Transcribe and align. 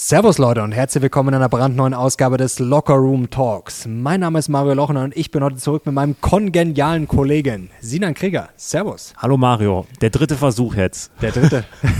Servus 0.00 0.38
Leute 0.38 0.62
und 0.62 0.70
herzlich 0.70 1.02
willkommen 1.02 1.30
in 1.30 1.34
einer 1.34 1.48
brandneuen 1.48 1.92
Ausgabe 1.92 2.36
des 2.36 2.60
Locker 2.60 2.94
Room 2.94 3.30
Talks. 3.30 3.84
Mein 3.88 4.20
Name 4.20 4.38
ist 4.38 4.48
Mario 4.48 4.74
Lochner 4.74 5.02
und 5.02 5.16
ich 5.16 5.32
bin 5.32 5.42
heute 5.42 5.56
zurück 5.56 5.86
mit 5.86 5.94
meinem 5.96 6.14
kongenialen 6.20 7.08
Kollegen 7.08 7.70
Sinan 7.80 8.14
Krieger. 8.14 8.48
Servus. 8.56 9.12
Hallo 9.16 9.36
Mario, 9.36 9.86
der 10.00 10.10
dritte 10.10 10.36
Versuch 10.36 10.76
jetzt. 10.76 11.10
Der 11.20 11.32
dritte. 11.32 11.64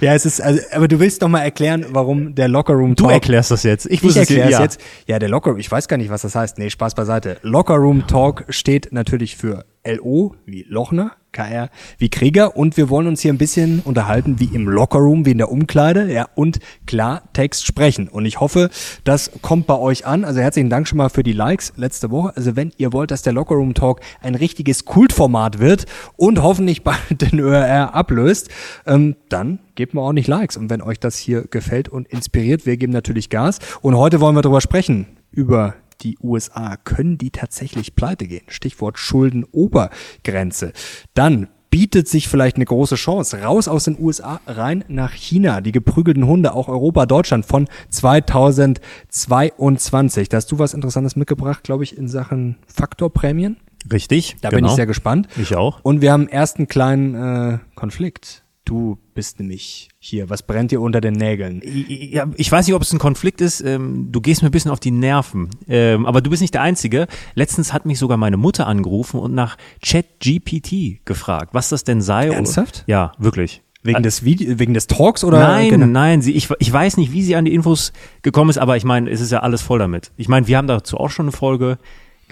Ja, 0.00 0.14
es 0.14 0.24
ist, 0.24 0.40
also, 0.40 0.60
aber 0.72 0.86
du 0.88 1.00
willst 1.00 1.22
doch 1.22 1.28
mal 1.28 1.40
erklären, 1.40 1.84
warum 1.90 2.34
der 2.34 2.48
Locker 2.48 2.72
Room 2.72 2.94
Du 2.94 3.02
Talk. 3.02 3.12
erklärst 3.12 3.50
das 3.50 3.62
jetzt. 3.64 3.84
Ich 3.86 3.94
Ich 3.94 4.02
wusste 4.04 4.20
es 4.20 4.30
erkläre 4.30 4.48
es 4.48 4.52
ja. 4.54 4.62
jetzt. 4.62 4.80
Ja, 5.06 5.18
der 5.18 5.28
Locker, 5.28 5.56
ich 5.56 5.70
weiß 5.70 5.88
gar 5.88 5.96
nicht, 5.96 6.08
was 6.08 6.22
das 6.22 6.34
heißt. 6.34 6.56
Nee, 6.56 6.70
Spaß 6.70 6.94
beiseite. 6.94 7.38
Locker 7.42 7.74
Room 7.74 8.06
Talk 8.06 8.44
steht 8.48 8.90
natürlich 8.92 9.36
für 9.36 9.64
LO 9.86 10.36
wie 10.46 10.64
Lochner, 10.68 11.12
KR 11.32 11.70
wie 11.98 12.10
Krieger 12.10 12.56
und 12.56 12.76
wir 12.76 12.88
wollen 12.88 13.06
uns 13.06 13.20
hier 13.22 13.32
ein 13.32 13.38
bisschen 13.38 13.80
unterhalten 13.80 14.38
wie 14.38 14.54
im 14.54 14.68
Locker 14.68 14.98
Room, 14.98 15.24
wie 15.26 15.32
in 15.32 15.38
der 15.38 15.50
Umkleide, 15.50 16.12
ja, 16.12 16.28
und 16.34 16.60
klar 16.86 17.22
Text 17.32 17.66
sprechen. 17.66 18.08
Und 18.08 18.26
ich 18.26 18.38
hoffe, 18.40 18.70
das 19.04 19.30
kommt 19.40 19.66
bei 19.66 19.76
euch 19.76 20.06
an. 20.06 20.24
Also 20.24 20.40
herzlichen 20.40 20.70
Dank 20.70 20.86
schon 20.86 20.98
mal 20.98 21.08
für 21.08 21.22
die 21.22 21.32
Likes 21.32 21.72
letzte 21.76 22.10
Woche. 22.10 22.36
Also 22.36 22.54
wenn 22.54 22.72
ihr 22.76 22.92
wollt, 22.92 23.10
dass 23.10 23.22
der 23.22 23.32
Locker 23.32 23.54
Room 23.54 23.74
Talk 23.74 24.00
ein 24.20 24.34
richtiges 24.34 24.84
Kultformat 24.84 25.58
wird 25.58 25.86
und 26.16 26.42
hoffentlich 26.42 26.84
bald 26.84 26.98
den 27.20 27.38
ÖRR 27.38 27.94
ablöst, 27.94 28.50
ähm, 28.86 29.16
dann 29.28 29.58
gebt 29.74 29.94
mir 29.94 30.02
auch 30.02 30.12
nicht 30.12 30.28
Likes. 30.28 30.56
Und 30.56 30.70
wenn 30.70 30.82
euch 30.82 31.00
das 31.00 31.16
hier 31.16 31.42
gefällt 31.42 31.88
und 31.88 32.06
inspiriert, 32.08 32.66
wir 32.66 32.76
geben 32.76 32.92
natürlich 32.92 33.30
Gas. 33.30 33.58
Und 33.80 33.96
heute 33.96 34.20
wollen 34.20 34.36
wir 34.36 34.42
darüber 34.42 34.60
sprechen, 34.60 35.06
über 35.30 35.74
die 36.02 36.18
USA. 36.22 36.76
Können 36.76 37.18
die 37.18 37.30
tatsächlich 37.30 37.94
pleite 37.94 38.26
gehen? 38.26 38.44
Stichwort 38.48 38.98
Schuldenobergrenze. 38.98 40.72
Dann 41.14 41.48
bietet 41.72 42.06
sich 42.06 42.28
vielleicht 42.28 42.54
eine 42.56 42.66
große 42.66 42.96
Chance. 42.96 43.42
Raus 43.42 43.66
aus 43.66 43.84
den 43.84 43.98
USA, 43.98 44.42
rein 44.46 44.84
nach 44.88 45.12
China. 45.12 45.62
Die 45.62 45.72
geprügelten 45.72 46.26
Hunde, 46.26 46.52
auch 46.52 46.68
Europa, 46.68 47.06
Deutschland 47.06 47.46
von 47.46 47.66
2022. 47.88 50.28
Da 50.28 50.36
hast 50.36 50.52
du 50.52 50.58
was 50.58 50.74
Interessantes 50.74 51.16
mitgebracht, 51.16 51.64
glaube 51.64 51.84
ich, 51.84 51.96
in 51.96 52.08
Sachen 52.08 52.58
Faktorprämien. 52.66 53.56
Richtig. 53.90 54.36
Da 54.42 54.50
bin 54.50 54.66
ich 54.66 54.72
sehr 54.72 54.84
gespannt. 54.86 55.28
Ich 55.36 55.56
auch. 55.56 55.80
Und 55.82 56.02
wir 56.02 56.12
haben 56.12 56.28
erst 56.28 56.58
einen 56.58 56.68
kleinen 56.68 57.14
äh, 57.14 57.58
Konflikt. 57.74 58.44
Du 58.64 58.98
bist 59.14 59.40
nämlich 59.40 59.88
hier. 59.98 60.30
Was 60.30 60.42
brennt 60.44 60.70
dir 60.70 60.80
unter 60.80 61.00
den 61.00 61.14
Nägeln? 61.14 61.60
Ja, 61.64 62.26
ich 62.36 62.50
weiß 62.50 62.66
nicht, 62.66 62.74
ob 62.76 62.82
es 62.82 62.92
ein 62.92 62.98
Konflikt 63.00 63.40
ist. 63.40 63.60
Ähm, 63.60 64.08
du 64.12 64.20
gehst 64.20 64.42
mir 64.42 64.48
ein 64.48 64.52
bisschen 64.52 64.70
auf 64.70 64.78
die 64.80 64.92
Nerven. 64.92 65.50
Ähm, 65.68 66.06
aber 66.06 66.20
du 66.20 66.30
bist 66.30 66.42
nicht 66.42 66.54
der 66.54 66.62
Einzige. 66.62 67.08
Letztens 67.34 67.72
hat 67.72 67.86
mich 67.86 67.98
sogar 67.98 68.16
meine 68.16 68.36
Mutter 68.36 68.66
angerufen 68.68 69.18
und 69.18 69.34
nach 69.34 69.56
ChatGPT 69.84 71.04
gefragt, 71.04 71.50
was 71.52 71.68
das 71.70 71.84
denn 71.84 72.00
sei. 72.02 72.28
Ernsthaft? 72.28 72.84
Ja, 72.86 73.12
wirklich. 73.18 73.62
Wegen 73.84 74.04
des 74.04 74.22
Video, 74.24 74.60
wegen 74.60 74.74
des 74.74 74.86
Talks 74.86 75.24
oder? 75.24 75.40
Nein, 75.40 75.70
Genau. 75.70 75.86
nein, 75.86 76.22
sie, 76.22 76.32
ich, 76.32 76.48
ich 76.60 76.72
weiß 76.72 76.98
nicht, 76.98 77.10
wie 77.10 77.22
sie 77.22 77.34
an 77.34 77.44
die 77.44 77.52
Infos 77.52 77.92
gekommen 78.22 78.48
ist, 78.48 78.58
aber 78.58 78.76
ich 78.76 78.84
meine, 78.84 79.10
es 79.10 79.20
ist 79.20 79.32
ja 79.32 79.40
alles 79.40 79.60
voll 79.60 79.80
damit. 79.80 80.12
Ich 80.16 80.28
meine, 80.28 80.46
wir 80.46 80.56
haben 80.56 80.68
dazu 80.68 80.98
auch 80.98 81.10
schon 81.10 81.26
eine 81.26 81.32
Folge 81.32 81.78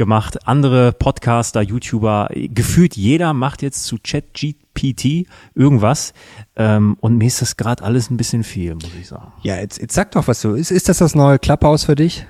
gemacht. 0.01 0.49
Andere 0.49 0.93
Podcaster, 0.93 1.61
YouTuber, 1.61 2.31
gefühlt 2.35 2.97
jeder 2.97 3.35
macht 3.35 3.61
jetzt 3.61 3.85
zu 3.85 3.99
ChatGPT 4.03 5.29
irgendwas. 5.55 6.15
Ähm, 6.57 6.97
und 7.01 7.19
mir 7.19 7.27
ist 7.27 7.43
das 7.43 7.59
gerade 7.59 7.85
alles 7.85 8.11
ein 8.11 8.17
bisschen 8.17 8.43
viel, 8.43 8.75
muss 8.75 8.91
ich 8.99 9.09
sagen. 9.09 9.31
Ja, 9.43 9.57
jetzt, 9.57 9.79
jetzt 9.79 9.95
sag 9.95 10.13
doch 10.13 10.27
was 10.27 10.41
so. 10.41 10.55
Ist, 10.55 10.71
ist 10.71 10.89
das 10.89 10.99
das 10.99 11.15
neue 11.15 11.39
Clubhouse 11.39 11.85
für 11.85 11.97
dich? 11.97 12.27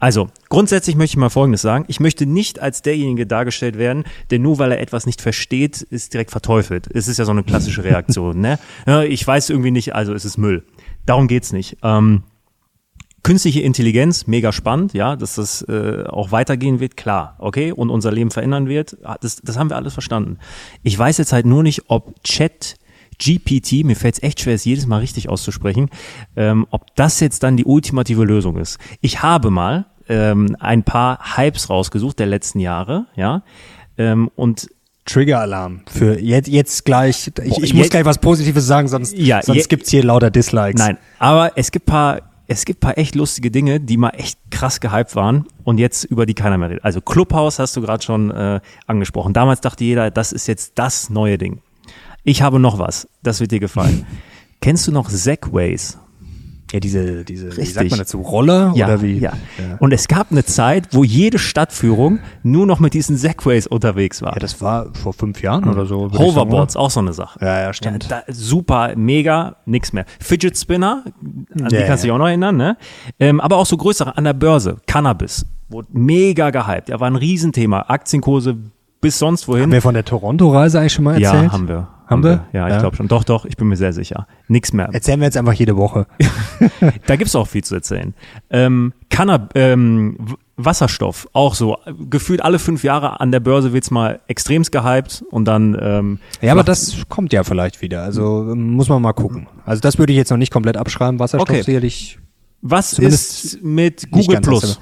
Also, 0.00 0.30
grundsätzlich 0.48 0.96
möchte 0.96 1.14
ich 1.14 1.18
mal 1.18 1.30
Folgendes 1.30 1.62
sagen. 1.62 1.84
Ich 1.86 2.00
möchte 2.00 2.26
nicht 2.26 2.60
als 2.60 2.82
derjenige 2.82 3.24
dargestellt 3.24 3.78
werden, 3.78 4.02
der 4.30 4.40
nur 4.40 4.58
weil 4.58 4.72
er 4.72 4.80
etwas 4.80 5.06
nicht 5.06 5.22
versteht, 5.22 5.80
ist 5.80 6.12
direkt 6.12 6.32
verteufelt. 6.32 6.88
Es 6.92 7.06
ist 7.06 7.18
ja 7.20 7.24
so 7.24 7.30
eine 7.30 7.44
klassische 7.44 7.84
Reaktion, 7.84 8.40
ne? 8.86 9.06
Ich 9.06 9.24
weiß 9.24 9.48
irgendwie 9.50 9.70
nicht, 9.70 9.94
also 9.94 10.12
es 10.12 10.24
ist 10.24 10.38
Müll. 10.38 10.64
Darum 11.06 11.28
geht's 11.28 11.52
nicht. 11.52 11.78
Ähm, 11.84 12.24
künstliche 13.22 13.60
Intelligenz, 13.60 14.26
mega 14.26 14.52
spannend, 14.52 14.94
ja, 14.94 15.16
dass 15.16 15.36
das 15.36 15.62
äh, 15.62 16.04
auch 16.08 16.32
weitergehen 16.32 16.80
wird, 16.80 16.96
klar, 16.96 17.36
okay, 17.38 17.72
und 17.72 17.90
unser 17.90 18.10
Leben 18.10 18.30
verändern 18.30 18.68
wird, 18.68 18.96
ah, 19.04 19.16
das, 19.20 19.36
das 19.42 19.56
haben 19.58 19.70
wir 19.70 19.76
alles 19.76 19.92
verstanden. 19.92 20.38
Ich 20.82 20.98
weiß 20.98 21.18
jetzt 21.18 21.32
halt 21.32 21.46
nur 21.46 21.62
nicht, 21.62 21.84
ob 21.88 22.22
Chat 22.24 22.76
GPT, 23.18 23.84
mir 23.84 23.94
fällt 23.94 24.16
es 24.16 24.22
echt 24.22 24.40
schwer, 24.40 24.54
es 24.54 24.64
jedes 24.64 24.86
Mal 24.86 24.98
richtig 24.98 25.28
auszusprechen, 25.28 25.90
ähm, 26.36 26.66
ob 26.70 26.94
das 26.96 27.20
jetzt 27.20 27.42
dann 27.42 27.56
die 27.56 27.64
ultimative 27.64 28.24
Lösung 28.24 28.56
ist. 28.56 28.78
Ich 29.00 29.22
habe 29.22 29.50
mal 29.50 29.86
ähm, 30.08 30.56
ein 30.58 30.82
paar 30.82 31.36
Hypes 31.36 31.70
rausgesucht 31.70 32.18
der 32.18 32.26
letzten 32.26 32.58
Jahre, 32.58 33.06
ja, 33.14 33.42
ähm, 33.98 34.30
und 34.34 34.68
Trigger-Alarm. 35.04 35.82
Für 35.86 36.18
jetzt, 36.20 36.48
jetzt 36.48 36.84
gleich. 36.84 37.32
Ich, 37.42 37.58
ich 37.58 37.74
muss 37.74 37.90
gleich 37.90 38.04
was 38.04 38.18
Positives 38.18 38.66
sagen, 38.66 38.86
sonst, 38.86 39.16
Ja, 39.16 39.42
sonst 39.42 39.68
gibt's 39.68 39.90
hier 39.90 40.04
lauter 40.04 40.30
Dislikes. 40.30 40.80
Nein, 40.80 40.96
aber 41.18 41.52
es 41.56 41.72
gibt 41.72 41.86
paar, 41.86 42.31
es 42.52 42.64
gibt 42.64 42.80
paar 42.80 42.98
echt 42.98 43.14
lustige 43.14 43.50
Dinge, 43.50 43.80
die 43.80 43.96
mal 43.96 44.10
echt 44.10 44.38
krass 44.50 44.80
gehypt 44.80 45.16
waren 45.16 45.46
und 45.64 45.78
jetzt 45.78 46.04
über 46.04 46.26
die 46.26 46.34
keiner 46.34 46.58
mehr 46.58 46.70
redet. 46.70 46.84
Also 46.84 47.00
Clubhouse 47.00 47.58
hast 47.58 47.76
du 47.76 47.80
gerade 47.80 48.02
schon 48.02 48.30
äh, 48.30 48.60
angesprochen. 48.86 49.32
Damals 49.32 49.60
dachte 49.60 49.84
jeder, 49.84 50.10
das 50.10 50.32
ist 50.32 50.46
jetzt 50.46 50.72
das 50.76 51.10
neue 51.10 51.38
Ding. 51.38 51.62
Ich 52.24 52.42
habe 52.42 52.60
noch 52.60 52.78
was, 52.78 53.08
das 53.22 53.40
wird 53.40 53.52
dir 53.52 53.60
gefallen. 53.60 54.06
Kennst 54.60 54.86
du 54.86 54.92
noch 54.92 55.08
Segways? 55.08 55.98
Ja, 56.72 56.80
diese, 56.80 57.24
diese, 57.24 57.46
wie 57.46 57.60
Richtig. 57.60 57.74
sagt 57.74 57.90
man 57.90 57.98
dazu? 57.98 58.20
Roller 58.22 58.72
Ja, 58.74 58.86
oder 58.86 59.02
wie? 59.02 59.18
ja. 59.18 59.32
Und 59.78 59.92
es 59.92 60.08
gab 60.08 60.30
eine 60.30 60.44
Zeit, 60.44 60.88
wo 60.92 61.04
jede 61.04 61.38
Stadtführung 61.38 62.20
nur 62.42 62.66
noch 62.66 62.80
mit 62.80 62.94
diesen 62.94 63.16
Segways 63.16 63.66
unterwegs 63.66 64.22
war. 64.22 64.32
Ja, 64.32 64.38
das 64.40 64.60
war 64.62 64.92
vor 64.94 65.12
fünf 65.12 65.42
Jahren 65.42 65.68
oder 65.68 65.84
so. 65.86 66.06
ich 66.06 66.12
sagen, 66.12 66.24
Hoverboards, 66.24 66.76
auch 66.76 66.90
so 66.90 67.00
eine 67.00 67.12
Sache. 67.12 67.38
Ja, 67.44 67.60
ja, 67.60 67.72
stimmt. 67.72 68.04
Ja, 68.08 68.22
da, 68.26 68.32
super, 68.32 68.92
mega, 68.96 69.56
nix 69.66 69.92
mehr. 69.92 70.06
Fidget 70.18 70.56
Spinner, 70.56 71.04
an 71.04 71.68
die 71.68 71.74
Ja, 71.74 71.86
kannst 71.86 72.04
du 72.04 72.06
dich 72.06 72.08
ja. 72.08 72.14
auch 72.14 72.18
noch 72.18 72.26
erinnern, 72.28 72.56
ne? 72.56 72.76
Ähm, 73.20 73.40
aber 73.40 73.56
auch 73.58 73.66
so 73.66 73.76
größere 73.76 74.16
an 74.16 74.24
der 74.24 74.32
Börse. 74.32 74.78
Cannabis 74.86 75.44
wurde 75.68 75.88
mega 75.92 76.50
gehypt. 76.50 76.88
Ja, 76.88 77.00
war 77.00 77.06
ein 77.10 77.16
Riesenthema. 77.16 77.80
Aktienkurse 77.88 78.56
bis 79.02 79.18
sonst 79.18 79.46
wohin. 79.48 79.64
Haben 79.64 79.72
wir 79.72 79.82
von 79.82 79.92
der 79.94 80.04
Toronto-Reise 80.06 80.80
eigentlich 80.80 80.94
schon 80.94 81.04
mal 81.04 81.22
erzählt? 81.22 81.44
ja, 81.44 81.52
haben 81.52 81.68
wir. 81.68 81.88
Haben 82.06 82.24
wir? 82.24 82.44
Ja, 82.52 82.66
ich 82.68 82.74
Ja. 82.74 82.80
glaube 82.80 82.96
schon. 82.96 83.08
Doch, 83.08 83.24
doch, 83.24 83.44
ich 83.46 83.56
bin 83.56 83.68
mir 83.68 83.76
sehr 83.76 83.92
sicher. 83.92 84.26
Nix 84.48 84.72
mehr. 84.72 84.88
Erzählen 84.92 85.18
wir 85.20 85.24
jetzt 85.26 85.36
einfach 85.36 85.52
jede 85.54 85.76
Woche. 85.76 86.06
Da 87.06 87.16
gibt's 87.16 87.34
auch 87.36 87.46
viel 87.48 87.64
zu 87.64 87.74
erzählen. 87.74 88.14
Ähm, 88.50 88.92
Cannab 89.10 89.52
ähm, 89.56 90.16
Wasserstoff, 90.56 91.26
auch 91.32 91.54
so. 91.54 91.78
Gefühlt 92.10 92.42
alle 92.42 92.58
fünf 92.58 92.84
Jahre 92.84 93.20
an 93.20 93.32
der 93.32 93.40
Börse 93.40 93.72
wird's 93.72 93.90
mal 93.90 94.20
extremst 94.28 94.70
gehypt 94.72 95.24
und 95.30 95.46
dann 95.46 95.76
ähm, 95.80 96.18
Ja, 96.40 96.52
aber 96.52 96.62
das 96.64 96.96
kommt 97.08 97.32
ja 97.32 97.42
vielleicht 97.44 97.80
wieder. 97.82 98.02
Also 98.02 98.48
ähm, 98.52 98.72
muss 98.72 98.88
man 98.88 99.00
mal 99.02 99.12
gucken. 99.12 99.48
Also 99.64 99.80
das 99.80 99.98
würde 99.98 100.12
ich 100.12 100.16
jetzt 100.18 100.30
noch 100.30 100.36
nicht 100.38 100.52
komplett 100.52 100.76
abschreiben. 100.76 101.18
Wasserstoff 101.18 101.48
Okay. 101.48 101.62
sicherlich 101.62 102.18
Was 102.60 102.98
ist 102.98 103.62
mit 103.62 104.10
Google 104.10 104.40
Plus? 104.40 104.78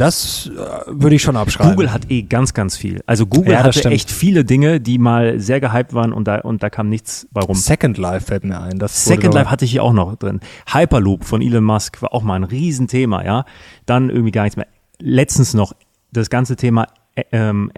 Das 0.00 0.46
äh, 0.46 0.56
würde 0.86 1.16
ich 1.16 1.22
schon 1.22 1.36
abschreiben. 1.36 1.72
Google 1.72 1.92
hat 1.92 2.10
eh 2.10 2.22
ganz, 2.22 2.54
ganz 2.54 2.74
viel. 2.76 3.02
Also 3.04 3.26
Google 3.26 3.52
Ja, 3.52 3.58
hatte 3.64 3.78
stimmt. 3.78 3.94
echt 3.94 4.10
viele 4.10 4.44
Dinge, 4.46 4.80
die 4.80 4.98
mal 4.98 5.38
sehr 5.40 5.60
gehypt 5.60 5.92
waren 5.92 6.14
und 6.14 6.26
da, 6.26 6.38
und 6.40 6.62
da 6.62 6.70
kam 6.70 6.88
nichts 6.88 7.28
bei 7.32 7.42
rum. 7.42 7.54
Second 7.54 7.98
Life 7.98 8.26
fällt 8.26 8.44
mir 8.44 8.60
ein. 8.60 8.78
Das 8.78 9.04
Second 9.04 9.34
Life 9.34 9.50
hatte 9.50 9.66
ich 9.66 9.72
hier 9.72 9.84
auch 9.84 9.92
noch 9.92 10.16
drin. 10.16 10.40
Hyperloop 10.72 11.24
von 11.24 11.42
Elon 11.42 11.64
Musk 11.64 12.00
war 12.00 12.14
auch 12.14 12.22
mal 12.22 12.36
ein 12.36 12.44
Riesenthema, 12.44 13.24
ja. 13.24 13.44
Dann 13.84 14.08
irgendwie 14.08 14.30
gar 14.32 14.44
nichts 14.44 14.56
mehr. 14.56 14.68
Letztens 14.98 15.52
noch 15.52 15.74
das 16.12 16.30
ganze 16.30 16.56
Thema 16.56 16.86
äh, 17.14 17.24
ähm, 17.32 17.70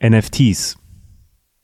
NFTs 0.00 0.76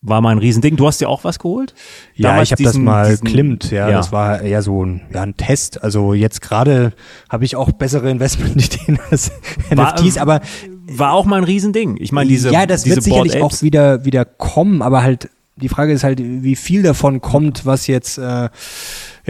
war 0.02 0.20
mal 0.22 0.30
ein 0.30 0.38
Riesending. 0.38 0.76
Du 0.76 0.86
hast 0.86 1.00
dir 1.00 1.08
auch 1.08 1.24
was 1.24 1.38
geholt? 1.38 1.74
Ja, 2.14 2.30
Damals 2.30 2.48
ich 2.48 2.52
habe 2.52 2.62
das 2.62 2.76
mal 2.78 3.10
diesen- 3.10 3.26
klimmt, 3.26 3.70
ja, 3.70 3.88
ja. 3.90 3.96
Das 3.98 4.12
war 4.12 4.40
eher 4.40 4.62
so 4.62 4.84
ein, 4.84 5.02
ja, 5.12 5.22
ein 5.22 5.36
Test. 5.36 5.82
Also 5.82 6.14
jetzt 6.14 6.40
gerade 6.40 6.92
habe 7.28 7.44
ich 7.44 7.54
auch 7.56 7.70
bessere 7.72 8.10
Investmentideen 8.10 8.98
als 9.10 9.30
War- 9.70 9.94
NFTs, 10.00 10.16
aber 10.18 10.40
War 10.86 11.12
auch 11.12 11.26
mal 11.26 11.36
ein 11.36 11.44
Riesending. 11.44 11.98
Ich 12.00 12.12
meine, 12.12 12.28
diese 12.28 12.50
ja, 12.50 12.64
das 12.66 12.82
diese 12.84 12.96
wird 12.96 13.04
sicherlich 13.04 13.32
Board 13.38 13.44
auch 13.52 13.62
wieder 13.62 14.04
wieder 14.04 14.24
kommen, 14.24 14.80
aber 14.82 15.02
halt 15.02 15.28
die 15.56 15.68
Frage 15.68 15.92
ist 15.92 16.04
halt, 16.04 16.18
wie 16.22 16.56
viel 16.56 16.82
davon 16.82 17.20
kommt, 17.20 17.66
was 17.66 17.86
jetzt 17.86 18.16
äh, 18.16 18.48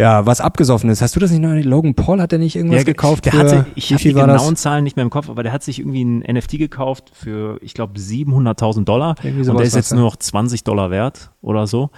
ja, 0.00 0.26
was 0.26 0.40
abgesoffen 0.40 0.90
ist. 0.90 1.02
Hast 1.02 1.14
du 1.14 1.20
das 1.20 1.30
nicht 1.30 1.40
noch? 1.40 1.50
Logan 1.62 1.94
Paul 1.94 2.20
hat 2.20 2.32
er 2.32 2.38
nicht 2.38 2.56
irgendwas 2.56 2.84
ge- 2.84 2.94
gekauft? 2.94 3.26
Der 3.26 3.32
für, 3.32 3.38
hatte, 3.38 3.66
ich 3.74 3.92
habe 3.92 4.02
die 4.02 4.12
genauen? 4.12 4.56
Zahlen 4.56 4.84
nicht 4.84 4.96
mehr 4.96 5.04
im 5.04 5.10
Kopf, 5.10 5.28
aber 5.28 5.42
der 5.42 5.52
hat 5.52 5.62
sich 5.62 5.78
irgendwie 5.78 6.04
ein 6.04 6.18
NFT 6.20 6.58
gekauft 6.58 7.10
für, 7.12 7.58
ich 7.62 7.74
glaube, 7.74 7.98
700.000 7.98 8.84
Dollar. 8.84 9.14
Und 9.22 9.46
der 9.56 9.60
ist 9.66 9.76
jetzt 9.76 9.90
ja. 9.90 9.96
nur 9.96 10.06
noch 10.06 10.16
20 10.16 10.64
Dollar 10.64 10.90
wert 10.90 11.30
oder 11.42 11.66
so. 11.66 11.90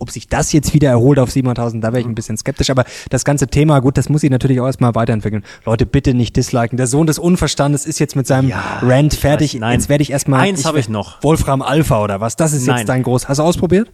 Ob 0.00 0.10
sich 0.10 0.28
das 0.28 0.52
jetzt 0.52 0.74
wieder 0.74 0.90
erholt 0.90 1.18
auf 1.18 1.30
700.000, 1.30 1.80
da 1.80 1.92
wäre 1.92 2.00
ich 2.00 2.06
ein 2.06 2.14
bisschen 2.16 2.36
skeptisch. 2.36 2.68
Aber 2.68 2.84
das 3.10 3.24
ganze 3.24 3.46
Thema, 3.46 3.78
gut, 3.80 3.96
das 3.96 4.08
muss 4.08 4.20
sich 4.22 4.30
natürlich 4.30 4.60
auch 4.60 4.66
erstmal 4.66 4.94
weiterentwickeln. 4.94 5.44
Leute, 5.64 5.86
bitte 5.86 6.14
nicht 6.14 6.36
disliken. 6.36 6.76
Der 6.76 6.88
Sohn 6.88 7.06
des 7.06 7.18
Unverstandes 7.18 7.86
ist 7.86 8.00
jetzt 8.00 8.16
mit 8.16 8.26
seinem 8.26 8.48
Ja, 8.48 8.80
Rant 8.82 9.14
ich 9.14 9.20
fertig. 9.20 9.54
weiß, 9.54 9.60
nein. 9.60 9.72
Jetzt 9.74 9.88
werde 9.88 10.02
ich 10.02 10.10
erstmal. 10.10 10.40
Eins 10.40 10.64
habe 10.66 10.80
ich 10.80 10.88
noch. 10.88 11.22
Wolfram 11.22 11.62
Alpha 11.62 12.02
oder 12.02 12.20
was? 12.20 12.34
Das 12.36 12.52
ist 12.52 12.66
Nein. 12.66 12.78
jetzt 12.78 12.88
dein 12.88 13.02
groß. 13.04 13.28
Hast 13.28 13.38
du 13.38 13.44
ausprobiert? 13.44 13.90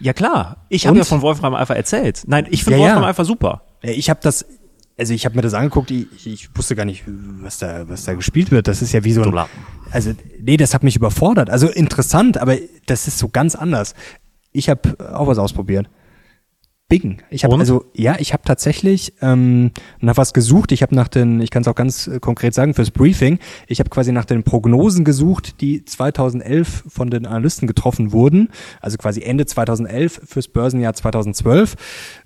Ja 0.00 0.12
klar, 0.12 0.64
ich 0.68 0.86
habe 0.86 0.98
ja 0.98 1.04
von 1.04 1.22
Wolfram 1.22 1.54
Alpha 1.54 1.74
erzählt. 1.74 2.22
Nein, 2.26 2.46
ich 2.50 2.64
finde 2.64 2.78
Ja, 2.78 2.84
ja. 2.84 2.90
Wolfram 2.92 3.08
Alpha 3.08 3.24
super. 3.24 3.62
Ja, 3.82 3.90
Ich 3.90 4.08
habe 4.10 4.20
das, 4.22 4.46
also 4.98 5.12
ich 5.12 5.24
habe 5.24 5.36
mir 5.36 5.42
das 5.42 5.54
angeguckt, 5.54 5.90
ich, 5.90 6.26
ich 6.26 6.56
wusste 6.56 6.74
gar 6.74 6.84
nicht, 6.84 7.04
was 7.06 7.58
da, 7.58 7.88
was 7.88 8.04
da 8.04 8.14
gespielt 8.14 8.50
wird. 8.50 8.68
Das 8.68 8.82
ist 8.82 8.92
ja 8.92 9.04
wie 9.04 9.12
so 9.12 9.22
ein, 9.22 9.38
also 9.90 10.12
nee, 10.40 10.56
das 10.56 10.72
hat 10.74 10.82
mich 10.82 10.96
überfordert. 10.96 11.50
Also 11.50 11.68
interessant, 11.68 12.38
aber 12.38 12.56
das 12.86 13.06
ist 13.06 13.18
so 13.18 13.28
ganz 13.28 13.54
anders. 13.54 13.94
Ich 14.52 14.68
habe 14.70 14.96
auch 15.14 15.26
was 15.26 15.38
ausprobiert. 15.38 15.88
Bing. 16.88 17.20
Ich 17.30 17.42
habe 17.42 17.56
also 17.56 17.84
ja, 17.94 18.14
ich 18.20 18.32
habe 18.32 18.44
tatsächlich 18.44 19.14
ähm, 19.20 19.72
nach 19.98 20.16
was 20.16 20.32
gesucht. 20.32 20.70
Ich 20.70 20.82
habe 20.82 20.94
nach 20.94 21.08
den, 21.08 21.40
ich 21.40 21.50
kann 21.50 21.62
es 21.62 21.68
auch 21.68 21.74
ganz 21.74 22.06
äh, 22.06 22.20
konkret 22.20 22.54
sagen 22.54 22.74
fürs 22.74 22.92
Briefing. 22.92 23.40
Ich 23.66 23.80
habe 23.80 23.90
quasi 23.90 24.12
nach 24.12 24.24
den 24.24 24.44
Prognosen 24.44 25.04
gesucht, 25.04 25.60
die 25.60 25.84
2011 25.84 26.84
von 26.86 27.10
den 27.10 27.26
Analysten 27.26 27.66
getroffen 27.66 28.12
wurden. 28.12 28.50
Also 28.80 28.98
quasi 28.98 29.22
Ende 29.22 29.46
2011 29.46 30.20
fürs 30.26 30.46
Börsenjahr 30.46 30.94
2012, 30.94 31.74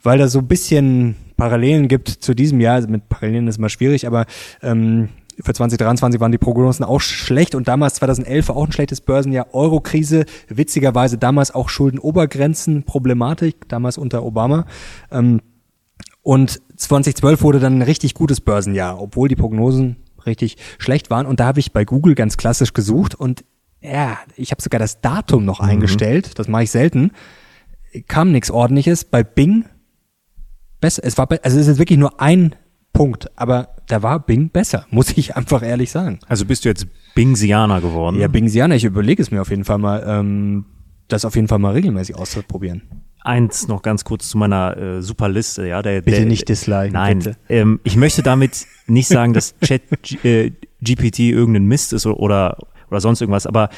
weil 0.03 0.19
da 0.19 0.29
so 0.29 0.41
ein 0.41 0.49
bisschen 0.49 1.17
Parallelen 1.39 1.89
gibt 1.89 2.09
zu 2.09 2.35
diesem 2.35 2.61
Jahr. 2.61 2.75
Also 2.75 2.89
mit 2.89 3.09
Parallelen 3.09 3.49
ist 3.49 3.57
immer 3.57 3.71
schwierig, 3.71 4.07
aber 4.07 4.27
ähm, 4.63 5.09
für 5.43 5.53
2023 5.53 6.21
waren 6.21 6.33
die 6.33 6.39
Prognosen 6.39 6.85
auch 6.85 7.01
schlecht 7.01 7.55
und 7.55 7.69
damals 7.69 7.95
2011 7.95 8.49
war 8.49 8.57
auch 8.57 8.67
ein 8.67 8.73
schlechtes 8.73 9.01
Börsenjahr. 9.01 9.49
Eurokrise, 9.53 10.25
witzigerweise 10.49 11.19
damals 11.19 11.55
auch 11.55 11.69
Schuldenobergrenzen-Problematik, 11.69 13.69
damals 13.69 13.99
unter 13.99 14.25
Obama. 14.25 14.67
Ähm, 15.11 15.41
und 16.23 16.61
2012 16.77 17.43
wurde 17.43 17.61
dann 17.61 17.79
ein 17.79 17.83
richtig 17.83 18.15
gutes 18.15 18.41
Börsenjahr, 18.41 19.01
obwohl 19.01 19.29
die 19.29 19.37
Prognosen 19.37 19.97
richtig 20.27 20.57
schlecht 20.79 21.11
waren. 21.11 21.27
Und 21.27 21.41
da 21.41 21.47
habe 21.47 21.61
ich 21.61 21.73
bei 21.73 21.85
Google 21.85 22.15
ganz 22.15 22.37
klassisch 22.37 22.73
gesucht 22.73 23.15
und 23.15 23.45
ja, 23.83 24.19
ich 24.37 24.51
habe 24.51 24.61
sogar 24.61 24.79
das 24.79 25.01
Datum 25.01 25.47
noch 25.47 25.61
eingestellt. 25.61 26.39
Das 26.39 26.49
mache 26.49 26.65
ich 26.65 26.71
selten. 26.71 27.13
Kam 28.09 28.31
nichts 28.31 28.51
ordentliches. 28.51 29.05
Bei 29.05 29.25
Bing 29.25 29.65
besser. 30.81 31.03
Es 31.05 31.17
war, 31.17 31.29
also 31.43 31.59
es 31.59 31.67
ist 31.67 31.79
wirklich 31.79 31.99
nur 31.99 32.21
ein 32.21 32.55
Punkt, 32.93 33.31
aber 33.39 33.69
da 33.89 34.03
war 34.03 34.21
Bing 34.21 34.51
besser, 34.51 34.87
muss 34.91 35.17
ich 35.17 35.37
einfach 35.37 35.63
ehrlich 35.63 35.91
sagen. 35.91 36.19
Also 36.27 36.45
bist 36.45 36.65
du 36.65 36.69
jetzt 36.69 36.87
Bingsianer 37.15 37.81
geworden. 37.81 38.19
Ja, 38.19 38.29
Bingsianer, 38.29 38.75
ich 38.75 38.85
überlege 38.85 39.23
es 39.23 39.31
mir 39.31 39.41
auf 39.41 39.51
jeden 39.51 39.65
Fall 39.65 39.79
mal, 39.79 40.05
ähm, 40.07 40.67
das 41.09 41.25
auf 41.25 41.35
jeden 41.37 41.49
Fall 41.49 41.59
mal 41.59 41.73
regelmäßig 41.73 42.17
auszuprobieren. 42.17 42.83
Eins 43.23 43.69
noch 43.69 43.83
ganz 43.83 44.05
kurz 44.05 44.29
zu 44.31 44.39
meiner 44.39 44.77
äh, 44.77 45.03
super 45.03 45.29
Liste, 45.29 45.67
ja. 45.67 45.83
Der, 45.83 46.01
Bitte 46.01 46.19
der, 46.19 46.27
nicht 46.27 46.49
disliken, 46.49 46.93
Nein. 46.95 47.37
Ähm, 47.49 47.81
ich 47.85 47.97
möchte 47.97 48.23
damit 48.23 48.67
nicht 48.87 49.09
sagen, 49.09 49.35
dass 49.35 49.55
Chat 49.63 49.83
äh, 50.25 50.53
GPT 50.81 51.21
irgendein 51.21 51.67
Mist 51.67 51.93
ist 51.93 52.07
oder 52.07 52.57
oder 52.91 53.01
sonst 53.01 53.21
irgendwas, 53.21 53.47
aber 53.47 53.69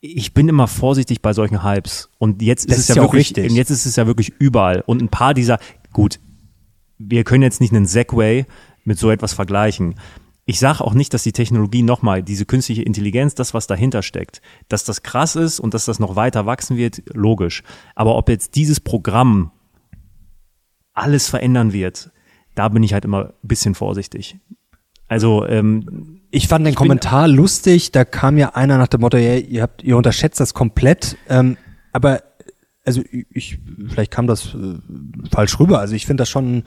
ich 0.00 0.34
bin 0.34 0.48
immer 0.48 0.66
vorsichtig 0.66 1.22
bei 1.22 1.32
solchen 1.32 1.62
Hypes 1.62 2.10
und 2.18 2.42
jetzt 2.42 2.68
Das 2.68 2.78
ist 2.78 2.84
es 2.84 2.90
ist 2.90 2.96
ja 2.96 3.02
ja 3.02 3.08
wirklich 3.08 3.28
richtig. 3.28 3.50
und 3.50 3.56
jetzt 3.56 3.70
ist 3.70 3.86
es 3.86 3.96
ja 3.96 4.06
wirklich 4.06 4.32
überall 4.38 4.82
und 4.86 5.00
ein 5.00 5.08
paar 5.08 5.32
dieser 5.34 5.58
gut, 5.92 6.18
wir 7.08 7.24
können 7.24 7.42
jetzt 7.42 7.60
nicht 7.60 7.72
einen 7.72 7.86
Segway 7.86 8.46
mit 8.84 8.98
so 8.98 9.10
etwas 9.10 9.32
vergleichen. 9.32 9.94
Ich 10.44 10.58
sage 10.58 10.82
auch 10.82 10.94
nicht, 10.94 11.14
dass 11.14 11.22
die 11.22 11.32
Technologie 11.32 11.82
nochmal, 11.82 12.22
diese 12.22 12.46
künstliche 12.46 12.82
Intelligenz, 12.82 13.34
das, 13.34 13.54
was 13.54 13.68
dahinter 13.68 14.02
steckt, 14.02 14.42
dass 14.68 14.84
das 14.84 15.02
krass 15.02 15.36
ist 15.36 15.60
und 15.60 15.72
dass 15.72 15.84
das 15.84 16.00
noch 16.00 16.16
weiter 16.16 16.46
wachsen 16.46 16.76
wird, 16.76 17.02
logisch. 17.14 17.62
Aber 17.94 18.16
ob 18.16 18.28
jetzt 18.28 18.56
dieses 18.56 18.80
Programm 18.80 19.52
alles 20.94 21.28
verändern 21.28 21.72
wird, 21.72 22.10
da 22.54 22.68
bin 22.68 22.82
ich 22.82 22.92
halt 22.92 23.04
immer 23.04 23.26
ein 23.26 23.48
bisschen 23.48 23.74
vorsichtig. 23.74 24.36
Also, 25.08 25.46
ähm, 25.46 26.20
Ich 26.30 26.48
fand 26.48 26.66
den 26.66 26.74
Kommentar 26.74 27.28
lustig, 27.28 27.92
da 27.92 28.04
kam 28.04 28.36
ja 28.36 28.50
einer 28.54 28.78
nach 28.78 28.88
dem 28.88 29.02
Motto, 29.02 29.18
ja, 29.18 29.36
ihr 29.36 29.62
habt, 29.62 29.82
ihr 29.82 29.96
unterschätzt 29.96 30.40
das 30.40 30.54
komplett, 30.54 31.16
ähm, 31.28 31.56
aber 31.92 32.22
also 32.84 33.00
ich, 33.30 33.60
vielleicht 33.88 34.10
kam 34.10 34.26
das 34.26 34.54
äh, 34.54 34.74
falsch 35.30 35.58
rüber. 35.60 35.78
Also 35.78 35.94
ich 35.94 36.04
finde 36.04 36.22
das 36.22 36.28
schon. 36.28 36.64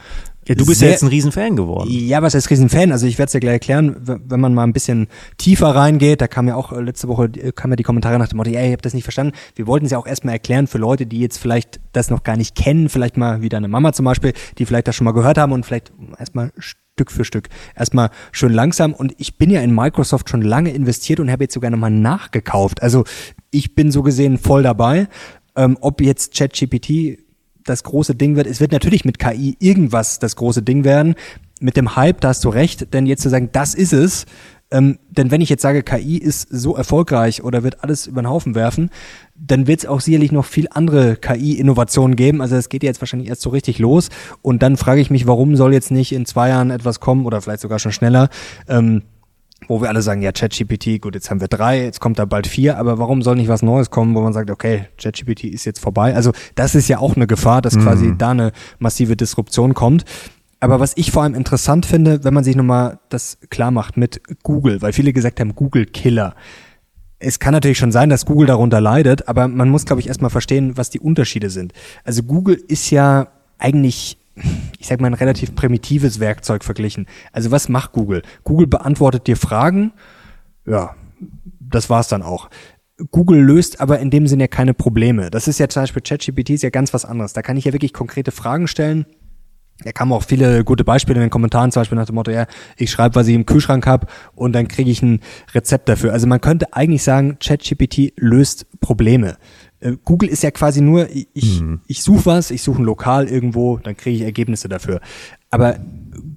ja, 0.47 0.55
du 0.55 0.65
bist 0.65 0.79
sehr, 0.79 0.89
ja 0.89 0.93
jetzt 0.93 1.03
ein 1.03 1.09
Riesenfan 1.09 1.57
geworden. 1.57 1.89
Ja, 1.91 2.21
was 2.21 2.33
heißt 2.33 2.49
Riesenfan? 2.49 2.93
Also 2.93 3.05
ich 3.05 3.17
werde 3.17 3.27
es 3.27 3.31
dir 3.33 3.41
gleich 3.41 3.55
erklären, 3.55 3.97
wenn 3.99 4.39
man 4.39 4.53
mal 4.53 4.63
ein 4.63 4.71
bisschen 4.71 5.07
tiefer 5.37 5.75
reingeht, 5.75 6.21
da 6.21 6.27
kam 6.27 6.47
ja 6.47 6.55
auch 6.55 6.71
äh, 6.71 6.79
letzte 6.79 7.09
Woche 7.09 7.25
äh, 7.25 7.51
kam 7.51 7.71
ja 7.71 7.75
die 7.75 7.83
Kommentare 7.83 8.17
nach 8.17 8.29
dem 8.29 8.37
Motto, 8.37 8.49
ja, 8.49 8.63
ihr 8.63 8.71
habt 8.71 8.85
das 8.85 8.93
nicht 8.93 9.03
verstanden. 9.03 9.33
Wir 9.55 9.67
wollten 9.67 9.85
es 9.87 9.91
ja 9.91 9.97
auch 9.97 10.07
erstmal 10.07 10.35
erklären 10.35 10.67
für 10.67 10.77
Leute, 10.77 11.05
die 11.05 11.19
jetzt 11.19 11.37
vielleicht 11.37 11.81
das 11.91 12.09
noch 12.09 12.23
gar 12.23 12.37
nicht 12.37 12.55
kennen, 12.55 12.87
vielleicht 12.87 13.17
mal 13.17 13.41
wie 13.41 13.49
deine 13.49 13.67
Mama 13.67 13.91
zum 13.91 14.05
Beispiel, 14.05 14.33
die 14.57 14.65
vielleicht 14.65 14.87
das 14.87 14.95
schon 14.95 15.05
mal 15.05 15.11
gehört 15.11 15.37
haben 15.37 15.51
und 15.51 15.65
vielleicht 15.65 15.91
erstmal 16.17 16.53
Stück 16.57 17.11
für 17.11 17.25
Stück, 17.25 17.49
erstmal 17.75 18.09
schön 18.31 18.53
langsam. 18.53 18.93
Und 18.93 19.13
ich 19.17 19.37
bin 19.37 19.49
ja 19.49 19.59
in 19.59 19.75
Microsoft 19.75 20.29
schon 20.29 20.41
lange 20.41 20.71
investiert 20.71 21.19
und 21.19 21.29
habe 21.29 21.43
jetzt 21.43 21.53
sogar 21.53 21.69
nochmal 21.69 21.91
nachgekauft. 21.91 22.81
Also 22.81 23.03
ich 23.51 23.75
bin 23.75 23.91
so 23.91 24.01
gesehen 24.01 24.37
voll 24.37 24.63
dabei. 24.63 25.09
Ähm, 25.55 25.77
ob 25.81 26.01
jetzt 26.01 26.35
ChatGPT 26.35 27.19
das 27.63 27.83
große 27.83 28.15
Ding 28.15 28.35
wird. 28.35 28.47
Es 28.47 28.59
wird 28.59 28.71
natürlich 28.71 29.05
mit 29.05 29.19
KI 29.19 29.57
irgendwas 29.59 30.19
das 30.19 30.35
große 30.35 30.61
Ding 30.61 30.83
werden. 30.83 31.15
Mit 31.59 31.77
dem 31.77 31.95
Hype, 31.95 32.21
da 32.21 32.29
hast 32.29 32.43
du 32.43 32.49
recht, 32.49 32.93
denn 32.93 33.05
jetzt 33.05 33.23
zu 33.23 33.29
sagen, 33.29 33.49
das 33.51 33.73
ist 33.73 33.93
es, 33.93 34.25
ähm, 34.71 34.97
denn 35.09 35.29
wenn 35.29 35.41
ich 35.41 35.49
jetzt 35.49 35.61
sage, 35.61 35.83
KI 35.83 36.17
ist 36.17 36.47
so 36.49 36.75
erfolgreich 36.75 37.43
oder 37.43 37.63
wird 37.63 37.83
alles 37.83 38.07
über 38.07 38.21
den 38.21 38.29
Haufen 38.29 38.55
werfen, 38.55 38.89
dann 39.35 39.67
wird 39.67 39.79
es 39.79 39.85
auch 39.85 40.01
sicherlich 40.01 40.31
noch 40.31 40.45
viel 40.45 40.67
andere 40.71 41.17
KI-Innovationen 41.17 42.15
geben. 42.15 42.41
Also 42.41 42.55
es 42.55 42.69
geht 42.69 42.83
jetzt 42.83 42.99
wahrscheinlich 42.99 43.29
erst 43.29 43.41
so 43.41 43.51
richtig 43.51 43.77
los. 43.77 44.09
Und 44.41 44.63
dann 44.63 44.75
frage 44.75 45.01
ich 45.01 45.11
mich, 45.11 45.27
warum 45.27 45.55
soll 45.55 45.73
jetzt 45.73 45.91
nicht 45.91 46.11
in 46.11 46.25
zwei 46.25 46.49
Jahren 46.49 46.71
etwas 46.71 46.99
kommen 46.99 47.25
oder 47.25 47.41
vielleicht 47.41 47.61
sogar 47.61 47.77
schon 47.77 47.91
schneller, 47.91 48.29
ähm, 48.67 49.03
wo 49.67 49.81
wir 49.81 49.89
alle 49.89 50.01
sagen, 50.01 50.21
ja, 50.21 50.31
ChatGPT, 50.31 51.01
gut, 51.01 51.15
jetzt 51.15 51.29
haben 51.29 51.41
wir 51.41 51.47
drei, 51.47 51.83
jetzt 51.83 51.99
kommt 51.99 52.19
da 52.19 52.25
bald 52.25 52.47
vier, 52.47 52.77
aber 52.77 52.99
warum 52.99 53.21
soll 53.21 53.35
nicht 53.35 53.47
was 53.47 53.61
Neues 53.61 53.89
kommen, 53.89 54.15
wo 54.15 54.21
man 54.21 54.33
sagt, 54.33 54.49
okay, 54.49 54.85
ChatGPT 54.97 55.45
ist 55.45 55.65
jetzt 55.65 55.79
vorbei? 55.79 56.15
Also 56.15 56.31
das 56.55 56.75
ist 56.75 56.87
ja 56.87 56.99
auch 56.99 57.15
eine 57.15 57.27
Gefahr, 57.27 57.61
dass 57.61 57.77
quasi 57.77 58.13
da 58.17 58.31
eine 58.31 58.51
massive 58.79 59.15
Disruption 59.15 59.73
kommt. 59.73 60.05
Aber 60.59 60.79
was 60.79 60.93
ich 60.95 61.11
vor 61.11 61.23
allem 61.23 61.35
interessant 61.35 61.85
finde, 61.85 62.23
wenn 62.23 62.33
man 62.33 62.43
sich 62.43 62.55
nochmal 62.55 62.99
das 63.09 63.37
klar 63.49 63.71
macht 63.71 63.97
mit 63.97 64.21
Google, 64.43 64.81
weil 64.81 64.93
viele 64.93 65.13
gesagt 65.13 65.39
haben, 65.39 65.53
Google 65.55 65.85
Killer. 65.85 66.35
Es 67.19 67.39
kann 67.39 67.53
natürlich 67.53 67.77
schon 67.77 67.91
sein, 67.91 68.09
dass 68.09 68.25
Google 68.25 68.47
darunter 68.47 68.81
leidet, 68.81 69.27
aber 69.27 69.47
man 69.47 69.69
muss, 69.69 69.85
glaube 69.85 69.99
ich, 69.99 70.07
erstmal 70.07 70.29
verstehen, 70.29 70.77
was 70.77 70.89
die 70.89 70.99
Unterschiede 70.99 71.49
sind. 71.49 71.73
Also 72.03 72.23
Google 72.23 72.55
ist 72.67 72.89
ja 72.89 73.27
eigentlich, 73.57 74.17
ich 74.79 74.87
sag 74.87 75.01
mal, 75.01 75.07
ein 75.07 75.13
relativ 75.13 75.55
primitives 75.55 76.19
Werkzeug 76.19 76.63
verglichen. 76.63 77.07
Also 77.31 77.51
was 77.51 77.69
macht 77.69 77.93
Google? 77.93 78.21
Google 78.43 78.67
beantwortet 78.67 79.27
dir 79.27 79.37
Fragen, 79.37 79.93
ja, 80.65 80.95
das 81.59 81.89
war's 81.89 82.07
dann 82.07 82.21
auch. 82.21 82.49
Google 83.11 83.41
löst 83.41 83.81
aber 83.81 83.99
in 83.99 84.09
dem 84.09 84.27
Sinne 84.27 84.43
ja 84.43 84.47
keine 84.47 84.73
Probleme. 84.73 85.29
Das 85.29 85.47
ist 85.47 85.59
ja 85.59 85.67
zum 85.67 85.83
Beispiel 85.83 86.01
ChatGPT 86.01 86.51
ist 86.51 86.63
ja 86.63 86.69
ganz 86.69 86.93
was 86.93 87.03
anderes. 87.03 87.33
Da 87.33 87.41
kann 87.41 87.57
ich 87.57 87.65
ja 87.65 87.73
wirklich 87.73 87.93
konkrete 87.93 88.31
Fragen 88.31 88.67
stellen. 88.67 89.05
Da 89.83 89.91
kamen 89.91 90.13
auch 90.13 90.23
viele 90.23 90.63
gute 90.63 90.85
Beispiele 90.85 91.17
in 91.17 91.23
den 91.23 91.29
Kommentaren, 91.29 91.69
zum 91.69 91.81
Beispiel 91.81 91.97
nach 91.97 92.05
dem 92.05 92.15
Motto, 92.15 92.31
ja, 92.31 92.47
ich 92.77 92.89
schreibe, 92.89 93.15
was 93.15 93.27
ich 93.27 93.35
im 93.35 93.45
Kühlschrank 93.45 93.85
habe 93.85 94.07
und 94.33 94.53
dann 94.53 94.69
kriege 94.69 94.89
ich 94.89 95.01
ein 95.01 95.19
Rezept 95.53 95.89
dafür. 95.89 96.13
Also 96.13 96.27
man 96.27 96.39
könnte 96.39 96.73
eigentlich 96.73 97.03
sagen, 97.03 97.37
ChatGPT 97.39 98.13
löst 98.15 98.67
Probleme. 98.79 99.35
Äh, 99.79 99.93
Google 100.03 100.29
ist 100.29 100.43
ja 100.43 100.51
quasi 100.51 100.81
nur, 100.81 101.09
ich, 101.09 101.27
ich, 101.33 101.63
ich 101.87 102.03
suche 102.03 102.25
was, 102.25 102.51
ich 102.51 102.61
suche 102.63 102.81
ein 102.81 102.85
Lokal 102.85 103.27
irgendwo, 103.27 103.77
dann 103.77 103.95
kriege 103.97 104.17
ich 104.17 104.21
Ergebnisse 104.23 104.69
dafür. 104.69 105.01
Aber 105.51 105.79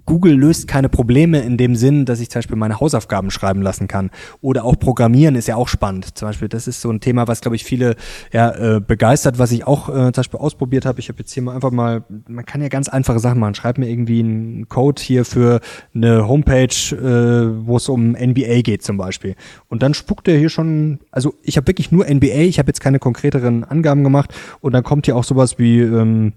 Google 0.09 0.33
löst 0.33 0.67
keine 0.67 0.89
Probleme 0.89 1.41
in 1.41 1.59
dem 1.59 1.77
Sinn, 1.77 2.07
dass 2.07 2.21
ich 2.21 2.31
zum 2.31 2.39
Beispiel 2.39 2.57
meine 2.57 2.81
Hausaufgaben 2.81 3.31
schreiben 3.31 3.61
lassen 3.61 3.89
kann. 3.89 4.11
Oder 4.41 4.65
auch 4.65 4.79
Programmieren 4.79 5.35
ist 5.35 5.49
ja 5.49 5.57
auch 5.57 5.69
spannend. 5.69 6.17
Zum 6.17 6.29
Beispiel, 6.29 6.49
das 6.49 6.67
ist 6.67 6.81
so 6.81 6.91
ein 6.91 7.01
Thema, 7.01 7.29
was, 7.29 7.43
glaube 7.43 7.57
ich, 7.57 7.65
viele 7.65 7.95
ja, 8.33 8.77
äh, 8.77 8.81
begeistert, 8.81 9.39
was 9.39 9.53
ich 9.53 9.67
auch 9.67 9.91
äh, 9.91 9.93
zum 9.93 10.13
Beispiel 10.13 10.41
ausprobiert 10.41 10.87
habe. 10.87 10.99
Ich 10.99 11.11
habe 11.11 11.19
jetzt 11.19 11.33
hier 11.33 11.43
mal 11.43 11.55
einfach 11.55 11.73
mal, 11.73 12.05
man 12.27 12.47
kann 12.47 12.63
ja 12.63 12.69
ganz 12.69 12.89
einfache 12.89 13.19
Sachen 13.19 13.39
machen. 13.39 13.55
Schreib 13.55 13.77
mir 13.77 13.87
irgendwie 13.87 14.21
einen 14.21 14.67
Code 14.71 15.03
hier 15.03 15.27
für 15.27 15.61
eine 15.95 16.27
Homepage, 16.27 16.65
äh, 16.65 17.67
wo 17.67 17.77
es 17.77 17.91
um 17.91 18.13
NBA 18.13 18.63
geht 18.63 18.83
zum 18.83 18.97
Beispiel. 18.97 19.35
Und 19.69 19.83
dann 19.83 19.93
spuckt 19.93 20.27
er 20.27 20.39
hier 20.39 20.49
schon, 20.49 21.01
also 21.11 21.35
ich 21.43 21.59
habe 21.59 21.67
wirklich 21.67 21.93
nur 21.93 22.07
NBA, 22.07 22.47
ich 22.47 22.59
habe 22.59 22.69
jetzt 22.69 22.81
keine 22.81 22.99
konkreteren 22.99 23.63
Angaben 23.63 24.05
gemacht. 24.05 24.35
Und 24.61 24.73
dann 24.73 24.85
kommt 24.85 25.05
hier 25.05 25.17
auch 25.17 25.25
sowas 25.25 25.59
wie, 25.59 25.81
ähm, 25.81 26.33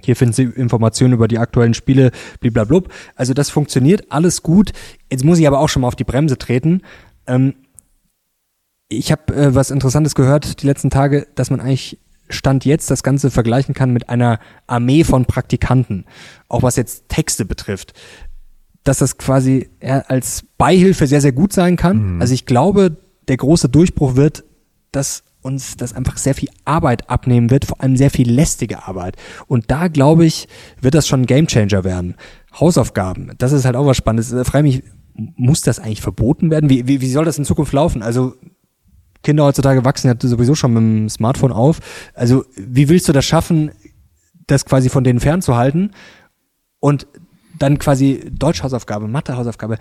hier 0.00 0.16
finden 0.16 0.32
Sie 0.32 0.44
Informationen 0.44 1.14
über 1.14 1.28
die 1.28 1.38
aktuellen 1.38 1.74
Spiele, 1.74 2.10
bliblablub. 2.40 2.92
Also 3.14 3.34
das 3.34 3.50
funktioniert, 3.50 4.10
alles 4.10 4.42
gut. 4.42 4.72
Jetzt 5.10 5.24
muss 5.24 5.38
ich 5.38 5.46
aber 5.46 5.60
auch 5.60 5.68
schon 5.68 5.82
mal 5.82 5.88
auf 5.88 5.96
die 5.96 6.04
Bremse 6.04 6.38
treten. 6.38 6.82
Ähm, 7.26 7.54
ich 8.88 9.12
habe 9.12 9.34
äh, 9.34 9.54
was 9.54 9.70
Interessantes 9.70 10.14
gehört 10.14 10.62
die 10.62 10.66
letzten 10.66 10.90
Tage, 10.90 11.26
dass 11.34 11.50
man 11.50 11.60
eigentlich 11.60 11.98
Stand 12.28 12.64
jetzt 12.64 12.90
das 12.90 13.02
Ganze 13.02 13.30
vergleichen 13.30 13.74
kann 13.74 13.92
mit 13.92 14.08
einer 14.08 14.38
Armee 14.66 15.04
von 15.04 15.26
Praktikanten, 15.26 16.06
auch 16.48 16.62
was 16.62 16.76
jetzt 16.76 17.08
Texte 17.08 17.44
betrifft, 17.44 17.92
dass 18.84 18.98
das 18.98 19.18
quasi 19.18 19.68
als 19.80 20.44
Beihilfe 20.56 21.06
sehr, 21.06 21.20
sehr 21.20 21.32
gut 21.32 21.52
sein 21.52 21.76
kann. 21.76 22.14
Mhm. 22.14 22.20
Also 22.20 22.32
ich 22.32 22.46
glaube, 22.46 22.96
der 23.28 23.36
große 23.36 23.68
Durchbruch 23.68 24.16
wird, 24.16 24.44
dass 24.92 25.24
uns 25.42 25.76
das 25.76 25.92
einfach 25.92 26.16
sehr 26.16 26.34
viel 26.34 26.48
Arbeit 26.64 27.10
abnehmen 27.10 27.50
wird, 27.50 27.64
vor 27.64 27.80
allem 27.80 27.96
sehr 27.96 28.10
viel 28.10 28.30
lästige 28.30 28.84
Arbeit. 28.86 29.16
Und 29.46 29.70
da 29.70 29.88
glaube 29.88 30.24
ich, 30.24 30.48
wird 30.80 30.94
das 30.94 31.06
schon 31.06 31.22
ein 31.22 31.26
Gamechanger 31.26 31.84
werden. 31.84 32.14
Hausaufgaben, 32.58 33.32
das 33.38 33.52
ist 33.52 33.64
halt 33.64 33.76
auch 33.76 33.86
was 33.86 33.96
Spannendes. 33.96 34.30
Da 34.30 34.44
frage 34.44 34.64
mich, 34.64 34.82
muss 35.14 35.62
das 35.62 35.78
eigentlich 35.78 36.00
verboten 36.00 36.50
werden? 36.50 36.70
Wie, 36.70 36.86
wie, 36.86 37.00
wie 37.00 37.10
soll 37.10 37.24
das 37.24 37.38
in 37.38 37.44
Zukunft 37.44 37.72
laufen? 37.72 38.02
Also 38.02 38.34
Kinder 39.22 39.44
heutzutage 39.44 39.84
wachsen 39.84 40.08
ja 40.08 40.14
sowieso 40.18 40.54
schon 40.54 40.72
mit 40.72 40.82
dem 40.82 41.08
Smartphone 41.08 41.52
auf. 41.52 41.80
Also 42.14 42.44
wie 42.56 42.88
willst 42.88 43.08
du 43.08 43.12
das 43.12 43.24
schaffen, 43.24 43.70
das 44.46 44.64
quasi 44.64 44.88
von 44.88 45.04
denen 45.04 45.20
fernzuhalten? 45.20 45.92
Und 46.80 47.06
dann 47.58 47.78
quasi 47.78 48.30
Deutschhausaufgabe, 48.32 49.06
Mathehausaufgabe, 49.06 49.78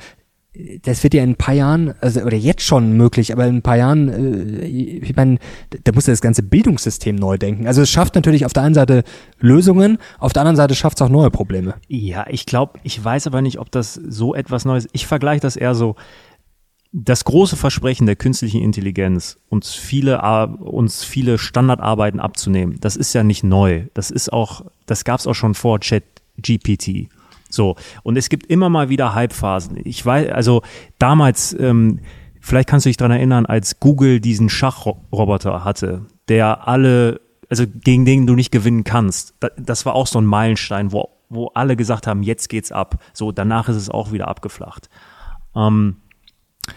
das 0.82 1.02
wird 1.04 1.14
ja 1.14 1.24
in 1.24 1.32
ein 1.32 1.36
paar 1.38 1.54
Jahren, 1.54 1.94
also 2.02 2.22
oder 2.22 2.36
jetzt 2.36 2.64
schon 2.64 2.92
möglich, 2.94 3.32
aber 3.32 3.46
in 3.48 3.58
ein 3.58 3.62
paar 3.62 3.78
Jahren, 3.78 4.10
äh, 4.10 4.66
ich 4.66 5.16
meine, 5.16 5.38
da 5.84 5.94
muss 5.94 6.08
ja 6.08 6.14
das 6.14 6.22
ganze 6.22 6.44
Bildungssystem 6.44 7.16
neu 7.16 7.38
denken. 7.38 7.68
Also 7.68 7.82
es 7.82 7.90
schafft 7.90 8.16
natürlich 8.16 8.46
auf 8.46 8.52
der 8.52 8.64
einen 8.64 8.76
Seite 8.76 9.04
Lösungen, 9.40 9.98
auf 10.20 10.34
der 10.34 10.42
anderen 10.42 10.58
Seite 10.58 10.76
schafft 10.76 10.98
es 10.98 11.02
auch 11.04 11.10
neue 11.10 11.32
Probleme. 11.32 11.76
Ja, 11.88 12.26
ich 12.30 12.46
glaube, 12.46 12.80
ich 12.84 13.02
weiß 13.02 13.28
aber 13.28 13.42
nicht, 13.42 13.60
ob 13.60 13.72
das 13.72 13.94
so 13.94 14.36
etwas 14.36 14.66
Neues. 14.66 14.90
Ich 14.92 15.08
vergleiche 15.08 15.42
das 15.42 15.56
eher 15.56 15.74
so. 15.74 15.96
Das 16.94 17.24
große 17.24 17.56
Versprechen 17.56 18.06
der 18.06 18.18
künstlichen 18.18 18.62
Intelligenz, 18.62 19.38
uns 19.48 19.74
viele, 19.74 20.22
uns 20.60 21.06
viele 21.06 21.38
Standardarbeiten 21.38 22.20
abzunehmen, 22.20 22.76
das 22.82 22.98
ist 22.98 23.14
ja 23.14 23.24
nicht 23.24 23.46
neu. 23.46 23.86
Das 23.94 24.12
ist 24.12 24.34
auch, 24.34 24.66
das 24.86 25.06
gab 25.06 25.22
es 25.22 25.28
auch 25.28 25.34
schon 25.34 25.54
vor 25.54 25.80
Chat 25.80 26.04
GPT. 26.36 27.08
So. 27.54 27.76
Und 28.04 28.18
es 28.18 28.30
gibt 28.30 28.48
immer 28.48 28.70
mal 28.70 28.90
wieder 28.90 29.16
Hypephasen. 29.16 29.78
Ich 29.84 30.06
weiß, 30.06 30.32
also 30.32 30.62
damals, 31.00 31.56
ähm, 31.60 32.00
vielleicht 32.40 32.70
kannst 32.70 32.86
du 32.86 32.90
dich 32.90 32.98
dran 32.98 33.12
erinnern, 33.12 33.46
als 33.46 33.80
Google 33.80 34.20
diesen 34.20 34.50
Schachroboter 34.50 35.64
hatte, 35.64 36.06
der 36.28 36.68
alle, 36.68 37.22
also 37.50 37.66
gegen 37.68 38.06
den 38.06 38.26
du 38.26 38.36
nicht 38.36 38.52
gewinnen 38.52 38.84
kannst. 38.84 39.36
Das 39.58 39.86
war 39.86 39.96
auch 39.96 40.08
so 40.08 40.20
ein 40.20 40.26
Meilenstein, 40.26 40.92
wo, 40.92 41.10
wo 41.30 41.48
alle 41.54 41.76
gesagt 41.76 42.08
haben, 42.08 42.24
jetzt 42.24 42.50
geht's 42.50 42.72
ab. 42.72 43.02
So, 43.14 43.32
danach 43.32 43.70
ist 43.70 43.76
es 43.76 43.90
auch 43.90 44.12
wieder 44.12 44.28
abgeflacht. 44.28 44.90
Ähm, 45.56 45.98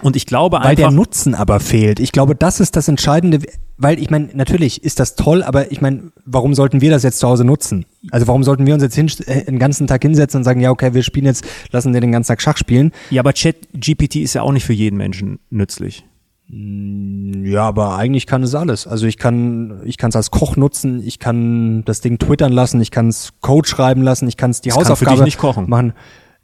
und 0.02 0.16
ich 0.16 0.26
glaube 0.26 0.58
einfach. 0.58 0.68
Weil 0.70 0.76
der 0.76 0.90
Nutzen 0.90 1.34
aber 1.34 1.60
fehlt. 1.60 2.00
Ich 2.00 2.12
glaube, 2.12 2.34
das 2.34 2.60
ist 2.60 2.76
das 2.76 2.88
Entscheidende, 2.88 3.40
weil 3.76 3.98
ich 3.98 4.10
meine, 4.10 4.28
natürlich 4.34 4.84
ist 4.84 5.00
das 5.00 5.16
toll, 5.16 5.42
aber 5.42 5.72
ich 5.72 5.80
meine, 5.80 6.12
warum 6.24 6.54
sollten 6.54 6.80
wir 6.80 6.90
das 6.90 7.02
jetzt 7.02 7.18
zu 7.18 7.28
Hause 7.28 7.44
nutzen? 7.44 7.86
Also 8.10 8.26
warum 8.26 8.44
sollten 8.44 8.66
wir 8.66 8.74
uns 8.74 8.82
jetzt 8.82 8.94
hin, 8.94 9.10
äh, 9.26 9.44
den 9.44 9.58
ganzen 9.58 9.86
Tag 9.86 10.02
hinsetzen 10.02 10.38
und 10.38 10.44
sagen, 10.44 10.60
ja, 10.60 10.70
okay, 10.70 10.94
wir 10.94 11.02
spielen 11.02 11.26
jetzt, 11.26 11.44
lassen 11.70 11.92
wir 11.92 12.00
den 12.00 12.12
ganzen 12.12 12.28
Tag 12.28 12.42
Schach 12.42 12.56
spielen? 12.56 12.92
Ja, 13.10 13.22
aber 13.22 13.32
Chat 13.32 13.56
GPT 13.72 14.16
ist 14.16 14.34
ja 14.34 14.42
auch 14.42 14.52
nicht 14.52 14.64
für 14.64 14.72
jeden 14.72 14.96
Menschen 14.96 15.38
nützlich. 15.50 16.04
Mm, 16.48 17.44
ja, 17.46 17.62
aber 17.62 17.96
eigentlich 17.96 18.26
kann 18.26 18.42
es 18.42 18.54
alles. 18.54 18.86
Also 18.86 19.06
ich 19.06 19.18
kann, 19.18 19.80
ich 19.84 19.96
kann 19.96 20.10
es 20.10 20.16
als 20.16 20.30
Koch 20.30 20.56
nutzen, 20.56 21.02
ich 21.04 21.18
kann 21.18 21.84
das 21.84 22.00
Ding 22.00 22.18
twittern 22.18 22.52
lassen, 22.52 22.80
ich 22.80 22.90
kann 22.90 23.08
es 23.08 23.32
Code 23.40 23.68
schreiben 23.68 24.02
lassen, 24.02 24.28
ich 24.28 24.36
kann 24.36 24.50
es 24.50 24.60
die 24.60 24.68
das 24.68 24.78
Hausaufgabe 24.78 25.04
kann 25.04 25.16
für 25.18 25.24
dich 25.24 25.34
nicht 25.34 25.38
kochen. 25.38 25.68
machen. 25.68 25.94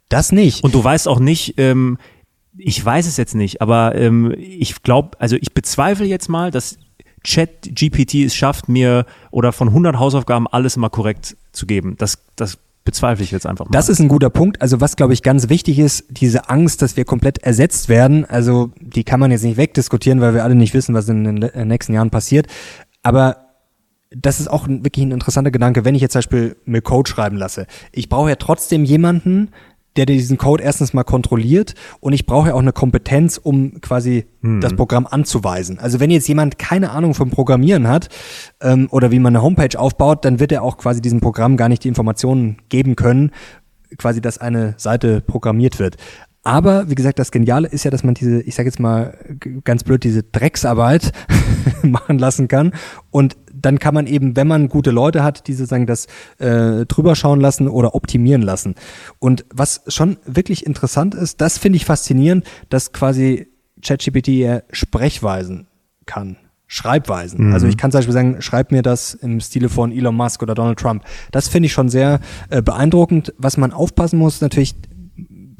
Das 0.09 0.31
nicht. 0.31 0.63
Und 0.63 0.75
du 0.75 0.83
weißt 0.83 1.07
auch 1.07 1.19
nicht, 1.19 1.53
ähm, 1.57 1.97
ich 2.57 2.83
weiß 2.83 3.07
es 3.07 3.17
jetzt 3.17 3.35
nicht, 3.35 3.61
aber 3.61 3.95
ähm, 3.95 4.33
ich 4.37 4.83
glaube, 4.83 5.19
also 5.19 5.35
ich 5.35 5.53
bezweifle 5.53 6.05
jetzt 6.05 6.29
mal, 6.29 6.51
dass 6.51 6.77
Chat 7.23 7.75
GPT 7.75 8.15
es 8.15 8.35
schafft, 8.35 8.67
mir 8.67 9.05
oder 9.29 9.51
von 9.51 9.69
100 9.69 9.97
Hausaufgaben 9.99 10.47
alles 10.47 10.75
immer 10.75 10.89
korrekt 10.89 11.37
zu 11.51 11.65
geben. 11.65 11.95
Das, 11.97 12.17
das 12.35 12.57
bezweifle 12.83 13.23
ich 13.23 13.31
jetzt 13.31 13.45
einfach 13.45 13.65
mal. 13.65 13.71
Das 13.71 13.89
ist 13.89 13.99
ein 13.99 14.07
guter 14.07 14.29
Punkt. 14.29 14.61
Also 14.61 14.81
was, 14.81 14.95
glaube 14.95 15.13
ich, 15.13 15.21
ganz 15.21 15.49
wichtig 15.49 15.77
ist, 15.77 16.05
diese 16.09 16.49
Angst, 16.49 16.81
dass 16.81 16.97
wir 16.97 17.05
komplett 17.05 17.37
ersetzt 17.39 17.89
werden, 17.89 18.25
also 18.25 18.71
die 18.79 19.03
kann 19.03 19.19
man 19.19 19.31
jetzt 19.31 19.43
nicht 19.43 19.57
wegdiskutieren, 19.57 20.19
weil 20.19 20.33
wir 20.33 20.43
alle 20.43 20.55
nicht 20.55 20.73
wissen, 20.73 20.95
was 20.95 21.07
in 21.07 21.23
den 21.23 21.67
nächsten 21.67 21.93
Jahren 21.93 22.09
passiert. 22.09 22.47
Aber 23.03 23.37
das 24.09 24.39
ist 24.39 24.49
auch 24.49 24.67
wirklich 24.67 25.05
ein 25.05 25.11
interessanter 25.11 25.51
Gedanke, 25.51 25.85
wenn 25.85 25.95
ich 25.95 26.01
jetzt 26.01 26.13
zum 26.13 26.19
Beispiel 26.19 26.57
mir 26.65 26.81
Code 26.81 27.09
schreiben 27.09 27.37
lasse. 27.37 27.65
Ich 27.91 28.09
brauche 28.09 28.29
ja 28.29 28.35
trotzdem 28.35 28.83
jemanden, 28.83 29.51
der 29.97 30.05
diesen 30.05 30.37
Code 30.37 30.63
erstens 30.63 30.93
mal 30.93 31.03
kontrolliert 31.03 31.75
und 31.99 32.13
ich 32.13 32.25
brauche 32.25 32.49
ja 32.49 32.53
auch 32.53 32.59
eine 32.59 32.73
Kompetenz, 32.73 33.37
um 33.37 33.81
quasi 33.81 34.25
hm. 34.41 34.61
das 34.61 34.73
Programm 34.73 35.05
anzuweisen. 35.05 35.79
Also 35.79 35.99
wenn 35.99 36.11
jetzt 36.11 36.27
jemand 36.27 36.57
keine 36.57 36.91
Ahnung 36.91 37.13
vom 37.13 37.29
Programmieren 37.29 37.87
hat 37.87 38.09
ähm, 38.61 38.87
oder 38.91 39.11
wie 39.11 39.19
man 39.19 39.35
eine 39.35 39.43
Homepage 39.43 39.77
aufbaut, 39.77 40.23
dann 40.25 40.39
wird 40.39 40.51
er 40.51 40.63
auch 40.63 40.77
quasi 40.77 41.01
diesem 41.01 41.19
Programm 41.19 41.57
gar 41.57 41.69
nicht 41.69 41.83
die 41.83 41.89
Informationen 41.89 42.57
geben 42.69 42.95
können, 42.95 43.31
quasi, 43.97 44.21
dass 44.21 44.37
eine 44.37 44.75
Seite 44.77 45.21
programmiert 45.21 45.79
wird. 45.79 45.97
Aber 46.43 46.89
wie 46.89 46.95
gesagt, 46.95 47.19
das 47.19 47.31
Geniale 47.31 47.67
ist 47.67 47.83
ja, 47.83 47.91
dass 47.91 48.03
man 48.03 48.15
diese, 48.15 48.41
ich 48.41 48.55
sage 48.55 48.67
jetzt 48.67 48.79
mal 48.79 49.15
ganz 49.63 49.83
blöd, 49.83 50.03
diese 50.03 50.23
Drecksarbeit 50.23 51.11
machen 51.83 52.17
lassen 52.17 52.47
kann 52.47 52.73
und 53.11 53.37
dann 53.61 53.79
kann 53.79 53.93
man 53.93 54.07
eben, 54.07 54.35
wenn 54.35 54.47
man 54.47 54.69
gute 54.69 54.91
Leute 54.91 55.23
hat, 55.23 55.47
diese 55.47 55.65
sagen, 55.65 55.85
das 55.85 56.07
äh, 56.39 56.85
drüber 56.85 57.15
schauen 57.15 57.39
lassen 57.39 57.67
oder 57.67 57.95
optimieren 57.95 58.41
lassen. 58.41 58.75
Und 59.19 59.45
was 59.53 59.81
schon 59.87 60.17
wirklich 60.25 60.65
interessant 60.65 61.15
ist, 61.15 61.41
das 61.41 61.57
finde 61.57 61.77
ich 61.77 61.85
faszinierend, 61.85 62.45
dass 62.69 62.91
quasi 62.91 63.47
ChatGPT 63.81 64.29
eher 64.29 64.63
Sprechweisen 64.71 65.67
kann. 66.05 66.37
Schreibweisen. 66.73 67.47
Mhm. 67.47 67.53
Also 67.53 67.67
ich 67.67 67.75
kann 67.75 67.91
zum 67.91 67.97
Beispiel 67.97 68.13
sagen, 68.13 68.41
schreib 68.41 68.71
mir 68.71 68.81
das 68.81 69.13
im 69.13 69.41
Stile 69.41 69.67
von 69.67 69.91
Elon 69.91 70.15
Musk 70.15 70.41
oder 70.41 70.55
Donald 70.55 70.79
Trump. 70.79 71.03
Das 71.33 71.49
finde 71.49 71.67
ich 71.67 71.73
schon 71.73 71.89
sehr 71.89 72.21
äh, 72.49 72.61
beeindruckend. 72.61 73.33
Was 73.37 73.57
man 73.57 73.73
aufpassen 73.73 74.17
muss, 74.17 74.39
natürlich, 74.39 74.75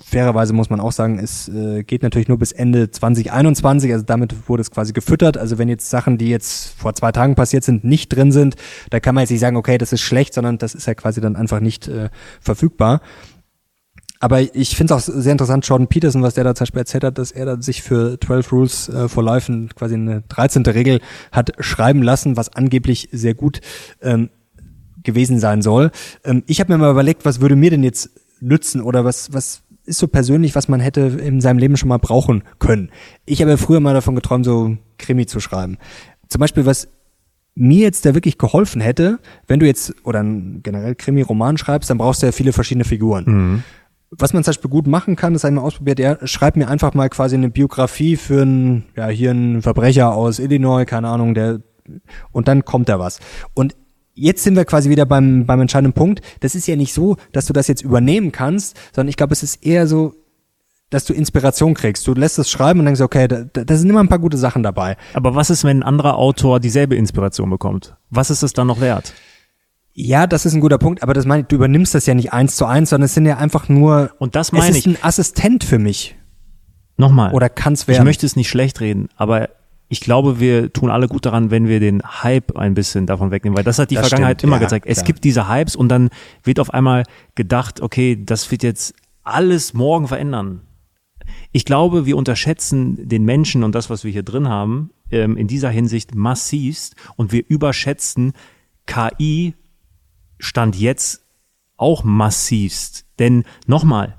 fairerweise 0.04 0.54
muss 0.54 0.70
man 0.70 0.80
auch 0.80 0.92
sagen, 0.92 1.20
es 1.20 1.48
äh, 1.50 1.84
geht 1.84 2.04
natürlich 2.04 2.28
nur 2.28 2.38
bis 2.38 2.52
Ende 2.52 2.92
2021, 2.92 3.92
also 3.94 4.06
damit 4.06 4.50
wurde 4.50 4.62
es 4.62 4.72
quasi 4.72 4.94
gefüttert. 4.94 5.38
Also 5.38 5.58
wenn 5.58 5.70
jetzt 5.70 5.90
Sachen, 5.90 6.18
die 6.18 6.30
jetzt 6.30 6.74
vor 6.78 6.94
zwei 6.94 7.12
Tagen 7.12 7.36
passiert 7.36 7.64
sind, 7.64 7.84
nicht 7.84 8.10
drin 8.10 8.32
sind, 8.32 8.56
da 8.90 9.00
kann 9.00 9.16
man 9.16 9.24
jetzt 9.24 9.32
nicht 9.32 9.40
sagen, 9.40 9.58
okay, 9.58 9.78
das 9.78 9.94
ist 9.94 10.02
schlecht, 10.02 10.34
sondern 10.34 10.58
das 10.58 10.76
ist 10.76 10.88
ja 10.88 10.94
quasi 10.94 11.22
dann 11.22 11.36
einfach 11.36 11.60
nicht 11.60 11.88
äh, 11.88 12.10
verfügbar. 12.40 13.02
Aber 14.20 14.40
ich 14.56 14.76
finde 14.76 14.94
es 14.94 15.10
auch 15.10 15.14
sehr 15.14 15.32
interessant, 15.32 15.66
Jordan 15.66 15.88
Peterson, 15.88 16.22
was 16.22 16.36
der 16.36 16.44
da 16.44 16.54
zum 16.54 16.66
Beispiel 16.66 16.82
erzählt 16.82 17.04
hat, 17.04 17.18
dass 17.18 17.32
er 17.32 17.46
da 17.46 17.62
sich 17.62 17.82
für 17.82 18.20
12 18.20 18.52
Rules 18.52 18.90
äh, 18.90 19.10
for 19.10 19.24
Life 19.24 19.52
quasi 19.76 19.96
eine 19.96 20.22
13. 20.30 20.64
Regel 20.68 21.02
hat 21.32 21.54
schreiben 21.60 22.04
lassen, 22.04 22.38
was 22.38 22.50
angeblich 22.56 23.10
sehr 23.12 23.34
gut 23.34 23.62
ähm, 24.00 24.30
gewesen 25.02 25.40
sein 25.40 25.64
soll. 25.64 25.90
Ähm, 26.24 26.44
ich 26.46 26.60
habe 26.60 26.72
mir 26.72 26.78
mal 26.78 26.92
überlegt, 26.92 27.26
was 27.26 27.42
würde 27.42 27.56
mir 27.56 27.72
denn 27.72 27.84
jetzt 27.84 28.12
nützen 28.40 28.82
oder 28.82 29.06
was, 29.06 29.34
was 29.34 29.64
ist 29.92 30.00
so 30.00 30.08
persönlich, 30.08 30.56
was 30.56 30.68
man 30.68 30.80
hätte 30.80 31.02
in 31.02 31.42
seinem 31.42 31.60
Leben 31.60 31.78
schon 31.78 31.90
mal 31.90 32.00
brauchen 32.00 32.44
können. 32.60 32.90
Ich 33.26 33.42
habe 33.42 33.52
ja 33.52 33.58
früher 33.58 33.80
mal 33.80 33.94
davon 33.94 34.16
geträumt, 34.16 34.46
so 34.46 34.78
Krimi 34.98 35.26
zu 35.26 35.40
schreiben. 35.40 35.78
Zum 36.28 36.40
Beispiel, 36.40 36.66
was 36.66 36.88
mir 37.54 37.80
jetzt 37.80 38.06
da 38.06 38.14
wirklich 38.16 38.38
geholfen 38.38 38.82
hätte, 38.82 39.20
wenn 39.48 39.60
du 39.60 39.66
jetzt 39.66 39.94
oder 40.06 40.24
generell 40.24 40.96
Krimi-Roman 40.96 41.58
schreibst, 41.58 41.90
dann 41.90 41.98
brauchst 41.98 42.22
du 42.22 42.28
ja 42.28 42.32
viele 42.32 42.54
verschiedene 42.54 42.86
Figuren. 42.86 43.26
Mhm. 43.28 43.64
Was 44.12 44.34
man 44.34 44.44
zum 44.44 44.52
Beispiel 44.52 44.72
gut 44.72 44.88
machen 44.88 45.16
kann, 45.16 45.34
das 45.34 45.44
habe 45.44 45.54
ich 45.54 45.60
mal 45.60 45.66
ausprobiert, 45.66 46.00
ja, 46.00 46.18
schreib 46.26 46.56
mir 46.56 46.68
einfach 46.68 46.94
mal 46.94 47.10
quasi 47.10 47.36
eine 47.36 47.50
Biografie 47.50 48.16
für 48.16 48.42
einen, 48.42 48.86
ja, 48.96 49.08
hier 49.08 49.32
einen 49.32 49.62
Verbrecher 49.62 50.14
aus 50.14 50.40
Illinois, 50.40 50.86
keine 50.86 51.10
Ahnung, 51.10 51.34
der, 51.34 51.62
und 52.32 52.48
dann 52.48 52.66
kommt 52.66 52.90
da 52.90 53.00
was. 53.00 53.20
Und 53.54 53.76
jetzt 54.14 54.44
sind 54.44 54.56
wir 54.56 54.66
quasi 54.66 54.90
wieder 54.90 55.06
beim, 55.06 55.46
beim 55.46 55.62
entscheidenden 55.62 55.94
Punkt. 55.94 56.22
Das 56.40 56.56
ist 56.56 56.68
ja 56.68 56.76
nicht 56.76 56.94
so, 56.94 57.18
dass 57.32 57.46
du 57.46 57.54
das 57.54 57.68
jetzt 57.68 57.82
übernehmen 57.82 58.32
kannst, 58.32 58.78
sondern 58.94 59.10
ich 59.10 59.18
glaube, 59.18 59.34
es 59.34 59.44
ist 59.44 59.66
eher 59.66 59.88
so, 59.88 60.14
dass 60.90 61.06
du 61.06 61.14
Inspiration 61.14 61.74
kriegst. 61.74 62.06
Du 62.06 62.14
lässt 62.14 62.38
es 62.38 62.50
schreiben 62.50 62.80
und 62.80 62.86
denkst, 62.86 63.02
okay, 63.02 63.28
da, 63.28 63.44
da 63.44 63.76
sind 63.76 63.90
immer 63.90 64.02
ein 64.02 64.10
paar 64.10 64.20
gute 64.20 64.38
Sachen 64.38 64.62
dabei. 64.62 64.98
Aber 65.14 65.36
was 65.36 65.50
ist, 65.50 65.64
wenn 65.64 65.80
ein 65.80 65.84
anderer 65.84 66.18
Autor 66.18 66.60
dieselbe 66.60 66.96
Inspiration 66.96 67.50
bekommt? 67.50 67.96
Was 68.10 68.30
ist 68.30 68.44
es 68.44 68.54
dann 68.54 68.68
noch 68.68 68.82
wert? 68.82 69.14
Ja, 69.94 70.28
das 70.28 70.46
ist 70.46 70.54
ein 70.54 70.62
guter 70.62 70.78
Punkt, 70.78 71.04
aber 71.04 71.14
das 71.14 71.26
meine 71.26 71.42
ich, 71.42 71.48
du 71.48 71.56
übernimmst 71.56 71.96
das 71.96 72.06
ja 72.06 72.14
nicht 72.14 72.32
eins 72.32 72.56
zu 72.56 72.66
eins, 72.66 72.90
sondern 72.90 73.06
es 73.06 73.14
sind 73.14 73.26
ja 73.26 73.38
einfach 73.38 73.68
nur. 73.68 74.12
Und 74.20 74.36
das 74.36 74.52
meine 74.52 74.72
ich. 74.72 74.86
Es 74.86 74.86
ist 74.86 74.88
ein 74.88 75.04
Assistent 75.04 75.64
für 75.64 75.80
mich. 75.80 76.16
Nochmal. 76.98 77.34
Oder 77.34 77.50
kann's 77.50 77.88
werden. 77.88 78.02
Ich 78.02 78.06
möchte 78.06 78.26
es 78.26 78.36
nicht 78.36 78.50
schlecht 78.50 78.80
reden, 78.80 79.10
aber 79.16 79.50
ich 79.92 80.00
glaube, 80.00 80.40
wir 80.40 80.72
tun 80.72 80.90
alle 80.90 81.10
gut 81.10 81.26
daran, 81.26 81.52
wenn 81.52 81.68
wir 81.68 81.82
den 81.82 82.02
Hype 82.02 82.56
ein 82.56 82.76
bisschen 82.76 83.08
davon 83.08 83.30
wegnehmen, 83.30 83.58
weil 83.58 83.66
das 83.66 83.78
hat 83.78 83.92
die 83.92 83.96
das 83.96 84.08
Vergangenheit 84.08 84.40
stimmt, 84.40 84.52
immer 84.52 84.56
ja, 84.56 84.64
gezeigt. 84.64 84.86
Es 84.88 85.00
klar. 85.00 85.08
gibt 85.08 85.26
diese 85.26 85.50
Hypes 85.50 85.76
und 85.76 85.90
dann 85.90 86.10
wird 86.46 86.62
auf 86.62 86.74
einmal 86.74 87.04
gedacht, 87.36 87.82
okay, 87.82 88.18
das 88.18 88.50
wird 88.52 88.64
jetzt 88.64 88.94
alles 89.24 89.74
morgen 89.74 90.08
verändern. 90.08 90.62
Ich 91.52 91.66
glaube, 91.66 92.06
wir 92.06 92.16
unterschätzen 92.16 93.10
den 93.10 93.26
Menschen 93.26 93.66
und 93.66 93.76
das, 93.76 93.90
was 93.90 94.06
wir 94.06 94.12
hier 94.14 94.24
drin 94.24 94.48
haben, 94.48 94.92
ähm, 95.12 95.36
in 95.36 95.48
dieser 95.48 95.70
Hinsicht 95.70 96.16
massivst 96.16 96.96
und 97.18 97.34
wir 97.34 97.44
überschätzen 97.46 98.32
KI 98.86 99.56
Stand 100.40 100.78
jetzt 100.78 101.26
auch 101.76 102.06
massivst. 102.06 103.06
Denn 103.20 103.44
nochmal, 103.68 104.16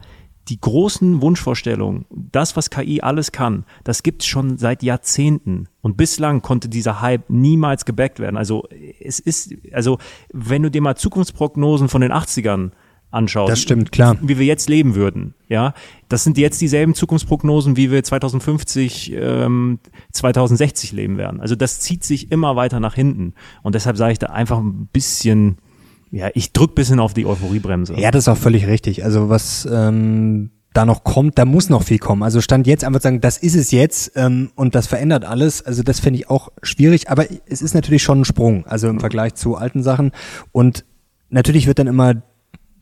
die 0.48 0.60
großen 0.60 1.22
Wunschvorstellungen, 1.22 2.04
das, 2.10 2.56
was 2.56 2.70
KI 2.70 3.00
alles 3.00 3.32
kann, 3.32 3.64
das 3.84 4.02
gibt's 4.02 4.26
schon 4.26 4.58
seit 4.58 4.82
Jahrzehnten. 4.82 5.68
Und 5.80 5.96
bislang 5.96 6.42
konnte 6.42 6.68
dieser 6.68 7.00
Hype 7.00 7.30
niemals 7.30 7.84
gebackt 7.84 8.18
werden. 8.18 8.36
Also 8.36 8.66
es 9.00 9.20
ist, 9.20 9.54
also 9.72 9.98
wenn 10.32 10.62
du 10.62 10.70
dir 10.70 10.82
mal 10.82 10.96
Zukunftsprognosen 10.96 11.88
von 11.88 12.00
den 12.00 12.12
80ern 12.12 12.72
anschaust, 13.12 13.52
Das 13.52 13.60
stimmt, 13.60 13.92
klar. 13.92 14.16
wie 14.20 14.38
wir 14.38 14.46
jetzt 14.46 14.68
leben 14.68 14.94
würden, 14.94 15.34
ja, 15.48 15.74
das 16.08 16.24
sind 16.24 16.38
jetzt 16.38 16.60
dieselben 16.60 16.94
Zukunftsprognosen, 16.94 17.76
wie 17.76 17.90
wir 17.90 18.02
2050, 18.02 19.12
ähm, 19.14 19.78
2060 20.12 20.92
leben 20.92 21.18
werden. 21.18 21.40
Also 21.40 21.54
das 21.54 21.80
zieht 21.80 22.04
sich 22.04 22.32
immer 22.32 22.56
weiter 22.56 22.80
nach 22.80 22.94
hinten. 22.94 23.34
Und 23.62 23.74
deshalb 23.74 23.96
sage 23.96 24.12
ich 24.12 24.18
da 24.18 24.28
einfach 24.28 24.58
ein 24.58 24.88
bisschen, 24.92 25.58
ja, 26.12 26.28
ich 26.34 26.52
drück 26.52 26.74
bisschen 26.74 27.00
auf 27.00 27.14
die 27.14 27.24
Euphoriebremse. 27.24 27.94
Ja, 27.98 28.10
das 28.10 28.24
ist 28.24 28.28
auch 28.28 28.36
völlig 28.36 28.66
richtig. 28.66 29.02
Also 29.02 29.30
was 29.30 29.66
ähm, 29.70 30.50
da 30.74 30.84
noch 30.84 31.04
kommt, 31.04 31.38
da 31.38 31.46
muss 31.46 31.70
noch 31.70 31.82
viel 31.82 31.98
kommen. 31.98 32.22
Also 32.22 32.42
stand 32.42 32.66
jetzt 32.66 32.84
einfach 32.84 33.00
sagen, 33.00 33.22
das 33.22 33.38
ist 33.38 33.56
es 33.56 33.70
jetzt 33.70 34.12
ähm, 34.14 34.50
und 34.54 34.74
das 34.74 34.86
verändert 34.86 35.24
alles. 35.24 35.62
Also 35.62 35.82
das 35.82 36.00
finde 36.00 36.20
ich 36.20 36.28
auch 36.28 36.50
schwierig, 36.62 37.10
aber 37.10 37.24
es 37.46 37.62
ist 37.62 37.74
natürlich 37.74 38.02
schon 38.02 38.20
ein 38.20 38.24
Sprung, 38.26 38.66
also 38.66 38.88
im 38.88 39.00
Vergleich 39.00 39.34
zu 39.34 39.56
alten 39.56 39.82
Sachen. 39.82 40.12
Und 40.52 40.84
natürlich 41.30 41.66
wird 41.66 41.78
dann 41.78 41.86
immer 41.86 42.22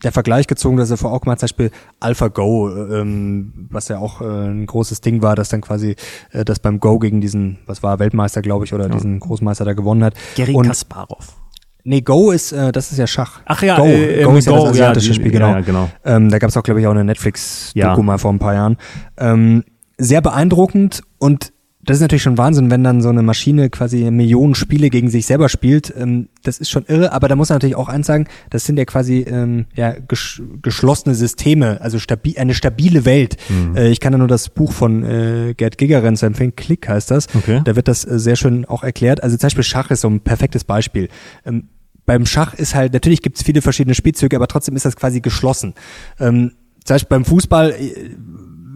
der 0.03 0.11
Vergleich 0.11 0.47
gezogen, 0.47 0.75
dass 0.75 0.91
er 0.91 0.97
vor 0.97 1.13
auch 1.13 1.25
mal 1.25 1.37
zum 1.37 1.45
Beispiel 1.45 1.71
AlphaGo, 2.01 2.69
ähm, 2.93 3.67
was 3.69 3.87
ja 3.87 3.99
auch 3.99 4.19
äh, 4.19 4.25
ein 4.25 4.65
großes 4.65 4.99
Ding 4.99 5.21
war, 5.21 5.37
dass 5.37 5.47
dann 5.47 5.61
quasi 5.61 5.95
äh, 6.31 6.43
das 6.43 6.59
beim 6.59 6.81
Go 6.81 6.99
gegen 6.99 7.21
diesen, 7.21 7.59
was 7.65 7.81
war 7.81 7.99
Weltmeister, 7.99 8.41
glaube 8.41 8.65
ich, 8.65 8.73
oder 8.73 8.89
diesen 8.89 9.21
Großmeister 9.21 9.63
da 9.63 9.73
gewonnen 9.73 10.03
hat. 10.03 10.15
Gary 10.35 10.53
Kasparov. 10.53 11.40
Nee, 11.83 12.01
Go 12.01 12.31
ist, 12.31 12.51
äh, 12.51 12.71
das 12.71 12.91
ist 12.91 12.97
ja 12.97 13.07
Schach. 13.07 13.41
Ach 13.45 13.61
ja, 13.63 13.77
Go, 13.77 13.85
äh, 13.85 14.23
Go 14.23 14.33
äh, 14.35 14.37
ist 14.37 14.45
ja 14.45 14.51
Go, 14.51 14.65
das 14.67 14.77
ja, 14.77 14.85
asiatische 14.85 15.09
die- 15.09 15.15
Spiel, 15.15 15.33
ja, 15.33 15.39
genau. 15.39 15.53
ja, 15.53 15.61
genau. 15.61 15.89
Ähm, 16.05 16.29
da 16.29 16.37
gab 16.39 16.49
es 16.49 16.57
auch, 16.57 16.63
glaube 16.63 16.79
ich, 16.81 16.87
auch 16.87 16.91
eine 16.91 17.03
Netflix-Doku 17.03 17.79
Ja. 17.79 18.03
mal 18.03 18.17
vor 18.17 18.31
ein 18.31 18.39
paar 18.39 18.53
Jahren. 18.53 18.77
Ähm, 19.17 19.63
sehr 19.97 20.21
beeindruckend 20.21 21.01
und 21.19 21.51
das 21.83 21.97
ist 21.97 22.01
natürlich 22.01 22.21
schon 22.21 22.37
Wahnsinn, 22.37 22.69
wenn 22.69 22.83
dann 22.83 23.01
so 23.01 23.09
eine 23.09 23.23
Maschine 23.23 23.69
quasi 23.69 24.09
Millionen 24.11 24.53
Spiele 24.55 24.89
gegen 24.89 25.09
sich 25.09 25.25
selber 25.25 25.49
spielt. 25.49 25.93
Ähm, 25.97 26.29
das 26.43 26.59
ist 26.59 26.69
schon 26.69 26.85
irre, 26.85 27.11
aber 27.11 27.27
da 27.27 27.35
muss 27.35 27.49
man 27.49 27.55
natürlich 27.55 27.75
auch 27.75 27.89
eins 27.89 28.07
sagen, 28.07 28.27
das 28.49 28.65
sind 28.65 28.77
ja 28.77 28.85
quasi 28.85 29.25
ähm, 29.27 29.65
ja, 29.75 29.93
ges 29.93 30.41
geschlossene 30.61 31.15
Systeme, 31.15 31.81
also 31.81 31.97
stabi 31.97 32.37
eine 32.37 32.53
stabile 32.53 33.05
Welt. 33.05 33.37
Mhm. 33.49 33.75
Äh, 33.75 33.89
ich 33.89 33.99
kann 33.99 34.11
da 34.11 34.17
nur 34.17 34.27
das 34.27 34.49
Buch 34.49 34.71
von 34.71 35.03
äh, 35.03 35.53
Gerd 35.55 35.77
Gigerenz 35.77 36.21
empfehlen, 36.21 36.55
Klick 36.55 36.87
heißt 36.87 37.09
das. 37.09 37.27
Okay. 37.33 37.61
Da 37.63 37.75
wird 37.75 37.87
das 37.87 38.05
äh, 38.05 38.19
sehr 38.19 38.35
schön 38.35 38.65
auch 38.65 38.83
erklärt. 38.83 39.23
Also 39.23 39.37
zum 39.37 39.47
Beispiel 39.47 39.63
Schach 39.63 39.89
ist 39.89 40.01
so 40.01 40.09
ein 40.09 40.19
perfektes 40.19 40.63
Beispiel. 40.63 41.09
Ähm, 41.45 41.69
beim 42.05 42.25
Schach 42.25 42.53
ist 42.53 42.75
halt, 42.75 42.93
natürlich 42.93 43.21
gibt 43.21 43.37
es 43.37 43.43
viele 43.43 43.61
verschiedene 43.61 43.95
Spielzüge, 43.95 44.35
aber 44.35 44.47
trotzdem 44.47 44.75
ist 44.75 44.85
das 44.85 44.95
quasi 44.95 45.21
geschlossen. 45.21 45.73
Ähm, 46.19 46.51
zum 46.83 46.95
Beispiel 46.95 47.09
beim 47.09 47.25
Fußball, 47.25 47.71
äh, 47.71 48.09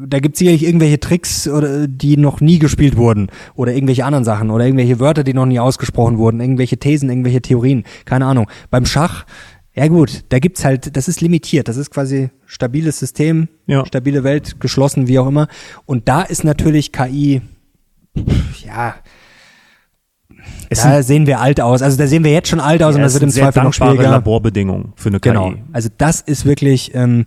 da 0.08 0.20
gibt 0.20 0.36
es 0.36 0.40
sicherlich 0.40 0.64
irgendwelche 0.66 1.00
Tricks, 1.00 1.48
oder, 1.48 1.88
die 1.88 2.18
noch 2.18 2.42
nie 2.42 2.60
gespielt 2.60 2.98
wurden 2.98 3.28
oder 3.56 3.74
irgendwelche 3.74 4.06
anderen 4.06 4.26
Sachen 4.26 4.50
oder 4.52 4.66
irgendwelche 4.66 5.00
Wörter, 5.00 5.24
die 5.24 5.34
noch 5.34 5.46
nie 5.46 5.60
ausgesprochen 5.60 6.18
wurden, 6.18 6.40
irgendwelche 6.40 6.78
Thesen, 6.78 7.10
irgendwelche 7.10 7.42
Theorien, 7.42 7.84
keine 8.06 8.26
Ahnung. 8.26 8.48
Beim 8.70 8.86
Schach, 8.86 9.26
ja 9.74 9.88
gut, 9.88 10.24
da 10.30 10.40
gibt's 10.40 10.64
halt, 10.64 10.96
das 10.96 11.08
ist 11.08 11.20
limitiert, 11.22 11.68
das 11.68 11.78
ist 11.78 11.92
quasi 11.92 12.30
stabiles 12.46 13.00
System, 13.00 13.48
Ja. 13.68 13.86
stabile 13.86 14.24
Welt, 14.24 14.60
geschlossen, 14.62 15.08
wie 15.08 15.20
auch 15.20 15.28
immer. 15.28 15.48
Und 15.86 16.08
da 16.08 16.22
ist 16.22 16.44
natürlich 16.44 16.92
KI, 16.92 17.42
ja, 18.66 18.96
Es 20.70 20.82
da 20.84 21.02
sehen 21.04 21.28
wir 21.28 21.40
alt 21.42 21.60
aus. 21.60 21.82
Also 21.82 21.98
da 21.98 22.08
sehen 22.08 22.24
wir 22.24 22.32
jetzt 22.32 22.50
schon 22.50 22.60
alt 22.60 22.82
aus 22.84 22.96
und 22.96 23.02
ja, 23.02 23.06
das 23.06 23.14
es 23.16 23.22
wird 23.22 23.24
im 23.24 23.30
Zweifel 23.42 23.64
noch 23.64 23.74
schwieriger. 23.74 24.10
Laborbedingungen 24.10 24.94
für 24.96 25.10
eine 25.10 25.20
Genau. 25.20 25.52
KI. 25.52 25.64
Also 25.74 25.90
das 25.98 26.22
ist 26.22 26.46
wirklich 26.46 26.94
ähm, 26.94 27.26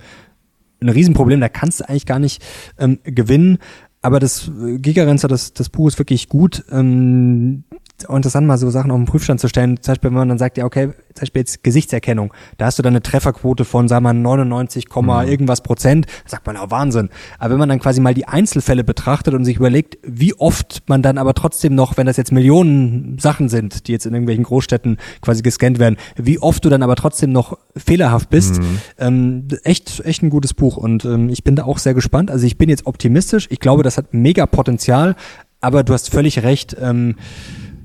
ein 0.81 0.89
Riesenproblem. 0.89 1.41
Da 1.41 1.49
kannst 1.49 1.81
du 1.81 1.89
eigentlich 1.89 2.07
gar 2.07 2.19
nicht 2.19 2.43
ähm, 2.79 2.99
gewinnen. 3.05 3.59
Aber 4.01 4.21
das 4.21 4.49
äh, 4.49 4.79
Gigarenzer, 4.79 5.29
das, 5.29 5.53
das 5.53 5.69
Buch 5.69 5.89
ist 5.89 5.99
wirklich 5.99 6.29
gut. 6.29 6.65
Ähm, 6.71 7.65
interessant 8.05 8.47
mal 8.47 8.59
so 8.59 8.71
Sachen 8.71 8.91
auf 8.91 8.97
den 8.97 9.07
Prüfstand 9.07 9.41
zu 9.41 9.49
stellen. 9.49 9.81
Zum 9.81 9.93
Beispiel, 9.93 10.11
wenn 10.11 10.19
man 10.19 10.29
dann 10.29 10.39
sagt, 10.39 10.59
ja, 10.59 10.65
okay, 10.65 10.89
zum 11.15 11.23
Beispiel 11.23 11.41
jetzt 11.41 11.65
Gesichtserkennung. 11.65 12.33
Da 12.57 12.67
hast 12.67 12.79
du 12.79 12.83
dann 12.83 12.93
eine 12.93 13.03
Trefferquote 13.03 13.65
von, 13.65 13.89
sagen 13.89 14.05
wir 14.05 14.13
mal, 14.13 14.21
99, 14.21 14.87
irgendwas 15.27 15.63
Prozent. 15.63 16.07
Sagt 16.25 16.47
man, 16.47 16.57
oh, 16.57 16.71
Wahnsinn. 16.71 17.11
Aber 17.39 17.53
wenn 17.53 17.59
man 17.59 17.69
dann 17.69 17.81
quasi 17.81 18.01
mal 18.01 18.15
die 18.15 18.27
Einzelfälle 18.27 18.85
betrachtet 18.85 19.35
und 19.35 19.45
sich 19.45 19.57
überlegt, 19.57 19.99
wie 20.03 20.35
oft 20.35 20.83
man 20.87 21.03
dann 21.03 21.19
aber 21.19 21.35
trotzdem 21.35 21.75
noch, 21.75 21.97
wenn 21.97 22.07
das 22.07 22.17
jetzt 22.17 22.33
Millionen 22.33 23.19
Sachen 23.19 23.49
sind, 23.49 23.89
die 23.89 23.93
jetzt 23.93 24.07
in 24.07 24.13
irgendwelchen 24.13 24.45
Großstädten 24.45 24.99
quasi 25.21 25.43
gescannt 25.43 25.79
werden, 25.79 25.97
wie 26.17 26.39
oft 26.39 26.65
du 26.65 26.69
dann 26.69 26.83
aber 26.83 26.97
trotzdem 26.97 27.33
noch 27.33 27.59
fehlerhaft 27.77 28.31
bist. 28.31 28.61
Ähm, 28.99 29.49
echt, 29.65 30.01
echt 30.05 30.23
ein 30.23 30.31
gutes 30.31 30.55
Buch 30.55 30.77
und 30.77 31.05
ähm, 31.05 31.29
ich 31.29 31.45
bin 31.45 31.57
da 31.57 31.65
auch 31.65 31.79
sehr 31.79 31.95
gespannt. 31.95 32.31
Also 32.31 32.47
ich 32.47 32.59
bin 32.59 32.69
jetzt 32.69 32.87
optimistisch. 32.87 33.47
Ich 33.51 33.61
glaube, 33.61 33.83
das 33.83 33.99
hat 33.99 34.15
mega 34.15 34.47
Potenzial, 34.47 35.17
aber 35.61 35.83
du 35.83 35.93
hast 35.93 36.11
völlig 36.11 36.43
recht. 36.43 36.77
Ähm, 36.81 37.17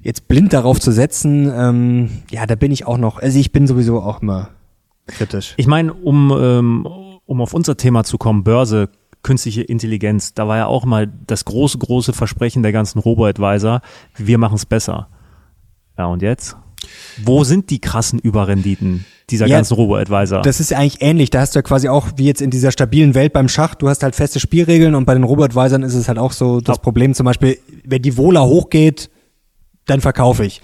jetzt 0.03 0.27
blind 0.27 0.53
darauf 0.53 0.79
zu 0.79 0.91
setzen, 0.91 1.51
ähm, 1.55 2.09
ja, 2.29 2.45
da 2.45 2.55
bin 2.55 2.71
ich 2.71 2.85
auch 2.85 2.97
noch, 2.97 3.19
also 3.19 3.39
ich 3.39 3.51
bin 3.51 3.67
sowieso 3.67 4.01
auch 4.01 4.21
immer 4.21 4.49
kritisch. 5.07 5.53
Ich 5.57 5.67
meine, 5.67 5.93
um, 5.93 6.31
ähm, 6.37 6.87
um 7.25 7.41
auf 7.41 7.53
unser 7.53 7.77
Thema 7.77 8.03
zu 8.03 8.17
kommen, 8.17 8.43
Börse, 8.43 8.89
künstliche 9.23 9.61
Intelligenz, 9.61 10.33
da 10.33 10.47
war 10.47 10.57
ja 10.57 10.65
auch 10.67 10.85
mal 10.85 11.11
das 11.27 11.45
große, 11.45 11.77
große 11.77 12.13
Versprechen 12.13 12.61
der 12.61 12.73
ganzen 12.73 12.99
Robo-Advisor, 12.99 13.81
wir 14.17 14.37
machen 14.37 14.55
es 14.55 14.65
besser. 14.65 15.07
Ja, 15.97 16.07
und 16.07 16.21
jetzt? 16.21 16.57
Wo 17.23 17.45
sind 17.45 17.69
die 17.69 17.79
krassen 17.79 18.19
Überrenditen 18.19 19.05
dieser 19.29 19.47
Ja, 19.47 19.57
ganzen 19.57 19.75
Robo-Advisor? 19.75 20.41
Das 20.41 20.59
ist 20.59 20.71
ja 20.71 20.79
eigentlich 20.79 21.01
ähnlich. 21.01 21.29
Da 21.29 21.39
hast 21.39 21.55
du 21.55 21.59
ja 21.59 21.63
quasi 21.63 21.87
auch, 21.87 22.07
wie 22.17 22.25
jetzt 22.25 22.41
in 22.41 22.49
dieser 22.49 22.71
stabilen 22.71 23.15
Welt 23.15 23.31
beim 23.31 23.47
Schach, 23.47 23.75
du 23.75 23.87
hast 23.87 24.03
halt 24.03 24.15
feste 24.15 24.41
Spielregeln 24.41 24.95
und 24.95 25.05
bei 25.05 25.13
den 25.13 25.23
Robotweisern 25.23 25.83
ist 25.83 25.93
es 25.93 26.09
halt 26.09 26.17
auch 26.17 26.33
so 26.33 26.59
das. 26.59 26.79
Problem 26.79 27.13
zum 27.13 27.25
Beispiel, 27.25 27.57
wenn 27.85 28.01
die 28.01 28.17
Vola 28.17 28.41
hochgeht, 28.41 29.09
dann 29.85 30.01
verkaufe 30.01 30.45
ich. 30.45 30.61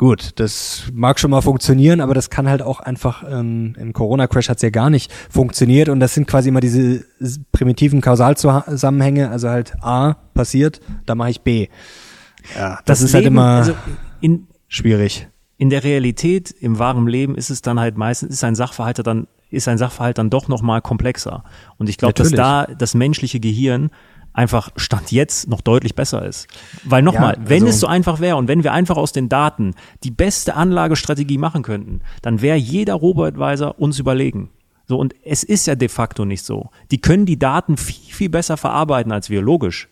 Gut, 0.00 0.30
das 0.36 0.84
mag 0.94 1.20
schon 1.20 1.30
mal 1.30 1.42
funktionieren, 1.42 2.00
aber 2.00 2.14
das 2.14 2.30
kann 2.30 2.48
halt 2.48 2.62
auch 2.62 2.80
einfach, 2.80 3.22
ähm, 3.30 3.74
im 3.78 3.92
Corona-Crash 3.92 4.48
hat's 4.48 4.62
ja 4.62 4.70
gar 4.70 4.88
nicht 4.88 5.12
funktioniert 5.28 5.90
und 5.90 6.00
das 6.00 6.14
sind 6.14 6.26
quasi 6.26 6.48
immer 6.48 6.60
diese 6.60 7.04
primitiven 7.52 8.00
Kausalzusammenhänge, 8.00 9.28
also 9.28 9.50
halt 9.50 9.74
A 9.82 10.14
passiert, 10.32 10.80
dann 11.04 11.18
mache 11.18 11.28
ich 11.28 11.42
B. 11.42 11.68
Ja, 12.56 12.78
das, 12.86 13.02
ist 13.02 13.12
halt 13.12 13.24
Leben, 13.24 13.36
immer 13.36 13.58
also 13.58 13.74
in, 14.22 14.46
schwierig. 14.68 15.28
in 15.58 15.68
der 15.68 15.84
Realität, 15.84 16.50
im 16.50 16.78
wahren 16.78 17.06
Leben 17.06 17.34
ist 17.34 17.50
es 17.50 17.60
dann 17.60 17.78
halt 17.78 17.98
meistens, 17.98 18.30
ist 18.30 18.42
ein 18.42 18.54
Sachverhalt 18.54 19.06
dann, 19.06 19.26
ist 19.50 19.68
ein 19.68 19.76
Sachverhalt 19.76 20.16
dann 20.16 20.30
doch 20.30 20.48
nochmal 20.48 20.80
komplexer. 20.80 21.44
Und 21.76 21.90
ich 21.90 21.98
glaube, 21.98 22.14
dass 22.14 22.30
da 22.30 22.64
das 22.64 22.94
menschliche 22.94 23.38
Gehirn 23.38 23.90
einfach 24.32 24.70
Stand 24.76 25.12
jetzt 25.12 25.48
noch 25.48 25.60
deutlich 25.60 25.94
besser 25.94 26.24
ist. 26.24 26.46
Weil 26.84 27.02
nochmal, 27.02 27.34
Ja, 27.36 27.48
wenn 27.48 27.62
also- 27.64 27.68
es 27.68 27.80
so 27.80 27.86
einfach 27.86 28.20
wäre 28.20 28.36
und 28.36 28.48
wenn 28.48 28.64
wir 28.64 28.72
einfach 28.72 28.96
aus 28.96 29.12
den 29.12 29.28
Daten 29.28 29.74
die 30.04 30.10
beste 30.10 30.54
Anlagestrategie 30.54 31.38
machen 31.38 31.62
könnten, 31.62 32.00
dann 32.22 32.40
wäre 32.40 32.56
jeder 32.56 32.94
Robo-Advisor 32.94 33.78
uns 33.78 33.98
überlegen. 33.98 34.50
So, 34.86 34.98
und 34.98 35.14
es 35.24 35.44
ist 35.44 35.66
ja 35.66 35.74
de 35.76 35.88
facto 35.88 36.24
nicht 36.24 36.44
so. 36.44 36.70
Die 36.90 37.00
können 37.00 37.24
die 37.26 37.38
Daten 37.38 37.76
viel, 37.76 38.12
viel 38.12 38.28
besser 38.28 38.56
verarbeiten 38.56 39.12
als 39.12 39.30
wir, 39.30 39.40
logisch. 39.40 39.88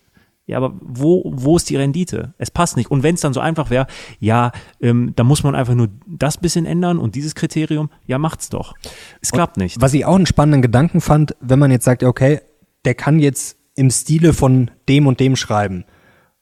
Ja, 0.46 0.56
aber 0.56 0.72
wo, 0.80 1.30
wo 1.36 1.56
ist 1.58 1.68
die 1.68 1.76
Rendite? 1.76 2.32
Es 2.38 2.50
passt 2.50 2.76
nicht. 2.78 2.90
Und 2.90 3.02
wenn 3.02 3.14
es 3.14 3.20
dann 3.20 3.34
so 3.34 3.38
einfach 3.40 3.68
wäre, 3.68 3.86
ja, 4.18 4.50
ähm, 4.80 5.12
da 5.14 5.22
muss 5.22 5.42
man 5.42 5.54
einfach 5.54 5.74
nur 5.74 5.88
das 6.06 6.38
bisschen 6.38 6.64
ändern 6.64 6.98
und 6.98 7.14
dieses 7.16 7.34
Kriterium, 7.34 7.90
ja, 8.06 8.16
macht's 8.18 8.48
doch. 8.48 8.74
Es 9.20 9.30
klappt 9.30 9.58
nicht. 9.58 9.78
Was 9.80 9.92
ich 9.92 10.06
auch 10.06 10.14
einen 10.16 10.24
spannenden 10.24 10.62
Gedanken 10.62 11.02
fand, 11.02 11.36
wenn 11.40 11.58
man 11.58 11.70
jetzt 11.70 11.84
sagt, 11.84 12.02
okay, 12.02 12.40
der 12.86 12.94
kann 12.94 13.18
jetzt 13.18 13.57
im 13.78 13.90
Stile 13.90 14.32
von 14.32 14.70
dem 14.88 15.06
und 15.06 15.20
dem 15.20 15.36
schreiben. 15.36 15.84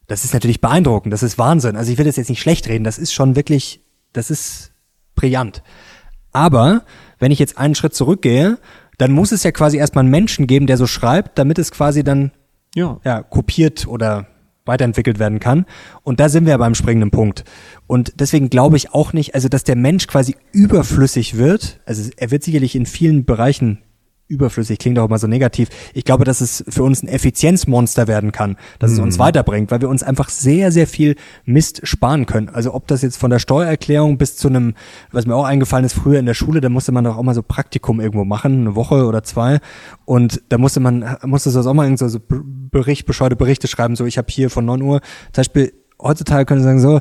Das 0.07 0.25
ist 0.25 0.33
natürlich 0.33 0.61
beeindruckend, 0.61 1.13
das 1.13 1.23
ist 1.23 1.37
Wahnsinn. 1.39 1.77
Also 1.77 1.93
ich 1.93 1.99
will 1.99 2.07
das 2.07 2.17
jetzt 2.17 2.31
nicht 2.31 2.41
schlecht 2.41 2.67
reden, 2.69 2.85
das 2.85 2.99
ist 2.99 3.13
schon 3.13 3.37
wirklich, 3.37 3.85
das 4.13 4.31
ist 4.31 4.73
brillant. 5.15 5.63
Aber 6.33 6.85
wenn 7.19 7.33
ich 7.33 7.39
jetzt 7.39 7.59
einen 7.59 7.75
Schritt 7.75 7.95
zurückgehe, 7.95 8.59
dann 8.99 9.13
muss 9.13 9.33
es 9.33 9.43
ja 9.43 9.53
quasi 9.53 9.77
erstmal 9.77 10.03
einen 10.03 10.11
Menschen 10.11 10.47
geben, 10.47 10.67
der 10.67 10.79
so 10.79 10.87
schreibt, 10.87 11.39
damit 11.39 11.59
es 11.59 11.71
quasi 11.71 12.03
dann 12.03 12.33
Ja. 12.75 13.01
ja, 13.05 13.23
kopiert 13.23 13.87
oder 13.87 14.27
weiterentwickelt 14.65 15.19
werden 15.19 15.39
kann. 15.39 15.67
Und 16.03 16.19
da 16.21 16.29
sind 16.29 16.45
wir 16.45 16.53
ja 16.53 16.57
beim 16.57 16.75
springenden 16.75 17.11
Punkt. 17.11 17.45
Und 17.87 18.15
deswegen 18.19 18.49
glaube 18.49 18.77
ich 18.77 18.93
auch 18.93 19.13
nicht, 19.13 19.35
also 19.35 19.49
dass 19.49 19.65
der 19.65 19.77
Mensch 19.77 20.07
quasi 20.07 20.37
überflüssig 20.53 21.37
wird. 21.37 21.81
Also 21.85 22.11
er 22.17 22.31
wird 22.31 22.43
sicherlich 22.43 22.75
in 22.75 22.87
vielen 22.87 23.25
Bereichen 23.25 23.83
überflüssig, 24.29 24.79
klingt 24.79 24.99
auch 24.99 25.07
immer 25.07 25.19
so 25.19 25.27
negativ. 25.27 25.69
Ich 25.95 26.05
glaube, 26.05 26.25
dass 26.25 26.41
es 26.41 26.65
für 26.69 26.83
uns 26.83 27.03
ein 27.03 27.09
Effizienzmonster 27.09 28.09
werden 28.09 28.33
kann, 28.33 28.57
dass 28.79 28.91
es 28.91 28.99
uns 28.99 29.19
weiterbringt, 29.19 29.71
weil 29.71 29.81
wir 29.81 29.89
uns 29.89 30.03
einfach 30.03 30.29
sehr, 30.29 30.73
sehr 30.73 30.87
viel 30.87 31.17
Mist 31.45 31.87
sparen 31.87 32.27
können. 32.27 32.49
Also 32.49 32.75
ob 32.75 32.87
das 32.89 33.03
jetzt 33.03 33.17
von 33.17 33.31
der 33.31 33.39
Steuererklärung 33.39 34.19
bis 34.19 34.37
zu 34.37 34.49
einem, 34.49 34.75
was 35.13 35.27
mir 35.27 35.37
auch 35.37 35.45
eingefallen 35.45 35.85
ist, 35.85 35.95
früher 35.95 36.19
in 36.19 36.27
der 36.27 36.35
Schule, 36.35 36.61
da 36.61 36.69
musste 36.69 36.93
man 36.93 37.05
doch 37.05 37.17
auch 37.17 37.23
mal 37.23 37.35
so 37.35 37.43
Praktikum 37.43 38.01
irgendwo 38.01 38.25
machen, 38.25 38.61
eine 38.61 38.75
Woche 38.75 39.07
oder 39.07 39.23
zwei. 39.23 39.59
Und 40.05 40.43
da 40.49 40.59
musste 40.59 40.81
man, 40.81 41.19
musste 41.25 41.53
das 41.53 41.67
auch 41.67 41.75
mal 41.75 41.85
irgend 41.85 41.99
so 41.99 42.09
so 42.09 42.21
Bericht, 42.29 43.07
bescheuerte 43.07 43.37
Berichte 43.37 43.69
schreiben, 43.69 43.97
so 43.97 44.07
ich 44.07 44.19
habe 44.19 44.29
hier 44.31 44.51
von 44.51 44.65
9 44.65 44.83
Uhr, 44.83 45.01
zum 45.33 45.41
Beispiel 45.41 45.73
heutzutage 46.01 46.45
können 46.45 46.61
Sie 46.61 46.65
sagen, 46.65 46.81
so, 46.81 47.01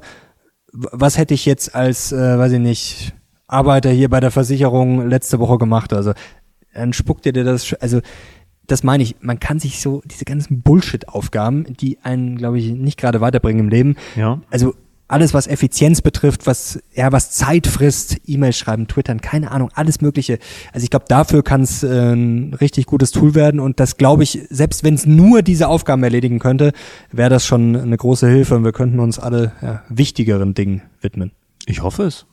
was 0.72 1.18
hätte 1.18 1.34
ich 1.34 1.46
jetzt 1.46 1.76
als, 1.76 2.12
äh, 2.12 2.38
weiß 2.38 2.54
ich 2.54 2.60
nicht, 2.60 3.14
Arbeiter 3.48 3.90
hier 3.90 4.10
bei 4.10 4.20
der 4.20 4.32
Versicherung 4.32 5.08
letzte 5.08 5.40
Woche 5.40 5.58
gemacht? 5.58 5.94
Also 5.94 6.14
dann 6.76 6.94
spuckt 6.94 7.26
ihr 7.26 7.34
dir 7.34 7.44
das, 7.44 7.74
also 7.80 8.02
das 8.68 8.84
meine 8.84 9.04
ich, 9.04 9.16
man 9.22 9.40
kann 9.40 9.60
sich 9.60 9.80
so 9.82 10.02
diese 10.06 10.26
ganzen 10.26 10.62
Bullshit-Aufgaben, 10.62 11.66
die 11.80 12.00
einen, 12.04 12.36
glaube 12.38 12.60
ich, 12.60 12.72
nicht 12.72 13.00
gerade 13.00 13.22
weiterbringen 13.22 13.66
im 13.66 13.70
Leben, 13.70 13.96
Ja. 14.16 14.42
also 14.50 14.74
alles, 15.08 15.36
was 15.36 15.46
Effizienz 15.46 16.02
betrifft, 16.02 16.48
was 16.48 16.82
ja 16.96 17.12
was 17.12 17.30
Zeit 17.30 17.68
frisst, 17.68 18.18
E-Mails 18.26 18.58
schreiben, 18.58 18.88
twittern, 18.88 19.22
keine 19.22 19.52
Ahnung, 19.52 19.70
alles 19.76 20.02
Mögliche. 20.02 20.40
Also 20.74 20.84
ich 20.84 20.90
glaube, 20.90 21.06
dafür 21.08 21.44
kann 21.44 21.62
es 21.62 21.84
äh, 21.84 22.12
ein 22.14 22.56
richtig 22.56 22.88
gutes 22.88 23.12
Tool 23.12 23.36
werden 23.36 23.60
und 23.60 23.80
das 23.80 23.98
glaube 23.98 24.24
ich, 24.24 24.40
selbst 24.50 24.84
wenn 24.84 24.96
es 24.96 25.06
nur 25.06 25.44
diese 25.44 25.68
Aufgaben 25.68 26.02
erledigen 26.02 26.40
könnte, 26.40 26.72
wäre 27.12 27.30
das 27.30 27.46
schon 27.46 27.76
eine 27.76 27.96
große 27.98 28.28
Hilfe 28.28 28.56
und 28.56 28.64
wir 28.64 28.72
könnten 28.72 29.00
uns 29.00 29.20
alle 29.20 29.52
ja, 29.62 29.84
wichtigeren 29.90 30.56
Dingen 30.56 30.82
widmen. 31.02 31.32
Ich 31.68 31.84
hoffe 31.84 32.02
es. 32.06 32.26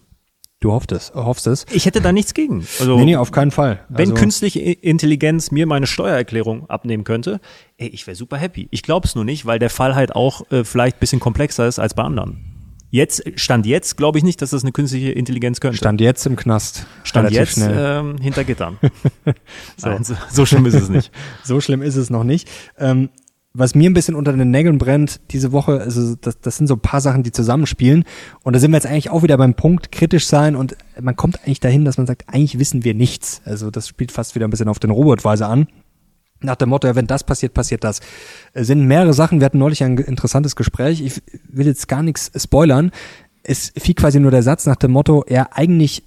Du 0.62 0.70
hoffst 0.70 0.92
es, 0.92 1.12
hoffst 1.12 1.48
es. 1.48 1.66
Ich 1.72 1.86
hätte 1.86 2.00
da 2.00 2.12
nichts 2.12 2.34
gegen. 2.34 2.64
Also, 2.78 2.96
Nee, 2.96 3.04
nee, 3.04 3.16
auf 3.16 3.32
keinen 3.32 3.50
Fall. 3.50 3.80
wenn 3.88 4.10
also, 4.10 4.14
künstliche 4.14 4.60
Intelligenz 4.60 5.50
mir 5.50 5.66
meine 5.66 5.88
Steuererklärung 5.88 6.70
abnehmen 6.70 7.02
könnte, 7.02 7.40
ey, 7.78 7.88
ich 7.88 8.06
wäre 8.06 8.14
super 8.14 8.36
happy. 8.36 8.68
Ich 8.70 8.84
glaube 8.84 9.08
es 9.08 9.16
nur 9.16 9.24
nicht, 9.24 9.44
weil 9.44 9.58
der 9.58 9.70
Fall 9.70 9.96
halt 9.96 10.14
auch 10.14 10.48
äh, 10.52 10.62
vielleicht 10.62 10.98
ein 10.98 11.00
bisschen 11.00 11.18
komplexer 11.18 11.66
ist 11.66 11.80
als 11.80 11.94
bei 11.94 12.04
anderen. 12.04 12.52
Jetzt, 12.90 13.24
Stand 13.40 13.66
jetzt, 13.66 13.96
glaube 13.96 14.18
ich 14.18 14.24
nicht, 14.24 14.40
dass 14.40 14.50
das 14.50 14.62
eine 14.62 14.70
künstliche 14.70 15.10
Intelligenz 15.10 15.58
könnte. 15.58 15.78
Stand 15.78 16.00
jetzt 16.00 16.26
im 16.26 16.36
Knast. 16.36 16.86
Stand 17.02 17.30
relativ 17.30 17.56
jetzt 17.56 17.68
ähm, 17.74 18.18
hinter 18.20 18.44
Gittern. 18.44 18.78
so. 19.76 19.98
so, 20.02 20.14
so 20.30 20.46
schlimm 20.46 20.66
ist 20.66 20.74
es 20.74 20.90
nicht. 20.90 21.10
So 21.42 21.60
schlimm 21.60 21.82
ist 21.82 21.96
es 21.96 22.08
noch 22.08 22.22
nicht. 22.22 22.48
Ähm, 22.78 23.08
was 23.54 23.74
mir 23.74 23.90
ein 23.90 23.94
bisschen 23.94 24.14
unter 24.14 24.32
den 24.32 24.50
Nägeln 24.50 24.78
brennt 24.78 25.20
diese 25.30 25.52
Woche, 25.52 25.80
also 25.80 26.16
das, 26.16 26.40
das 26.40 26.56
sind 26.56 26.66
so 26.66 26.74
ein 26.74 26.80
paar 26.80 27.00
Sachen, 27.00 27.22
die 27.22 27.32
zusammenspielen. 27.32 28.04
Und 28.42 28.54
da 28.54 28.60
sind 28.60 28.70
wir 28.70 28.78
jetzt 28.78 28.86
eigentlich 28.86 29.10
auch 29.10 29.22
wieder 29.22 29.36
beim 29.36 29.54
Punkt 29.54 29.92
kritisch 29.92 30.26
sein 30.26 30.56
und 30.56 30.76
man 31.00 31.16
kommt 31.16 31.40
eigentlich 31.44 31.60
dahin, 31.60 31.84
dass 31.84 31.98
man 31.98 32.06
sagt, 32.06 32.24
eigentlich 32.28 32.58
wissen 32.58 32.84
wir 32.84 32.94
nichts. 32.94 33.42
Also 33.44 33.70
das 33.70 33.88
spielt 33.88 34.10
fast 34.10 34.34
wieder 34.34 34.46
ein 34.46 34.50
bisschen 34.50 34.68
auf 34.68 34.78
den 34.78 34.90
Robotweise 34.90 35.46
an. 35.46 35.66
Nach 36.40 36.56
dem 36.56 36.70
Motto, 36.70 36.88
ja, 36.88 36.96
wenn 36.96 37.06
das 37.06 37.24
passiert, 37.24 37.54
passiert 37.54 37.84
das. 37.84 38.00
Es 38.52 38.66
sind 38.66 38.86
mehrere 38.86 39.12
Sachen. 39.12 39.40
Wir 39.40 39.44
hatten 39.44 39.58
neulich 39.58 39.84
ein 39.84 39.98
interessantes 39.98 40.56
Gespräch. 40.56 41.00
Ich 41.00 41.22
will 41.48 41.66
jetzt 41.66 41.86
gar 41.88 42.02
nichts 42.02 42.32
spoilern. 42.42 42.90
Es 43.44 43.72
fiel 43.76 43.94
quasi 43.94 44.18
nur 44.18 44.30
der 44.30 44.42
Satz 44.42 44.66
nach 44.66 44.76
dem 44.76 44.92
Motto, 44.92 45.24
ja, 45.28 45.48
eigentlich, 45.52 46.04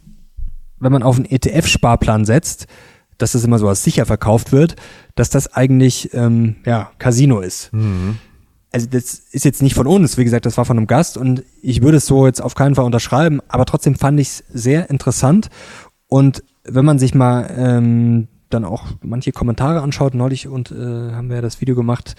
wenn 0.79 0.91
man 0.91 1.03
auf 1.03 1.15
einen 1.17 1.25
ETF-Sparplan 1.25 2.25
setzt, 2.25 2.67
dass 3.17 3.34
das 3.34 3.43
immer 3.43 3.60
so 3.60 3.67
als 3.67 3.84
sicher 3.84 4.06
verkauft 4.06 4.51
wird, 4.51 4.75
dass 5.15 5.30
das 5.30 5.54
eigentlich 5.54 6.13
ähm, 6.13 6.58
ja 6.65 6.91
Casino 6.99 7.39
ist. 7.39 7.71
Also 8.71 8.88
das 8.88 9.13
ist 9.32 9.45
jetzt 9.45 9.62
nicht 9.62 9.73
von 9.73 9.88
uns, 9.88 10.17
wie 10.17 10.25
gesagt, 10.25 10.45
das 10.45 10.58
war 10.58 10.65
von 10.65 10.78
einem 10.78 10.88
Gast 10.88 11.15
und 11.17 11.43
ich 11.62 11.82
würde 11.82 11.97
es 11.97 12.06
so 12.06 12.25
jetzt 12.25 12.41
auf 12.41 12.56
keinen 12.56 12.75
Fall 12.75 12.84
unterschreiben, 12.84 13.39
aber 13.47 13.65
trotzdem 13.65 13.95
fand 13.95 14.19
ich 14.19 14.28
es 14.28 14.43
sehr 14.49 14.89
interessant 14.89 15.49
und 16.08 16.43
wenn 16.65 16.84
man 16.84 16.99
sich 16.99 17.15
mal 17.15 17.49
ähm, 17.56 18.28
dann 18.49 18.65
auch 18.65 18.84
manche 19.01 19.32
Kommentare 19.32 19.82
anschaut, 19.82 20.13
neulich 20.13 20.47
und 20.47 20.71
äh, 20.71 20.75
haben 20.75 21.30
wir 21.30 21.38
ja 21.38 21.41
das 21.41 21.62
Video 21.62 21.75
gemacht 21.75 22.15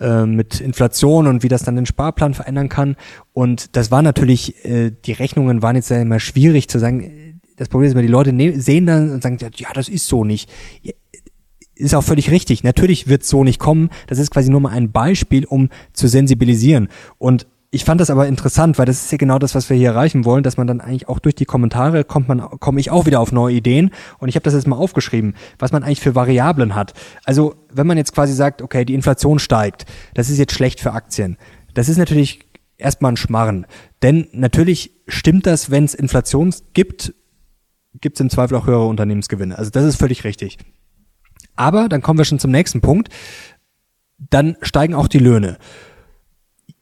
äh, 0.00 0.26
mit 0.26 0.60
Inflation 0.60 1.26
und 1.26 1.42
wie 1.44 1.48
das 1.48 1.62
dann 1.62 1.76
den 1.76 1.86
Sparplan 1.86 2.34
verändern 2.34 2.68
kann 2.68 2.96
und 3.32 3.76
das 3.76 3.92
war 3.92 4.02
natürlich, 4.02 4.64
äh, 4.64 4.90
die 4.90 5.12
Rechnungen 5.12 5.62
waren 5.62 5.76
jetzt 5.76 5.90
ja 5.90 6.00
immer 6.00 6.18
schwierig 6.18 6.68
zu 6.68 6.80
sagen, 6.80 7.29
das 7.60 7.68
Problem 7.68 7.88
ist 7.88 7.92
immer, 7.92 8.00
die 8.00 8.08
Leute 8.08 8.32
ne 8.32 8.58
sehen 8.58 8.86
dann 8.86 9.10
und 9.10 9.22
sagen, 9.22 9.36
ja, 9.56 9.68
das 9.74 9.90
ist 9.90 10.06
so 10.06 10.24
nicht. 10.24 10.48
Ist 11.74 11.94
auch 11.94 12.02
völlig 12.02 12.30
richtig. 12.30 12.64
Natürlich 12.64 13.06
wird 13.06 13.22
so 13.22 13.44
nicht 13.44 13.58
kommen. 13.58 13.90
Das 14.06 14.18
ist 14.18 14.30
quasi 14.30 14.50
nur 14.50 14.60
mal 14.60 14.70
ein 14.70 14.92
Beispiel, 14.92 15.44
um 15.44 15.68
zu 15.92 16.08
sensibilisieren. 16.08 16.88
Und 17.18 17.46
ich 17.70 17.84
fand 17.84 18.00
das 18.00 18.08
aber 18.08 18.26
interessant, 18.28 18.78
weil 18.78 18.86
das 18.86 19.02
ist 19.04 19.12
ja 19.12 19.18
genau 19.18 19.38
das, 19.38 19.54
was 19.54 19.68
wir 19.68 19.76
hier 19.76 19.90
erreichen 19.90 20.24
wollen, 20.24 20.42
dass 20.42 20.56
man 20.56 20.68
dann 20.68 20.80
eigentlich 20.80 21.06
auch 21.10 21.18
durch 21.18 21.34
die 21.34 21.44
Kommentare 21.44 22.02
kommt 22.02 22.28
man, 22.28 22.40
komme 22.40 22.80
ich 22.80 22.90
auch 22.90 23.04
wieder 23.04 23.20
auf 23.20 23.30
neue 23.30 23.56
Ideen. 23.56 23.90
Und 24.16 24.30
ich 24.30 24.36
habe 24.36 24.44
das 24.44 24.54
jetzt 24.54 24.66
mal 24.66 24.76
aufgeschrieben, 24.76 25.34
was 25.58 25.70
man 25.70 25.82
eigentlich 25.82 26.00
für 26.00 26.14
Variablen 26.14 26.74
hat. 26.74 26.94
Also 27.24 27.56
wenn 27.70 27.86
man 27.86 27.98
jetzt 27.98 28.14
quasi 28.14 28.32
sagt, 28.32 28.62
okay, 28.62 28.86
die 28.86 28.94
Inflation 28.94 29.38
steigt, 29.38 29.84
das 30.14 30.30
ist 30.30 30.38
jetzt 30.38 30.54
schlecht 30.54 30.80
für 30.80 30.94
Aktien. 30.94 31.36
Das 31.74 31.90
ist 31.90 31.98
natürlich 31.98 32.40
erstmal 32.78 33.12
ein 33.12 33.18
Schmarren. 33.18 33.66
Denn 34.00 34.28
natürlich 34.32 34.92
stimmt 35.08 35.44
das, 35.44 35.70
wenn 35.70 35.84
es 35.84 35.92
Inflation 35.92 36.54
gibt, 36.72 37.12
gibt 38.00 38.16
es 38.16 38.20
im 38.20 38.30
Zweifel 38.30 38.56
auch 38.56 38.66
höhere 38.66 38.86
Unternehmensgewinne. 38.86 39.56
Also 39.58 39.70
das 39.70 39.84
ist 39.84 39.96
völlig 39.96 40.24
richtig. 40.24 40.58
Aber 41.56 41.88
dann 41.88 42.02
kommen 42.02 42.18
wir 42.18 42.24
schon 42.24 42.38
zum 42.38 42.50
nächsten 42.50 42.80
Punkt. 42.80 43.08
Dann 44.18 44.56
steigen 44.62 44.94
auch 44.94 45.08
die 45.08 45.18
Löhne. 45.18 45.58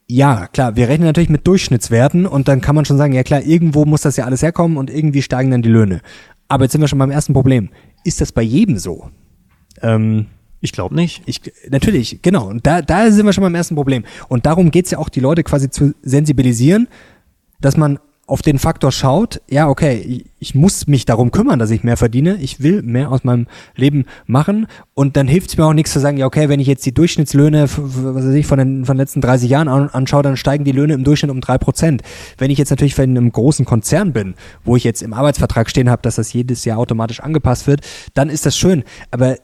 Ja, 0.07 0.47
klar, 0.47 0.75
wir 0.75 0.87
rechnen 0.87 1.05
natürlich 1.07 1.29
mit 1.29 1.45
Durchschnittswerten 1.45 2.25
und 2.25 2.47
dann 2.47 2.61
kann 2.61 2.75
man 2.75 2.85
schon 2.85 2.97
sagen, 2.97 3.13
ja 3.13 3.23
klar, 3.23 3.41
irgendwo 3.43 3.85
muss 3.85 4.01
das 4.01 4.17
ja 4.17 4.25
alles 4.25 4.41
herkommen 4.41 4.77
und 4.77 4.89
irgendwie 4.89 5.21
steigen 5.21 5.51
dann 5.51 5.61
die 5.61 5.69
Löhne. 5.69 6.01
Aber 6.47 6.65
jetzt 6.65 6.71
sind 6.71 6.81
wir 6.81 6.87
schon 6.87 6.97
beim 6.97 7.11
ersten 7.11 7.33
Problem. 7.33 7.69
Ist 8.03 8.19
das 8.19 8.31
bei 8.31 8.41
jedem 8.41 8.79
so? 8.79 9.11
Ähm, 9.81 10.25
Ich 10.61 10.71
glaube 10.71 10.95
nicht. 10.95 11.21
ich, 11.27 11.41
natürlich, 11.69 12.21
genau. 12.23 12.47
Und 12.47 12.65
da, 12.65 12.81
da 12.81 13.11
sind 13.11 13.25
wir 13.25 13.33
schon 13.33 13.43
beim 13.43 13.53
ersten 13.53 13.75
Problem. 13.75 14.03
Und 14.29 14.47
darum 14.47 14.71
geht's 14.71 14.89
ja 14.89 14.97
auch, 14.97 15.09
die 15.09 15.19
Leute 15.19 15.43
quasi 15.43 15.69
zu 15.69 15.93
sensibilisieren, 16.01 16.87
dass 17.61 17.77
man 17.77 17.99
auf 18.29 18.41
den 18.41 18.59
Faktor 18.59 18.91
schaut, 18.91 19.41
ja, 19.49 19.67
okay, 19.67 20.23
ich, 20.39 20.55
muss 20.55 20.87
mich 20.87 21.05
darum 21.05 21.31
kümmern, 21.31 21.57
dass 21.57 21.71
ich 21.71 21.83
mehr 21.83 21.97
verdiene, 21.97 22.35
ich 22.35 22.61
will 22.61 22.83
mehr 22.83 23.11
aus 23.11 23.23
meinem 23.23 23.47
Leben 23.75 24.05
machen 24.27 24.67
und 24.93 25.17
dann 25.17 25.27
hilft 25.27 25.49
es 25.49 25.57
mir 25.57 25.65
auch 25.65 25.73
nichts 25.73 25.91
zu 25.91 25.99
sagen, 25.99 26.17
ja, 26.17 26.27
okay, 26.27 26.47
wenn 26.47 26.59
ich 26.59 26.67
jetzt 26.67 26.85
die 26.85 26.93
Durchschnittslöhne, 26.93 27.63
was 27.63 28.25
weiß 28.25 28.35
ich, 28.35 28.45
von 28.45 28.59
den, 28.59 28.85
von 28.85 28.95
den 28.95 29.01
letzten 29.01 29.21
30 29.21 29.49
Jahren 29.49 29.67
an, 29.67 29.89
anschaue, 29.89 30.21
dann 30.21 30.37
steigen 30.37 30.63
die 30.63 30.71
Löhne 30.71 30.93
im 30.93 31.03
Durchschnitt 31.03 31.31
um 31.31 31.41
drei 31.41 31.57
Prozent. 31.57 32.03
Wenn 32.37 32.51
ich 32.51 32.57
jetzt 32.57 32.69
natürlich 32.69 32.97
in 32.99 33.17
einem 33.17 33.31
großen 33.31 33.65
Konzern 33.65 34.13
bin, 34.13 34.35
wo 34.63 34.75
ich 34.75 34.83
jetzt 34.83 35.01
im 35.01 35.13
Arbeitsvertrag 35.13 35.69
stehen 35.69 35.89
habe, 35.89 36.01
dass 36.03 36.15
das 36.15 36.31
jedes 36.31 36.65
Jahr 36.65 36.77
automatisch 36.77 37.21
angepasst 37.21 37.65
wird, 37.65 37.81
dann 38.13 38.29
ist 38.29 38.45
das 38.45 38.55
schön, 38.55 38.83
aber 39.11 39.37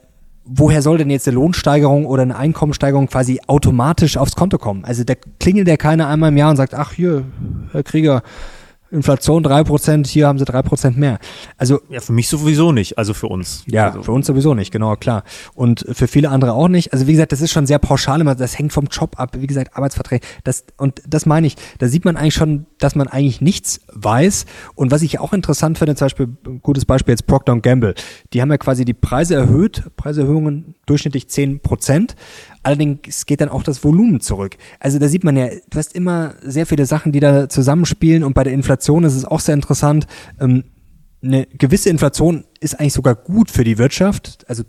woher 0.46 0.80
soll 0.80 0.98
denn 0.98 1.10
jetzt 1.10 1.26
eine 1.26 1.34
Lohnsteigerung 1.34 2.06
oder 2.06 2.22
eine 2.22 2.36
Einkommensteigerung 2.36 3.08
quasi 3.08 3.40
automatisch 3.48 4.16
aufs 4.16 4.36
Konto 4.36 4.58
kommen? 4.58 4.84
Also 4.84 5.02
da 5.04 5.14
klingelt 5.40 5.66
ja 5.66 5.76
keiner 5.76 6.06
einmal 6.06 6.30
im 6.30 6.36
Jahr 6.36 6.50
und 6.50 6.56
sagt, 6.56 6.74
ach 6.74 6.92
hier, 6.92 7.24
Herr 7.72 7.82
Krieger, 7.82 8.22
Inflation 8.90 9.42
drei 9.42 9.64
Prozent, 9.64 10.06
hier 10.06 10.26
haben 10.26 10.38
sie 10.38 10.44
drei 10.44 10.62
Prozent 10.62 10.96
mehr. 10.96 11.18
Also 11.56 11.80
Ja, 11.90 12.00
für 12.00 12.12
mich 12.12 12.28
sowieso 12.28 12.72
nicht, 12.72 12.98
also 12.98 13.14
für 13.14 13.26
uns. 13.26 13.64
ja, 13.66 13.88
also, 13.88 14.02
für 14.02 14.12
uns 14.12 14.26
sowieso 14.26 14.54
nicht, 14.54 14.70
genau, 14.70 14.96
klar. 14.96 15.24
Und 15.54 15.84
für 15.92 16.06
viele 16.06 16.30
andere 16.30 16.52
auch 16.52 16.68
nicht. 16.68 16.92
Also 16.92 17.06
wie 17.06 17.12
gesagt, 17.12 17.32
das 17.32 17.40
ist 17.40 17.52
schon 17.52 17.66
sehr 17.66 17.78
pauschal 17.78 18.20
immer, 18.20 18.34
das 18.34 18.58
hängt 18.58 18.72
vom 18.72 18.86
Job 18.86 19.18
ab, 19.18 19.36
wie 19.38 19.46
gesagt, 19.46 19.76
Arbeitsverträge. 19.76 20.24
Das, 20.44 20.64
und 20.76 21.02
das 21.06 21.26
meine 21.26 21.46
ich, 21.46 21.56
da 21.78 21.88
sieht 21.88 22.04
man 22.04 22.16
eigentlich 22.16 22.34
schon, 22.34 22.66
dass 22.78 22.94
man 22.94 23.08
eigentlich 23.08 23.40
nichts 23.40 23.80
weiß. 23.92 24.46
Und 24.74 24.90
was 24.90 25.02
ich 25.02 25.18
auch 25.18 25.32
interessant 25.32 25.78
finde, 25.78 25.94
zum 25.96 26.06
Beispiel, 26.06 26.28
ein 26.46 26.60
gutes 26.62 26.84
Beispiel 26.84 27.12
jetzt 27.12 27.26
Procter 27.26 27.56
Gamble. 27.60 27.94
Die 28.32 28.40
haben 28.42 28.50
ja 28.50 28.58
quasi 28.58 28.84
die 28.84 28.94
Preise 28.94 29.34
erhöht, 29.34 29.84
Preiserhöhungen 29.96 30.74
durchschnittlich 30.86 31.28
10 31.28 31.60
Prozent. 31.60 32.14
Allerdings 32.66 33.26
geht 33.26 33.40
dann 33.40 33.48
auch 33.48 33.62
das 33.62 33.84
Volumen 33.84 34.20
zurück. 34.20 34.56
Also 34.80 34.98
da 34.98 35.06
sieht 35.06 35.22
man 35.22 35.36
ja, 35.36 35.50
du 35.70 35.78
hast 35.78 35.94
immer 35.94 36.34
sehr 36.42 36.66
viele 36.66 36.84
Sachen, 36.84 37.12
die 37.12 37.20
da 37.20 37.48
zusammenspielen 37.48 38.24
und 38.24 38.34
bei 38.34 38.42
der 38.42 38.52
Inflation 38.52 39.04
ist 39.04 39.14
es 39.14 39.24
auch 39.24 39.38
sehr 39.38 39.54
interessant. 39.54 40.08
Ähm, 40.40 40.64
eine 41.22 41.46
gewisse 41.46 41.90
Inflation 41.90 42.42
ist 42.58 42.80
eigentlich 42.80 42.94
sogar 42.94 43.14
gut 43.14 43.52
für 43.52 43.62
die 43.62 43.78
Wirtschaft. 43.78 44.44
Also 44.48 44.64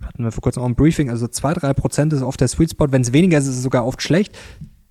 hatten 0.00 0.22
wir 0.22 0.30
vor 0.30 0.42
kurzem 0.42 0.62
auch 0.62 0.66
ein 0.68 0.76
Briefing, 0.76 1.10
also 1.10 1.26
zwei, 1.26 1.52
drei 1.52 1.74
Prozent 1.74 2.12
ist 2.12 2.22
oft 2.22 2.40
der 2.40 2.46
Sweet 2.46 2.70
Spot. 2.70 2.86
Wenn 2.92 3.02
es 3.02 3.12
weniger 3.12 3.38
ist, 3.38 3.48
ist 3.48 3.56
es 3.56 3.62
sogar 3.64 3.84
oft 3.84 4.00
schlecht. 4.00 4.38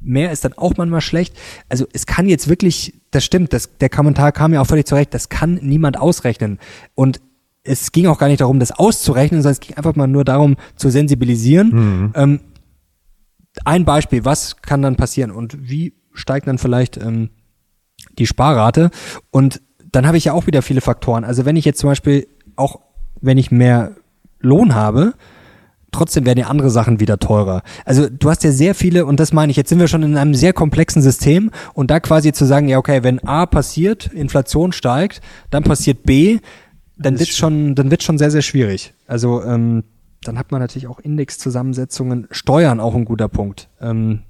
Mehr 0.02 0.34
ist 0.34 0.44
dann 0.44 0.52
auch 0.52 0.74
manchmal 0.76 1.00
schlecht. 1.00 1.38
Also 1.70 1.88
es 1.94 2.06
kann 2.08 2.28
jetzt 2.28 2.50
wirklich, 2.50 3.00
das 3.12 3.24
stimmt, 3.24 3.54
das, 3.54 3.78
der 3.78 3.88
Kommentar 3.88 4.34
kam 4.34 4.54
ja 4.54 4.60
auch 4.60 4.68
völlig 4.68 4.86
zurecht, 4.86 5.14
das 5.14 5.30
kann 5.30 5.62
niemand 5.62 5.98
ausrechnen. 5.98 6.60
Und 6.94 7.22
es 7.64 7.92
ging 7.92 8.08
auch 8.08 8.18
gar 8.18 8.28
nicht 8.28 8.42
darum, 8.42 8.60
das 8.60 8.72
auszurechnen, 8.72 9.42
sondern 9.42 9.54
es 9.54 9.60
ging 9.60 9.76
einfach 9.76 9.96
mal 9.96 10.08
nur 10.08 10.24
darum, 10.24 10.56
zu 10.76 10.90
sensibilisieren. 10.90 12.12
Ähm, 12.16 12.40
ein 13.66 13.86
Beispiel, 13.86 14.26
was 14.26 14.62
kann 14.62 14.82
dann 14.82 14.96
passieren 14.96 15.32
und 15.32 15.70
wie 15.70 15.94
steigt 16.14 16.48
dann 16.48 16.58
vielleicht 16.58 16.98
ähm, 16.98 17.30
die 18.18 18.28
Sparrate? 18.28 18.92
Und 19.32 19.62
dann 19.92 20.08
habe 20.08 20.18
ich 20.18 20.26
ja 20.26 20.34
auch 20.34 20.48
wieder 20.48 20.62
viele 20.62 20.82
Faktoren. 20.82 21.24
Also 21.24 21.46
wenn 21.46 21.56
ich 21.56 21.66
jetzt 21.66 21.80
zum 21.80 21.90
Beispiel 21.90 22.28
auch, 22.56 22.80
wenn 23.22 23.38
ich 23.38 23.52
mehr 23.52 23.96
Lohn 24.40 24.76
habe, 24.76 25.14
trotzdem 25.92 26.26
werden 26.26 26.40
ja 26.40 26.48
andere 26.48 26.70
Sachen 26.70 27.00
wieder 27.00 27.18
teurer. 27.18 27.64
Also 27.86 28.08
du 28.10 28.30
hast 28.30 28.44
ja 28.44 28.52
sehr 28.52 28.76
viele, 28.76 29.06
und 29.06 29.20
das 29.20 29.34
meine 29.34 29.50
ich, 29.50 29.58
jetzt 29.58 29.70
sind 29.70 29.80
wir 29.80 29.88
schon 29.88 30.04
in 30.04 30.18
einem 30.18 30.36
sehr 30.36 30.54
komplexen 30.54 31.02
System 31.02 31.52
und 31.74 31.90
da 31.92 32.00
quasi 32.00 32.32
zu 32.32 32.46
sagen, 32.46 32.68
ja 32.68 32.78
okay, 32.78 33.04
wenn 33.04 33.20
A 33.26 33.46
passiert, 33.46 34.08
Inflation 34.08 34.72
steigt, 34.72 35.22
dann 35.50 35.64
passiert 35.64 36.04
B, 36.04 36.40
dann 37.00 37.20
wird 37.20 37.30
schon, 37.30 37.76
dann 37.76 37.92
wird 37.92 38.04
schon 38.04 38.18
sehr, 38.18 38.32
sehr 38.32 38.42
schwierig. 38.42 38.94
Also 39.08 39.44
ähm, 39.44 39.84
dann 40.24 40.38
hat 40.38 40.52
man 40.52 40.62
natürlich 40.62 40.88
auch 40.88 41.00
Indexzusammensetzungen, 41.00 42.28
Steuern 42.30 42.80
auch 42.80 42.94
ein 42.94 43.06
guter 43.06 43.30
Punkt. 43.30 43.70
Ähm, 43.80 44.24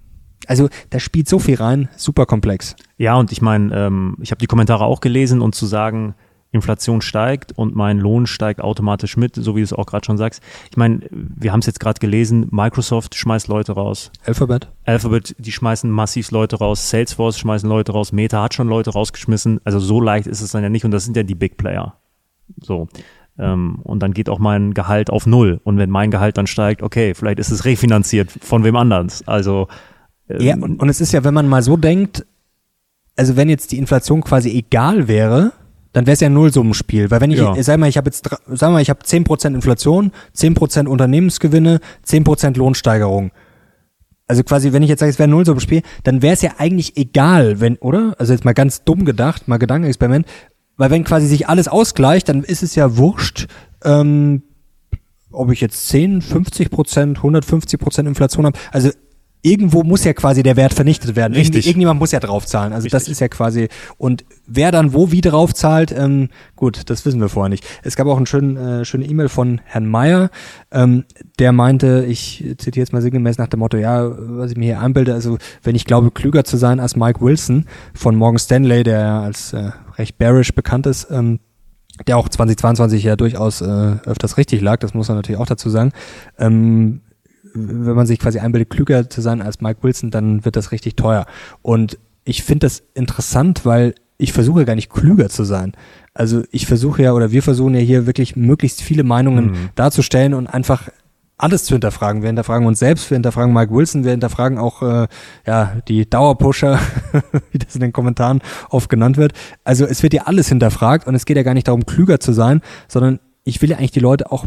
also 0.48 0.70
da 0.90 1.00
spielt 1.00 1.28
so 1.28 1.40
viel 1.40 1.56
rein, 1.56 1.90
super 1.98 2.26
komplex. 2.26 2.76
Ja, 2.98 3.16
und 3.16 3.32
ich 3.32 3.42
meine, 3.42 3.76
ähm, 3.76 4.18
ich 4.22 4.32
habe 4.32 4.40
die 4.40 4.48
Kommentare 4.48 4.86
auch 4.86 5.02
gelesen 5.02 5.42
und 5.42 5.56
zu 5.56 5.66
sagen, 5.66 6.16
Inflation 6.52 7.02
steigt 7.02 7.52
und 7.52 7.76
mein 7.76 8.00
Lohn 8.00 8.26
steigt 8.26 8.62
automatisch 8.62 9.18
mit, 9.18 9.36
so 9.36 9.56
wie 9.56 9.60
du 9.60 9.66
es 9.66 9.74
auch 9.74 9.86
gerade 9.86 10.06
schon 10.06 10.18
sagst. 10.18 10.42
Ich 10.72 10.78
meine, 10.78 11.02
wir 11.12 11.52
haben 11.52 11.60
es 11.60 11.68
jetzt 11.68 11.80
gerade 11.80 12.00
gelesen, 12.00 12.48
Microsoft 12.50 13.14
schmeißt 13.16 13.48
Leute 13.48 13.74
raus. 13.74 14.12
Alphabet? 14.26 14.68
Alphabet, 14.86 15.36
die 15.38 15.52
schmeißen 15.52 15.92
massiv 15.92 16.32
Leute 16.32 16.58
raus, 16.58 16.90
Salesforce 16.90 17.38
schmeißen 17.38 17.70
Leute 17.70 17.92
raus, 17.92 18.12
Meta 18.12 18.42
hat 18.42 18.56
schon 18.56 18.68
Leute 18.68 18.92
rausgeschmissen. 18.92 19.62
Also 19.64 19.80
so 19.80 20.02
leicht 20.02 20.26
ist 20.26 20.42
es 20.42 20.52
dann 20.52 20.64
ja 20.64 20.70
nicht 20.70 20.86
und 20.86 20.92
das 20.92 21.06
sind 21.06 21.16
ja 21.16 21.24
die 21.24 21.36
Big 21.36 21.58
Player. 21.58 22.00
So. 22.62 22.88
Ähm, 23.38 23.80
und 23.84 24.04
dann 24.04 24.14
geht 24.14 24.30
auch 24.30 24.40
mein 24.40 24.74
Gehalt 24.74 25.10
auf 25.10 25.26
Null. 25.26 25.62
Und 25.64 25.78
wenn 25.78 25.90
mein 25.90 26.12
Gehalt 26.12 26.38
dann 26.38 26.48
steigt, 26.48 26.84
okay, 26.84 27.14
vielleicht 27.14 27.40
ist 27.40 27.52
es 27.52 27.66
refinanziert 27.66 28.32
von 28.42 28.64
wem 28.64 28.76
anders. 28.76 29.28
Also 29.28 29.68
ähm, 30.30 30.42
ja, 30.42 30.56
und, 30.56 30.82
und 30.82 30.90
es 30.90 31.02
ist 31.02 31.12
ja, 31.12 31.24
wenn 31.24 31.34
man 31.34 31.48
mal 31.48 31.62
so 31.62 31.78
denkt, 31.78 32.26
also 33.16 33.36
wenn 33.36 33.50
jetzt 33.50 33.72
die 33.72 33.78
Inflation 33.78 34.22
quasi 34.22 34.50
egal 34.52 35.08
wäre, 35.08 35.54
dann 35.94 36.06
wäre 36.06 36.14
es 36.14 36.20
ja 36.20 36.28
ein 36.28 36.34
Nullsummenspiel. 36.34 37.10
Weil 37.12 37.22
wenn 37.22 37.32
ich, 37.32 37.40
ja. 37.40 37.62
sag 37.64 37.80
mal, 37.80 37.90
ich 37.90 37.98
habe 37.98 38.08
jetzt, 38.08 38.30
sag 38.48 38.72
mal, 38.72 38.82
ich 38.82 38.90
habe 38.90 39.02
10% 39.02 39.56
Inflation, 39.56 40.12
10% 40.36 40.88
Unternehmensgewinne, 40.88 41.80
10% 42.06 42.58
Lohnsteigerung. 42.58 43.32
Also 44.28 44.44
quasi, 44.44 44.72
wenn 44.74 44.84
ich 44.84 44.90
jetzt 44.90 45.00
sage, 45.00 45.10
es 45.10 45.18
wäre 45.18 45.28
ein 45.28 45.32
Nullsummenspiel, 45.32 45.82
dann 46.04 46.22
wäre 46.22 46.34
es 46.34 46.44
ja 46.44 46.52
eigentlich 46.60 46.96
egal, 46.98 47.60
wenn, 47.60 47.78
oder? 47.78 48.14
Also 48.20 48.34
jetzt 48.34 48.46
mal 48.46 48.54
ganz 48.54 48.84
dumm 48.84 49.04
gedacht, 49.04 49.48
mal 49.48 49.58
Gedankenexperiment, 49.58 50.28
weil 50.80 50.92
wenn 50.92 51.04
quasi 51.04 51.28
sich 51.28 51.50
alles 51.50 51.68
ausgleicht, 51.68 52.30
dann 52.30 52.44
ist 52.44 52.64
es 52.64 52.74
ja 52.74 52.96
wurscht, 52.96 53.48
ähm, 53.84 54.44
ob 55.30 55.52
ich 55.52 55.60
jetzt 55.60 55.90
10, 55.90 56.22
50 56.22 56.72
Prozent, 56.72 57.18
150 57.18 57.78
Prozent 57.78 58.08
Inflation 58.08 58.46
habe. 58.46 58.58
Also 58.72 58.90
irgendwo 59.42 59.84
muss 59.84 60.04
ja 60.04 60.14
quasi 60.14 60.44
der 60.44 60.58
Wert 60.58 60.74
vernichtet 60.74 61.16
werden. 61.16 61.34
Richtig. 61.34 61.56
Irgend, 61.56 61.68
irgendjemand 61.68 62.00
muss 62.00 62.12
ja 62.12 62.20
draufzahlen. 62.20 62.74
Also 62.74 62.86
Richtig. 62.86 62.92
das 62.92 63.08
ist 63.08 63.22
ja 63.22 63.28
quasi 63.30 63.70
und 63.98 64.26
wer 64.46 64.72
dann 64.72 64.94
wo 64.94 65.12
wie 65.12 65.22
draufzahlt, 65.22 65.92
ähm, 65.92 66.30
gut, 66.56 66.90
das 66.90 67.06
wissen 67.06 67.22
wir 67.22 67.30
vorher 67.30 67.50
nicht. 67.50 67.66
Es 67.84 67.96
gab 67.96 68.08
auch 68.08 68.18
eine 68.18 68.26
schöne, 68.26 68.82
äh, 68.82 68.86
schöne 68.86 69.06
E-Mail 69.06 69.30
von 69.30 69.62
Herrn 69.64 69.86
Meyer, 69.86 70.30
ähm, 70.72 71.06
der 71.40 71.52
meinte, 71.52 72.06
ich 72.08 72.44
zitiere 72.58 72.84
jetzt 72.84 72.94
mal 72.94 73.02
sinngemäß 73.02 73.38
nach 73.38 73.48
dem 73.48 73.60
Motto, 73.60 73.78
ja, 73.78 74.10
was 74.10 74.52
ich 74.52 74.58
mir 74.58 74.66
hier 74.66 74.82
einbilde, 74.82 75.14
also 75.14 75.38
wenn 75.64 75.76
ich 75.76 75.86
glaube, 75.86 76.12
klüger 76.12 76.44
zu 76.44 76.58
sein 76.58 76.80
als 76.80 76.96
Mike 76.96 77.22
Wilson 77.22 77.66
von 77.94 78.16
Morgan 78.16 78.40
Stanley, 78.40 78.84
der 78.84 79.06
als 79.06 79.54
äh, 79.54 79.72
recht 79.98 80.18
bearish 80.18 80.54
bekannt 80.54 80.86
ist, 80.86 81.08
ähm, 81.12 81.40
der 82.08 82.18
auch 82.18 82.30
2022 82.30 83.04
ja 83.04 83.16
durchaus 83.16 83.62
äh, 83.62 83.66
öfters 84.06 84.38
richtig 84.38 84.62
lag, 84.62 84.80
das 84.80 84.94
muss 84.94 85.08
man 85.08 85.18
natürlich 85.18 85.40
auch 85.40 85.46
dazu 85.46 85.70
sagen. 85.70 85.92
Ähm, 86.38 87.02
wenn 87.68 87.96
man 87.96 88.08
sich 88.08 88.20
quasi 88.20 88.40
einbildet, 88.40 88.70
klüger 88.70 89.10
zu 89.10 89.22
sein 89.22 89.42
als 89.42 89.62
Mike 89.62 89.80
Wilson, 89.82 90.12
dann 90.12 90.46
wird 90.46 90.56
das 90.56 90.72
richtig 90.72 90.96
teuer. 90.96 91.26
Und 91.62 91.98
ich 92.24 92.44
finde 92.44 92.68
das 92.68 92.84
interessant, 92.94 93.66
weil 93.66 93.96
ich 94.18 94.34
versuche 94.34 94.66
gar 94.66 94.76
nicht 94.76 94.92
klüger 94.92 95.30
zu 95.30 95.44
sein. 95.44 95.74
Also 96.14 96.44
ich 96.52 96.66
versuche 96.68 97.02
ja 97.04 97.14
oder 97.14 97.32
wir 97.32 97.42
versuchen 97.42 97.74
ja 97.74 97.80
hier 97.80 98.06
wirklich 98.06 98.36
möglichst 98.36 98.82
viele 98.82 99.04
Meinungen 99.04 99.52
mhm. 99.52 99.70
darzustellen 99.76 100.34
und 100.34 100.48
einfach 100.48 100.90
alles 101.38 101.64
zu 101.64 101.74
hinterfragen. 101.74 102.22
Wir 102.22 102.28
hinterfragen 102.28 102.68
uns 102.68 102.80
selbst, 102.80 103.10
wir 103.10 103.16
hinterfragen 103.16 103.54
Mike 103.54 103.74
Wilson, 103.74 104.04
wir 104.04 104.12
hinterfragen 104.12 104.58
auch 104.58 104.82
äh, 104.82 105.08
ja 105.48 105.78
die 105.88 106.08
Dauerpusher, 106.08 106.80
wie 107.52 107.58
das 107.58 107.76
in 107.76 107.82
den 107.82 107.94
Kommentaren 107.94 108.42
oft 108.70 108.90
genannt 108.90 109.16
wird. 109.16 109.32
Also 109.64 109.86
es 109.86 110.04
wird 110.04 110.14
ja 110.14 110.24
alles 110.24 110.50
hinterfragt 110.50 111.08
und 111.08 111.16
es 111.16 111.26
geht 111.26 111.38
ja 111.38 111.44
gar 111.44 111.54
nicht 111.54 111.70
darum, 111.70 111.86
klüger 111.86 112.20
zu 112.20 112.34
sein, 112.34 112.62
sondern 112.90 113.20
ich 113.46 113.62
will 113.62 113.70
ja 113.70 113.78
eigentlich 113.78 113.92
die 113.92 114.02
Leute 114.02 114.32
auch 114.32 114.46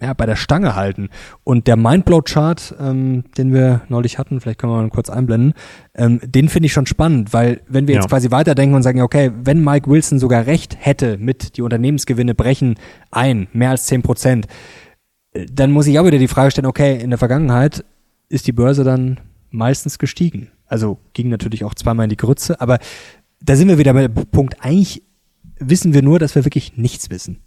ja, 0.00 0.14
bei 0.14 0.26
der 0.26 0.36
Stange 0.36 0.74
halten. 0.74 1.08
Und 1.44 1.66
der 1.66 1.76
Mindblow-Chart, 1.76 2.74
ähm, 2.80 3.24
den 3.36 3.52
wir 3.52 3.82
neulich 3.88 4.18
hatten, 4.18 4.40
vielleicht 4.40 4.58
können 4.58 4.72
wir 4.72 4.82
mal 4.82 4.90
kurz 4.90 5.10
einblenden, 5.10 5.54
ähm, 5.94 6.20
den 6.24 6.48
finde 6.48 6.66
ich 6.66 6.72
schon 6.72 6.86
spannend, 6.86 7.32
weil 7.32 7.60
wenn 7.68 7.86
wir 7.86 7.94
jetzt 7.94 8.04
ja. 8.04 8.08
quasi 8.08 8.30
weiterdenken 8.30 8.74
und 8.74 8.82
sagen, 8.82 9.02
okay, 9.02 9.30
wenn 9.42 9.62
Mike 9.62 9.90
Wilson 9.90 10.18
sogar 10.18 10.46
recht 10.46 10.76
hätte 10.78 11.18
mit 11.18 11.56
die 11.56 11.62
Unternehmensgewinne 11.62 12.34
brechen 12.34 12.76
ein, 13.10 13.48
mehr 13.52 13.70
als 13.70 13.86
zehn 13.86 14.02
Prozent, 14.02 14.46
äh, 15.32 15.46
dann 15.52 15.70
muss 15.70 15.86
ich 15.86 15.98
auch 15.98 16.06
wieder 16.06 16.18
die 16.18 16.28
Frage 16.28 16.50
stellen, 16.50 16.66
okay, 16.66 16.98
in 17.00 17.10
der 17.10 17.18
Vergangenheit 17.18 17.84
ist 18.28 18.46
die 18.46 18.52
Börse 18.52 18.84
dann 18.84 19.20
meistens 19.50 19.98
gestiegen. 19.98 20.50
Also 20.66 20.98
ging 21.14 21.28
natürlich 21.30 21.64
auch 21.64 21.74
zweimal 21.74 22.04
in 22.04 22.10
die 22.10 22.16
Grütze, 22.16 22.60
aber 22.60 22.78
da 23.40 23.56
sind 23.56 23.68
wir 23.68 23.78
wieder 23.78 23.94
bei 23.94 24.08
dem 24.08 24.26
Punkt, 24.26 24.56
eigentlich 24.60 25.02
wissen 25.58 25.94
wir 25.94 26.02
nur, 26.02 26.18
dass 26.18 26.34
wir 26.34 26.44
wirklich 26.44 26.76
nichts 26.76 27.10
wissen. 27.10 27.40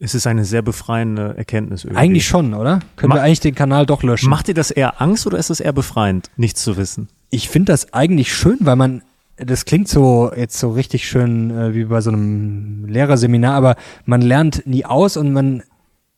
Es 0.00 0.14
ist 0.14 0.26
eine 0.28 0.44
sehr 0.44 0.62
befreiende 0.62 1.34
Erkenntnis 1.36 1.84
irgendwie. 1.84 2.00
Eigentlich 2.00 2.26
schon, 2.26 2.54
oder? 2.54 2.80
Können 2.96 3.10
Ma 3.10 3.16
wir 3.16 3.22
eigentlich 3.22 3.40
den 3.40 3.56
Kanal 3.56 3.84
doch 3.84 4.04
löschen? 4.04 4.30
Macht 4.30 4.46
dir 4.46 4.54
das 4.54 4.70
eher 4.70 5.02
Angst 5.02 5.26
oder 5.26 5.38
ist 5.38 5.50
es 5.50 5.58
eher 5.58 5.72
befreiend, 5.72 6.30
nichts 6.36 6.62
zu 6.62 6.76
wissen? 6.76 7.08
Ich 7.30 7.48
finde 7.48 7.72
das 7.72 7.92
eigentlich 7.92 8.32
schön, 8.32 8.58
weil 8.60 8.76
man, 8.76 9.02
das 9.36 9.64
klingt 9.64 9.88
so 9.88 10.32
jetzt 10.34 10.58
so 10.58 10.70
richtig 10.70 11.08
schön 11.08 11.50
äh, 11.50 11.74
wie 11.74 11.84
bei 11.84 12.00
so 12.00 12.10
einem 12.10 12.84
Lehrerseminar, 12.86 13.54
aber 13.54 13.76
man 14.04 14.20
lernt 14.20 14.66
nie 14.66 14.84
aus 14.84 15.16
und 15.16 15.32
man, 15.32 15.64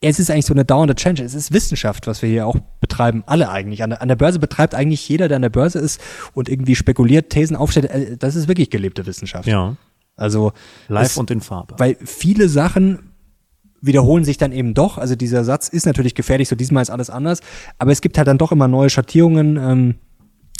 es 0.02 0.18
ist 0.18 0.30
eigentlich 0.30 0.46
so 0.46 0.54
eine 0.54 0.66
dauernde 0.66 0.94
Change. 0.94 1.24
Es 1.24 1.34
ist 1.34 1.52
Wissenschaft, 1.52 2.06
was 2.06 2.20
wir 2.20 2.28
hier 2.28 2.46
auch 2.46 2.56
betreiben, 2.82 3.24
alle 3.24 3.48
eigentlich. 3.48 3.82
An 3.82 3.90
der, 3.90 4.02
an 4.02 4.08
der 4.08 4.16
Börse 4.16 4.38
betreibt 4.38 4.74
eigentlich 4.74 5.08
jeder, 5.08 5.26
der 5.28 5.36
an 5.36 5.42
der 5.42 5.48
Börse 5.48 5.78
ist 5.78 6.02
und 6.34 6.50
irgendwie 6.50 6.76
spekuliert, 6.76 7.30
Thesen 7.30 7.56
aufstellt. 7.56 7.86
Äh, 7.90 8.18
das 8.18 8.36
ist 8.36 8.46
wirklich 8.46 8.68
gelebte 8.68 9.06
Wissenschaft. 9.06 9.48
Ja. 9.48 9.76
Also 10.16 10.52
live 10.88 11.06
es, 11.06 11.16
und 11.16 11.30
in 11.30 11.40
Farbe. 11.40 11.76
Weil 11.78 11.96
viele 12.04 12.50
Sachen 12.50 13.09
wiederholen 13.80 14.24
sich 14.24 14.38
dann 14.38 14.52
eben 14.52 14.74
doch. 14.74 14.98
Also 14.98 15.16
dieser 15.16 15.44
Satz 15.44 15.68
ist 15.68 15.86
natürlich 15.86 16.14
gefährlich, 16.14 16.48
so 16.48 16.56
diesmal 16.56 16.82
ist 16.82 16.90
alles 16.90 17.10
anders. 17.10 17.40
Aber 17.78 17.92
es 17.92 18.00
gibt 18.00 18.18
halt 18.18 18.28
dann 18.28 18.38
doch 18.38 18.52
immer 18.52 18.68
neue 18.68 18.90
Schattierungen, 18.90 19.56
ähm, 19.56 19.94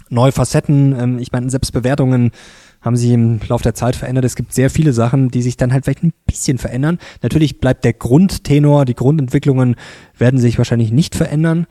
neue 0.09 0.33
Facetten. 0.33 0.99
Ähm, 0.99 1.19
ich 1.19 1.33
meine, 1.33 1.51
Selbstbewertungen 1.51 2.33
haben 2.81 2.97
sich 2.97 3.11
im 3.11 3.41
Laufe 3.47 3.63
der 3.63 3.75
Zeit 3.75 3.95
verändert. 3.97 4.25
Es 4.25 4.37
gibt 4.37 4.55
sehr 4.55 4.71
viele 4.71 4.93
Sachen, 4.93 5.31
die 5.31 5.43
sich 5.43 5.57
dann 5.57 5.73
halt 5.73 5.85
vielleicht 5.85 6.03
ein 6.03 6.15
bisschen 6.27 6.59
verändern. 6.59 6.99
Natürlich 7.23 7.61
bleibt 7.61 7.85
der 7.85 7.93
Grundtenor, 7.93 8.85
die 8.85 8.95
Grundentwicklungen 8.95 9.77
werden 10.17 10.41
sich 10.41 10.57
wahrscheinlich 10.57 10.91
nicht 10.91 11.15
verändern. 11.15 11.67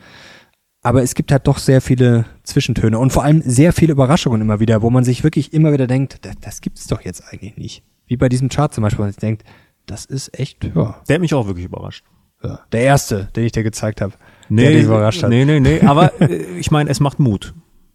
Aber 0.81 1.03
es 1.03 1.15
gibt 1.15 1.31
halt 1.31 1.47
doch 1.47 1.57
sehr 1.57 1.81
viele 1.81 2.25
Zwischentöne 2.43 2.97
und 2.99 3.11
vor 3.11 3.23
allem 3.23 3.41
sehr 3.41 3.73
viele 3.73 3.91
Überraschungen 3.91 4.39
immer 4.39 4.61
wieder, 4.61 4.81
wo 4.81 4.89
man 4.89 5.03
sich 5.03 5.23
wirklich 5.23 5.51
immer 5.51 5.73
wieder 5.73 5.87
denkt, 5.87 6.19
das, 6.21 6.35
das 6.39 6.61
gibt's 6.61 6.87
doch 6.87 7.01
jetzt 7.01 7.23
eigentlich 7.29 7.57
nicht. 7.57 7.83
Wie 8.07 8.15
bei 8.15 8.29
diesem 8.29 8.47
Chart 8.49 8.73
zum 8.73 8.83
Beispiel, 8.83 8.99
wo 8.99 9.03
man 9.03 9.11
sich 9.11 9.19
denkt, 9.19 9.43
das 9.89 10.05
ist 10.05 10.37
echt, 10.37 10.63
ja. 10.63 11.01
Der 11.07 11.15
hat 11.15 11.21
mich 11.21 11.33
auch 11.33 11.47
wirklich 11.47 11.65
überrascht. 11.65 12.05
Ja. 12.43 12.59
Der 12.71 12.81
erste, 12.81 13.29
den 13.35 13.43
ich 13.45 13.51
dir 13.51 13.63
gezeigt 13.63 14.01
habe. 14.01 14.13
Nee, 14.47 14.63
der 14.63 14.71
dich 14.71 14.83
überrascht 14.83 15.23
hat. 15.23 15.29
nee, 15.29 15.45
nee, 15.45 15.59
nee. 15.59 15.81
Aber 15.81 16.19
äh, 16.21 16.35
ich 16.57 16.71
meine, 16.71 16.89
es 16.89 16.99
macht 16.99 17.19
Mut 17.19 17.53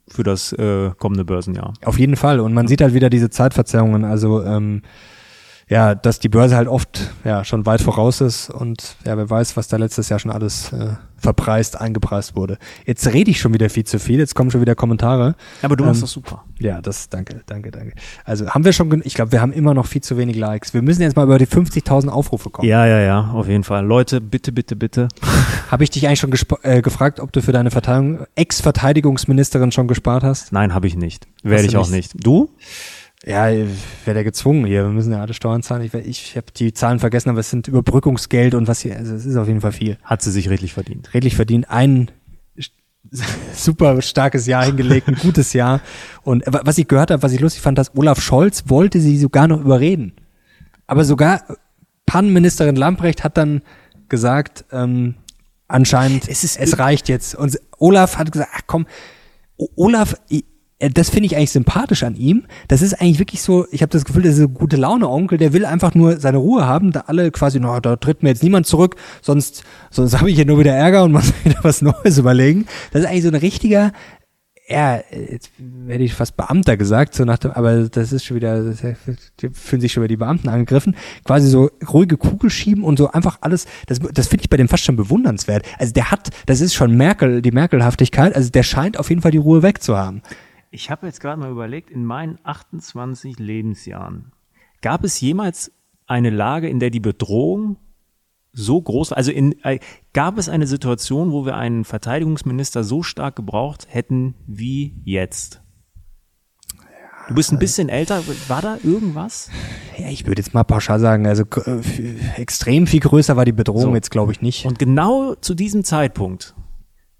für 0.08 0.22
das 0.22 0.52
äh, 0.52 0.90
kommende 0.98 1.24
Börsenjahr. 1.24 1.72
Auf 1.84 1.98
jeden 1.98 2.16
Fall. 2.16 2.40
Und 2.40 2.52
man 2.52 2.68
sieht 2.68 2.80
halt 2.82 2.94
wieder 2.94 3.08
diese 3.10 3.30
Zeitverzerrungen. 3.30 4.04
Also 4.04 4.42
ähm, 4.42 4.82
ja, 5.68 5.94
dass 5.94 6.18
die 6.18 6.28
Börse 6.28 6.56
halt 6.56 6.68
oft 6.68 7.10
ja 7.24 7.44
schon 7.44 7.66
weit 7.66 7.80
voraus 7.80 8.20
ist 8.20 8.50
und 8.50 8.96
ja, 9.06 9.16
wer 9.16 9.28
weiß, 9.28 9.56
was 9.56 9.68
da 9.68 9.76
letztes 9.76 10.08
Jahr 10.08 10.18
schon 10.18 10.30
alles 10.30 10.72
äh, 10.72 10.94
verpreist, 11.24 11.80
eingepreist 11.80 12.36
wurde. 12.36 12.58
Jetzt 12.84 13.06
rede 13.12 13.30
ich 13.30 13.40
schon 13.40 13.54
wieder 13.54 13.70
viel 13.70 13.84
zu 13.84 13.98
viel, 13.98 14.18
jetzt 14.18 14.34
kommen 14.34 14.50
schon 14.50 14.60
wieder 14.60 14.74
Kommentare. 14.74 15.34
Aber 15.62 15.74
du 15.74 15.84
machst 15.84 15.98
ähm, 15.98 16.02
das 16.02 16.10
super. 16.12 16.44
Ja, 16.58 16.80
das, 16.80 17.08
danke, 17.08 17.42
danke, 17.46 17.70
danke. 17.70 17.94
Also 18.24 18.48
haben 18.48 18.64
wir 18.64 18.72
schon, 18.72 19.02
ich 19.04 19.14
glaube, 19.14 19.32
wir 19.32 19.40
haben 19.40 19.52
immer 19.52 19.74
noch 19.74 19.86
viel 19.86 20.02
zu 20.02 20.16
wenig 20.18 20.36
Likes. 20.36 20.74
Wir 20.74 20.82
müssen 20.82 21.02
jetzt 21.02 21.16
mal 21.16 21.24
über 21.24 21.38
die 21.38 21.46
50.000 21.46 22.08
Aufrufe 22.08 22.50
kommen. 22.50 22.68
Ja, 22.68 22.86
ja, 22.86 23.00
ja, 23.00 23.30
auf 23.32 23.48
jeden 23.48 23.64
Fall. 23.64 23.84
Leute, 23.84 24.20
bitte, 24.20 24.52
bitte, 24.52 24.76
bitte. 24.76 25.08
Habe 25.70 25.82
ich 25.82 25.90
dich 25.90 26.06
eigentlich 26.06 26.20
schon 26.20 26.32
äh, 26.62 26.82
gefragt, 26.82 27.20
ob 27.20 27.32
du 27.32 27.40
für 27.42 27.52
deine 27.52 27.70
Verteidigung, 27.70 28.26
Ex-Verteidigungsministerin 28.34 29.72
schon 29.72 29.88
gespart 29.88 30.22
hast? 30.22 30.52
Nein, 30.52 30.74
habe 30.74 30.86
ich 30.86 30.96
nicht. 30.96 31.26
Werde 31.42 31.64
ich 31.64 31.76
auch 31.76 31.88
nicht. 31.88 32.12
Du? 32.14 32.50
Ja, 33.26 33.46
wäre 33.46 33.68
der 34.14 34.24
gezwungen 34.24 34.66
hier. 34.66 34.84
Wir 34.84 34.90
müssen 34.90 35.12
ja 35.12 35.20
alle 35.20 35.32
Steuern 35.32 35.62
zahlen. 35.62 35.82
Ich, 35.82 35.94
ich 35.94 36.36
habe 36.36 36.46
die 36.54 36.74
Zahlen 36.74 37.00
vergessen, 37.00 37.30
aber 37.30 37.40
es 37.40 37.48
sind 37.48 37.68
Überbrückungsgeld 37.68 38.54
und 38.54 38.68
was 38.68 38.80
hier, 38.80 38.96
also 38.96 39.14
es 39.14 39.24
ist 39.24 39.36
auf 39.36 39.48
jeden 39.48 39.62
Fall 39.62 39.72
viel. 39.72 39.96
Hat 40.02 40.20
sie 40.20 40.30
sich 40.30 40.50
redlich 40.50 40.74
verdient. 40.74 41.14
Redlich 41.14 41.34
verdient. 41.34 41.70
Ein 41.70 42.10
super 43.54 44.02
starkes 44.02 44.46
Jahr 44.46 44.66
hingelegt, 44.66 45.08
ein 45.08 45.14
gutes 45.14 45.54
Jahr. 45.54 45.80
Und 46.22 46.44
was 46.46 46.76
ich 46.76 46.86
gehört 46.86 47.10
habe, 47.10 47.22
was 47.22 47.32
ich 47.32 47.40
lustig 47.40 47.62
fand, 47.62 47.78
dass 47.78 47.96
Olaf 47.96 48.20
Scholz 48.20 48.64
wollte 48.66 49.00
sie 49.00 49.16
sogar 49.18 49.48
noch 49.48 49.60
überreden. 49.60 50.12
Aber 50.86 51.04
sogar 51.04 51.44
Pannenministerin 52.04 52.76
Lamprecht 52.76 53.24
hat 53.24 53.38
dann 53.38 53.62
gesagt, 54.10 54.66
ähm, 54.70 55.14
anscheinend, 55.66 56.28
es, 56.28 56.44
ist, 56.44 56.58
es 56.58 56.78
reicht 56.78 57.08
jetzt. 57.08 57.34
Und 57.34 57.58
Olaf 57.78 58.18
hat 58.18 58.32
gesagt, 58.32 58.50
ach 58.54 58.62
komm, 58.66 58.86
Olaf, 59.76 60.14
das 60.92 61.10
finde 61.10 61.26
ich 61.26 61.36
eigentlich 61.36 61.52
sympathisch 61.52 62.02
an 62.02 62.16
ihm. 62.16 62.44
Das 62.68 62.82
ist 62.82 63.00
eigentlich 63.00 63.18
wirklich 63.18 63.42
so, 63.42 63.66
ich 63.70 63.82
habe 63.82 63.90
das 63.90 64.04
Gefühl, 64.04 64.22
das 64.22 64.34
ist 64.34 64.40
ein 64.40 64.54
gute 64.54 64.76
Laune 64.76 65.08
Onkel, 65.08 65.38
der 65.38 65.52
will 65.52 65.64
einfach 65.64 65.94
nur 65.94 66.18
seine 66.18 66.38
Ruhe 66.38 66.66
haben, 66.66 66.92
da 66.92 67.04
alle 67.06 67.30
quasi, 67.30 67.60
no, 67.60 67.78
da 67.80 67.96
tritt 67.96 68.22
mir 68.22 68.30
jetzt 68.30 68.42
niemand 68.42 68.66
zurück, 68.66 68.96
sonst 69.22 69.64
sonst 69.90 70.18
habe 70.18 70.30
ich 70.30 70.36
hier 70.36 70.46
nur 70.46 70.58
wieder 70.58 70.72
Ärger 70.72 71.04
und 71.04 71.12
muss 71.12 71.32
wieder 71.44 71.58
was 71.62 71.82
Neues 71.82 72.18
überlegen. 72.18 72.66
Das 72.92 73.02
ist 73.02 73.08
eigentlich 73.08 73.22
so 73.22 73.28
ein 73.28 73.34
richtiger 73.34 73.92
ja, 74.66 75.02
jetzt 75.10 75.50
hätte 75.88 76.04
ich 76.04 76.14
fast 76.14 76.36
Beamter 76.38 76.78
gesagt, 76.78 77.14
so 77.14 77.24
nach 77.24 77.38
dem, 77.38 77.50
aber 77.50 77.88
das 77.88 78.12
ist 78.12 78.24
schon 78.24 78.36
wieder, 78.36 78.62
die 79.40 79.50
fühlen 79.52 79.82
sich 79.82 79.92
schon 79.92 80.02
wieder 80.02 80.08
die 80.08 80.16
Beamten 80.16 80.48
angegriffen, 80.48 80.96
quasi 81.24 81.48
so 81.48 81.70
ruhige 81.92 82.16
Kugel 82.16 82.48
schieben 82.48 82.82
und 82.82 82.96
so 82.96 83.10
einfach 83.10 83.38
alles, 83.42 83.66
das, 83.86 83.98
das 83.98 84.28
finde 84.28 84.44
ich 84.44 84.50
bei 84.50 84.56
dem 84.56 84.68
fast 84.68 84.84
schon 84.84 84.96
bewundernswert. 84.96 85.66
Also 85.78 85.92
der 85.92 86.10
hat, 86.10 86.30
das 86.46 86.62
ist 86.62 86.72
schon 86.72 86.96
Merkel, 86.96 87.42
die 87.42 87.50
Merkelhaftigkeit, 87.50 88.34
also 88.34 88.48
der 88.48 88.62
scheint 88.62 88.98
auf 88.98 89.10
jeden 89.10 89.20
Fall 89.20 89.32
die 89.32 89.38
Ruhe 89.38 89.62
wegzuhaben. 89.62 90.22
Ich 90.74 90.90
habe 90.90 91.06
jetzt 91.06 91.20
gerade 91.20 91.40
mal 91.40 91.52
überlegt, 91.52 91.88
in 91.88 92.04
meinen 92.04 92.40
28 92.42 93.38
Lebensjahren, 93.38 94.32
gab 94.82 95.04
es 95.04 95.20
jemals 95.20 95.70
eine 96.08 96.30
Lage, 96.30 96.68
in 96.68 96.80
der 96.80 96.90
die 96.90 96.98
Bedrohung 96.98 97.76
so 98.52 98.82
groß, 98.82 99.12
also 99.12 99.30
in, 99.30 99.54
äh, 99.62 99.78
gab 100.12 100.36
es 100.36 100.48
eine 100.48 100.66
Situation, 100.66 101.30
wo 101.30 101.46
wir 101.46 101.56
einen 101.56 101.84
Verteidigungsminister 101.84 102.82
so 102.82 103.04
stark 103.04 103.36
gebraucht 103.36 103.86
hätten 103.88 104.34
wie 104.48 105.00
jetzt? 105.04 105.62
Du 107.28 107.34
bist 107.36 107.52
ein 107.52 107.60
bisschen 107.60 107.88
älter. 107.88 108.22
War 108.48 108.60
da 108.60 108.76
irgendwas? 108.82 109.50
Ja, 109.96 110.08
ich 110.08 110.26
würde 110.26 110.42
jetzt 110.42 110.54
mal 110.54 110.64
pauschal 110.64 110.98
sagen, 110.98 111.26
also 111.28 111.44
äh, 111.66 111.80
extrem 112.36 112.88
viel 112.88 113.00
größer 113.00 113.36
war 113.36 113.44
die 113.44 113.52
Bedrohung 113.52 113.80
So. 113.80 113.94
jetzt, 113.94 114.10
glaube 114.10 114.32
ich, 114.32 114.42
nicht. 114.42 114.66
Und 114.66 114.80
genau 114.80 115.36
zu 115.36 115.54
diesem 115.54 115.84
Zeitpunkt 115.84 116.56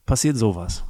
passiert 0.07 0.37
sowas. 0.37 0.85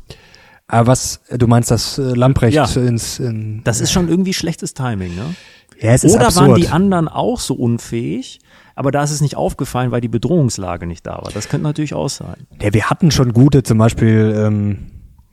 Aber 0.66 0.86
was, 0.88 1.20
du 1.30 1.46
meinst, 1.46 1.70
dass 1.70 1.98
äh, 1.98 2.02
Lamprecht 2.14 2.54
Ja. 2.56 2.64
ins, 2.80 3.18
in, 3.18 3.60
Das 3.64 3.80
ist 3.80 3.92
schon 3.92 4.08
irgendwie 4.08 4.32
schlechtes 4.32 4.72
Timing, 4.74 5.14
ne? 5.14 5.34
ja, 5.80 5.90
es 5.92 6.04
ist 6.04 6.14
Oder 6.14 6.26
absurd. 6.26 6.48
waren 6.50 6.60
die 6.60 6.68
anderen 6.68 7.08
auch 7.08 7.38
so 7.40 7.54
unfähig, 7.54 8.40
aber 8.74 8.90
da 8.90 9.02
ist 9.02 9.10
es 9.10 9.20
nicht 9.20 9.36
aufgefallen, 9.36 9.90
weil 9.90 10.00
die 10.00 10.08
Bedrohungslage 10.08 10.86
nicht 10.86 11.06
da 11.06 11.16
war. 11.22 11.30
Das 11.34 11.48
könnte 11.48 11.64
natürlich 11.64 11.92
auch 11.94 12.08
sein. 12.08 12.46
Ja, 12.62 12.72
wir 12.72 12.88
hatten 12.88 13.10
schon 13.10 13.32
gute, 13.32 13.62
zum 13.62 13.76
Beispiel 13.78 14.34
ähm, 14.36 14.78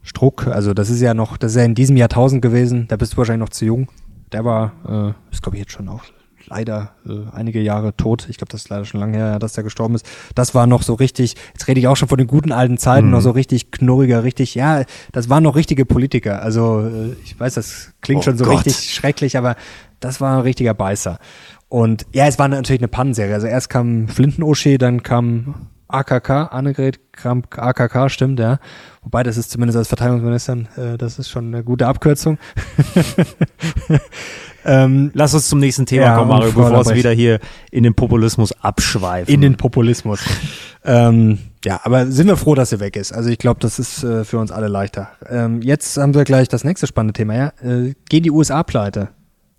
Struck, 0.03 0.47
also 0.47 0.73
das 0.73 0.89
ist 0.89 0.99
ja 0.99 1.13
noch, 1.13 1.37
das 1.37 1.51
ist 1.51 1.57
ja 1.57 1.63
in 1.63 1.75
diesem 1.75 1.95
Jahrtausend 1.95 2.41
gewesen, 2.41 2.87
da 2.89 2.97
bist 2.97 3.13
du 3.13 3.17
wahrscheinlich 3.17 3.47
noch 3.47 3.53
zu 3.53 3.65
jung. 3.65 3.87
Der 4.33 4.43
war, 4.43 4.73
äh, 4.87 5.31
ist 5.33 5.41
glaube 5.41 5.57
ich 5.57 5.61
jetzt 5.61 5.71
schon 5.73 5.87
auch 5.87 6.03
leider 6.51 6.91
äh, 7.07 7.11
einige 7.33 7.61
Jahre 7.61 7.95
tot. 7.95 8.27
Ich 8.29 8.37
glaube, 8.37 8.51
das 8.51 8.63
ist 8.63 8.69
leider 8.69 8.83
schon 8.83 8.99
lange 8.99 9.17
her, 9.17 9.39
dass 9.39 9.53
der 9.53 9.63
gestorben 9.63 9.95
ist. 9.95 10.05
Das 10.35 10.53
war 10.53 10.67
noch 10.67 10.83
so 10.83 10.93
richtig, 10.95 11.35
jetzt 11.53 11.67
rede 11.67 11.79
ich 11.79 11.87
auch 11.87 11.95
schon 11.95 12.09
von 12.09 12.17
den 12.17 12.27
guten 12.27 12.51
alten 12.51 12.77
Zeiten, 12.77 13.07
Mhm. 13.07 13.11
noch 13.13 13.21
so 13.21 13.31
richtig 13.31 13.71
knurriger, 13.71 14.23
richtig, 14.23 14.53
ja, 14.55 14.83
das 15.13 15.29
waren 15.29 15.43
noch 15.43 15.55
richtige 15.55 15.85
Politiker. 15.85 16.41
Also 16.41 16.81
äh, 16.81 17.15
ich 17.23 17.39
weiß, 17.39 17.53
das 17.53 17.93
klingt 18.01 18.19
Oh 18.19 18.23
schon 18.25 18.37
so 18.37 18.43
Gott. 18.45 18.65
richtig 18.65 18.93
schrecklich, 18.93 19.37
aber 19.37 19.55
das 20.01 20.19
war 20.19 20.35
ein 20.37 20.41
richtiger 20.41 20.73
Beißer. 20.73 21.19
Und 21.69 22.05
ja, 22.13 22.27
es 22.27 22.37
war 22.37 22.49
natürlich 22.49 22.81
eine 22.81 22.89
Pannenserie. 22.89 23.33
Also 23.33 23.47
erst 23.47 23.69
kam 23.69 24.09
Flinten-Oschi, 24.09 24.77
dann 24.77 25.03
kam 25.03 25.67
AKK, 25.87 26.47
Annegret 26.51 26.99
Kramp 27.13 27.57
AKK, 27.57 28.09
stimmt, 28.09 28.39
ja. 28.39 28.59
Wobei, 29.03 29.23
das 29.23 29.37
ist 29.37 29.51
zumindest 29.51 29.77
als 29.77 29.87
Verteidigungsministerin, 29.89 30.67
äh, 30.77 30.97
das 30.97 31.17
ist 31.19 31.29
schon 31.29 31.47
eine 31.47 31.63
gute 31.63 31.87
Abkürzung. 31.87 32.37
ähm, 34.65 35.11
Lass 35.13 35.33
uns 35.33 35.49
zum 35.49 35.59
nächsten 35.59 35.85
Thema 35.85 36.03
Ja, 36.03 36.15
kommen, 36.17 36.29
Mario, 36.29 36.51
bevor 36.51 36.81
es 36.81 36.93
wieder 36.93 37.11
hier 37.11 37.39
in 37.71 37.83
den 37.83 37.93
Populismus 37.93 38.51
abschweifen. 38.61 39.33
in 39.33 39.41
den 39.41 39.57
Populismus. 39.57 40.21
ähm, 40.83 41.39
ja, 41.63 41.79
aber 41.83 42.07
sind 42.07 42.27
wir 42.27 42.37
froh, 42.37 42.55
dass 42.55 42.69
sie 42.71 42.79
weg 42.79 42.95
ist. 42.95 43.11
Also 43.11 43.29
ich 43.29 43.37
glaube, 43.37 43.59
das 43.59 43.79
ist 43.79 44.03
äh, 44.03 44.23
für 44.25 44.39
uns 44.39 44.51
alle 44.51 44.67
leichter. 44.67 45.09
Ähm, 45.29 45.61
jetzt 45.61 45.97
haben 45.97 46.13
wir 46.13 46.23
gleich 46.23 46.47
das 46.47 46.63
nächste 46.63 46.87
spannende 46.87 47.13
Thema. 47.13 47.35
Ja? 47.35 47.53
Äh, 47.63 47.93
gehen 48.09 48.23
die 48.23 48.31
USA 48.31 48.63
pleite? 48.63 49.09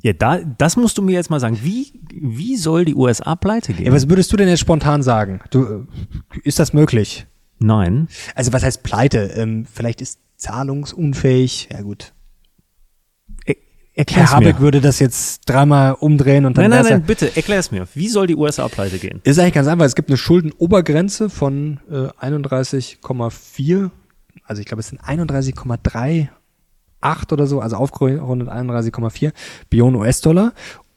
ja, 0.03 0.13
da, 0.13 0.41
das 0.59 0.77
musst 0.77 0.99
du 0.99 1.03
mir 1.03 1.13
jetzt 1.13 1.31
mal 1.31 1.39
sagen. 1.39 1.61
Wie, 1.63 1.93
wie 2.13 2.57
soll 2.57 2.85
die 2.85 2.95
USA 2.97 3.37
pleite 3.37 3.73
gehen? 3.73 3.87
Ja, 3.87 3.93
was 3.93 4.09
würdest 4.09 4.33
du 4.33 4.37
denn 4.37 4.49
jetzt 4.49 4.59
spontan 4.59 5.03
sagen? 5.03 5.41
Du, 5.51 5.65
äh, 5.65 5.87
ist 6.43 6.59
das 6.59 6.73
möglich? 6.73 7.27
Nein. 7.61 8.09
Also 8.35 8.53
was 8.53 8.65
heißt 8.65 8.83
pleite? 8.83 9.31
Ähm, 9.37 9.65
vielleicht 9.73 10.01
ist 10.01 10.19
zahlungsunfähig. 10.37 11.69
Ja 11.73 11.83
gut. 11.83 12.13
Er, 13.95 13.99
erklär's 14.01 14.31
Herr 14.31 14.37
Habeck 14.39 14.57
mir. 14.57 14.61
würde 14.63 14.81
das 14.81 14.99
jetzt 15.01 15.43
dreimal 15.49 15.93
umdrehen 15.95 16.47
und 16.47 16.57
dann 16.57 16.71
Nein, 16.71 16.83
nein, 16.83 16.93
nein, 16.93 17.03
bitte, 17.03 17.37
erklär 17.37 17.59
es 17.59 17.71
mir. 17.71 17.87
Wie 17.95 18.09
soll 18.09 18.27
die 18.27 18.37
USA 18.37 18.69
pleite 18.69 18.99
gehen? 18.99 19.21
Ist 19.25 19.39
eigentlich 19.39 19.53
ganz 19.55 19.69
einfach. 19.69 19.85
Es 19.85 19.95
gibt 19.95 20.09
eine 20.09 20.17
Schuldenobergrenze 20.17 21.29
von 21.29 21.81
äh, 21.91 22.09
31,4. 22.25 23.91
Also 24.45 24.61
ich 24.61 24.67
glaube, 24.67 24.81
es 24.81 24.89
sind 24.89 25.01
31,38 25.03 26.29
oder 27.33 27.47
so, 27.47 27.61
also 27.61 27.77
aufgerundet 27.77 28.49
31,4 28.49 29.33
Billionen 29.71 29.97
US-Dollar. 30.01 30.53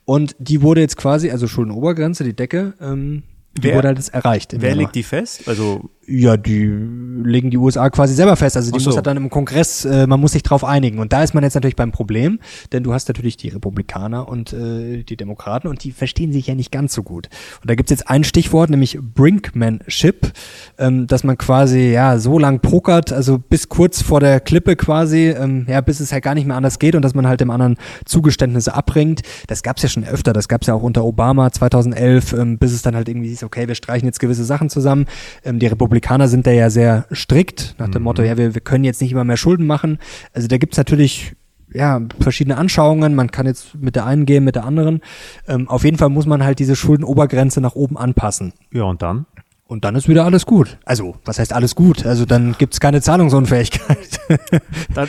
Und 0.05 0.35
die 0.39 0.61
wurde 0.61 0.81
jetzt 0.81 0.97
quasi, 0.97 1.31
also 1.31 1.47
Schuldenobergrenze, 1.47 2.23
die 2.23 2.35
Decke, 2.35 2.73
ähm, 2.79 3.23
die 3.57 3.63
Wer- 3.63 3.75
wurde 3.75 3.87
halt 3.89 3.97
jetzt 3.97 4.13
erreicht. 4.13 4.53
im 4.53 4.61
Wer 4.61 4.69
Januar. 4.69 4.83
legt 4.85 4.95
die 4.95 5.03
fest? 5.03 5.47
Also, 5.47 5.89
Ja, 6.07 6.37
die 6.37 6.65
legen 6.65 7.49
die 7.49 7.57
USA 7.57 7.89
quasi 7.89 8.13
selber 8.13 8.35
fest. 8.35 8.55
Also 8.55 8.71
die 8.71 8.79
so. 8.79 8.89
muss 8.89 8.95
halt 8.95 9.07
dann 9.07 9.17
im 9.17 9.29
Kongress, 9.29 9.85
äh, 9.85 10.05
man 10.05 10.19
muss 10.19 10.33
sich 10.33 10.43
drauf 10.43 10.63
einigen. 10.63 10.99
Und 10.99 11.13
da 11.13 11.23
ist 11.23 11.33
man 11.33 11.43
jetzt 11.43 11.55
natürlich 11.55 11.75
beim 11.75 11.91
Problem, 11.91 12.39
denn 12.71 12.83
du 12.83 12.93
hast 12.93 13.07
natürlich 13.07 13.37
die 13.37 13.49
Republikaner 13.49 14.27
und 14.27 14.53
äh, 14.53 15.03
die 15.03 15.17
Demokraten 15.17 15.67
und 15.67 15.83
die 15.83 15.91
verstehen 15.91 16.31
sich 16.31 16.47
ja 16.47 16.55
nicht 16.55 16.71
ganz 16.71 16.93
so 16.93 17.01
gut. 17.01 17.29
Und 17.61 17.69
da 17.69 17.75
gibt's 17.75 17.89
jetzt 17.89 18.09
ein 18.09 18.23
Stichwort, 18.23 18.69
nämlich 18.69 18.99
Brinkmanship, 19.01 20.31
ähm, 20.77 21.07
dass 21.07 21.23
man 21.23 21.37
quasi 21.37 21.91
ja 21.91 22.19
so 22.19 22.37
lang 22.37 22.59
pokert, 22.59 23.11
also 23.11 23.39
bis 23.39 23.69
kurz 23.69 24.01
vor 24.01 24.19
der 24.19 24.39
Klippe 24.39 24.75
quasi, 24.75 25.29
ähm, 25.29 25.65
ja, 25.67 25.81
bis 25.81 25.99
es 25.99 26.11
halt 26.11 26.23
gar 26.23 26.35
nicht 26.35 26.45
mehr 26.45 26.57
anders 26.57 26.77
geht 26.77 26.95
und 26.95 27.01
dass 27.01 27.15
man 27.15 27.27
halt 27.27 27.41
dem 27.41 27.49
anderen 27.49 27.77
Zugeständnisse 28.05 28.75
abbringt. 28.75 29.21
Das 29.47 29.63
gab's 29.63 29.81
ja 29.81 29.89
schon 29.89 30.03
öfter, 30.03 30.33
das 30.33 30.47
gab's 30.47 30.67
ja 30.67 30.75
auch 30.75 30.83
unter 30.83 31.03
Obama 31.03 31.51
2011, 31.51 32.33
ähm, 32.33 32.57
bis 32.59 32.73
es 32.73 32.83
dann 32.83 32.95
halt 32.95 33.09
irgendwie 33.09 33.29
hieß, 33.29 33.43
okay, 33.43 33.67
wir 33.67 33.75
streichen 33.75 34.05
jetzt 34.07 34.19
gewisse 34.19 34.45
Sachen 34.45 34.69
zusammen. 34.69 35.05
Ähm, 35.43 35.57
die 35.57 35.65
Republikaner 35.95 36.27
sind 36.27 36.45
da 36.45 36.51
ja 36.51 36.69
sehr 36.69 37.05
strikt, 37.13 37.75
nach 37.77 37.87
dem 37.87 38.03
Motto, 38.03 38.21
ja, 38.21 38.37
wir, 38.37 38.53
wir 38.53 38.61
können 38.61 38.83
jetzt 38.83 39.01
nicht 39.01 39.13
immer 39.13 39.23
mehr 39.23 39.37
Schulden 39.37 39.65
machen. 39.65 39.99
Also 40.33 40.49
da 40.49 40.57
gibt's 40.57 40.75
natürlich 40.77 41.35
ja, 41.73 42.01
verschiedene 42.19 42.57
Anschauungen. 42.57 43.15
Man 43.15 43.31
kann 43.31 43.45
jetzt 43.45 43.75
mit 43.75 43.95
der 43.95 44.05
einen 44.05 44.25
gehen, 44.25 44.43
mit 44.43 44.55
der 44.55 44.65
anderen. 44.65 44.99
Ähm, 45.47 45.69
auf 45.69 45.85
jeden 45.85 45.97
Fall 45.97 46.09
muss 46.09 46.25
man 46.25 46.43
halt 46.43 46.59
diese 46.59 46.75
Schuldenobergrenze 46.75 47.61
nach 47.61 47.75
oben 47.75 47.97
anpassen. 47.97 48.51
ja, 48.71 48.83
und 48.83 49.01
dann? 49.01 49.25
Und 49.67 49.83
dann 49.83 49.95
ist 49.95 50.07
wieder 50.07 50.25
alles 50.25 50.45
gut. 50.45 50.77
Also, 50.85 51.15
was 51.25 51.39
heißt 51.39 51.51
alles 51.51 51.73
gut? 51.73 52.05
Also 52.05 52.25
dann 52.25 52.55
gibt's 52.59 52.79
keine 52.79 53.01
Zahlungsunfähigkeit. 53.01 54.19
Dann, 54.95 55.07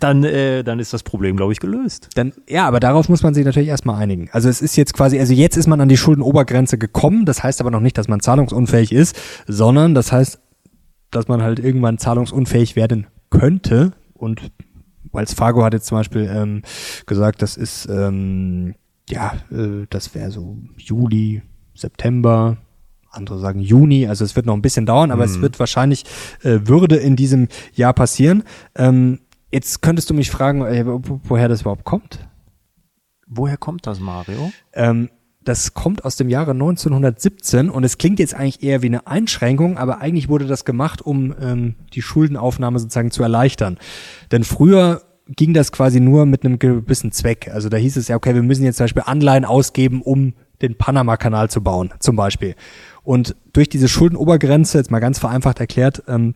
dann, 0.00 0.24
äh, 0.24 0.62
dann 0.62 0.80
ist 0.80 0.92
das 0.92 1.02
Problem, 1.02 1.36
glaube 1.36 1.52
ich, 1.52 1.60
gelöst. 1.60 2.10
Dann, 2.14 2.34
ja, 2.46 2.66
aber 2.66 2.78
darauf 2.78 3.08
muss 3.08 3.22
man 3.22 3.32
sich 3.32 3.44
natürlich 3.44 3.70
erstmal 3.70 3.96
einigen. 4.02 4.28
Also 4.32 4.50
es 4.50 4.60
ist 4.60 4.76
jetzt 4.76 4.92
quasi, 4.92 5.18
also 5.18 5.32
jetzt 5.32 5.56
ist 5.56 5.66
man 5.66 5.80
an 5.80 5.88
die 5.88 5.96
Schuldenobergrenze 5.96 6.76
gekommen. 6.76 7.24
Das 7.24 7.42
heißt 7.42 7.60
aber 7.62 7.70
noch 7.70 7.80
nicht, 7.80 7.96
dass 7.96 8.06
man 8.06 8.20
zahlungsunfähig 8.20 8.92
ist, 8.92 9.18
sondern 9.46 9.94
das 9.94 10.12
heißt, 10.12 10.40
dass 11.10 11.28
man 11.28 11.42
halt 11.42 11.58
irgendwann 11.58 11.96
zahlungsunfähig 11.96 12.76
werden 12.76 13.06
könnte. 13.30 13.92
Und 14.12 14.50
Wells 15.12 15.32
Fargo 15.32 15.64
hat 15.64 15.72
jetzt 15.72 15.86
zum 15.86 15.96
Beispiel 15.96 16.30
ähm, 16.30 16.62
gesagt, 17.06 17.40
das 17.40 17.56
ist, 17.56 17.88
ähm, 17.88 18.74
ja, 19.08 19.32
äh, 19.50 19.86
das 19.88 20.14
wäre 20.14 20.30
so 20.30 20.58
Juli, 20.76 21.42
September. 21.74 22.58
Andere 23.10 23.38
sagen 23.38 23.60
Juni, 23.60 24.06
also 24.06 24.24
es 24.24 24.36
wird 24.36 24.46
noch 24.46 24.54
ein 24.54 24.62
bisschen 24.62 24.86
dauern, 24.86 25.10
aber 25.10 25.24
es 25.24 25.40
wird 25.40 25.58
wahrscheinlich, 25.58 26.04
äh, 26.42 26.60
würde 26.64 26.96
in 26.96 27.16
diesem 27.16 27.48
Jahr 27.74 27.92
passieren. 27.94 28.42
Ähm, 28.76 29.20
jetzt 29.50 29.80
könntest 29.82 30.10
du 30.10 30.14
mich 30.14 30.30
fragen, 30.30 30.62
äh, 30.64 30.84
wo- 30.86 31.20
woher 31.24 31.48
das 31.48 31.62
überhaupt 31.62 31.84
kommt. 31.84 32.18
Woher 33.26 33.56
kommt 33.56 33.86
das, 33.86 34.00
Mario? 34.00 34.52
Ähm, 34.72 35.10
das 35.44 35.72
kommt 35.72 36.04
aus 36.04 36.16
dem 36.16 36.28
Jahre 36.28 36.52
1917 36.52 37.70
und 37.70 37.82
es 37.84 37.96
klingt 37.96 38.18
jetzt 38.18 38.34
eigentlich 38.34 38.62
eher 38.62 38.82
wie 38.82 38.86
eine 38.88 39.06
Einschränkung, 39.06 39.78
aber 39.78 40.00
eigentlich 40.00 40.28
wurde 40.28 40.46
das 40.46 40.64
gemacht, 40.66 41.00
um 41.00 41.34
ähm, 41.40 41.74
die 41.94 42.02
Schuldenaufnahme 42.02 42.78
sozusagen 42.78 43.10
zu 43.10 43.22
erleichtern. 43.22 43.78
Denn 44.30 44.44
früher 44.44 45.02
ging 45.26 45.54
das 45.54 45.72
quasi 45.72 46.00
nur 46.00 46.26
mit 46.26 46.44
einem 46.44 46.58
gewissen 46.58 47.12
Zweck. 47.12 47.50
Also 47.52 47.68
da 47.70 47.76
hieß 47.78 47.96
es 47.96 48.08
ja, 48.08 48.16
okay, 48.16 48.34
wir 48.34 48.42
müssen 48.42 48.64
jetzt 48.64 48.76
zum 48.76 48.84
Beispiel 48.84 49.04
Anleihen 49.06 49.44
ausgeben, 49.46 50.02
um 50.02 50.34
den 50.62 50.76
Panama-Kanal 50.76 51.50
zu 51.50 51.62
bauen, 51.62 51.92
zum 52.00 52.16
Beispiel. 52.16 52.54
Und 53.02 53.36
durch 53.52 53.68
diese 53.68 53.88
Schuldenobergrenze, 53.88 54.78
jetzt 54.78 54.90
mal 54.90 54.98
ganz 55.00 55.18
vereinfacht 55.18 55.60
erklärt, 55.60 56.02
ähm, 56.08 56.34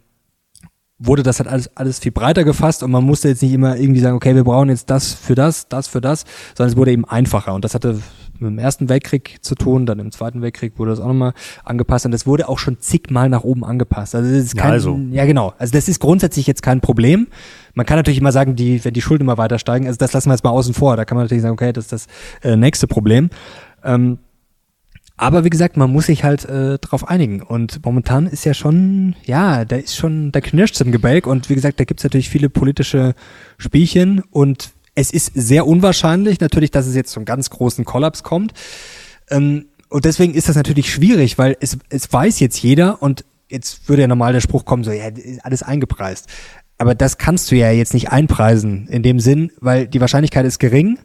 wurde 0.99 1.23
das 1.23 1.41
halt 1.41 1.49
alles, 1.49 1.77
alles 1.77 1.99
viel 1.99 2.13
breiter 2.13 2.45
gefasst 2.45 2.83
und 2.83 2.91
man 2.91 3.05
musste 3.05 3.29
jetzt 3.29 3.43
nicht 3.43 3.53
immer 3.53 3.77
irgendwie 3.77 4.01
sagen, 4.01 4.17
okay, 4.17 4.35
wir 4.35 4.45
brauchen 4.45 4.69
jetzt 4.69 4.89
das 4.89 5.13
für 5.13 5.35
das, 5.35 5.69
das 5.69 5.89
für 5.89 6.01
das, 6.01 6.25
sondern 6.57 6.71
es 6.73 6.77
wurde 6.77 6.93
eben 6.93 7.05
einfacher 7.05 7.55
und 7.55 7.65
das 7.65 7.75
hatte 7.75 8.01
mit 8.35 8.51
dem 8.51 8.59
Ersten 8.59 8.89
Weltkrieg 8.89 9.39
zu 9.41 9.55
tun, 9.55 9.87
dann 9.87 9.99
im 9.99 10.11
Zweiten 10.11 10.43
Weltkrieg 10.43 10.79
wurde 10.79 10.91
das 10.91 11.01
auch 11.01 11.07
nochmal 11.07 11.33
angepasst 11.65 12.07
und 12.07 12.13
das 12.13 12.27
wurde 12.27 12.49
auch 12.49 12.59
schon 12.59 12.81
zigmal 12.81 13.29
nach 13.29 13.45
oben 13.45 13.65
angepasst. 13.65 14.15
Also 14.15 14.29
das 14.31 14.45
ist 14.45 14.57
Ja, 14.57 14.63
kein, 14.63 14.73
also. 14.73 14.99
ja 15.11 15.25
genau, 15.25 15.55
also 15.59 15.73
das 15.73 15.89
ist 15.89 16.01
grundsätzlich 16.01 16.47
jetzt 16.47 16.63
kein 16.63 16.81
Problem. 16.81 17.29
Man 17.75 17.87
kann 17.87 17.97
natürlich 17.97 18.19
immer 18.19 18.33
sagen, 18.33 18.57
die, 18.57 18.85
wenn 18.85 18.95
die 18.95 19.03
Schulden 19.03 19.25
immer 19.25 19.39
weiter 19.39 19.59
steigen, 19.59 19.87
also 19.87 19.97
das 19.97 20.13
lassen 20.13 20.29
wir 20.29 20.35
jetzt 20.35 20.45
mal 20.45 20.51
außen 20.51 20.75
vor, 20.75 20.97
da 20.97 21.05
kann 21.05 21.17
man 21.17 21.25
natürlich 21.25 21.43
sagen, 21.43 21.55
okay, 21.55 21.73
das 21.73 21.85
ist 21.85 21.93
das 21.93 22.07
äh, 22.43 22.57
nächste 22.57 22.87
Problem. 22.87 23.31
Ähm, 23.85 24.19
aber 25.17 25.45
wie 25.45 25.51
gesagt, 25.51 25.77
man 25.77 25.93
muss 25.93 26.07
sich 26.07 26.25
halt 26.25 26.45
äh, 26.47 26.79
drauf 26.79 27.09
einigen. 27.09 27.43
Und 27.43 27.85
momentan 27.85 28.27
ist 28.27 28.45
ja 28.45 28.55
schon, 28.55 29.15
ja, 29.25 29.65
da 29.65 29.77
ist 29.77 29.95
schon, 29.95 30.33
da 30.33 30.41
knirscht's 30.41 30.81
im 30.81 30.91
Gebälk. 30.91 31.27
Und 31.27 31.49
wie 31.49 31.55
gesagt, 31.55 31.79
da 31.79 31.85
gibt's 31.85 32.03
natürlich 32.03 32.29
viele 32.29 32.49
politische 32.49 33.15
Spielchen. 33.59 34.23
Und 34.31 34.73
es 34.95 35.13
ist 35.13 35.33
sehr 35.35 35.67
unwahrscheinlich 35.67 36.41
natürlich, 36.41 36.71
dass 36.71 36.87
es 36.87 36.97
jetzt 36.97 37.13
zum 37.13 37.25
ganz 37.25 37.51
großen 37.51 37.85
Kollaps 37.85 38.23
kommt. 38.23 38.53
Ähm, 39.31 39.67
und 39.89 40.07
deswegen 40.07 40.35
ist 40.35 40.49
das 40.49 40.57
natürlich 40.57 40.91
schwierig, 40.91 41.39
weil 41.39 41.57
es, 41.61 41.79
es 41.91 42.11
weiß 42.13 42.41
jetzt 42.41 42.63
jeder 42.63 43.03
und 43.03 43.25
jetzt 43.49 43.89
würde 43.89 44.03
ja 44.03 44.09
normal 44.09 44.33
der 44.33 44.41
Spruch 44.41 44.65
kommen, 44.65 44.85
so, 44.85 44.91
ja, 44.91 45.05
alles 45.43 45.63
eingepreist. 45.63 46.29
Aber 46.79 46.95
das 46.95 47.19
kannst 47.19 47.51
du 47.51 47.57
ja 47.57 47.71
jetzt 47.71 47.95
nicht 47.95 48.11
einpreisen 48.11 48.89
in 48.89 49.03
dem 49.03 49.21
Sinn, 49.21 49.53
weil 49.61 49.87
die 49.87 50.01
Wahrscheinlichkeit 50.01 50.47
ist 50.47 50.59
gering. 50.59 50.99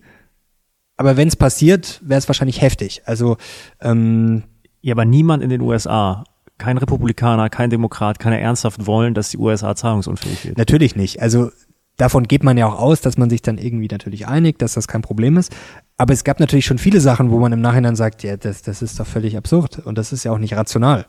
Aber 0.97 1.15
wenn 1.15 1.27
es 1.27 1.35
passiert, 1.35 2.01
wäre 2.03 2.17
es 2.17 2.27
wahrscheinlich 2.27 2.61
heftig. 2.61 3.03
Also 3.05 3.37
ähm, 3.81 4.43
Ja, 4.81 4.93
aber 4.93 5.05
niemand 5.05 5.43
in 5.43 5.49
den 5.49 5.61
USA, 5.61 6.23
kein 6.57 6.77
Republikaner, 6.77 7.49
kein 7.49 7.69
Demokrat, 7.69 8.19
kann 8.19 8.33
ja 8.33 8.39
ernsthaft 8.39 8.87
wollen, 8.87 9.13
dass 9.13 9.29
die 9.29 9.37
USA 9.37 9.75
zahlungsunfähig 9.75 10.45
wird. 10.45 10.57
natürlich 10.57 10.95
nicht. 10.95 11.21
Also 11.21 11.51
davon 11.97 12.27
geht 12.27 12.43
man 12.43 12.57
ja 12.57 12.67
auch 12.67 12.79
aus, 12.79 13.01
dass 13.01 13.17
man 13.17 13.29
sich 13.29 13.41
dann 13.41 13.57
irgendwie 13.57 13.87
natürlich 13.91 14.27
einigt, 14.27 14.61
dass 14.61 14.73
das 14.73 14.87
kein 14.87 15.01
Problem 15.03 15.37
ist. 15.37 15.55
Aber 15.97 16.13
es 16.13 16.23
gab 16.23 16.39
natürlich 16.39 16.65
schon 16.65 16.77
viele 16.79 16.99
Sachen, 16.99 17.31
wo 17.31 17.39
man 17.39 17.51
im 17.53 17.61
Nachhinein 17.61 17.95
sagt, 17.95 18.23
ja, 18.23 18.37
das, 18.37 18.61
das 18.63 18.81
ist 18.81 18.99
doch 18.99 19.07
völlig 19.07 19.37
absurd 19.37 19.79
und 19.79 19.97
das 19.97 20.11
ist 20.11 20.23
ja 20.23 20.31
auch 20.31 20.37
nicht 20.39 20.55
rational. 20.55 21.05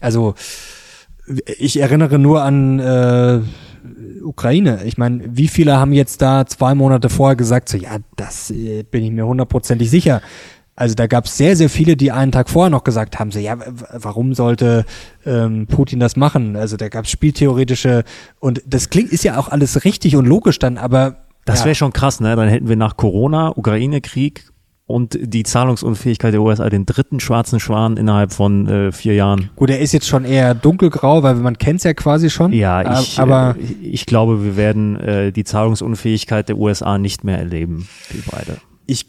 Also 0.00 0.34
ich 1.58 1.78
erinnere 1.80 2.18
nur 2.18 2.42
an, 2.42 2.78
äh, 2.78 3.40
Ukraine. 4.22 4.80
Ich 4.84 4.98
meine, 4.98 5.22
wie 5.26 5.48
viele 5.48 5.76
haben 5.76 5.92
jetzt 5.92 6.22
da 6.22 6.46
zwei 6.46 6.74
Monate 6.74 7.08
vorher 7.08 7.36
gesagt, 7.36 7.68
so 7.68 7.76
ja, 7.76 7.96
das 8.16 8.50
äh, 8.50 8.82
bin 8.84 9.04
ich 9.04 9.10
mir 9.10 9.26
hundertprozentig 9.26 9.90
sicher. 9.90 10.22
Also 10.74 10.94
da 10.94 11.06
gab 11.06 11.26
es 11.26 11.36
sehr, 11.36 11.54
sehr 11.54 11.68
viele, 11.68 11.96
die 11.96 12.12
einen 12.12 12.32
Tag 12.32 12.48
vorher 12.48 12.70
noch 12.70 12.84
gesagt 12.84 13.18
haben, 13.18 13.30
so 13.30 13.38
ja, 13.38 13.58
warum 13.92 14.34
sollte 14.34 14.86
ähm, 15.26 15.66
Putin 15.66 16.00
das 16.00 16.16
machen? 16.16 16.56
Also 16.56 16.76
da 16.76 16.88
gab 16.88 17.04
es 17.04 17.10
spieltheoretische 17.10 18.04
und 18.40 18.62
das 18.66 18.88
klingt 18.88 19.12
ist 19.12 19.22
ja 19.22 19.38
auch 19.38 19.48
alles 19.48 19.84
richtig 19.84 20.16
und 20.16 20.26
logisch 20.26 20.58
dann, 20.58 20.78
aber 20.78 21.24
das 21.44 21.60
ja. 21.60 21.66
wäre 21.66 21.74
schon 21.74 21.92
krass, 21.92 22.20
ne? 22.20 22.36
Dann 22.36 22.48
hätten 22.48 22.68
wir 22.68 22.76
nach 22.76 22.96
Corona, 22.96 23.52
Ukraine-Krieg 23.54 24.46
und 24.86 25.16
die 25.20 25.42
Zahlungsunfähigkeit 25.44 26.34
der 26.34 26.42
USA 26.42 26.68
den 26.68 26.86
dritten 26.86 27.20
schwarzen 27.20 27.60
Schwan 27.60 27.96
innerhalb 27.96 28.32
von 28.32 28.66
äh, 28.66 28.92
vier 28.92 29.14
Jahren. 29.14 29.50
Gut, 29.56 29.70
er 29.70 29.80
ist 29.80 29.92
jetzt 29.92 30.06
schon 30.06 30.24
eher 30.24 30.54
dunkelgrau, 30.54 31.22
weil 31.22 31.36
man 31.36 31.56
kennt 31.56 31.78
es 31.78 31.84
ja 31.84 31.94
quasi 31.94 32.30
schon. 32.30 32.52
Ja, 32.52 33.00
ich, 33.00 33.18
aber 33.18 33.56
äh, 33.58 33.86
ich 33.86 34.06
glaube, 34.06 34.44
wir 34.44 34.56
werden 34.56 34.96
äh, 34.96 35.32
die 35.32 35.44
Zahlungsunfähigkeit 35.44 36.48
der 36.48 36.58
USA 36.58 36.98
nicht 36.98 37.24
mehr 37.24 37.38
erleben, 37.38 37.88
wir 38.10 38.22
beide. 38.30 38.56
Ich 38.84 39.06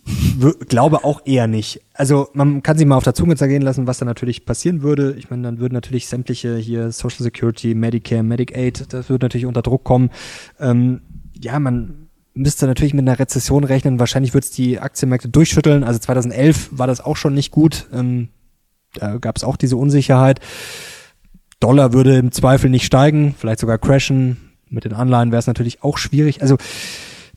glaube 0.70 1.04
auch 1.04 1.22
eher 1.26 1.48
nicht. 1.48 1.82
Also 1.96 2.30
man 2.34 2.62
kann 2.62 2.78
sich 2.78 2.86
mal 2.86 2.96
auf 2.96 3.04
der 3.04 3.16
Zunge 3.16 3.36
zergehen 3.36 3.64
lassen, 3.64 3.88
was 3.88 3.98
da 3.98 4.06
natürlich 4.06 4.46
passieren 4.46 4.84
würde. 4.84 5.16
Ich 5.18 5.32
meine, 5.32 5.42
dann 5.42 5.60
würden 5.60 5.74
natürlich 5.74 6.08
sämtliche 6.08 6.56
hier 6.58 6.92
Social 6.92 7.24
Security, 7.24 7.74
Medicare, 7.74 8.22
Medicaid, 8.22 8.94
das 8.94 9.10
würde 9.10 9.26
natürlich 9.26 9.48
unter 9.48 9.64
Druck 9.64 9.84
kommen. 9.84 10.12
Ähm, 10.60 11.02
ja, 11.42 11.60
man 11.60 12.03
müsste 12.34 12.66
natürlich 12.66 12.94
mit 12.94 13.08
einer 13.08 13.20
Rezession 13.20 13.64
rechnen. 13.64 14.00
Wahrscheinlich 14.00 14.34
wird 14.34 14.44
es 14.44 14.52
die 14.52 14.80
Aktienmärkte 14.80 15.30
durchschütteln. 15.30 15.84
Also 15.84 16.00
2011 16.00 16.70
war 16.72 16.88
das 16.88 17.02
auch 17.02 17.16
schon 17.16 17.34
nicht 17.34 17.52
gut. 17.52 17.88
Ähm, 17.94 18.30
da 18.96 19.18
gab 19.18 19.38
es 19.38 19.44
auch 19.44 19.58
diese 19.58 19.78
Unsicherheit. 19.78 20.40
Dollar 21.60 21.94
würde 21.94 22.18
im 22.18 22.32
Zweifel 22.32 22.70
nicht 22.70 22.86
steigen, 22.86 23.36
vielleicht 23.38 23.60
sogar 23.60 23.78
crashen. 23.78 24.38
Mit 24.70 24.86
den 24.86 24.94
Anleihen 24.94 25.32
wäre 25.32 25.40
es 25.40 25.48
natürlich 25.48 25.84
auch 25.84 25.98
schwierig. 25.98 26.42
Also 26.42 26.58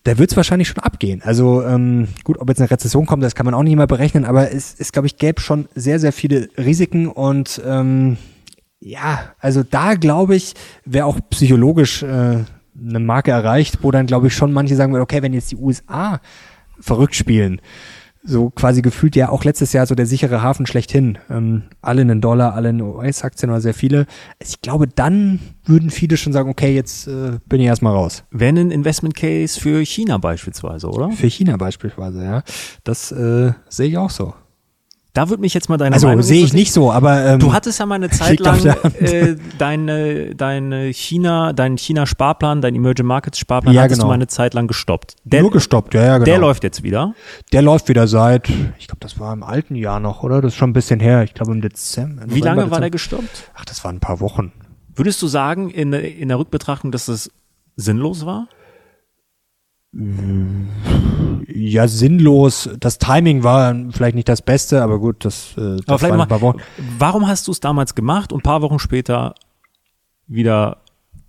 da 0.04 0.18
wird 0.18 0.30
es 0.30 0.36
wahrscheinlich 0.36 0.68
schon 0.68 0.82
abgehen. 0.82 1.22
Also 1.22 1.62
ähm, 1.62 2.08
gut, 2.24 2.38
ob 2.38 2.48
jetzt 2.48 2.60
eine 2.60 2.70
Rezession 2.70 3.06
kommt, 3.06 3.22
das 3.22 3.34
kann 3.34 3.44
man 3.44 3.54
auch 3.54 3.62
nicht 3.62 3.72
immer 3.72 3.86
berechnen, 3.86 4.24
aber 4.24 4.52
es 4.52 4.72
ist, 4.74 4.92
glaube 4.92 5.06
ich, 5.06 5.16
gäbe 5.16 5.40
schon 5.40 5.68
sehr, 5.74 5.98
sehr 5.98 6.12
viele 6.12 6.48
Risiken 6.56 7.08
und 7.08 7.60
ähm, 7.66 8.16
ja, 8.78 9.32
also 9.40 9.62
da 9.62 9.94
glaube 9.94 10.36
ich, 10.36 10.54
wäre 10.84 11.06
auch 11.06 11.18
psychologisch 11.30 12.02
äh, 12.02 12.44
eine 12.78 13.00
Marke 13.00 13.30
erreicht, 13.30 13.78
wo 13.82 13.90
dann, 13.90 14.06
glaube 14.06 14.28
ich, 14.28 14.34
schon 14.34 14.52
manche 14.52 14.76
sagen, 14.76 14.94
okay, 14.96 15.22
wenn 15.22 15.32
jetzt 15.32 15.52
die 15.52 15.56
USA 15.56 16.20
verrückt 16.78 17.14
spielen, 17.14 17.60
so 18.26 18.50
quasi 18.50 18.82
gefühlt 18.82 19.16
ja 19.16 19.28
auch 19.28 19.44
letztes 19.44 19.72
Jahr 19.72 19.86
so 19.86 19.94
der 19.94 20.06
sichere 20.06 20.42
Hafen 20.42 20.66
schlechthin. 20.66 21.18
Ähm, 21.30 21.62
alle 21.80 22.02
in 22.02 22.20
Dollar, 22.20 22.54
alle 22.54 22.70
in 22.70 22.80
US-Aktien 22.80 23.50
oder 23.50 23.60
sehr 23.60 23.74
viele. 23.74 24.06
Ich 24.40 24.60
glaube, 24.60 24.88
dann 24.88 25.38
würden 25.64 25.90
viele 25.90 26.16
schon 26.16 26.32
sagen, 26.32 26.50
okay, 26.50 26.74
jetzt 26.74 27.06
äh, 27.06 27.38
bin 27.46 27.60
ich 27.60 27.66
erstmal 27.66 27.94
raus. 27.94 28.24
Wäre 28.30 28.58
ein 28.58 28.70
Investment 28.70 29.14
Case 29.14 29.58
für 29.60 29.84
China 29.84 30.18
beispielsweise, 30.18 30.88
oder? 30.88 31.10
Für 31.12 31.28
China 31.28 31.56
beispielsweise, 31.56 32.24
ja. 32.24 32.42
Das 32.84 33.12
äh, 33.12 33.52
sehe 33.68 33.88
ich 33.88 33.98
auch 33.98 34.10
so. 34.10 34.34
Da 35.16 35.30
würde 35.30 35.40
mich 35.40 35.54
jetzt 35.54 35.70
mal 35.70 35.78
deine 35.78 35.94
also, 35.94 36.08
Meinung 36.08 36.22
sehe 36.22 36.44
ich 36.44 36.52
nicht 36.52 36.74
so, 36.74 36.92
aber 36.92 37.24
ähm, 37.24 37.38
Du 37.38 37.54
hattest 37.54 37.80
ja 37.80 37.86
mal 37.86 37.94
eine 37.94 38.10
Zeit 38.10 38.38
lang 38.38 38.62
äh, 39.00 39.36
deine 39.56 40.34
deine 40.34 40.92
China, 40.92 41.54
deinen 41.54 41.78
China 41.78 42.04
Sparplan, 42.04 42.60
dein 42.60 42.74
Emerging 42.74 43.06
Markets 43.06 43.38
Sparplan 43.38 43.74
Ja, 43.74 43.80
hattest 43.80 44.00
genau. 44.00 44.08
du 44.08 44.08
mal 44.08 44.14
eine 44.16 44.26
Zeit 44.26 44.52
lang 44.52 44.66
gestoppt. 44.66 45.16
Der, 45.24 45.40
nur 45.40 45.50
gestoppt, 45.50 45.94
ja, 45.94 46.02
ja, 46.02 46.12
genau. 46.18 46.26
der 46.26 46.38
läuft 46.38 46.64
jetzt 46.64 46.82
wieder. 46.82 47.14
Der 47.50 47.62
läuft 47.62 47.88
wieder 47.88 48.06
seit, 48.08 48.50
ich 48.78 48.88
glaube, 48.88 49.00
das 49.00 49.18
war 49.18 49.32
im 49.32 49.42
alten 49.42 49.74
Jahr 49.74 50.00
noch, 50.00 50.22
oder? 50.22 50.42
Das 50.42 50.52
ist 50.52 50.58
schon 50.58 50.68
ein 50.70 50.74
bisschen 50.74 51.00
her. 51.00 51.22
Ich 51.22 51.32
glaube 51.32 51.52
im 51.52 51.62
Dezember. 51.62 52.24
Wie 52.26 52.40
lange 52.40 52.70
war 52.70 52.80
der 52.80 52.90
Dezember. 52.90 53.22
gestoppt? 53.22 53.50
Ach, 53.54 53.64
das 53.64 53.84
waren 53.84 53.96
ein 53.96 54.00
paar 54.00 54.20
Wochen. 54.20 54.52
Würdest 54.94 55.22
du 55.22 55.28
sagen 55.28 55.70
in, 55.70 55.94
in 55.94 56.28
der 56.28 56.38
Rückbetrachtung, 56.38 56.92
dass 56.92 57.06
das 57.06 57.30
sinnlos 57.76 58.26
war? 58.26 58.48
Ja, 59.92 61.88
sinnlos. 61.88 62.68
Das 62.78 62.98
Timing 62.98 63.42
war 63.42 63.74
vielleicht 63.90 64.14
nicht 64.14 64.28
das 64.28 64.42
Beste, 64.42 64.82
aber 64.82 64.98
gut, 64.98 65.24
das, 65.24 65.54
äh, 65.56 65.78
das 65.86 66.04
Aber 66.04 66.16
mal, 66.16 66.26
paar 66.26 66.40
Wochen. 66.40 66.58
warum 66.98 67.26
hast 67.26 67.46
du 67.48 67.52
es 67.52 67.60
damals 67.60 67.94
gemacht 67.94 68.32
und 68.32 68.40
ein 68.40 68.42
paar 68.42 68.62
Wochen 68.62 68.78
später 68.78 69.34
wieder 70.26 70.78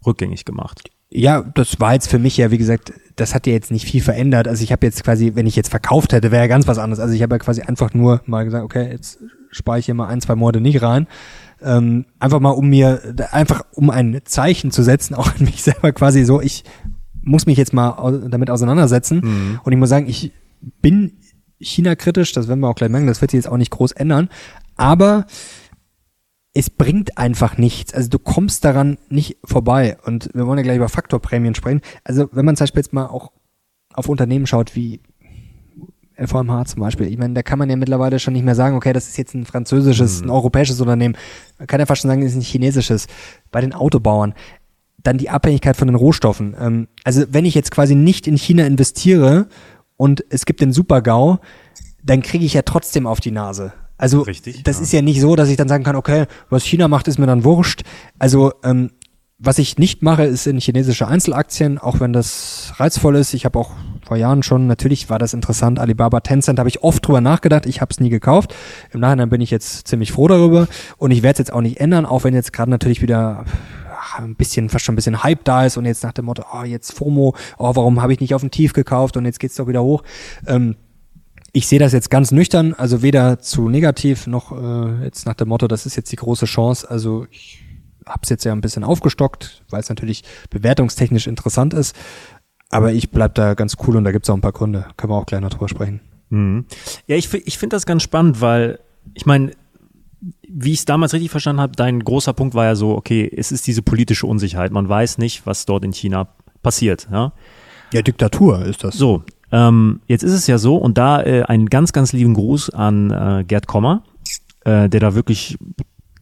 rückgängig 0.05 0.43
gemacht? 0.43 0.89
Ja, 1.09 1.41
das 1.41 1.79
war 1.79 1.93
jetzt 1.93 2.09
für 2.09 2.19
mich 2.19 2.35
ja, 2.35 2.51
wie 2.51 2.57
gesagt, 2.57 2.91
das 3.15 3.33
hat 3.33 3.47
ja 3.47 3.53
jetzt 3.53 3.71
nicht 3.71 3.85
viel 3.85 4.01
verändert. 4.01 4.47
Also 4.47 4.63
ich 4.63 4.71
habe 4.71 4.85
jetzt 4.85 5.03
quasi, 5.03 5.33
wenn 5.35 5.47
ich 5.47 5.55
jetzt 5.55 5.69
verkauft 5.69 6.11
hätte, 6.11 6.31
wäre 6.31 6.43
ja 6.43 6.47
ganz 6.47 6.67
was 6.67 6.77
anderes. 6.77 6.99
Also 6.99 7.13
ich 7.13 7.21
habe 7.21 7.35
ja 7.35 7.39
quasi 7.39 7.61
einfach 7.61 7.93
nur 7.93 8.21
mal 8.25 8.43
gesagt, 8.43 8.65
okay, 8.65 8.89
jetzt 8.91 9.19
spare 9.51 9.79
ich 9.79 9.85
hier 9.85 9.95
mal 9.95 10.07
ein, 10.07 10.19
zwei 10.19 10.35
Monate 10.35 10.59
nicht 10.59 10.81
rein. 10.81 11.07
Ähm, 11.61 12.05
einfach 12.19 12.39
mal 12.39 12.51
um 12.51 12.67
mir, 12.67 13.01
einfach 13.31 13.61
um 13.73 13.89
ein 13.89 14.19
Zeichen 14.25 14.71
zu 14.71 14.83
setzen, 14.83 15.15
auch 15.15 15.27
an 15.27 15.45
mich 15.45 15.63
selber 15.63 15.93
quasi 15.93 16.25
so, 16.25 16.41
ich 16.41 16.65
muss 17.27 17.45
mich 17.45 17.57
jetzt 17.57 17.73
mal 17.73 18.21
damit 18.29 18.49
auseinandersetzen. 18.49 19.59
Und 19.63 19.71
ich 19.71 19.77
muss 19.77 19.89
sagen, 19.89 20.07
ich 20.07 20.31
bin 20.81 21.17
China-kritisch, 21.59 22.31
das 22.33 22.47
werden 22.47 22.59
wir 22.61 22.69
auch 22.69 22.75
gleich 22.75 22.89
merken, 22.89 23.07
das 23.07 23.21
wird 23.21 23.31
sich 23.31 23.39
jetzt 23.39 23.49
auch 23.49 23.57
nicht 23.57 23.71
groß 23.71 23.91
ändern. 23.91 24.29
Aber 24.75 25.25
es 26.53 26.69
bringt 26.69 27.17
einfach 27.17 27.57
nichts. 27.57 27.93
Also 27.93 28.09
du 28.09 28.17
kommst 28.17 28.65
daran 28.65 28.97
nicht 29.09 29.37
vorbei. 29.43 29.97
Und 30.05 30.29
wir 30.33 30.47
wollen 30.47 30.57
ja 30.57 30.63
gleich 30.63 30.77
über 30.77 30.89
Faktorprämien 30.89 31.53
sprechen. 31.53 31.81
Also 32.03 32.29
wenn 32.31 32.45
man 32.45 32.55
zum 32.55 32.63
Beispiel 32.63 32.79
jetzt 32.81 32.93
mal 32.93 33.05
auch 33.05 33.31
auf 33.93 34.09
Unternehmen 34.09 34.47
schaut 34.47 34.75
wie 34.75 35.01
LVMH 36.19 36.65
zum 36.65 36.81
Beispiel, 36.81 37.07
ich 37.07 37.17
meine, 37.19 37.35
da 37.35 37.43
kann 37.43 37.59
man 37.59 37.69
ja 37.69 37.75
mittlerweile 37.75 38.17
schon 38.17 38.33
nicht 38.33 38.43
mehr 38.43 38.55
sagen, 38.55 38.75
okay, 38.75 38.91
das 38.91 39.07
ist 39.07 39.17
jetzt 39.17 39.35
ein 39.35 39.45
französisches, 39.45 40.21
ein 40.21 40.31
europäisches 40.31 40.81
Unternehmen. 40.81 41.15
Man 41.59 41.67
kann 41.67 41.79
ja 41.79 41.85
fast 41.85 42.01
schon 42.01 42.09
sagen, 42.09 42.21
das 42.21 42.31
ist 42.31 42.37
ein 42.37 42.41
chinesisches. 42.41 43.05
Bei 43.51 43.61
den 43.61 43.73
Autobauern. 43.73 44.33
Dann 45.07 45.17
die 45.17 45.29
Abhängigkeit 45.29 45.77
von 45.77 45.87
den 45.87 45.95
Rohstoffen. 45.95 46.53
Ähm, 46.59 46.87
also 47.05 47.23
wenn 47.29 47.45
ich 47.45 47.55
jetzt 47.55 47.71
quasi 47.71 47.95
nicht 47.95 48.27
in 48.27 48.35
China 48.35 48.65
investiere 48.65 49.47
und 49.95 50.25
es 50.29 50.45
gibt 50.45 50.59
den 50.59 50.73
Super-GAU, 50.73 51.37
dann 52.03 52.21
kriege 52.21 52.43
ich 52.43 52.53
ja 52.53 52.63
trotzdem 52.63 53.07
auf 53.07 53.21
die 53.21 53.31
Nase. 53.31 53.71
Also 53.97 54.23
Richtig, 54.23 54.63
das 54.63 54.77
ja. 54.77 54.83
ist 54.83 54.91
ja 54.91 55.01
nicht 55.01 55.21
so, 55.21 55.37
dass 55.37 55.47
ich 55.47 55.55
dann 55.55 55.69
sagen 55.69 55.85
kann, 55.85 55.95
okay, 55.95 56.25
was 56.49 56.65
China 56.65 56.89
macht, 56.89 57.07
ist 57.07 57.19
mir 57.19 57.25
dann 57.25 57.45
wurscht. 57.45 57.83
Also 58.19 58.51
ähm, 58.65 58.91
was 59.39 59.59
ich 59.59 59.77
nicht 59.77 60.01
mache, 60.01 60.25
ist 60.25 60.45
in 60.45 60.59
chinesische 60.59 61.07
Einzelaktien, 61.07 61.77
auch 61.77 62.01
wenn 62.01 62.11
das 62.11 62.73
reizvoll 62.75 63.15
ist. 63.15 63.33
Ich 63.33 63.45
habe 63.45 63.59
auch 63.59 63.71
vor 64.05 64.17
Jahren 64.17 64.43
schon, 64.43 64.67
natürlich 64.67 65.09
war 65.09 65.19
das 65.19 65.33
interessant, 65.33 65.79
Alibaba, 65.79 66.19
Tencent, 66.19 66.59
habe 66.59 66.67
ich 66.67 66.83
oft 66.83 67.07
drüber 67.07 67.21
nachgedacht, 67.21 67.65
ich 67.65 67.79
habe 67.79 67.91
es 67.91 68.01
nie 68.01 68.09
gekauft. 68.09 68.53
Im 68.91 68.99
Nachhinein 68.99 69.29
bin 69.29 69.39
ich 69.39 69.51
jetzt 69.51 69.87
ziemlich 69.87 70.11
froh 70.11 70.27
darüber 70.27 70.67
und 70.97 71.11
ich 71.11 71.23
werde 71.23 71.33
es 71.33 71.39
jetzt 71.39 71.53
auch 71.53 71.61
nicht 71.61 71.79
ändern, 71.79 72.05
auch 72.05 72.23
wenn 72.25 72.33
jetzt 72.33 72.51
gerade 72.51 72.71
natürlich 72.71 73.01
wieder 73.01 73.45
ein 74.15 74.35
bisschen, 74.35 74.69
fast 74.69 74.85
schon 74.85 74.93
ein 74.93 74.97
bisschen 74.97 75.23
Hype 75.23 75.43
da 75.43 75.65
ist 75.65 75.77
und 75.77 75.85
jetzt 75.85 76.03
nach 76.03 76.13
dem 76.13 76.25
Motto, 76.25 76.43
oh, 76.53 76.63
jetzt 76.63 76.93
FOMO, 76.93 77.35
oh, 77.57 77.75
warum 77.75 78.01
habe 78.01 78.13
ich 78.13 78.19
nicht 78.19 78.33
auf 78.33 78.41
dem 78.41 78.51
Tief 78.51 78.73
gekauft 78.73 79.17
und 79.17 79.25
jetzt 79.25 79.39
geht's 79.39 79.55
doch 79.55 79.67
wieder 79.67 79.83
hoch. 79.83 80.03
Ähm, 80.45 80.75
ich 81.53 81.67
sehe 81.67 81.79
das 81.79 81.93
jetzt 81.93 82.09
ganz 82.09 82.31
nüchtern, 82.31 82.73
also 82.73 83.01
weder 83.01 83.39
zu 83.39 83.69
negativ 83.69 84.27
noch 84.27 84.51
äh, 84.51 85.03
jetzt 85.03 85.25
nach 85.25 85.33
dem 85.33 85.49
Motto, 85.49 85.67
das 85.67 85.85
ist 85.85 85.95
jetzt 85.95 86.11
die 86.11 86.17
große 86.17 86.45
Chance. 86.45 86.89
Also 86.89 87.25
ich 87.31 87.63
habe 88.05 88.19
es 88.23 88.29
jetzt 88.29 88.43
ja 88.45 88.51
ein 88.51 88.61
bisschen 88.61 88.83
aufgestockt, 88.83 89.63
weil 89.69 89.79
es 89.79 89.89
natürlich 89.89 90.23
bewertungstechnisch 90.49 91.27
interessant 91.27 91.73
ist. 91.73 91.95
Aber 92.69 92.91
ich 92.91 93.11
bleib 93.11 93.35
da 93.35 93.53
ganz 93.53 93.77
cool 93.87 93.95
und 93.95 94.03
da 94.03 94.11
gibt's 94.11 94.29
auch 94.29 94.35
ein 94.35 94.41
paar 94.41 94.51
Gründe. 94.51 94.85
Können 94.97 95.11
wir 95.11 95.17
auch 95.17 95.25
gleich 95.25 95.41
noch 95.41 95.49
drüber 95.49 95.69
sprechen. 95.69 96.01
Mhm. 96.29 96.65
Ja, 97.07 97.15
ich, 97.15 97.33
ich 97.33 97.57
finde 97.57 97.75
das 97.75 97.85
ganz 97.85 98.03
spannend, 98.03 98.41
weil 98.41 98.79
ich 99.13 99.25
meine, 99.25 99.51
wie 100.47 100.73
ich 100.73 100.79
es 100.79 100.85
damals 100.85 101.13
richtig 101.13 101.31
verstanden 101.31 101.61
habe, 101.61 101.73
dein 101.75 102.03
großer 102.03 102.33
Punkt 102.33 102.55
war 102.55 102.65
ja 102.65 102.75
so, 102.75 102.95
okay, 102.95 103.29
es 103.35 103.51
ist 103.51 103.67
diese 103.67 103.81
politische 103.81 104.27
Unsicherheit. 104.27 104.71
Man 104.71 104.89
weiß 104.89 105.17
nicht, 105.17 105.45
was 105.45 105.65
dort 105.65 105.85
in 105.85 105.93
China 105.93 106.29
passiert. 106.63 107.07
Ja? 107.11 107.33
Ja, 107.93 108.01
Diktatur 108.01 108.65
ist 108.65 108.83
das. 108.83 108.95
So, 108.95 109.23
ähm, 109.51 110.01
jetzt 110.07 110.23
ist 110.23 110.33
es 110.33 110.47
ja 110.47 110.57
so, 110.57 110.75
und 110.75 110.97
da 110.97 111.23
äh, 111.23 111.43
einen 111.43 111.67
ganz, 111.67 111.93
ganz 111.93 112.13
lieben 112.13 112.33
Gruß 112.33 112.71
an 112.71 113.11
äh, 113.11 113.43
Gerd 113.47 113.67
Kommer, 113.67 114.03
äh, 114.65 114.89
der 114.89 114.99
da 114.99 115.15
wirklich 115.15 115.57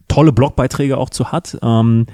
tolle 0.07 0.31
Blogbeiträge 0.31 0.97
auch 0.97 1.09
zu 1.09 1.31
hat. 1.31 1.57
Ähm, 1.61 2.05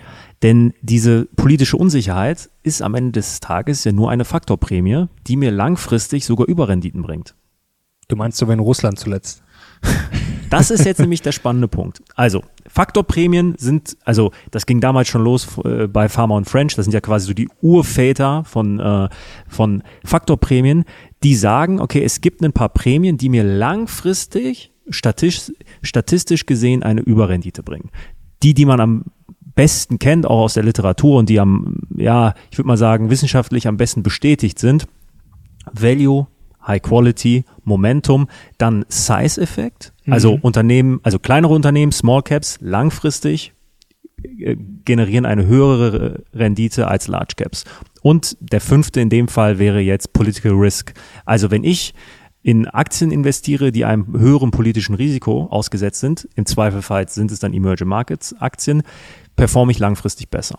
denn 0.42 0.74
diese 0.82 1.26
politische 1.36 1.78
Unsicherheit 1.78 2.50
ist 2.64 2.82
am 2.82 2.96
Ende 2.96 3.12
des 3.12 3.42
Tages 3.42 3.84
ja 3.84 3.92
nur 3.92 4.10
eine 4.10 4.26
Faktorprämie, 4.26 5.06
die 5.28 5.36
mir 5.36 5.52
langfristig 5.52 6.26
sogar 6.26 6.48
Überrenditen 6.48 7.02
bringt. 7.02 7.36
Du 8.08 8.16
meinst 8.16 8.38
so 8.38 8.48
wie 8.48 8.54
in 8.54 8.60
Russland 8.60 8.98
zuletzt. 8.98 9.44
Das 10.52 10.70
ist 10.70 10.86
jetzt 10.86 11.00
nämlich 11.00 11.22
der 11.22 11.32
spannende 11.32 11.68
Punkt. 11.68 12.04
Also, 12.16 12.44
Faktorprämien 12.68 13.56
sind, 13.58 13.98
also 14.04 14.32
das 14.52 14.66
ging 14.66 14.82
damals 14.82 15.08
schon 15.08 15.24
los 15.24 15.48
äh, 15.64 15.88
bei 15.88 16.10
Pharma 16.10 16.36
und 16.36 16.48
French, 16.48 16.76
das 16.76 16.86
sind 16.86 16.94
ja 16.94 17.00
quasi 17.02 17.28
so 17.28 17.34
die 17.34 17.50
Urväter 17.62 18.44
von, 18.44 18.80
äh, 18.80 19.10
von 19.48 19.82
Faktorprämien, 20.04 20.84
die 21.24 21.36
sagen, 21.36 21.80
okay, 21.80 22.04
es 22.04 22.20
gibt 22.20 22.44
ein 22.44 22.52
paar 22.52 22.70
Prämien, 22.70 23.18
die 23.18 23.30
mir 23.30 23.44
langfristig 23.44 24.72
statistisch, 24.90 25.56
statistisch 25.82 26.46
gesehen 26.46 26.84
eine 26.84 27.02
Überrendite 27.02 27.64
bringen. 27.64 27.90
Die, 28.44 28.54
die 28.54 28.66
man 28.66 28.82
am 28.82 29.06
besten 29.56 30.00
kennt, 30.00 30.26
auch 30.26 30.42
aus 30.42 30.56
der 30.56 30.64
Literatur 30.64 31.20
und 31.20 31.30
die 31.30 31.40
am, 31.40 31.78
ja, 31.96 32.34
ich 32.52 32.58
würde 32.58 32.68
mal 32.68 32.78
sagen, 32.78 33.10
wissenschaftlich 33.10 33.68
am 33.68 33.78
besten 33.78 34.04
bestätigt 34.04 34.60
sind, 34.60 34.86
Value, 35.72 36.28
High 36.66 36.82
Quality, 36.82 37.46
Momentum, 37.64 38.28
dann 38.58 38.86
Size-Effekt, 38.88 39.94
also 40.10 40.38
Unternehmen, 40.42 41.00
also 41.04 41.20
kleinere 41.20 41.54
Unternehmen, 41.54 41.92
Small 41.92 42.24
Caps, 42.24 42.58
langfristig 42.62 43.54
äh, 44.24 44.56
generieren 44.86 45.26
eine 45.26 45.46
höhere 45.46 46.24
Rendite 46.34 46.88
als 46.88 47.08
Large 47.08 47.36
Caps. 47.38 47.66
Und 48.02 48.38
der 48.40 48.62
fünfte 48.62 49.00
in 49.00 49.10
dem 49.10 49.28
Fall 49.28 49.60
wäre 49.60 49.80
jetzt 49.80 50.14
Political 50.14 50.54
Risk. 50.54 50.94
Also 51.26 51.52
wenn 51.52 51.64
ich 51.64 51.94
in 52.44 52.68
Aktien 52.68 53.12
investiere, 53.12 53.72
die 53.72 53.86
einem 53.86 54.18
höheren 54.18 54.52
politischen 54.52 54.96
Risiko 54.96 55.48
ausgesetzt 55.52 56.00
sind, 56.00 56.28
im 56.36 56.46
Zweifelfall 56.46 57.08
sind 57.08 57.32
es 57.32 57.40
dann 57.40 57.54
Emerging 57.54 57.88
Markets 57.88 58.34
Aktien, 58.40 58.82
performe 59.36 59.72
ich 59.72 59.80
langfristig 59.80 60.30
besser. 60.30 60.58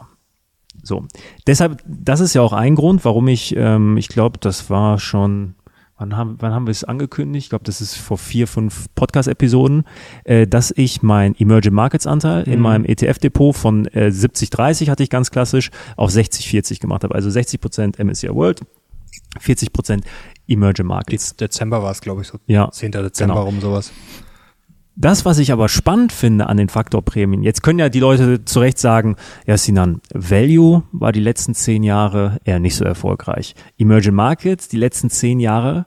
So, 0.82 1.04
deshalb, 1.46 1.82
das 1.86 2.20
ist 2.20 2.34
ja 2.34 2.42
auch 2.42 2.52
ein 2.52 2.74
Grund, 2.74 3.04
warum 3.04 3.28
ich, 3.28 3.54
ähm, 3.56 3.96
ich 3.96 4.08
glaube, 4.08 4.38
das 4.38 4.70
war 4.70 4.98
schon 4.98 5.54
wann 6.02 6.16
haben, 6.16 6.36
wann 6.40 6.52
haben 6.52 6.66
wir 6.66 6.72
es 6.72 6.84
angekündigt? 6.84 7.44
Ich 7.44 7.50
glaube, 7.50 7.64
das 7.64 7.80
ist 7.80 7.96
vor 7.96 8.18
vier, 8.18 8.46
fünf 8.46 8.86
Podcast-Episoden, 8.94 9.84
äh, 10.24 10.46
dass 10.46 10.72
ich 10.76 11.02
mein 11.02 11.34
Emerging 11.38 11.72
Markets 11.72 12.06
Anteil 12.06 12.44
mhm. 12.44 12.52
in 12.52 12.60
meinem 12.60 12.84
ETF-Depot 12.84 13.54
von 13.54 13.86
äh, 13.86 14.08
70-30 14.08 14.90
hatte 14.90 15.02
ich 15.02 15.10
ganz 15.10 15.30
klassisch 15.30 15.70
auf 15.96 16.10
60-40 16.10 16.80
gemacht 16.80 17.04
habe. 17.04 17.14
Also 17.14 17.30
60 17.30 17.60
Prozent 17.60 17.98
MSCI 17.98 18.34
World, 18.34 18.60
40 19.40 19.72
Prozent 19.72 20.04
Emerging 20.48 20.86
Markets. 20.86 21.36
Dezember 21.36 21.82
war 21.82 21.92
es, 21.92 22.00
glaube 22.00 22.22
ich, 22.22 22.28
so. 22.28 22.38
Ja. 22.46 22.70
10. 22.70 22.92
Dezember 22.92 23.34
genau. 23.34 23.44
rum 23.44 23.60
sowas. 23.60 23.92
Das, 24.94 25.24
was 25.24 25.38
ich 25.38 25.52
aber 25.52 25.68
spannend 25.68 26.12
finde 26.12 26.48
an 26.48 26.58
den 26.58 26.68
Faktorprämien, 26.68 27.42
jetzt 27.42 27.62
können 27.62 27.78
ja 27.78 27.88
die 27.88 28.00
Leute 28.00 28.44
zu 28.44 28.60
Recht 28.60 28.78
sagen, 28.78 29.16
ja 29.46 29.56
Sinan, 29.56 30.02
Value 30.12 30.82
war 30.92 31.12
die 31.12 31.20
letzten 31.20 31.54
zehn 31.54 31.82
Jahre 31.82 32.38
eher 32.44 32.60
nicht 32.60 32.76
so 32.76 32.84
erfolgreich. 32.84 33.54
Emerging 33.78 34.14
Markets 34.14 34.68
die 34.68 34.76
letzten 34.76 35.08
zehn 35.08 35.40
Jahre 35.40 35.86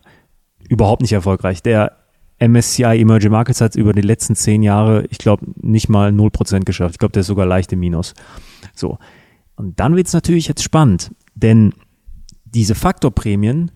überhaupt 0.67 1.01
nicht 1.01 1.13
erfolgreich. 1.13 1.61
Der 1.61 1.97
MSCI 2.39 2.99
Emerging 2.99 3.31
Markets 3.31 3.61
hat 3.61 3.75
über 3.75 3.93
die 3.93 4.01
letzten 4.01 4.35
zehn 4.35 4.63
Jahre, 4.63 5.05
ich 5.09 5.19
glaube, 5.19 5.45
nicht 5.61 5.87
mal 5.87 6.09
0% 6.11 6.61
geschafft. 6.61 6.95
Ich 6.95 6.99
glaube, 6.99 7.13
der 7.13 7.21
ist 7.21 7.27
sogar 7.27 7.45
leicht 7.45 7.71
im 7.73 7.79
Minus. 7.79 8.13
So. 8.73 8.97
Und 9.55 9.79
dann 9.79 9.95
wird's 9.95 10.13
natürlich 10.13 10.47
jetzt 10.47 10.63
spannend, 10.63 11.11
denn 11.35 11.73
diese 12.43 12.75
Faktorprämien 12.75 13.71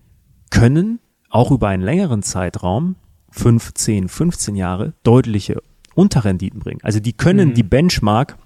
können 0.50 1.00
auch 1.30 1.52
über 1.52 1.68
einen 1.68 1.84
längeren 1.84 2.24
Zeitraum 2.24 2.96
5, 3.32 3.74
10, 3.74 4.08
15 4.08 4.56
Jahre 4.56 4.94
deutliche 5.04 5.62
Unterrenditen 5.96 6.60
bringen. 6.60 6.80
Also 6.84 7.00
die 7.00 7.14
können 7.14 7.50
mhm. 7.50 7.54
die 7.54 7.64
Benchmark 7.64 8.38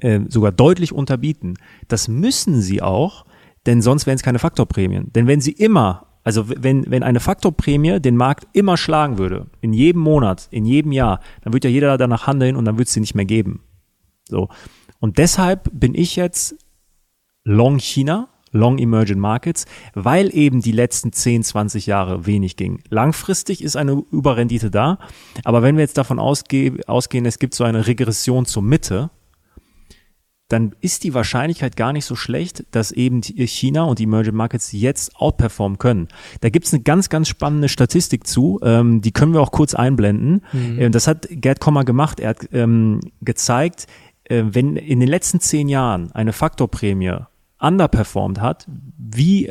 äh, 0.00 0.20
sogar 0.28 0.52
deutlich 0.52 0.92
unterbieten. 0.92 1.54
Das 1.88 2.08
müssen 2.08 2.60
sie 2.60 2.82
auch, 2.82 3.24
denn 3.66 3.82
sonst 3.82 4.06
wären 4.06 4.16
es 4.16 4.22
keine 4.22 4.38
Faktorprämien. 4.38 5.12
Denn 5.12 5.26
wenn 5.26 5.40
sie 5.40 5.52
immer, 5.52 6.06
also 6.24 6.48
wenn, 6.48 6.90
wenn 6.90 7.02
eine 7.02 7.20
Faktorprämie 7.20 8.00
den 8.00 8.16
Markt 8.16 8.46
immer 8.52 8.76
schlagen 8.76 9.18
würde, 9.18 9.46
in 9.60 9.72
jedem 9.72 10.02
Monat, 10.02 10.48
in 10.50 10.64
jedem 10.64 10.92
Jahr, 10.92 11.20
dann 11.42 11.52
würde 11.52 11.68
ja 11.68 11.74
jeder 11.74 11.98
danach 11.98 12.26
handeln 12.26 12.56
und 12.56 12.64
dann 12.64 12.76
würde 12.76 12.84
es 12.84 12.92
sie 12.92 13.00
nicht 13.00 13.14
mehr 13.14 13.24
geben. 13.24 13.62
So. 14.28 14.48
Und 15.00 15.18
deshalb 15.18 15.70
bin 15.72 15.94
ich 15.94 16.16
jetzt 16.16 16.56
Long 17.44 17.78
China, 17.78 18.28
Long 18.52 18.78
Emerging 18.78 19.18
Markets, 19.18 19.66
weil 19.94 20.34
eben 20.34 20.60
die 20.60 20.72
letzten 20.72 21.12
10, 21.12 21.42
20 21.42 21.86
Jahre 21.86 22.26
wenig 22.26 22.56
ging. 22.56 22.80
Langfristig 22.88 23.62
ist 23.62 23.76
eine 23.76 24.02
Überrendite 24.10 24.70
da, 24.70 24.98
aber 25.44 25.62
wenn 25.62 25.76
wir 25.76 25.82
jetzt 25.82 25.98
davon 25.98 26.18
ausge 26.18 26.78
ausgehen, 26.86 27.26
es 27.26 27.38
gibt 27.38 27.54
so 27.54 27.64
eine 27.64 27.86
Regression 27.86 28.46
zur 28.46 28.62
Mitte, 28.62 29.10
dann 30.48 30.74
ist 30.80 31.04
die 31.04 31.12
Wahrscheinlichkeit 31.12 31.76
gar 31.76 31.92
nicht 31.92 32.06
so 32.06 32.16
schlecht, 32.16 32.64
dass 32.70 32.90
eben 32.90 33.22
China 33.22 33.84
und 33.84 33.98
die 33.98 34.04
Emerging 34.04 34.34
Markets 34.34 34.72
jetzt 34.72 35.14
outperformen 35.16 35.78
können. 35.78 36.08
Da 36.40 36.48
gibt's 36.48 36.72
eine 36.72 36.82
ganz, 36.82 37.10
ganz 37.10 37.28
spannende 37.28 37.68
Statistik 37.68 38.26
zu, 38.26 38.58
ähm, 38.62 39.02
die 39.02 39.12
können 39.12 39.34
wir 39.34 39.42
auch 39.42 39.52
kurz 39.52 39.74
einblenden. 39.74 40.42
Mhm. 40.52 40.80
Ähm, 40.80 40.92
das 40.92 41.06
hat 41.06 41.28
Gerd 41.30 41.60
Kommer 41.60 41.84
gemacht. 41.84 42.18
Er 42.18 42.30
hat 42.30 42.48
ähm, 42.52 43.00
gezeigt, 43.20 43.86
äh, 44.24 44.44
wenn 44.46 44.76
in 44.76 45.00
den 45.00 45.08
letzten 45.08 45.40
zehn 45.40 45.68
Jahren 45.68 46.12
eine 46.12 46.32
Faktorprämie 46.32 47.18
underperformed 47.60 48.40
hat, 48.40 48.66
wie 48.96 49.50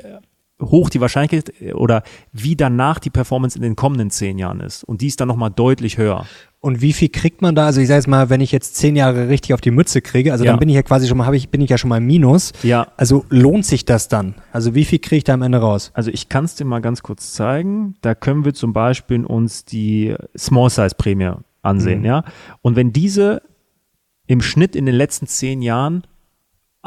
hoch 0.62 0.90
die 0.90 1.02
Wahrscheinlichkeit 1.02 1.54
oder 1.76 2.04
wie 2.32 2.56
danach 2.56 3.00
die 3.00 3.10
Performance 3.10 3.58
in 3.58 3.62
den 3.62 3.76
kommenden 3.76 4.10
zehn 4.10 4.40
Jahren 4.40 4.60
ist. 4.60 4.84
Und 4.84 5.02
die 5.02 5.08
ist 5.08 5.20
dann 5.22 5.28
nochmal 5.28 5.52
deutlich 5.52 5.98
höher. 5.98 6.26
Und 6.60 6.82
wie 6.82 6.94
viel 6.94 7.10
kriegt 7.10 7.44
man 7.44 7.54
da? 7.54 7.68
Also 7.68 7.80
ich 7.80 7.88
sage 7.88 8.00
jetzt 8.00 8.08
mal, 8.08 8.30
wenn 8.30 8.42
ich 8.42 8.52
jetzt 8.52 8.76
zehn 8.76 8.96
Jahre 8.96 9.30
richtig 9.30 9.54
auf 9.54 9.62
die 9.62 9.70
Mütze 9.70 10.02
kriege, 10.02 10.32
also 10.32 10.44
ja. 10.44 10.52
dann 10.52 10.60
bin 10.60 10.68
ich 10.70 10.76
ja 10.76 10.82
quasi 10.82 11.08
schon 11.08 11.18
mal, 11.18 11.26
habe 11.26 11.38
ich, 11.38 11.50
bin 11.50 11.62
ich 11.62 11.70
ja 11.70 11.78
schon 11.78 11.90
mal 11.90 11.98
im 11.98 12.08
Minus. 12.08 12.54
Ja. 12.64 12.88
Also 12.98 13.26
lohnt 13.30 13.66
sich 13.66 13.86
das 13.86 14.08
dann? 14.08 14.36
Also 14.52 14.74
wie 14.74 14.84
viel 14.84 15.00
kriege 15.00 15.18
ich 15.18 15.24
da 15.24 15.34
am 15.34 15.44
Ende 15.44 15.60
raus? 15.60 15.92
Also 15.94 16.10
ich 16.10 16.30
kann 16.30 16.46
es 16.46 16.56
dir 16.56 16.66
mal 16.66 16.82
ganz 16.82 17.04
kurz 17.04 17.34
zeigen. 17.34 17.96
Da 18.02 18.16
können 18.16 18.44
wir 18.44 18.56
zum 18.56 18.74
Beispiel 18.74 19.24
uns 19.26 19.66
die 19.66 20.16
Small 20.36 20.72
Size 20.72 20.96
Prämie 20.98 21.34
ansehen, 21.62 22.00
mhm. 22.00 22.06
ja. 22.06 22.24
Und 22.62 22.76
wenn 22.76 22.92
diese 22.92 23.44
im 24.26 24.42
Schnitt 24.42 24.76
in 24.76 24.86
den 24.86 24.96
letzten 24.96 25.28
zehn 25.28 25.62
Jahren 25.62 26.04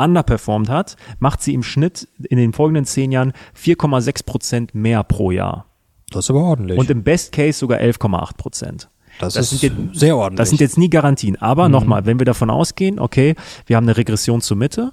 underperformed 0.02 0.68
hat, 0.68 0.96
macht 1.18 1.42
sie 1.42 1.54
im 1.54 1.62
Schnitt 1.62 2.08
in 2.28 2.38
den 2.38 2.52
folgenden 2.52 2.84
zehn 2.84 3.12
Jahren 3.12 3.32
4,6 3.56 4.24
Prozent 4.24 4.74
mehr 4.74 5.04
pro 5.04 5.30
Jahr. 5.30 5.66
Das 6.10 6.26
ist 6.26 6.30
aber 6.30 6.42
ordentlich. 6.42 6.78
Und 6.78 6.90
im 6.90 7.02
Best 7.02 7.32
Case 7.32 7.58
sogar 7.58 7.78
11,8 7.78 8.36
Prozent. 8.36 8.88
Das, 9.18 9.34
das, 9.34 9.52
ist 9.52 9.62
jetzt, 9.62 9.76
sehr 9.92 10.16
ordentlich. 10.16 10.38
Das 10.38 10.48
sind 10.48 10.60
jetzt 10.60 10.78
nie 10.78 10.90
Garantien. 10.90 11.36
Aber 11.36 11.68
mhm. 11.68 11.72
nochmal, 11.72 12.06
wenn 12.06 12.18
wir 12.18 12.24
davon 12.24 12.50
ausgehen, 12.50 12.98
okay, 12.98 13.34
wir 13.66 13.76
haben 13.76 13.84
eine 13.84 13.96
Regression 13.96 14.40
zur 14.40 14.56
Mitte, 14.56 14.92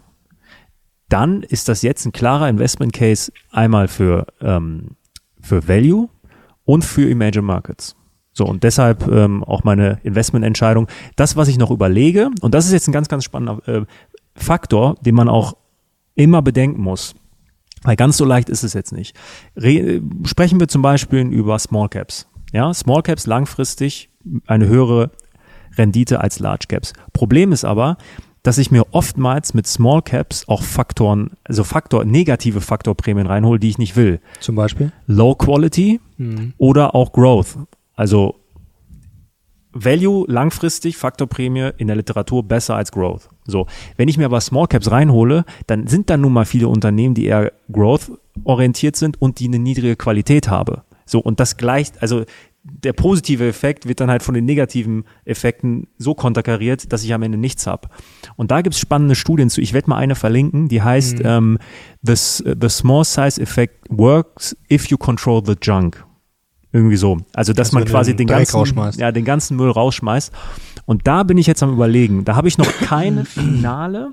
dann 1.10 1.43
ist 1.43 1.70
das 1.70 1.82
jetzt 1.82 2.05
ein 2.05 2.12
klarer 2.12 2.49
Investment 2.49 2.93
Case 2.93 3.32
einmal 3.51 3.88
für, 3.88 4.28
ähm, 4.41 4.97
für 5.41 5.68
Value 5.68 6.10
und 6.66 6.84
für 6.84 7.10
Emerging 7.10 7.45
Markets. 7.45 7.95
So, 8.34 8.45
und 8.45 8.64
deshalb 8.64 9.08
ähm, 9.08 9.43
auch 9.43 9.64
meine 9.64 9.99
Investmententscheidung. 10.03 10.88
Das, 11.16 11.36
was 11.36 11.47
ich 11.47 11.58
noch 11.58 11.72
überlege, 11.72 12.30
und 12.41 12.53
das 12.53 12.68
ist 12.68 12.72
jetzt 12.72 12.88
ein 12.88 12.91
ganz, 12.91 13.08
ganz 13.08 13.24
spannender 13.24 13.68
äh, 13.68 13.86
Faktor, 14.38 14.95
den 15.01 15.15
man 15.15 15.29
auch 15.29 15.55
immer 16.15 16.41
bedenken 16.41 16.81
muss. 16.81 17.15
Weil 17.83 17.95
ganz 17.95 18.17
so 18.17 18.25
leicht 18.25 18.49
ist 18.49 18.63
es 18.63 18.73
jetzt 18.73 18.91
nicht. 18.91 19.15
Re 19.55 20.01
sprechen 20.23 20.59
wir 20.59 20.67
zum 20.67 20.81
Beispiel 20.81 21.27
über 21.27 21.59
Small 21.59 21.89
Caps. 21.89 22.27
Ja, 22.51 22.73
Small 22.73 23.03
Caps 23.03 23.27
langfristig 23.27 24.09
eine 24.45 24.67
höhere 24.67 25.11
Rendite 25.77 26.21
als 26.21 26.39
Large 26.39 26.65
Caps. 26.67 26.93
Problem 27.13 27.51
ist 27.51 27.65
aber, 27.65 27.97
dass 28.43 28.57
ich 28.57 28.71
mir 28.71 28.85
oftmals 28.91 29.53
mit 29.53 29.67
Small 29.67 30.01
Caps 30.01 30.47
auch 30.47 30.63
Faktoren, 30.63 31.31
also 31.43 31.63
Faktor, 31.63 32.05
negative 32.05 32.61
Faktorprämien 32.61 33.27
reinhole, 33.27 33.59
die 33.59 33.69
ich 33.69 33.77
nicht 33.77 33.95
will. 33.95 34.21
Zum 34.39 34.55
Beispiel? 34.55 34.91
Low 35.05 35.35
Quality 35.35 35.99
mhm. 36.17 36.53
oder 36.57 36.95
auch 36.95 37.11
Growth. 37.11 37.57
Also 37.95 38.35
Value 39.84 40.25
langfristig, 40.28 40.97
Faktorprämie 40.97 41.71
in 41.78 41.88
der 41.88 41.95
Literatur 41.95 42.43
besser 42.43 42.75
als 42.75 42.91
Growth. 42.91 43.30
So, 43.45 43.67
wenn 43.95 44.07
ich 44.07 44.17
mir 44.17 44.25
aber 44.25 44.41
Small 44.41 44.67
Caps 44.67 44.91
reinhole, 44.91 45.45
dann 45.67 45.88
sind 45.88 46.09
da 46.09 46.17
nun 46.17 46.34
mal 46.34 46.45
viele 46.45 46.67
Unternehmen, 46.67 47.13
die 47.13 47.25
eher 47.25 47.51
Growth 47.71 48.11
orientiert 48.43 48.95
sind 48.95 49.21
und 49.21 49.39
die 49.39 49.47
eine 49.47 49.59
niedrige 49.59 49.95
Qualität 49.95 50.49
haben. 50.49 50.82
So, 51.05 51.19
und 51.19 51.39
das 51.39 51.57
gleicht, 51.57 52.01
also 52.01 52.25
der 52.69 52.93
positive 52.93 53.47
Effekt 53.47 53.88
wird 53.88 54.01
dann 54.01 54.09
halt 54.09 54.23
von 54.23 54.34
den 54.34 54.45
negativen 54.45 55.05
Effekten 55.25 55.88
so 55.97 56.13
konterkariert, 56.15 56.91
dass 56.91 57.03
ich 57.03 57.13
am 57.13 57.23
Ende 57.23 57.38
nichts 57.38 57.65
habe. 57.65 57.88
Und 58.36 58.51
da 58.51 58.61
gibt's 58.61 58.80
spannende 58.80 59.15
Studien 59.15 59.49
zu. 59.49 59.61
Ich 59.61 59.73
werde 59.73 59.89
mal 59.89 59.97
eine 59.97 60.15
verlinken, 60.15 60.67
die 60.67 60.82
heißt 60.82 61.19
mhm. 61.19 61.25
ähm, 61.25 61.57
the, 62.01 62.13
the 62.13 62.69
Small 62.69 63.05
Size 63.05 63.41
Effect 63.41 63.86
Works 63.89 64.57
if 64.69 64.88
you 64.88 64.97
control 64.97 65.41
the 65.45 65.55
junk. 65.61 66.07
Irgendwie 66.78 66.97
so. 66.97 67.17
Also, 67.34 67.53
dass 67.53 67.69
also 67.69 67.80
man 67.80 67.86
quasi 67.86 68.15
den 68.15 68.28
ganzen, 68.28 68.99
ja, 68.99 69.11
den 69.11 69.25
ganzen 69.25 69.57
Müll 69.57 69.71
rausschmeißt. 69.71 70.32
Und 70.86 71.07
da 71.07 71.23
bin 71.23 71.39
ich 71.39 71.47
jetzt 71.47 71.63
am 71.63 71.73
überlegen. 71.73 72.23
Da 72.23 72.36
habe 72.36 72.47
ich 72.47 72.59
noch 72.59 72.71
keine 72.82 73.25
finale 73.25 74.11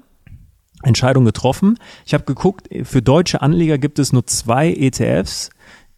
Entscheidung 0.82 1.26
getroffen. 1.26 1.78
Ich 2.06 2.14
habe 2.14 2.24
geguckt, 2.24 2.70
für 2.84 3.02
deutsche 3.02 3.42
Anleger 3.42 3.76
gibt 3.76 3.98
es 3.98 4.14
nur 4.14 4.26
zwei 4.26 4.72
ETFs, 4.72 5.50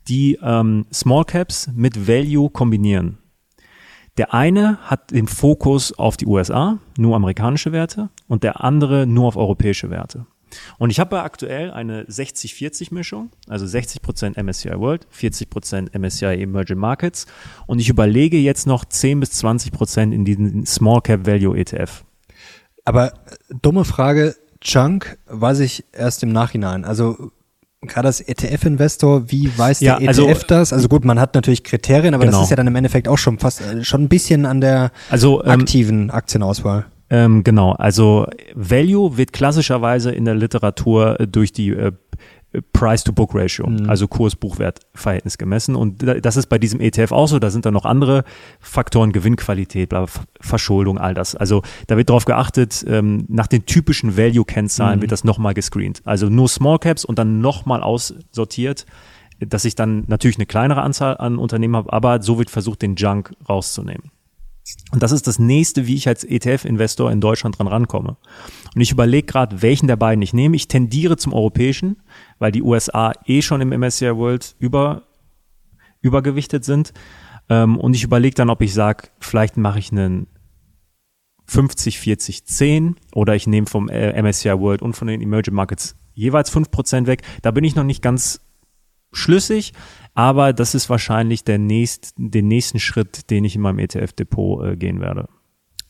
die 0.09 0.41
ähm, 0.43 0.87
Small 0.93 1.25
Caps 1.25 1.71
mit 1.73 2.09
Value 2.09 2.51
kombinieren. 2.51 3.19
Der 4.17 4.35
eine 4.35 4.79
hat 4.79 5.13
den 5.13 5.29
Fokus 5.29 5.97
auf 5.97 6.17
die 6.17 6.27
USA, 6.27 6.79
nur 6.99 7.15
amerikanische 7.15 7.71
Werte, 7.71 8.11
und 8.27 8.43
der 8.43 8.65
andere 8.65 9.07
nur 9.07 9.29
auf 9.29 9.37
europäische 9.37 9.89
Werte. 9.91 10.27
Und 10.79 10.91
ich 10.91 11.01
habe 11.01 11.23
aktuell 11.23 11.71
eine 11.71 12.05
60-40-Mischung, 12.05 13.31
also 13.49 13.67
60% 13.67 14.43
MSCI 14.43 14.79
World, 14.79 15.07
40% 15.17 15.99
MSCI 15.99 16.43
Emerging 16.43 16.79
Markets. 16.79 17.27
Und 17.67 17.79
ich 17.79 17.89
überlege 17.89 18.39
jetzt 18.39 18.67
noch 18.67 18.85
10 18.85 19.21
bis 19.21 19.43
20% 19.45 20.13
in 20.13 20.25
diesen 20.25 20.67
Small 20.67 21.01
Cap 21.01 21.27
Value 21.27 21.57
ETF. 21.57 22.05
Aber 22.85 23.13
äh, 23.13 23.15
dumme 23.63 23.85
Frage, 23.85 24.37
Chunk 24.61 25.19
weiß 25.27 25.61
ich 25.61 25.85
erst 25.93 26.23
im 26.23 26.31
Nachhinein. 26.31 26.85
Also 26.85 27.31
gerade 27.83 28.09
als 28.09 28.21
ETF-Investor, 28.21 29.31
wie 29.31 29.51
weiß 29.57 29.81
ja, 29.81 29.99
der 29.99 30.09
ETF 30.09 30.09
also, 30.09 30.47
das? 30.47 30.73
Also 30.73 30.89
gut, 30.89 31.05
man 31.05 31.21
hat 31.21 31.35
natürlich 31.35 31.63
Kriterien, 31.63 32.15
aber 32.15 32.25
genau. 32.25 32.39
das 32.39 32.47
ist 32.47 32.51
ja 32.51 32.57
dann 32.57 32.67
im 32.67 32.77
Endeffekt 32.77 33.09
auch 33.09 33.19
schon 33.19 33.39
fast 33.39 33.61
äh, 33.61 33.85
schon 33.85 34.05
ein 34.05 34.09
bisschen 34.09 34.47
an 34.47 34.61
der 34.61 34.91
also, 35.11 35.43
ähm, 35.45 35.51
aktiven 35.51 36.11
Aktienauswahl. 36.11 36.87
Ähm, 37.09 37.45
genau, 37.45 37.73
also 37.73 38.27
Value 38.55 39.17
wird 39.17 39.33
klassischerweise 39.33 40.11
in 40.11 40.25
der 40.25 40.35
Literatur 40.35 41.15
durch 41.31 41.53
die 41.53 41.71
äh, 41.71 41.93
Price-to-Book-Ratio, 42.73 43.69
Mhm. 43.69 43.89
also 43.91 44.09
Kurs-Buchwert-Verhältnis 44.09 45.37
gemessen. 45.39 45.77
Und 45.77 46.03
da- 46.03 46.15
das 46.15 46.37
ist 46.37 46.47
bei 46.47 46.59
diesem 46.59 46.81
ETF 46.81 47.13
auch 47.13 47.27
so. 47.29 47.39
Da 47.39 47.51
sind 47.51 47.67
dann 47.67 47.75
noch 47.75 47.85
andere 47.85 48.25
Faktoren, 48.61 49.13
Gewinnqualität, 49.13 49.91
bla, 49.91 50.07
Verschuldung, 50.41 50.99
all 50.99 51.15
das. 51.15 51.35
Also 51.35 51.63
da 51.87 51.97
wird 51.97 52.09
darauf 52.09 52.25
geachtet, 52.25 52.85
ähm, 52.89 53.25
nach 53.29 53.47
den 53.47 53.67
typischen 53.67 54.17
Value-Kennzahlen 54.17 55.01
wird 55.03 55.13
das 55.13 55.25
nochmal 55.25 55.55
gescreent. 55.55 56.01
Also 56.05 56.29
nur 56.29 56.49
Small 56.49 56.79
Caps 56.79 57.05
und 57.05 57.19
dann 57.19 57.41
nochmal 57.41 57.83
aussortiert, 57.83 58.87
dass 59.39 59.65
ich 59.67 59.75
dann 59.75 60.05
natürlich 60.07 60.39
eine 60.39 60.47
kleinere 60.47 60.81
Anzahl 60.83 61.19
an 61.19 61.37
Unternehmen 61.39 61.77
habe, 61.77 61.93
aber 61.93 62.23
so 62.23 62.39
wird 62.39 62.49
versucht, 62.51 62.81
den 62.83 62.95
Junk 62.97 63.35
rauszunehmen. 63.49 64.11
Und 64.93 65.03
das 65.03 65.13
ist 65.13 65.27
das 65.27 65.39
nächste, 65.39 65.87
wie 65.87 65.95
ich 65.95 66.09
als 66.09 66.25
ETF-Investor 66.25 67.11
in 67.11 67.21
Deutschland 67.21 67.59
dran 67.59 67.69
rankomme. 67.69 68.17
Und 68.75 68.81
ich 68.81 68.93
überlege 68.93 69.27
gerade, 69.27 69.63
welchen 69.63 69.87
der 69.87 69.97
beiden 69.97 70.23
ich 70.23 70.33
nehme. 70.33 70.57
Ich 70.57 70.69
tendiere 70.69 71.17
zum 71.17 71.33
europäischen, 71.33 72.03
weil 72.39 72.53
die 72.53 72.63
USA 72.63 73.13
eh 73.27 73.43
schon 73.43 73.61
im 73.61 73.69
MSCI 73.69 74.17
World 74.17 74.57
über, 74.59 75.05
übergewichtet 76.01 76.65
sind. 76.65 76.93
Ähm, 77.49 77.79
und 77.79 77.95
ich 77.95 78.05
überlege 78.05 78.35
dann, 78.35 78.51
ob 78.51 78.61
ich 78.63 78.75
sage, 78.75 79.09
vielleicht 79.21 79.57
mache 79.57 79.79
ich 79.79 79.93
einen 79.93 80.27
50, 81.47 81.99
40, 81.99 82.47
10 82.47 82.97
oder 83.15 83.37
ich 83.37 83.47
nehme 83.47 83.67
vom 83.67 83.89
äh, 83.89 84.21
MSCI 84.21 84.59
World 84.59 84.83
und 84.83 84.95
von 84.95 85.09
den 85.09 85.21
Emerging 85.21 85.55
Markets 85.55 85.97
jeweils 86.13 86.53
5% 86.53 87.07
weg. 87.07 87.23
Da 87.43 87.53
bin 87.53 87.63
ich 87.63 87.77
noch 87.77 87.85
nicht 87.85 88.03
ganz 88.03 88.41
schlüssig, 89.13 89.73
aber 90.17 90.53
das 90.53 90.75
ist 90.75 90.91
wahrscheinlich 90.91 91.45
der 91.45 91.59
nächst, 91.59 92.15
den 92.17 92.49
nächsten 92.49 92.81
Schritt, 92.81 93.31
den 93.31 93.45
ich 93.45 93.55
in 93.55 93.61
meinem 93.61 93.79
ETF-Depot 93.79 94.65
äh, 94.67 94.77
gehen 94.77 95.01
werde. 95.01 95.29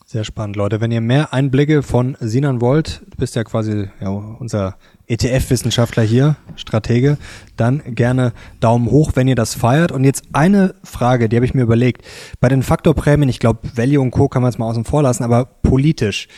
Sehr 0.05 0.23
spannend, 0.23 0.55
Leute. 0.55 0.79
Wenn 0.79 0.91
ihr 0.91 1.01
mehr 1.01 1.33
Einblicke 1.33 1.83
von 1.83 2.15
Sinan 2.21 2.61
wollt, 2.61 3.01
du 3.09 3.17
bist 3.17 3.35
ja 3.35 3.43
quasi 3.43 3.89
ja, 3.99 4.09
unser 4.09 4.77
ETF-Wissenschaftler 5.07 6.03
hier, 6.03 6.37
Stratege, 6.55 7.17
dann 7.55 7.81
gerne 7.95 8.31
Daumen 8.59 8.89
hoch, 8.89 9.11
wenn 9.15 9.27
ihr 9.27 9.35
das 9.35 9.53
feiert. 9.53 9.91
Und 9.91 10.03
jetzt 10.03 10.23
eine 10.31 10.75
Frage, 10.83 11.27
die 11.27 11.35
habe 11.35 11.45
ich 11.45 11.53
mir 11.53 11.63
überlegt. 11.63 12.03
Bei 12.39 12.47
den 12.47 12.63
Faktorprämien, 12.63 13.27
ich 13.27 13.39
glaube, 13.39 13.59
Value 13.75 14.01
und 14.01 14.11
Co. 14.11 14.29
kann 14.29 14.41
man 14.41 14.51
jetzt 14.51 14.59
mal 14.59 14.69
außen 14.69 14.85
vor 14.85 15.03
lassen, 15.03 15.23
aber 15.23 15.45
politisch. 15.45 16.29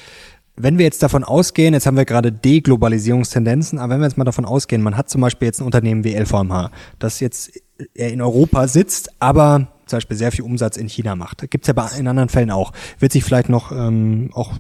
Wenn 0.62 0.78
wir 0.78 0.84
jetzt 0.84 1.01
davon 1.01 1.24
ausgehen, 1.24 1.74
jetzt 1.74 1.88
haben 1.88 1.95
wir 1.95 2.03
gerade 2.03 2.34
Deglobalisierungstendenzen, 2.34 3.80
aber 3.80 3.93
wenn 3.93 4.01
wir 4.01 4.07
jetzt 4.07 4.18
mal 4.18 4.26
davon 4.26 4.43
ausgehen, 4.43 4.82
man 4.82 4.97
hat 4.97 5.10
zum 5.10 5.22
Beispiel 5.22 5.45
jetzt 5.45 5.62
ein 5.62 5.66
Unternehmen 5.66 6.03
wie 6.03 6.16
LVMH, 6.16 6.72
das 6.99 7.22
jetzt 7.22 7.51
äh, 7.95 8.12
in 8.12 8.22
Europa 8.22 8.68
sitzt, 8.68 9.10
aber 9.20 9.70
zum 9.86 9.97
Beispiel 9.97 10.18
sehr 10.18 10.34
viel 10.34 10.43
Umsatz 10.43 10.76
in 10.76 10.88
China 10.89 11.16
macht. 11.16 11.49
Gibt's 11.49 11.68
ja 11.68 11.74
bei, 11.74 11.88
in 11.97 12.07
anderen 12.10 12.28
Fällen 12.28 12.51
auch. 12.51 12.74
Wird 12.99 13.14
sich 13.14 13.24
vielleicht 13.24 13.47
noch 13.47 13.72
ähm, 13.72 14.32
auch 14.34 14.53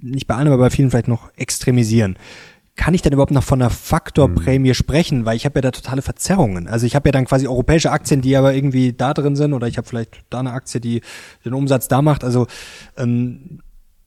nicht 0.00 0.26
bei 0.26 0.34
allen, 0.34 0.48
aber 0.48 0.58
bei 0.58 0.70
vielen 0.70 0.90
vielleicht 0.90 1.08
noch 1.08 1.30
extremisieren. 1.36 2.18
Kann 2.74 2.94
ich 2.94 3.02
denn 3.02 3.12
überhaupt 3.12 3.32
noch 3.32 3.44
von 3.44 3.60
einer 3.60 3.70
Faktorprämie 3.70 4.74
sprechen? 4.74 5.24
Weil 5.24 5.36
ich 5.36 5.44
habe 5.44 5.58
ja 5.58 5.62
da 5.62 5.70
totale 5.70 6.02
Verzerrungen. 6.02 6.68
Also 6.68 6.86
ich 6.86 6.94
habe 6.94 7.08
ja 7.08 7.12
dann 7.12 7.24
quasi 7.24 7.46
europäische 7.46 7.90
Aktien, 7.90 8.20
die 8.20 8.36
aber 8.36 8.54
irgendwie 8.54 8.92
da 8.92 9.14
drin 9.14 9.36
sind, 9.36 9.52
oder 9.52 9.66
ich 9.66 9.78
habe 9.78 9.86
vielleicht 9.88 10.24
da 10.30 10.40
eine 10.40 10.52
Aktie, 10.52 10.80
die 10.80 11.00
den 11.44 11.54
Umsatz 11.54 11.88
da 11.88 12.02
macht. 12.02 12.22
Also 12.22 12.46
ähm, 12.98 13.60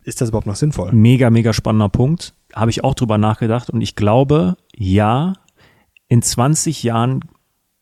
ist 0.03 0.21
das 0.21 0.29
überhaupt 0.29 0.47
noch 0.47 0.55
sinnvoll? 0.55 0.91
Mega, 0.91 1.29
mega 1.29 1.53
spannender 1.53 1.89
Punkt. 1.89 2.33
Habe 2.53 2.71
ich 2.71 2.83
auch 2.83 2.95
drüber 2.95 3.17
nachgedacht 3.17 3.69
und 3.69 3.81
ich 3.81 3.95
glaube, 3.95 4.55
ja, 4.75 5.33
in 6.07 6.21
20 6.21 6.83
Jahren 6.83 7.21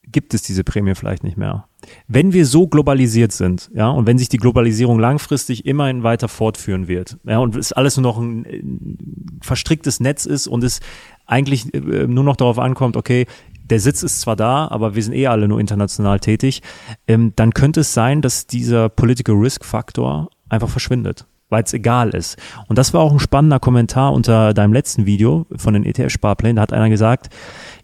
gibt 0.09 0.34
es 0.34 0.41
diese 0.41 0.63
Prämie 0.63 0.95
vielleicht 0.95 1.24
nicht 1.24 1.38
mehr. 1.38 1.68
Wenn 2.07 2.34
wir 2.34 2.45
so 2.45 2.68
globalisiert 2.68 3.32
sind, 3.32 3.70
ja, 3.74 3.89
und 3.89 4.07
wenn 4.07 4.18
sich 4.18 4.30
die 4.30 4.38
Globalisierung 4.38 4.99
langfristig 4.99 5.65
immerhin 5.65 6.03
weiter 6.03 6.28
fortführen 6.28 6.88
wird, 6.88 7.18
ja, 7.26 7.39
und 7.39 7.55
es 7.55 7.72
alles 7.74 7.97
nur 7.97 8.03
noch 8.03 8.18
ein, 8.18 9.39
verstricktes 9.41 9.99
Netz 9.99 10.26
ist 10.26 10.47
und 10.47 10.63
es 10.63 10.80
eigentlich 11.26 11.74
äh, 11.74 12.07
nur 12.07 12.24
noch 12.24 12.36
darauf 12.36 12.57
ankommt, 12.57 12.97
okay, 12.97 13.26
der 13.70 13.80
Sitz 13.80 14.01
ist 14.01 14.22
zwar 14.22 14.38
da, 14.38 14.68
aber 14.70 14.95
wir 14.95 15.03
sind 15.03 15.13
eh 15.13 15.28
alle 15.28 15.47
nur 15.47 15.59
international 15.59 16.20
tätig, 16.20 16.61
ähm, 17.07 17.34
dann 17.36 17.53
könnte 17.53 17.82
es 17.82 17.93
sein, 17.93 18.22
dass 18.22 18.47
dieser 18.47 18.89
Political 18.89 19.36
Risk 19.36 19.65
Faktor 19.65 20.30
einfach 20.49 20.70
verschwindet 20.70 21.28
weil 21.49 21.63
es 21.63 21.73
egal 21.73 22.09
ist. 22.09 22.37
Und 22.67 22.77
das 22.77 22.93
war 22.93 23.01
auch 23.01 23.11
ein 23.11 23.19
spannender 23.19 23.59
Kommentar 23.59 24.13
unter 24.13 24.53
deinem 24.53 24.73
letzten 24.73 25.05
Video 25.05 25.45
von 25.55 25.73
den 25.73 25.85
ETF-Sparplänen. 25.85 26.57
Da 26.57 26.61
hat 26.63 26.73
einer 26.73 26.89
gesagt, 26.89 27.29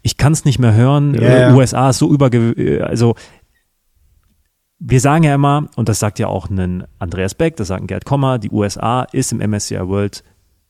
ich 0.02 0.16
kann 0.16 0.32
es 0.32 0.44
nicht 0.44 0.58
mehr 0.58 0.74
hören, 0.74 1.14
ja. 1.14 1.54
USA 1.54 1.90
ist 1.90 1.98
so 1.98 2.10
überge... 2.10 2.52
äh, 2.52 2.82
Also 2.82 3.14
wir 4.78 5.00
sagen 5.00 5.24
ja 5.24 5.34
immer, 5.34 5.68
und 5.76 5.88
das 5.88 5.98
sagt 5.98 6.18
ja 6.18 6.26
auch 6.26 6.50
ein 6.50 6.84
Andreas 6.98 7.34
Beck, 7.34 7.56
das 7.56 7.68
sagt 7.68 7.82
ein 7.82 7.86
Gerd 7.86 8.04
Kommer, 8.04 8.38
die 8.38 8.50
USA 8.50 9.04
ist 9.12 9.32
im 9.32 9.38
MSCI 9.38 9.88
World 9.88 10.22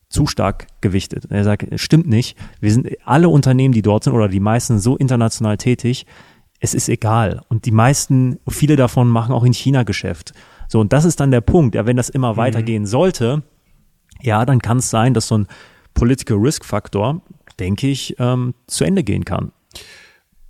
zu 0.09 0.27
stark 0.27 0.69
gewichtet. 0.81 1.27
Er 1.31 1.43
sagt, 1.43 1.67
es 1.69 1.81
stimmt 1.81 2.07
nicht. 2.07 2.39
Wir 2.61 2.71
sind 2.71 2.89
alle 3.05 3.29
Unternehmen, 3.29 3.73
die 3.75 3.83
dort 3.83 4.05
sind 4.05 4.13
oder 4.13 4.29
die 4.29 4.39
meisten 4.39 4.79
so 4.79 4.97
international 4.97 5.57
tätig. 5.57 6.07
Es 6.61 6.75
ist 6.75 6.89
egal. 6.89 7.43
Und 7.49 7.65
die 7.65 7.73
meisten, 7.73 8.39
viele 8.49 8.77
davon 8.77 9.09
machen 9.09 9.35
auch 9.35 9.43
in 9.43 9.53
China 9.53 9.83
Geschäft. 9.83 10.33
So, 10.69 10.81
und 10.81 10.93
das 10.93 11.05
ist 11.05 11.21
dann 11.21 11.31
der 11.31 11.41
Punkt. 11.41 11.75
Ja, 11.75 11.87
wenn 11.87 11.97
das 11.97 12.09
immer 12.09 12.37
weitergehen 12.37 12.87
sollte, 12.87 13.43
ja, 14.21 14.45
dann 14.45 14.61
kann 14.61 14.79
es 14.79 14.91
sein, 14.91 15.15
dass 15.15 15.29
so 15.29 15.39
ein 15.39 15.47
Political 15.95 16.39
Risk 16.39 16.65
Faktor, 16.65 17.23
denke 17.59 17.89
ich, 17.89 18.17
ähm, 18.19 18.55
zu 18.67 18.85
Ende 18.85 19.05
gehen 19.05 19.25
kann. 19.25 19.53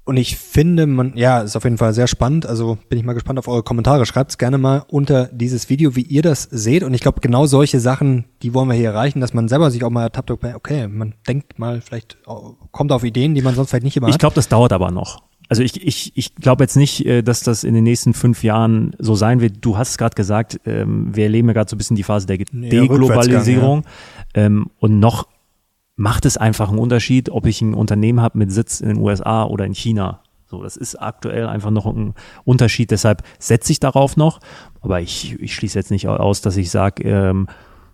Und 0.07 0.19
ich 0.19 0.37
finde, 0.37 0.87
man, 0.87 1.17
ja, 1.17 1.41
ist 1.41 1.57
auf 1.57 1.65
jeden 1.65 1.79
Fall 1.79 1.95
sehr 1.95 2.07
spannend. 2.07 2.45
Also 2.45 2.77
bin 2.91 2.99
ich 2.99 3.07
mal 3.07 3.15
gespannt 3.15 3.39
auf 3.39 3.49
eure 3.49 3.63
Kommentare. 3.63 4.05
Schreibt's 4.05 4.37
gerne 4.37 4.59
mal 4.59 4.85
unter 4.89 5.29
dieses 5.33 5.71
Video, 5.71 5.97
wie 5.97 6.03
ihr 6.03 6.21
das 6.21 6.43
seht. 6.43 6.83
Und 6.83 6.93
ich 6.93 7.01
glaube, 7.01 7.21
genau 7.23 7.47
solche 7.47 7.81
Sachen, 7.81 8.27
die 8.43 8.53
wollen 8.53 8.69
wir 8.69 8.75
hier 8.75 8.91
erreichen, 8.91 9.23
dass 9.23 9.33
man 9.33 9.49
selber 9.49 9.71
sich 9.71 9.83
auch 9.83 9.89
mal 9.89 10.03
ertappt, 10.03 10.31
okay, 10.31 10.89
man 10.89 11.15
denkt 11.27 11.59
mal, 11.59 11.81
vielleicht 11.81 12.19
oh, 12.27 12.53
kommt 12.71 12.93
auf 12.93 13.03
Ideen, 13.03 13.35
die 13.35 13.41
man 13.41 13.55
sonst 13.55 13.71
vielleicht 13.71 13.85
nicht 13.85 13.97
immer 13.97 14.09
Ich 14.09 14.15
hat. 14.15 14.21
glaube, 14.21 14.35
das 14.35 14.49
dauert 14.49 14.75
aber 14.75 14.91
noch. 14.91 15.23
Also 15.49 15.63
ich, 15.63 15.87
ich, 15.87 16.13
ich 16.17 16.35
glaube 16.37 16.65
jetzt 16.65 16.77
nicht, 16.77 17.05
äh, 17.05 17.23
dass 17.23 17.43
das 17.43 17.65
in 17.65 17.75
den 17.75 17.85
nächsten 17.85 18.15
fünf 18.15 18.43
Jahren 18.43 18.95
so 18.99 19.15
sein 19.15 19.41
wird. 19.41 19.57
Du 19.61 19.77
hast 19.77 19.91
es 19.91 19.99
gerade 19.99 20.15
gesagt, 20.15 20.61
ähm, 20.65 21.15
wir 21.15 21.25
erleben 21.25 21.49
ja 21.49 21.55
gerade 21.55 21.71
so 21.71 21.77
ein 21.77 21.79
bisschen 21.79 21.97
die 21.97 22.03
Phase 22.03 22.27
der 22.27 22.39
Deglobalisierung. 22.39 23.85
Ähm, 24.35 24.71
und 24.79 24.99
noch 25.01 25.29
macht 25.97 26.25
es 26.25 26.37
einfach 26.37 26.71
einen 26.71 26.79
Unterschied, 26.79 27.31
ob 27.31 27.47
ich 27.47 27.61
ein 27.61 27.75
Unternehmen 27.75 28.21
habe 28.21 28.39
mit 28.39 28.51
Sitz 28.53 28.81
in 28.81 28.89
den 28.89 28.99
USA 28.99 29.45
oder 29.45 29.65
in 29.65 29.75
China. 29.75 30.23
So, 30.47 30.63
das 30.63 30.77
ist 30.77 30.97
aktuell 30.97 31.47
einfach 31.47 31.71
noch 31.71 31.87
ein 31.87 32.15
Unterschied. 32.45 32.91
Deshalb 32.91 33.23
setze 33.39 33.73
ich 33.73 33.81
darauf 33.81 34.17
noch. 34.17 34.41
Aber 34.81 35.01
ich, 35.01 35.41
ich 35.41 35.55
schließe 35.55 35.79
jetzt 35.79 35.91
nicht 35.91 36.09
aus, 36.09 36.41
dass 36.41 36.57
ich 36.57 36.71
sage, 36.71 37.03
ähm, 37.05 37.49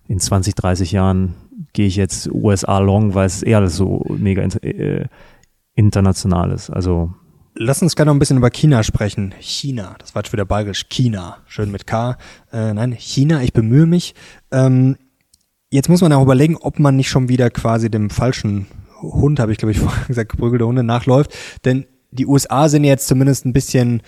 in 0.09 0.19
20, 0.19 0.55
30 0.55 0.93
Jahren 0.93 1.35
gehe 1.73 1.87
ich 1.87 1.97
jetzt 1.97 2.29
USA 2.33 2.79
long, 2.79 3.15
weil 3.15 3.27
es 3.27 3.43
eher 3.43 3.59
alles 3.59 3.77
so 3.77 4.05
mega 4.09 4.43
äh, 4.43 5.07
international 5.75 6.51
ist. 6.51 6.71
Also 6.71 7.15
Lass 7.55 7.83
uns 7.83 7.97
gerne 7.97 8.11
noch 8.11 8.15
ein 8.15 8.21
bisschen 8.21 8.37
über 8.37 8.51
China 8.51 8.83
sprechen. 8.85 9.35
China, 9.41 9.97
das 9.99 10.15
war 10.15 10.23
jetzt 10.23 10.33
wieder 10.33 10.45
bayerisch. 10.45 10.89
China, 10.89 11.39
schön 11.47 11.71
mit 11.73 11.87
K. 11.87 12.17
Äh, 12.53 12.75
nein, 12.75 12.93
China, 12.93 13.43
ich 13.43 13.53
bemühe 13.53 13.87
mich. 13.87 14.15
Ähm, 14.53 14.97
jetzt 15.71 15.89
muss 15.89 16.01
man 16.01 16.13
auch 16.13 16.23
überlegen, 16.23 16.57
ob 16.57 16.79
man 16.79 16.97
nicht 16.97 17.09
schon 17.09 17.29
wieder 17.29 17.51
quasi 17.51 17.91
dem 17.91 18.09
falschen 18.09 18.69
Hund, 19.03 19.41
habe 19.41 19.51
ich 19.51 19.59
glaube 19.59 19.73
ich 19.73 19.79
vorher 19.81 20.07
gesagt, 20.07 20.31
geprügelte 20.31 20.67
Hunde 20.67 20.85
nachläuft. 20.85 21.35
Denn 21.65 21.87
die 22.13 22.27
USA 22.27 22.69
sind 22.69 22.85
jetzt 22.85 23.09
zumindest 23.09 23.45
ein 23.47 23.53
bisschen 23.53 24.03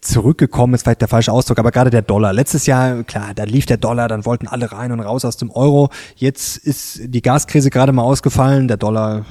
zurückgekommen, 0.00 0.74
ist 0.74 0.82
vielleicht 0.82 1.00
der 1.00 1.08
falsche 1.08 1.32
Ausdruck, 1.32 1.58
aber 1.58 1.70
gerade 1.70 1.90
der 1.90 2.02
Dollar. 2.02 2.32
Letztes 2.32 2.66
Jahr, 2.66 3.02
klar, 3.04 3.32
da 3.34 3.44
lief 3.44 3.66
der 3.66 3.76
Dollar, 3.78 4.08
dann 4.08 4.24
wollten 4.24 4.46
alle 4.46 4.72
rein 4.72 4.92
und 4.92 5.00
raus 5.00 5.24
aus 5.24 5.36
dem 5.36 5.50
Euro. 5.50 5.90
Jetzt 6.16 6.58
ist 6.58 7.00
die 7.02 7.22
Gaskrise 7.22 7.70
gerade 7.70 7.92
mal 7.92 8.02
ausgefallen, 8.02 8.68
der 8.68 8.76
Dollar 8.76 9.24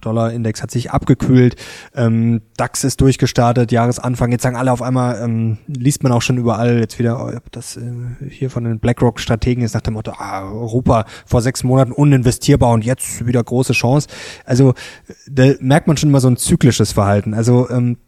Dollar-Index 0.00 0.62
hat 0.62 0.70
sich 0.70 0.90
abgekühlt, 0.90 1.56
ähm, 1.94 2.42
DAX 2.56 2.84
ist 2.84 3.00
durchgestartet, 3.00 3.72
Jahresanfang, 3.72 4.32
jetzt 4.32 4.42
sagen 4.42 4.56
alle 4.56 4.72
auf 4.72 4.82
einmal, 4.82 5.20
ähm, 5.22 5.58
liest 5.66 6.02
man 6.02 6.12
auch 6.12 6.22
schon 6.22 6.38
überall 6.38 6.78
jetzt 6.78 6.98
wieder, 6.98 7.24
oh, 7.24 7.38
das 7.50 7.76
äh, 7.76 7.82
hier 8.28 8.50
von 8.50 8.64
den 8.64 8.78
BlackRock-Strategen 8.78 9.62
ist 9.62 9.74
nach 9.74 9.80
dem 9.80 9.94
Motto, 9.94 10.12
ah, 10.12 10.42
Europa 10.42 11.06
vor 11.26 11.42
sechs 11.42 11.64
Monaten 11.64 11.92
uninvestierbar 11.92 12.72
und 12.72 12.84
jetzt 12.84 13.26
wieder 13.26 13.42
große 13.42 13.72
Chance. 13.72 14.08
Also 14.44 14.74
da 15.28 15.52
merkt 15.60 15.86
man 15.86 15.96
schon 15.96 16.10
immer 16.10 16.20
so 16.20 16.28
ein 16.28 16.36
zyklisches 16.36 16.92
Verhalten. 16.92 17.34
Also 17.34 17.68
ähm, 17.70 17.98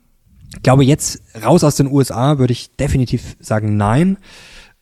ich 0.55 0.62
glaube, 0.62 0.84
jetzt 0.84 1.20
raus 1.45 1.64
aus 1.64 1.76
den 1.76 1.91
USA 1.91 2.39
würde 2.39 2.53
ich 2.53 2.74
definitiv 2.76 3.37
sagen 3.41 3.76
nein. 3.76 4.18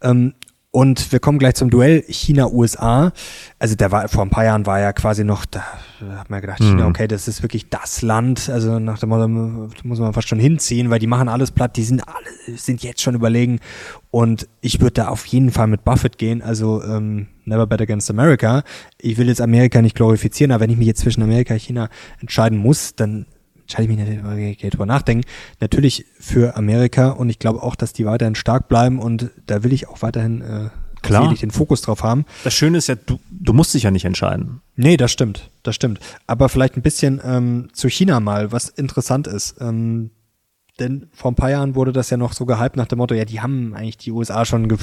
Ähm, 0.02 0.34
und 0.74 1.12
wir 1.12 1.20
kommen 1.20 1.38
gleich 1.38 1.54
zum 1.54 1.70
Duell 1.70 2.02
China-USA. 2.08 3.12
Also 3.60 3.76
der 3.76 3.92
war 3.92 4.08
vor 4.08 4.24
ein 4.24 4.30
paar 4.30 4.44
Jahren 4.44 4.66
war 4.66 4.80
ja 4.80 4.92
quasi 4.92 5.22
noch, 5.22 5.46
da 5.46 5.62
hat 6.16 6.30
man 6.30 6.40
gedacht, 6.40 6.58
China, 6.58 6.88
okay, 6.88 7.06
das 7.06 7.28
ist 7.28 7.44
wirklich 7.44 7.68
das 7.68 8.02
Land. 8.02 8.48
Also 8.48 8.80
nach 8.80 8.98
dem 8.98 9.10
Motto, 9.10 9.20
da 9.22 9.28
muss 9.84 10.00
man 10.00 10.12
fast 10.12 10.26
schon 10.26 10.40
hinziehen, 10.40 10.90
weil 10.90 10.98
die 10.98 11.06
machen 11.06 11.28
alles 11.28 11.52
platt, 11.52 11.76
die 11.76 11.84
sind 11.84 12.02
alle, 12.08 12.58
sind 12.58 12.82
jetzt 12.82 13.02
schon 13.02 13.14
überlegen. 13.14 13.60
Und 14.10 14.48
ich 14.62 14.80
würde 14.80 14.94
da 14.94 15.08
auf 15.08 15.24
jeden 15.26 15.52
Fall 15.52 15.68
mit 15.68 15.84
Buffett 15.84 16.18
gehen. 16.18 16.42
Also 16.42 16.82
ähm, 16.82 17.28
never 17.44 17.68
bet 17.68 17.80
against 17.80 18.10
America. 18.10 18.64
Ich 18.98 19.16
will 19.16 19.28
jetzt 19.28 19.40
Amerika 19.40 19.80
nicht 19.80 19.94
glorifizieren, 19.94 20.50
aber 20.50 20.62
wenn 20.62 20.70
ich 20.70 20.76
mich 20.76 20.88
jetzt 20.88 21.02
zwischen 21.02 21.22
Amerika 21.22 21.54
und 21.54 21.60
China 21.60 21.88
entscheiden 22.18 22.58
muss, 22.58 22.96
dann 22.96 23.26
entscheide 23.64 23.90
ich 23.90 24.62
mich 24.62 24.70
drüber 24.70 24.86
nachdenken. 24.86 25.26
Natürlich 25.60 26.06
für 26.18 26.56
Amerika 26.56 27.10
und 27.10 27.28
ich 27.30 27.38
glaube 27.38 27.62
auch, 27.62 27.74
dass 27.74 27.92
die 27.92 28.06
weiterhin 28.06 28.34
stark 28.34 28.68
bleiben 28.68 28.98
und 28.98 29.30
da 29.46 29.62
will 29.62 29.72
ich 29.72 29.88
auch 29.88 30.02
weiterhin 30.02 30.40
äh, 30.42 30.70
Klar. 31.02 31.34
den 31.34 31.50
Fokus 31.50 31.82
drauf 31.82 32.02
haben. 32.02 32.24
Das 32.44 32.54
Schöne 32.54 32.78
ist 32.78 32.88
ja, 32.88 32.94
du, 32.94 33.20
du 33.30 33.52
musst 33.52 33.74
dich 33.74 33.82
ja 33.82 33.90
nicht 33.90 34.04
entscheiden. 34.04 34.60
Nee, 34.76 34.96
das 34.96 35.12
stimmt, 35.12 35.50
das 35.62 35.74
stimmt. 35.74 36.00
Aber 36.26 36.48
vielleicht 36.48 36.76
ein 36.76 36.82
bisschen 36.82 37.20
ähm, 37.24 37.68
zu 37.72 37.88
China 37.88 38.20
mal, 38.20 38.52
was 38.52 38.68
interessant 38.70 39.26
ist. 39.26 39.56
Ähm, 39.60 40.10
denn 40.80 41.06
vor 41.12 41.30
ein 41.30 41.36
paar 41.36 41.50
Jahren 41.50 41.76
wurde 41.76 41.92
das 41.92 42.10
ja 42.10 42.16
noch 42.16 42.32
so 42.32 42.46
gehypt 42.46 42.76
nach 42.76 42.86
dem 42.86 42.98
Motto, 42.98 43.14
ja, 43.14 43.24
die 43.24 43.40
haben 43.40 43.74
eigentlich 43.74 43.96
die 43.96 44.10
USA 44.10 44.44
schon, 44.44 44.76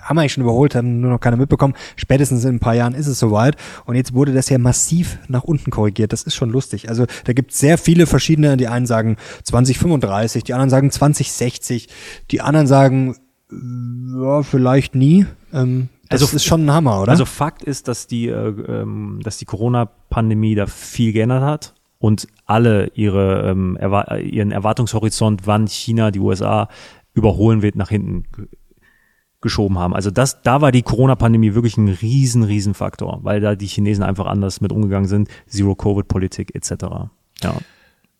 haben 0.00 0.18
eigentlich 0.18 0.32
schon 0.32 0.42
überholt, 0.42 0.74
haben 0.74 1.00
nur 1.00 1.10
noch 1.10 1.20
keiner 1.20 1.36
mitbekommen. 1.36 1.74
Spätestens 1.96 2.44
in 2.44 2.56
ein 2.56 2.60
paar 2.60 2.74
Jahren 2.74 2.94
ist 2.94 3.06
es 3.06 3.18
soweit. 3.18 3.56
Und 3.84 3.96
jetzt 3.96 4.14
wurde 4.14 4.32
das 4.32 4.48
ja 4.48 4.56
massiv 4.56 5.18
nach 5.28 5.44
unten 5.44 5.70
korrigiert. 5.70 6.12
Das 6.14 6.22
ist 6.22 6.34
schon 6.34 6.48
lustig. 6.48 6.88
Also 6.88 7.04
da 7.24 7.34
gibt 7.34 7.52
es 7.52 7.58
sehr 7.58 7.76
viele 7.76 8.06
verschiedene, 8.06 8.56
die 8.56 8.68
einen 8.68 8.86
sagen 8.86 9.18
2035, 9.44 10.42
die 10.42 10.54
anderen 10.54 10.70
sagen 10.70 10.90
2060, 10.90 11.88
die 12.30 12.40
anderen 12.40 12.66
sagen, 12.66 13.16
ja, 13.50 14.42
vielleicht 14.42 14.94
nie. 14.94 15.26
Ähm, 15.52 15.90
das 16.08 16.22
also, 16.22 16.36
ist 16.36 16.44
schon 16.44 16.64
ein 16.64 16.72
Hammer, 16.72 17.02
oder? 17.02 17.12
Also 17.12 17.26
Fakt 17.26 17.62
ist, 17.62 17.88
dass 17.88 18.06
die, 18.06 18.28
äh, 18.28 18.48
ähm, 18.48 19.20
dass 19.22 19.36
die 19.36 19.44
Corona-Pandemie 19.44 20.54
da 20.54 20.66
viel 20.66 21.12
geändert 21.12 21.42
hat 21.42 21.75
und 21.98 22.28
alle 22.44 22.90
ihre, 22.94 23.50
ähm, 23.50 23.76
erwa 23.76 24.16
ihren 24.16 24.52
Erwartungshorizont, 24.52 25.46
wann 25.46 25.66
China 25.66 26.10
die 26.10 26.20
USA 26.20 26.68
überholen 27.14 27.62
wird, 27.62 27.76
nach 27.76 27.88
hinten 27.88 28.24
geschoben 29.40 29.78
haben. 29.78 29.94
Also 29.94 30.10
das, 30.10 30.42
da 30.42 30.60
war 30.60 30.72
die 30.72 30.82
Corona-Pandemie 30.82 31.54
wirklich 31.54 31.76
ein 31.76 31.88
riesen, 31.88 32.42
riesen 32.42 32.74
Faktor, 32.74 33.20
weil 33.22 33.40
da 33.40 33.54
die 33.54 33.66
Chinesen 33.66 34.02
einfach 34.02 34.26
anders 34.26 34.60
mit 34.60 34.72
umgegangen 34.72 35.08
sind, 35.08 35.28
Zero-Covid-Politik 35.48 36.54
etc. 36.54 36.84
Ja. 37.42 37.54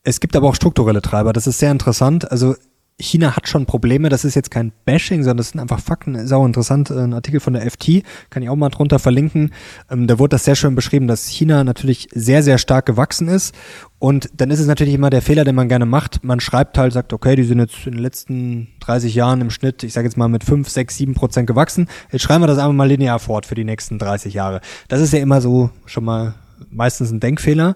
Es 0.03 0.21
gibt 0.21 0.37
aber 0.37 0.49
auch 0.49 0.55
strukturelle 0.55 1.03
Treiber. 1.03 1.33
Das 1.33 1.47
ist 1.47 1.59
sehr 1.59 1.73
interessant. 1.73 2.31
Also 2.31 2.55
China 2.99 3.37
hat 3.37 3.47
schon 3.47 3.67
Probleme, 3.67 4.09
das 4.09 4.25
ist 4.25 4.35
jetzt 4.35 4.51
kein 4.51 4.73
Bashing, 4.87 5.23
sondern 5.23 5.39
das 5.39 5.51
sind 5.51 5.61
einfach 5.61 5.81
Fakten. 5.81 6.27
Sau 6.27 6.47
interessant, 6.47 6.91
ein 6.91 7.13
Artikel 7.13 7.41
von 7.41 7.53
der 7.53 7.71
FT, 7.71 8.03
kann 8.31 8.43
ich 8.43 8.49
auch 8.49 8.57
mal 8.57 8.71
drunter 8.71 8.99
verlinken. 8.99 9.53
Ähm, 9.91 10.07
da 10.07 10.19
wurde 10.19 10.31
das 10.31 10.45
sehr 10.45 10.57
schön 10.57 10.75
beschrieben, 10.75 11.07
dass 11.07 11.27
China 11.27 11.63
natürlich 11.63 12.09
sehr, 12.15 12.43
sehr 12.43 12.57
stark 12.57 12.87
gewachsen 12.87 13.29
ist. 13.29 13.55
Und 13.99 14.31
dann 14.35 14.51
ist 14.51 14.61
es 14.61 14.67
natürlich 14.67 14.95
immer 14.95 15.11
der 15.11 15.21
Fehler, 15.21 15.45
den 15.45 15.55
man 15.55 15.69
gerne 15.69 15.85
macht. 15.85 16.25
Man 16.25 16.41
schreibt 16.41 16.79
halt, 16.79 16.95
sagt, 16.95 17.13
okay, 17.13 17.37
die 17.37 17.45
sind 17.45 17.59
jetzt 17.59 17.87
in 17.87 17.93
den 17.93 18.03
letzten 18.03 18.69
30 18.81 19.15
Jahren 19.15 19.43
im 19.43 19.51
Schnitt, 19.51 19.83
ich 19.83 19.93
sage 19.93 20.07
jetzt 20.07 20.17
mal 20.17 20.29
mit 20.29 20.43
5, 20.43 20.67
6, 20.67 20.97
7 20.97 21.15
Prozent 21.15 21.47
gewachsen. 21.47 21.89
Jetzt 22.13 22.23
schreiben 22.23 22.43
wir 22.43 22.49
das 22.49 22.59
einfach 22.59 22.73
mal 22.73 22.89
linear 22.89 23.19
fort 23.19 23.45
für 23.45 23.55
die 23.55 23.65
nächsten 23.65 23.99
30 23.99 24.33
Jahre. 24.33 24.63
Das 24.89 25.03
ist 25.03 25.13
ja 25.13 25.19
immer 25.19 25.43
so 25.43 25.71
schon 25.85 26.05
mal 26.05 26.35
meistens 26.71 27.11
ein 27.11 27.21
Denkfehler. 27.21 27.75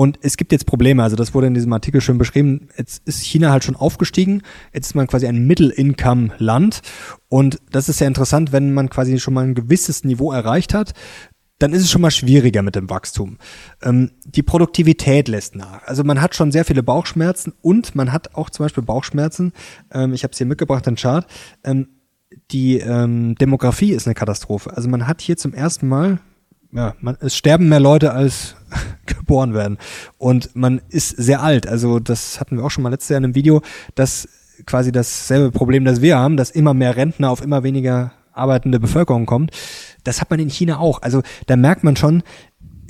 Und 0.00 0.18
es 0.22 0.38
gibt 0.38 0.50
jetzt 0.50 0.64
Probleme, 0.64 1.02
also 1.02 1.14
das 1.14 1.34
wurde 1.34 1.48
in 1.48 1.52
diesem 1.52 1.74
Artikel 1.74 2.00
schön 2.00 2.16
beschrieben. 2.16 2.68
Jetzt 2.78 3.06
ist 3.06 3.22
China 3.22 3.50
halt 3.50 3.64
schon 3.64 3.76
aufgestiegen. 3.76 4.40
Jetzt 4.72 4.86
ist 4.86 4.94
man 4.94 5.06
quasi 5.06 5.26
ein 5.26 5.46
Middle-Income-Land. 5.46 6.80
Und 7.28 7.58
das 7.70 7.90
ist 7.90 8.00
ja 8.00 8.06
interessant, 8.06 8.50
wenn 8.50 8.72
man 8.72 8.88
quasi 8.88 9.20
schon 9.20 9.34
mal 9.34 9.44
ein 9.44 9.54
gewisses 9.54 10.02
Niveau 10.02 10.32
erreicht 10.32 10.72
hat, 10.72 10.94
dann 11.58 11.74
ist 11.74 11.82
es 11.82 11.90
schon 11.90 12.00
mal 12.00 12.10
schwieriger 12.10 12.62
mit 12.62 12.76
dem 12.76 12.88
Wachstum. 12.88 13.36
Ähm, 13.82 14.12
die 14.24 14.42
Produktivität 14.42 15.28
lässt 15.28 15.54
nach. 15.54 15.82
Also 15.82 16.02
man 16.02 16.22
hat 16.22 16.34
schon 16.34 16.50
sehr 16.50 16.64
viele 16.64 16.82
Bauchschmerzen 16.82 17.52
und 17.60 17.94
man 17.94 18.10
hat 18.10 18.34
auch 18.34 18.48
zum 18.48 18.64
Beispiel 18.64 18.82
Bauchschmerzen. 18.82 19.52
Ähm, 19.92 20.14
ich 20.14 20.22
habe 20.22 20.32
es 20.32 20.38
hier 20.38 20.46
mitgebracht, 20.46 20.86
den 20.86 20.96
Chart. 20.96 21.26
Ähm, 21.62 21.88
die 22.52 22.78
ähm, 22.78 23.34
Demografie 23.34 23.92
ist 23.92 24.06
eine 24.06 24.14
Katastrophe. 24.14 24.74
Also 24.74 24.88
man 24.88 25.06
hat 25.06 25.20
hier 25.20 25.36
zum 25.36 25.52
ersten 25.52 25.88
Mal, 25.88 26.20
ja, 26.72 26.94
man, 27.00 27.16
es 27.20 27.36
sterben 27.36 27.68
mehr 27.68 27.80
Leute 27.80 28.12
als 28.12 28.56
geboren 29.06 29.54
werden. 29.54 29.78
Und 30.18 30.54
man 30.54 30.80
ist 30.88 31.10
sehr 31.10 31.42
alt. 31.42 31.66
Also 31.66 31.98
das 31.98 32.40
hatten 32.40 32.56
wir 32.56 32.64
auch 32.64 32.70
schon 32.70 32.82
mal 32.82 32.90
letztes 32.90 33.10
Jahr 33.10 33.18
in 33.18 33.24
einem 33.24 33.34
Video, 33.34 33.62
dass 33.94 34.28
quasi 34.66 34.92
dasselbe 34.92 35.50
Problem, 35.50 35.84
das 35.84 36.00
wir 36.00 36.18
haben, 36.18 36.36
dass 36.36 36.50
immer 36.50 36.74
mehr 36.74 36.96
Rentner 36.96 37.30
auf 37.30 37.42
immer 37.42 37.62
weniger 37.62 38.12
arbeitende 38.32 38.78
Bevölkerung 38.78 39.26
kommt. 39.26 39.50
Das 40.04 40.20
hat 40.20 40.30
man 40.30 40.38
in 40.38 40.48
China 40.48 40.78
auch. 40.78 41.02
Also 41.02 41.22
da 41.46 41.56
merkt 41.56 41.84
man 41.84 41.96
schon, 41.96 42.22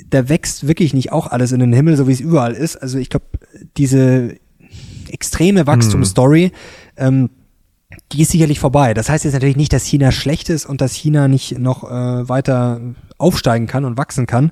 da 0.09 0.29
wächst 0.29 0.67
wirklich 0.67 0.93
nicht 0.93 1.11
auch 1.11 1.27
alles 1.27 1.51
in 1.51 1.59
den 1.59 1.73
Himmel, 1.73 1.97
so 1.97 2.07
wie 2.07 2.13
es 2.13 2.19
überall 2.19 2.53
ist. 2.53 2.75
Also 2.75 2.99
ich 2.99 3.09
glaube, 3.09 3.25
diese 3.77 4.35
extreme 5.09 5.67
Wachstumsstory, 5.67 6.51
hm. 6.95 7.07
ähm, 7.07 7.29
die 8.11 8.21
ist 8.21 8.31
sicherlich 8.31 8.59
vorbei. 8.59 8.93
Das 8.93 9.09
heißt 9.09 9.23
jetzt 9.25 9.33
natürlich 9.33 9.57
nicht, 9.57 9.73
dass 9.73 9.85
China 9.85 10.11
schlecht 10.11 10.49
ist 10.49 10.65
und 10.65 10.81
dass 10.81 10.93
China 10.93 11.27
nicht 11.27 11.59
noch 11.59 11.83
äh, 11.83 12.27
weiter 12.29 12.81
aufsteigen 13.17 13.67
kann 13.67 13.85
und 13.85 13.97
wachsen 13.97 14.27
kann. 14.27 14.51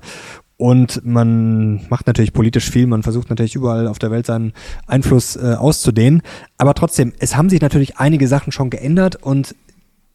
Und 0.56 1.00
man 1.06 1.86
macht 1.88 2.06
natürlich 2.06 2.34
politisch 2.34 2.70
viel, 2.70 2.86
man 2.86 3.02
versucht 3.02 3.30
natürlich 3.30 3.54
überall 3.54 3.86
auf 3.86 3.98
der 3.98 4.10
Welt 4.10 4.26
seinen 4.26 4.52
Einfluss 4.86 5.36
äh, 5.36 5.54
auszudehnen. 5.54 6.20
Aber 6.58 6.74
trotzdem, 6.74 7.14
es 7.18 7.34
haben 7.34 7.48
sich 7.48 7.62
natürlich 7.62 7.96
einige 7.96 8.28
Sachen 8.28 8.52
schon 8.52 8.68
geändert 8.68 9.16
und 9.16 9.54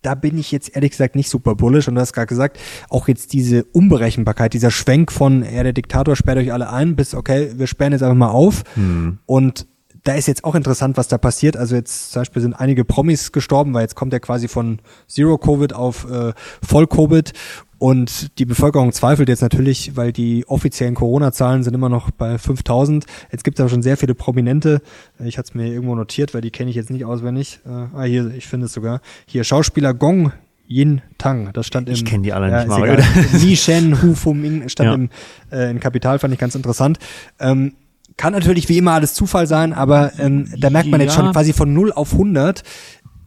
da 0.03 0.13
bin 0.13 0.37
ich 0.37 0.51
jetzt 0.51 0.75
ehrlich 0.75 0.91
gesagt 0.91 1.15
nicht 1.15 1.29
super 1.29 1.55
bullish. 1.55 1.87
Und 1.87 1.95
du 1.95 2.01
hast 2.01 2.13
gerade 2.13 2.27
gesagt, 2.27 2.59
auch 2.89 3.07
jetzt 3.07 3.33
diese 3.33 3.63
Unberechenbarkeit, 3.63 4.53
dieser 4.53 4.69
Schwenk 4.69 5.11
von, 5.11 5.43
ja, 5.43 5.63
der 5.63 5.73
Diktator 5.73 6.15
sperrt 6.15 6.37
euch 6.37 6.53
alle 6.53 6.69
ein, 6.69 6.95
bis, 6.95 7.15
okay, 7.15 7.53
wir 7.55 7.65
sperren 7.65 7.93
jetzt 7.93 8.03
einfach 8.03 8.15
mal 8.15 8.29
auf. 8.29 8.63
Hm. 8.75 9.17
Und 9.25 9.65
da 10.05 10.13
ist 10.13 10.27
jetzt 10.27 10.43
auch 10.43 10.55
interessant, 10.55 10.97
was 10.97 11.07
da 11.07 11.17
passiert. 11.17 11.57
Also 11.57 11.75
jetzt 11.75 12.11
zum 12.11 12.21
Beispiel 12.21 12.41
sind 12.41 12.53
einige 12.53 12.85
Promis 12.85 13.31
gestorben, 13.31 13.73
weil 13.73 13.81
jetzt 13.81 13.95
kommt 13.95 14.13
er 14.13 14.19
quasi 14.19 14.47
von 14.47 14.79
Zero 15.07 15.37
Covid 15.37 15.73
auf 15.73 16.09
äh, 16.09 16.31
Voll 16.65 16.87
Covid 16.87 17.33
und 17.77 18.39
die 18.39 18.45
Bevölkerung 18.45 18.93
zweifelt 18.93 19.27
jetzt 19.27 19.41
natürlich, 19.41 19.97
weil 19.97 20.13
die 20.13 20.47
offiziellen 20.47 20.95
Corona-Zahlen 20.95 21.63
sind 21.63 21.73
immer 21.73 21.89
noch 21.89 22.11
bei 22.11 22.37
5000. 22.37 23.05
Jetzt 23.31 23.43
gibt 23.43 23.57
es 23.57 23.61
aber 23.61 23.69
schon 23.69 23.81
sehr 23.81 23.97
viele 23.97 24.15
Prominente. 24.15 24.81
Ich 25.23 25.37
hatte 25.37 25.49
es 25.49 25.55
mir 25.55 25.67
irgendwo 25.67 25.95
notiert, 25.95 26.33
weil 26.33 26.41
die 26.41 26.51
kenne 26.51 26.69
ich 26.69 26.75
jetzt 26.75 26.89
nicht 26.89 27.03
auswendig. 27.03 27.59
Äh, 27.65 27.69
ah, 27.69 28.03
hier, 28.03 28.31
ich 28.33 28.47
finde 28.47 28.67
es 28.67 28.73
sogar. 28.73 29.01
Hier 29.25 29.43
Schauspieler 29.43 29.93
Gong 29.93 30.31
Yin 30.67 31.01
Tang, 31.17 31.51
das 31.53 31.67
stand 31.67 31.89
im. 31.89 31.95
Ich 31.95 32.05
kenne 32.05 32.23
die 32.23 32.33
alle 32.33 32.49
ja, 32.49 32.59
nicht 32.59 32.69
mal. 32.69 33.03
Li 33.33 33.55
Shen 33.55 34.01
Hu 34.01 34.15
Fu 34.15 34.33
Ming 34.33 34.67
stand 34.69 34.87
ja. 34.87 34.95
im, 34.95 35.09
äh, 35.51 35.69
im 35.69 35.79
Kapital, 35.79 36.17
fand 36.19 36.33
ich 36.33 36.39
ganz 36.39 36.55
interessant. 36.55 36.97
Ähm, 37.39 37.73
kann 38.17 38.33
natürlich 38.33 38.69
wie 38.69 38.77
immer 38.77 38.93
alles 38.93 39.13
Zufall 39.13 39.47
sein, 39.47 39.73
aber 39.73 40.13
ähm, 40.19 40.53
da 40.57 40.69
merkt 40.69 40.89
man 40.89 40.99
ja. 40.99 41.05
jetzt 41.05 41.15
schon 41.15 41.31
quasi 41.31 41.53
von 41.53 41.73
0 41.73 41.91
auf 41.91 42.13
100. 42.13 42.63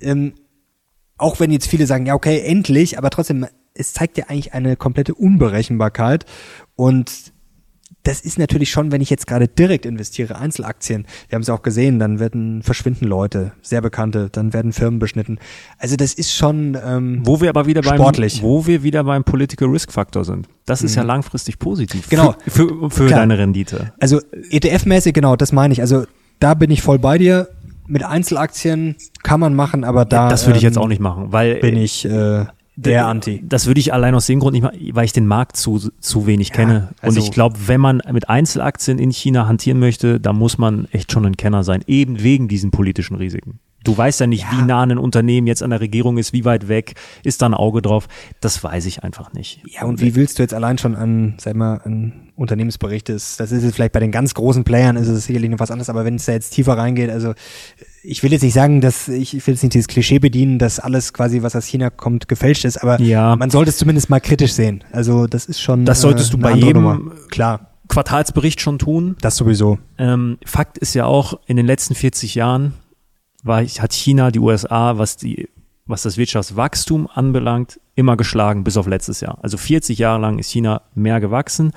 Ähm, 0.01 0.35
auch 1.17 1.41
wenn 1.41 1.51
jetzt 1.51 1.67
viele 1.67 1.87
sagen, 1.87 2.07
ja 2.07 2.15
okay, 2.15 2.41
endlich, 2.41 2.97
aber 2.97 3.11
trotzdem, 3.11 3.47
es 3.75 3.93
zeigt 3.93 4.17
ja 4.17 4.27
eigentlich 4.29 4.55
eine 4.55 4.77
komplette 4.77 5.15
Unberechenbarkeit 5.15 6.25
und 6.77 7.33
das 8.09 8.23
ist 8.23 8.39
natürlich 8.39 8.71
schon, 8.71 8.91
wenn 8.91 9.03
ich 9.03 9.11
jetzt 9.11 9.27
gerade 9.27 9.49
direkt 9.49 9.85
investiere, 9.85 10.37
Einzelaktien, 10.37 11.07
wir 11.29 11.37
haben 11.37 11.43
es 11.43 11.51
auch 11.51 11.61
gesehen, 11.61 11.99
dann 11.99 12.19
werden 12.19 12.63
verschwinden 12.63 13.05
Leute, 13.05 13.53
sehr 13.61 13.83
bekannte, 13.83 14.31
dann 14.33 14.55
werden 14.55 14.73
Firmen 14.73 14.99
beschnitten. 14.99 15.39
Also 15.77 15.95
das 15.97 16.15
ist 16.15 16.35
schon 16.35 16.75
ähm, 16.83 17.21
wo 17.25 17.43
wir 17.43 17.51
aber 17.51 17.67
wieder 17.67 17.83
sportlich. 17.83 18.41
beim 18.41 18.49
wo 18.49 18.67
wir 18.67 18.83
wieder 18.83 19.05
beim 19.05 19.25
Political 19.25 19.69
Risk 19.69 19.93
Factor 19.93 20.25
sind. 20.25 20.49
Das 20.65 20.83
ist 20.83 20.93
mhm. 20.93 21.03
ja 21.03 21.03
langfristig 21.03 21.59
positiv. 21.59 22.09
Genau 22.09 22.35
für, 22.47 22.69
für, 22.69 22.91
für 22.91 23.09
deine 23.09 23.37
Rendite. 23.37 23.93
Also 24.01 24.21
ETF-mäßig 24.51 25.13
genau, 25.13 25.37
das 25.37 25.53
meine 25.53 25.75
ich. 25.75 25.83
Also 25.83 26.07
da 26.41 26.55
bin 26.55 26.71
ich 26.71 26.81
voll 26.81 26.99
bei 26.99 27.19
dir. 27.19 27.49
Mit 27.87 28.05
Einzelaktien 28.05 28.97
kann 29.23 29.39
man 29.41 29.55
machen, 29.55 29.85
aber 29.85 30.07
da 30.07 30.25
ja, 30.25 30.29
das 30.31 30.47
würde 30.47 30.57
ich 30.57 30.63
jetzt 30.63 30.77
ähm, 30.77 30.83
auch 30.83 30.89
nicht 30.89 31.01
machen, 31.01 31.33
weil 31.33 31.57
bin 31.57 31.77
ich 31.77 32.07
äh, 32.07 32.47
der 32.83 33.07
Anti. 33.07 33.43
Das 33.45 33.67
würde 33.67 33.81
ich 33.81 33.93
allein 33.93 34.15
aus 34.15 34.27
dem 34.27 34.41
Grund 34.41 34.53
nicht 34.55 34.63
machen, 34.63 34.79
weil 34.93 35.05
ich 35.05 35.13
den 35.13 35.27
Markt 35.27 35.57
zu, 35.57 35.79
zu 36.01 36.27
wenig 36.27 36.51
ja, 36.51 36.55
kenne. 36.55 36.89
Also 37.01 37.21
Und 37.21 37.27
ich 37.27 37.33
glaube, 37.33 37.59
wenn 37.67 37.81
man 37.81 38.03
mit 38.13 38.29
Einzelaktien 38.29 38.99
in 38.99 39.11
China 39.11 39.47
hantieren 39.47 39.79
möchte, 39.79 40.21
da 40.21 40.33
muss 40.33 40.59
man 40.59 40.87
echt 40.93 41.13
schon 41.13 41.27
ein 41.27 41.37
Kenner 41.37 41.65
sein, 41.65 41.83
eben 41.87 42.23
wegen 42.23 42.49
diesen 42.49 42.71
politischen 42.71 43.17
Risiken. 43.17 43.59
Du 43.85 43.97
weißt 43.97 44.21
ja 44.21 44.27
nicht, 44.27 44.43
ja. 44.43 44.59
wie 44.59 44.63
nah 44.63 44.83
ein 44.83 44.99
Unternehmen 44.99 45.47
jetzt 45.47 45.63
an 45.63 45.71
der 45.71 45.81
Regierung 45.81 46.19
ist, 46.19 46.33
wie 46.33 46.45
weit 46.45 46.69
weg, 46.69 46.95
ist 47.23 47.43
da 47.43 47.47
ein 47.47 47.55
Auge 47.55 47.81
drauf. 47.81 48.09
Das 48.41 48.63
weiß 48.63 48.87
ich 48.87 49.05
einfach 49.05 49.33
nicht. 49.33 49.63
Ja, 49.67 49.85
und 49.85 50.01
wie 50.01 50.15
willst 50.15 50.39
du 50.39 50.43
jetzt 50.43 50.53
allein 50.53 50.79
schon 50.79 50.97
an, 50.97 51.35
sag 51.39 51.55
mal, 51.55 51.77
an 51.85 52.29
Unternehmensberichte, 52.35 53.13
das 53.13 53.41
ist 53.41 53.63
jetzt 53.63 53.75
vielleicht 53.75 53.93
bei 53.93 54.01
den 54.01 54.13
ganz 54.13 54.35
großen 54.35 54.65
Playern 54.65 54.97
ist 54.97 55.09
es 55.09 55.25
sicherlich 55.25 55.51
noch 55.51 55.59
was 55.59 55.71
anderes, 55.71 55.91
aber 55.91 56.05
wenn 56.05 56.17
es 56.17 56.27
da 56.27 56.33
jetzt 56.33 56.51
tiefer 56.51 56.77
reingeht, 56.77 57.11
also 57.11 57.35
ich 58.09 58.23
will 58.23 58.33
jetzt 58.33 58.43
nicht 58.43 58.55
sagen, 58.55 58.81
dass 58.81 59.09
ich, 59.09 59.37
ich 59.37 59.47
will 59.47 59.55
jetzt 59.55 59.63
nicht 59.63 59.75
dieses 59.75 59.87
Klischee 59.87 60.19
bedienen, 60.19 60.59
dass 60.59 60.81
alles 60.81 61.13
quasi, 61.13 61.43
was 61.43 61.55
aus 61.55 61.67
China 61.67 61.91
kommt, 61.91 62.27
gefälscht 62.27 62.65
ist, 62.65 62.79
aber 62.79 63.01
ja. 63.01 63.37
man 63.37 63.51
sollte 63.51 63.69
es 63.71 63.77
zumindest 63.77 64.09
mal 64.09 64.21
kritisch 64.21 64.53
sehen. 64.53 64.83
Also 64.93 65.27
das 65.27 65.45
ist 65.45 65.61
schon. 65.61 65.85
Das 65.85 66.01
solltest 66.01 66.31
äh, 66.31 66.33
du 66.33 66.39
bei 66.39 66.53
jedem 66.53 66.83
Nummer. 66.83 67.13
klar 67.31 67.69
Quartalsbericht 67.89 68.61
schon 68.61 68.79
tun. 68.79 69.17
Das 69.21 69.37
sowieso. 69.37 69.79
Ähm, 69.99 70.39
Fakt 70.45 70.79
ist 70.79 70.95
ja 70.95 71.07
auch, 71.07 71.41
in 71.47 71.57
den 71.57 71.67
letzten 71.67 71.95
40 71.95 72.35
Jahren 72.35 72.75
war, 73.43 73.63
hat 73.65 73.93
China 73.93 74.31
die 74.31 74.41
USA, 74.41 74.99
was 74.99 75.17
die 75.17 75.49
was 75.89 76.03
das 76.03 76.17
Wirtschaftswachstum 76.17 77.09
anbelangt, 77.13 77.81
immer 77.95 78.17
geschlagen, 78.17 78.63
bis 78.63 78.77
auf 78.77 78.87
letztes 78.87 79.21
Jahr. 79.21 79.39
Also 79.43 79.57
40 79.57 79.99
Jahre 79.99 80.21
lang 80.21 80.39
ist 80.39 80.51
China 80.51 80.83
mehr 80.95 81.19
gewachsen. 81.19 81.73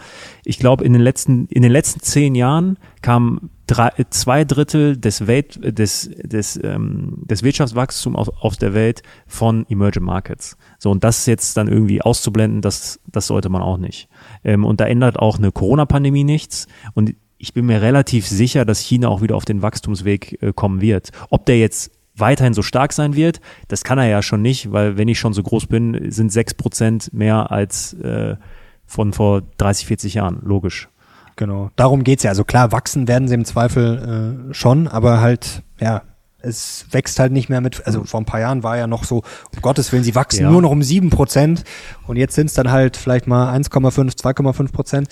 Ich 0.46 0.60
glaube, 0.60 0.84
in 0.84 0.94
den 0.94 1.02
letzten, 1.02 1.48
in 1.48 1.64
den 1.64 1.72
letzten 1.72 2.02
zehn 2.02 2.36
Jahren 2.36 2.78
kamen 3.02 3.50
drei, 3.66 3.92
zwei 4.10 4.44
Drittel 4.44 4.98
des 4.98 5.26
Welt, 5.26 5.60
des, 5.64 6.12
des, 6.22 6.60
ähm, 6.64 7.24
des 7.24 7.42
Wirtschaftswachstums 7.42 8.18
aus, 8.18 8.30
aus 8.30 8.58
der 8.58 8.74
Welt 8.74 9.02
von 9.26 9.66
Emerging 9.70 10.04
Markets. 10.04 10.58
So, 10.78 10.92
und 10.92 11.04
das 11.04 11.26
jetzt 11.26 11.58
dann 11.58 11.68
irgendwie 11.68 12.02
auszublenden, 12.02 12.62
das, 12.62 13.00
das 13.08 13.28
sollte 13.28 13.50
man 13.50 13.62
auch 13.62 13.78
nicht. 13.78 14.10
Ähm, 14.44 14.66
und 14.66 14.80
da 14.82 14.86
ändert 14.86 15.18
auch 15.18 15.38
eine 15.38 15.52
Corona-Pandemie 15.52 16.24
nichts. 16.24 16.68
Und 16.94 17.16
ich 17.38 17.54
bin 17.54 17.66
mir 17.66 17.82
relativ 17.82 18.28
sicher, 18.28 18.66
dass 18.66 18.80
China 18.80 19.08
auch 19.08 19.22
wieder 19.22 19.36
auf 19.36 19.46
den 19.46 19.64
Wachstumsweg 19.64 20.38
äh, 20.44 20.54
kommen 20.54 20.82
wird. 20.82 21.12
Ob 21.30 21.46
der 21.48 21.58
jetzt 21.58 21.92
weiterhin 22.16 22.54
so 22.54 22.62
stark 22.62 22.94
sein 22.94 23.16
wird. 23.16 23.40
Das 23.68 23.84
kann 23.84 23.98
er 23.98 24.08
ja 24.08 24.22
schon 24.22 24.42
nicht, 24.42 24.72
weil 24.72 24.98
wenn 24.98 25.08
ich 25.08 25.20
schon 25.20 25.34
so 25.34 25.44
groß 25.44 25.68
bin, 25.68 26.12
sind 26.12 26.32
sechs 26.32 26.54
Prozent 26.54 27.14
mehr 27.14 27.52
als 27.52 27.94
äh, 27.94 28.36
von 28.86 29.14
vor 29.14 29.42
30, 29.58 29.86
40 29.88 30.14
Jahren, 30.16 30.40
logisch. 30.44 30.90
Genau. 31.38 31.72
Darum 31.78 32.04
geht's 32.04 32.24
ja. 32.24 32.30
Also 32.32 32.44
klar, 32.44 32.72
wachsen 32.72 33.08
werden 33.08 33.28
sie 33.28 33.36
im 33.36 33.46
Zweifel 33.46 34.50
äh, 34.50 34.54
schon, 34.54 34.88
aber 34.88 35.22
halt, 35.22 35.64
ja, 35.80 36.02
es 36.44 36.86
wächst 36.92 37.20
halt 37.20 37.32
nicht 37.32 37.50
mehr 37.50 37.62
mit, 37.62 37.86
also 37.86 38.04
vor 38.04 38.20
ein 38.20 38.26
paar 38.26 38.40
Jahren 38.40 38.64
war 38.64 38.76
ja 38.76 38.88
noch 38.88 39.04
so, 39.04 39.18
um 39.56 39.62
Gottes 39.62 39.92
Willen, 39.92 40.04
sie 40.04 40.16
wachsen 40.16 40.44
Ja. 40.44 40.52
nur 40.52 40.62
noch 40.62 40.72
um 40.72 40.82
sieben 40.84 41.10
Prozent 41.12 41.64
und 42.08 42.18
jetzt 42.18 42.34
sind 42.36 42.48
es 42.48 42.54
dann 42.54 42.72
halt 42.72 42.98
vielleicht 42.98 43.28
mal 43.28 43.54
1,5, 43.56 44.16
2,5 44.18 44.72
Prozent. 44.72 45.08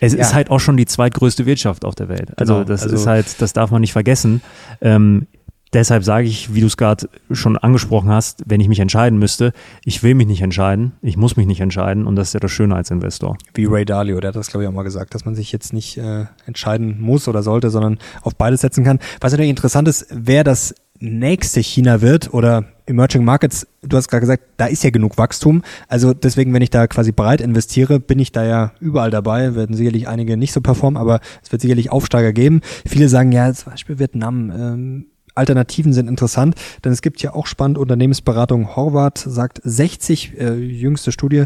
Es 0.00 0.14
Ja. 0.14 0.20
ist 0.20 0.34
halt 0.34 0.50
auch 0.50 0.60
schon 0.60 0.76
die 0.76 0.86
zweitgrößte 0.86 1.46
Wirtschaft 1.46 1.84
auf 1.84 1.94
der 1.96 2.08
Welt. 2.08 2.32
Also 2.38 2.54
Genau, 2.54 2.64
das 2.64 2.84
also- 2.84 2.94
ist 2.94 3.06
halt, 3.06 3.42
das 3.42 3.52
darf 3.52 3.70
man 3.70 3.80
nicht 3.80 3.92
vergessen. 3.92 4.40
Ähm, 4.80 5.26
deshalb 5.72 6.04
sage 6.04 6.26
ich, 6.26 6.54
wie 6.54 6.60
du 6.60 6.66
es 6.66 6.76
gerade 6.76 7.08
schon 7.30 7.56
angesprochen 7.56 8.10
hast, 8.10 8.42
wenn 8.46 8.60
ich 8.60 8.68
mich 8.68 8.80
entscheiden 8.80 9.18
müsste, 9.18 9.52
ich 9.84 10.02
will 10.02 10.14
mich 10.14 10.26
nicht 10.26 10.42
entscheiden, 10.42 10.92
ich 11.02 11.16
muss 11.16 11.36
mich 11.36 11.46
nicht 11.46 11.60
entscheiden 11.60 12.06
und 12.06 12.16
das 12.16 12.28
ist 12.28 12.34
ja 12.34 12.40
das 12.40 12.50
Schöne 12.50 12.74
als 12.74 12.90
Investor. 12.90 13.36
Wie 13.54 13.66
Ray 13.66 13.84
Dalio, 13.84 14.20
der 14.20 14.28
hat 14.28 14.36
das 14.36 14.48
glaube 14.48 14.64
ich 14.64 14.68
auch 14.68 14.74
mal 14.74 14.82
gesagt, 14.82 15.14
dass 15.14 15.24
man 15.24 15.34
sich 15.34 15.52
jetzt 15.52 15.72
nicht 15.72 15.98
äh, 15.98 16.26
entscheiden 16.46 17.00
muss 17.00 17.28
oder 17.28 17.42
sollte, 17.42 17.70
sondern 17.70 17.98
auf 18.22 18.34
beides 18.36 18.60
setzen 18.60 18.84
kann. 18.84 18.98
Was 19.20 19.32
natürlich 19.32 19.50
interessant 19.50 19.88
ist, 19.88 20.06
wer 20.10 20.44
das 20.44 20.74
nächste 21.00 21.60
China 21.60 22.00
wird 22.00 22.32
oder 22.34 22.64
Emerging 22.86 23.24
Markets, 23.24 23.66
du 23.82 23.96
hast 23.96 24.08
gerade 24.08 24.22
gesagt, 24.22 24.42
da 24.56 24.66
ist 24.66 24.82
ja 24.82 24.90
genug 24.90 25.18
Wachstum. 25.18 25.62
Also 25.88 26.14
deswegen, 26.14 26.52
wenn 26.54 26.62
ich 26.62 26.70
da 26.70 26.86
quasi 26.86 27.12
breit 27.12 27.40
investiere, 27.40 28.00
bin 28.00 28.18
ich 28.18 28.32
da 28.32 28.44
ja 28.44 28.72
überall 28.80 29.10
dabei. 29.10 29.54
Werden 29.54 29.76
sicherlich 29.76 30.08
einige 30.08 30.36
nicht 30.36 30.52
so 30.52 30.60
performen, 30.60 31.00
aber 31.00 31.20
es 31.42 31.52
wird 31.52 31.62
sicherlich 31.62 31.92
Aufsteiger 31.92 32.32
geben. 32.32 32.60
Viele 32.86 33.08
sagen 33.08 33.32
ja, 33.32 33.52
zum 33.52 33.72
Beispiel 33.72 33.98
Vietnam, 33.98 34.50
ähm, 34.50 35.06
Alternativen 35.38 35.92
sind 35.92 36.08
interessant, 36.08 36.54
denn 36.84 36.92
es 36.92 37.00
gibt 37.00 37.22
ja 37.22 37.32
auch 37.34 37.46
spannend 37.46 37.78
Unternehmensberatung. 37.78 38.76
Horvath 38.76 39.18
sagt 39.18 39.60
60, 39.64 40.38
äh, 40.38 40.54
jüngste 40.54 41.12
Studie 41.12 41.44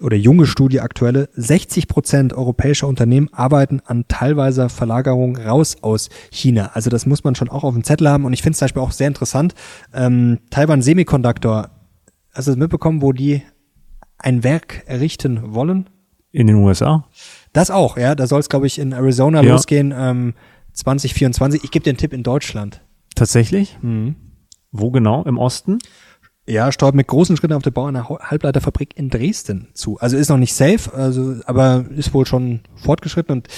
oder 0.00 0.16
junge 0.16 0.46
Studie 0.46 0.80
aktuelle, 0.80 1.28
60 1.34 1.88
Prozent 1.88 2.32
europäischer 2.32 2.88
Unternehmen 2.88 3.28
arbeiten 3.32 3.80
an 3.84 4.04
teilweiser 4.08 4.68
Verlagerung 4.68 5.36
raus 5.36 5.76
aus 5.82 6.08
China. 6.30 6.70
Also 6.74 6.90
das 6.90 7.06
muss 7.06 7.24
man 7.24 7.34
schon 7.34 7.48
auch 7.50 7.64
auf 7.64 7.74
dem 7.74 7.84
Zettel 7.84 8.08
haben 8.08 8.24
und 8.24 8.32
ich 8.32 8.42
finde 8.42 8.52
es 8.52 8.58
zum 8.58 8.66
Beispiel 8.66 8.82
auch 8.82 8.92
sehr 8.92 9.08
interessant. 9.08 9.54
Ähm, 9.92 10.38
Taiwan 10.50 10.80
Semiconductor, 10.80 11.70
hast 12.32 12.46
du 12.48 12.52
das 12.52 12.58
mitbekommen, 12.58 13.02
wo 13.02 13.12
die 13.12 13.42
ein 14.18 14.44
Werk 14.44 14.84
errichten 14.86 15.54
wollen? 15.54 15.90
In 16.32 16.46
den 16.46 16.56
USA? 16.56 17.04
Das 17.52 17.70
auch, 17.70 17.96
ja. 17.96 18.14
Da 18.14 18.26
soll 18.26 18.40
es, 18.40 18.48
glaube 18.48 18.66
ich, 18.66 18.78
in 18.78 18.92
Arizona 18.92 19.42
Ja. 19.42 19.52
losgehen, 19.52 19.94
ähm, 19.96 20.34
2024. 20.72 21.62
Ich 21.62 21.70
gebe 21.70 21.84
den 21.84 21.96
Tipp 21.96 22.12
in 22.12 22.22
Deutschland. 22.22 22.80
Tatsächlich? 23.14 23.78
Mhm. 23.82 24.16
Wo 24.72 24.90
genau? 24.90 25.22
Im 25.24 25.38
Osten? 25.38 25.78
Ja, 26.46 26.72
steuert 26.72 26.94
mit 26.94 27.06
großen 27.06 27.36
Schritten 27.36 27.54
auf 27.54 27.62
den 27.62 27.72
Bau 27.72 27.86
einer 27.86 28.08
Halbleiterfabrik 28.08 28.98
in 28.98 29.08
Dresden 29.08 29.68
zu. 29.72 29.98
Also 29.98 30.16
ist 30.16 30.28
noch 30.28 30.36
nicht 30.36 30.52
safe, 30.52 30.92
also, 30.92 31.36
aber 31.46 31.86
ist 31.96 32.12
wohl 32.12 32.26
schon 32.26 32.60
fortgeschritten 32.76 33.32
und 33.32 33.48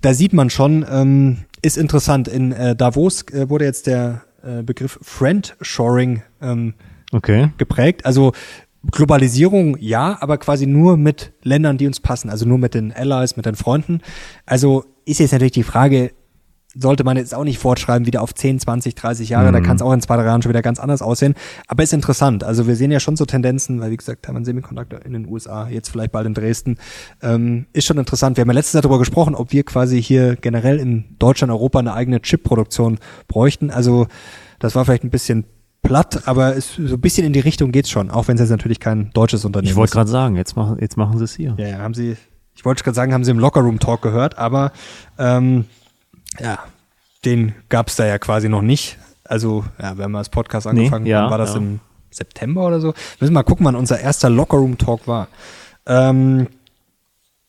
da 0.00 0.14
sieht 0.14 0.32
man 0.32 0.48
schon, 0.48 0.86
ähm, 0.88 1.38
ist 1.60 1.76
interessant. 1.76 2.28
In 2.28 2.52
äh, 2.52 2.76
Davos 2.76 3.22
äh, 3.32 3.50
wurde 3.50 3.64
jetzt 3.64 3.86
der 3.86 4.22
äh, 4.42 4.62
Begriff 4.62 4.98
Friendshoring 5.02 6.22
ähm, 6.40 6.74
Okay. 7.12 7.50
geprägt. 7.58 8.06
Also 8.06 8.32
Globalisierung 8.92 9.76
ja, 9.78 10.16
aber 10.20 10.38
quasi 10.38 10.66
nur 10.66 10.96
mit 10.96 11.32
Ländern, 11.42 11.76
die 11.76 11.86
uns 11.86 12.00
passen, 12.00 12.30
also 12.30 12.46
nur 12.46 12.58
mit 12.58 12.74
den 12.74 12.92
Allies, 12.92 13.36
mit 13.36 13.44
den 13.44 13.56
Freunden. 13.56 14.00
Also 14.46 14.84
ist 15.04 15.18
jetzt 15.18 15.32
natürlich 15.32 15.52
die 15.52 15.64
Frage, 15.64 16.12
sollte 16.74 17.02
man 17.04 17.16
jetzt 17.16 17.34
auch 17.34 17.44
nicht 17.44 17.58
fortschreiben, 17.58 18.06
wieder 18.06 18.22
auf 18.22 18.34
10, 18.34 18.60
20, 18.60 18.94
30 18.94 19.28
Jahre, 19.30 19.50
da 19.50 19.60
kann 19.60 19.76
es 19.76 19.82
auch 19.82 19.92
in 19.92 20.00
zwei, 20.00 20.16
drei 20.16 20.24
Jahren 20.24 20.40
schon 20.40 20.50
wieder 20.50 20.62
ganz 20.62 20.78
anders 20.78 21.02
aussehen. 21.02 21.34
Aber 21.66 21.82
ist 21.82 21.92
interessant. 21.92 22.44
Also 22.44 22.66
wir 22.66 22.76
sehen 22.76 22.90
ja 22.92 23.00
schon 23.00 23.16
so 23.16 23.24
Tendenzen, 23.24 23.80
weil 23.80 23.90
wie 23.90 23.96
gesagt, 23.96 24.24
Taiwan 24.24 24.44
Semiconductor 24.44 25.04
in 25.04 25.12
den 25.12 25.26
USA, 25.26 25.68
jetzt 25.68 25.88
vielleicht 25.88 26.12
bald 26.12 26.26
in 26.26 26.34
Dresden, 26.34 26.78
ähm, 27.22 27.66
ist 27.72 27.86
schon 27.86 27.98
interessant. 27.98 28.36
Wir 28.36 28.42
haben 28.42 28.48
ja 28.50 28.54
letztes 28.54 28.74
Jahr 28.74 28.82
darüber 28.82 28.98
gesprochen, 28.98 29.34
ob 29.34 29.52
wir 29.52 29.64
quasi 29.64 30.00
hier 30.00 30.36
generell 30.36 30.78
in 30.78 31.16
Deutschland, 31.18 31.50
Europa 31.50 31.80
eine 31.80 31.94
eigene 31.94 32.20
Chip-Produktion 32.22 32.98
bräuchten. 33.26 33.70
Also 33.70 34.06
das 34.60 34.74
war 34.76 34.84
vielleicht 34.84 35.04
ein 35.04 35.10
bisschen 35.10 35.44
platt, 35.82 36.22
aber 36.26 36.56
es, 36.56 36.74
so 36.74 36.94
ein 36.94 37.00
bisschen 37.00 37.26
in 37.26 37.32
die 37.32 37.40
Richtung 37.40 37.72
geht's 37.72 37.90
schon, 37.90 38.10
auch 38.10 38.28
wenn 38.28 38.34
es 38.36 38.40
jetzt 38.42 38.50
natürlich 38.50 38.80
kein 38.80 39.10
deutsches 39.12 39.44
Unternehmen 39.44 39.70
Ich 39.70 39.76
wollte 39.76 39.90
ist. 39.90 39.94
gerade 39.94 40.10
sagen, 40.10 40.36
jetzt 40.36 40.54
machen, 40.54 40.76
jetzt 40.80 40.96
machen 40.96 41.18
sie 41.18 41.24
es 41.24 41.34
hier. 41.34 41.54
Ja, 41.58 41.66
ja, 41.66 41.78
haben 41.78 41.94
Sie, 41.94 42.16
ich 42.54 42.64
wollte 42.64 42.84
gerade 42.84 42.94
sagen, 42.94 43.12
haben 43.12 43.24
Sie 43.24 43.30
im 43.30 43.38
Lockerroom-Talk 43.38 44.02
gehört, 44.02 44.38
aber 44.38 44.72
ähm, 45.18 45.64
ja, 46.38 46.58
den 47.24 47.54
gab's 47.68 47.96
da 47.96 48.06
ja 48.06 48.18
quasi 48.18 48.48
noch 48.48 48.62
nicht. 48.62 48.98
Also, 49.24 49.64
ja, 49.80 49.96
wir 49.96 50.04
haben 50.04 50.16
als 50.16 50.28
Podcast 50.28 50.66
Nee, 50.66 50.80
angefangen, 50.80 51.06
ja, 51.06 51.22
wann 51.24 51.30
war 51.30 51.38
das 51.38 51.50
ja. 51.50 51.58
im 51.58 51.80
September 52.10 52.66
oder 52.66 52.80
so? 52.80 52.88
Müssen 53.20 53.32
wir 53.32 53.40
mal 53.40 53.42
gucken, 53.42 53.66
wann 53.66 53.76
unser 53.76 54.00
erster 54.00 54.30
Lockerroom-Talk 54.30 55.06
war. 55.06 55.28
Ähm, 55.86 56.48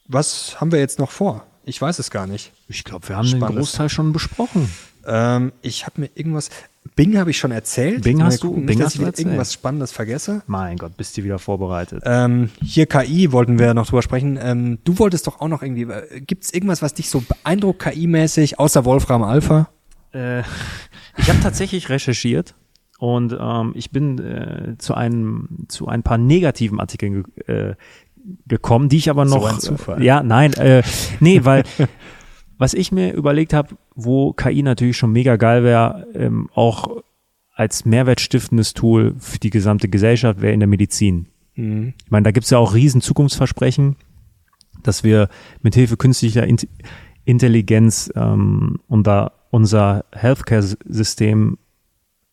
was 0.07 0.59
haben 0.59 0.71
wir 0.71 0.79
jetzt 0.79 0.99
noch 0.99 1.11
vor? 1.11 1.45
Ich 1.63 1.81
weiß 1.81 1.99
es 1.99 2.11
gar 2.11 2.27
nicht. 2.27 2.51
Ich 2.67 2.83
glaube, 2.83 3.07
wir 3.09 3.17
haben 3.17 3.25
den 3.27 3.37
Spannendes. 3.37 3.69
Großteil 3.69 3.89
schon 3.89 4.13
besprochen. 4.13 4.71
Ähm, 5.05 5.51
ich 5.61 5.85
habe 5.85 6.01
mir 6.01 6.09
irgendwas. 6.15 6.49
Bing 6.95 7.17
habe 7.17 7.29
ich 7.31 7.37
schon 7.37 7.51
erzählt. 7.51 8.03
Bing 8.03 8.21
hast 8.21 8.43
du- 8.43 8.47
gucken, 8.49 8.65
Bing 8.65 8.77
nicht, 8.77 8.79
dass 8.81 8.85
hast 8.87 8.93
ich 8.93 8.97
du 8.97 9.01
wieder 9.01 9.07
erzählt. 9.09 9.27
irgendwas 9.27 9.53
Spannendes 9.53 9.91
vergesse. 9.91 10.43
Mein 10.47 10.77
Gott, 10.77 10.97
bist 10.97 11.17
du 11.17 11.23
wieder 11.23 11.39
vorbereitet. 11.39 12.03
Ähm, 12.05 12.49
hier 12.63 12.85
KI 12.85 13.31
wollten 13.31 13.57
wir 13.59 13.73
noch 13.73 13.87
drüber 13.87 14.01
sprechen. 14.01 14.37
Ähm, 14.41 14.79
du 14.83 14.99
wolltest 14.99 15.25
doch 15.27 15.39
auch 15.39 15.47
noch 15.47 15.61
irgendwie. 15.63 15.83
Äh, 15.83 16.21
Gibt 16.21 16.43
es 16.43 16.53
irgendwas, 16.53 16.81
was 16.81 16.93
dich 16.93 17.09
so 17.09 17.21
beeindruckt 17.21 17.81
KI-mäßig, 17.81 18.59
außer 18.59 18.83
Wolfram 18.85 19.23
Alpha? 19.23 19.69
Äh, 20.13 20.39
ich 21.17 21.29
habe 21.29 21.39
tatsächlich 21.41 21.89
recherchiert 21.89 22.55
und 22.99 23.35
ähm, 23.39 23.71
ich 23.75 23.91
bin 23.91 24.19
äh, 24.19 24.75
zu 24.77 24.93
einem 24.93 25.47
zu 25.69 25.87
ein 25.87 26.03
paar 26.03 26.17
negativen 26.17 26.79
Artikeln 26.79 27.23
ge 27.45 27.69
äh, 27.69 27.75
gekommen, 28.47 28.87
die 28.89 28.97
ich 28.97 29.09
aber 29.09 29.25
So 29.25 29.35
noch 29.37 29.45
ein 29.51 29.59
Zufall. 29.59 30.01
Äh, 30.01 30.05
ja, 30.05 30.21
nein, 30.21 30.53
äh, 30.53 30.83
nee, 31.21 31.43
weil 31.43 31.63
was 32.59 32.73
ich 32.75 32.91
mir 32.91 33.13
überlegt 33.13 33.53
habe, 33.53 33.75
wo 33.95 34.33
KI 34.33 34.63
natürlich 34.63 34.97
schon 34.97 35.11
mega 35.11 35.35
geil 35.35 35.63
wäre, 35.63 36.07
ähm, 36.13 36.49
auch 36.53 37.03
als 37.53 37.85
mehrwertstiftendes 37.85 38.73
Tool 38.73 39.15
für 39.19 39.39
die 39.39 39.49
gesamte 39.49 39.89
Gesellschaft 39.89 40.41
wäre 40.41 40.53
in 40.53 40.59
der 40.59 40.67
Medizin. 40.67 41.27
Ich 42.05 42.11
meine, 42.11 42.23
da 42.23 42.31
gibt's 42.31 42.49
ja 42.49 42.57
auch 42.57 42.73
riesen 42.73 43.01
Zukunftsversprechen, 43.01 43.97
dass 44.83 45.03
wir 45.03 45.29
mit 45.61 45.75
Hilfe 45.75 45.97
künstlicher 45.97 46.45
Int 46.47 46.67
Intelligenz 47.23 48.11
ähm, 48.15 48.79
unser, 48.87 49.33
unser 49.51 50.05
Healthcare-System 50.11 51.59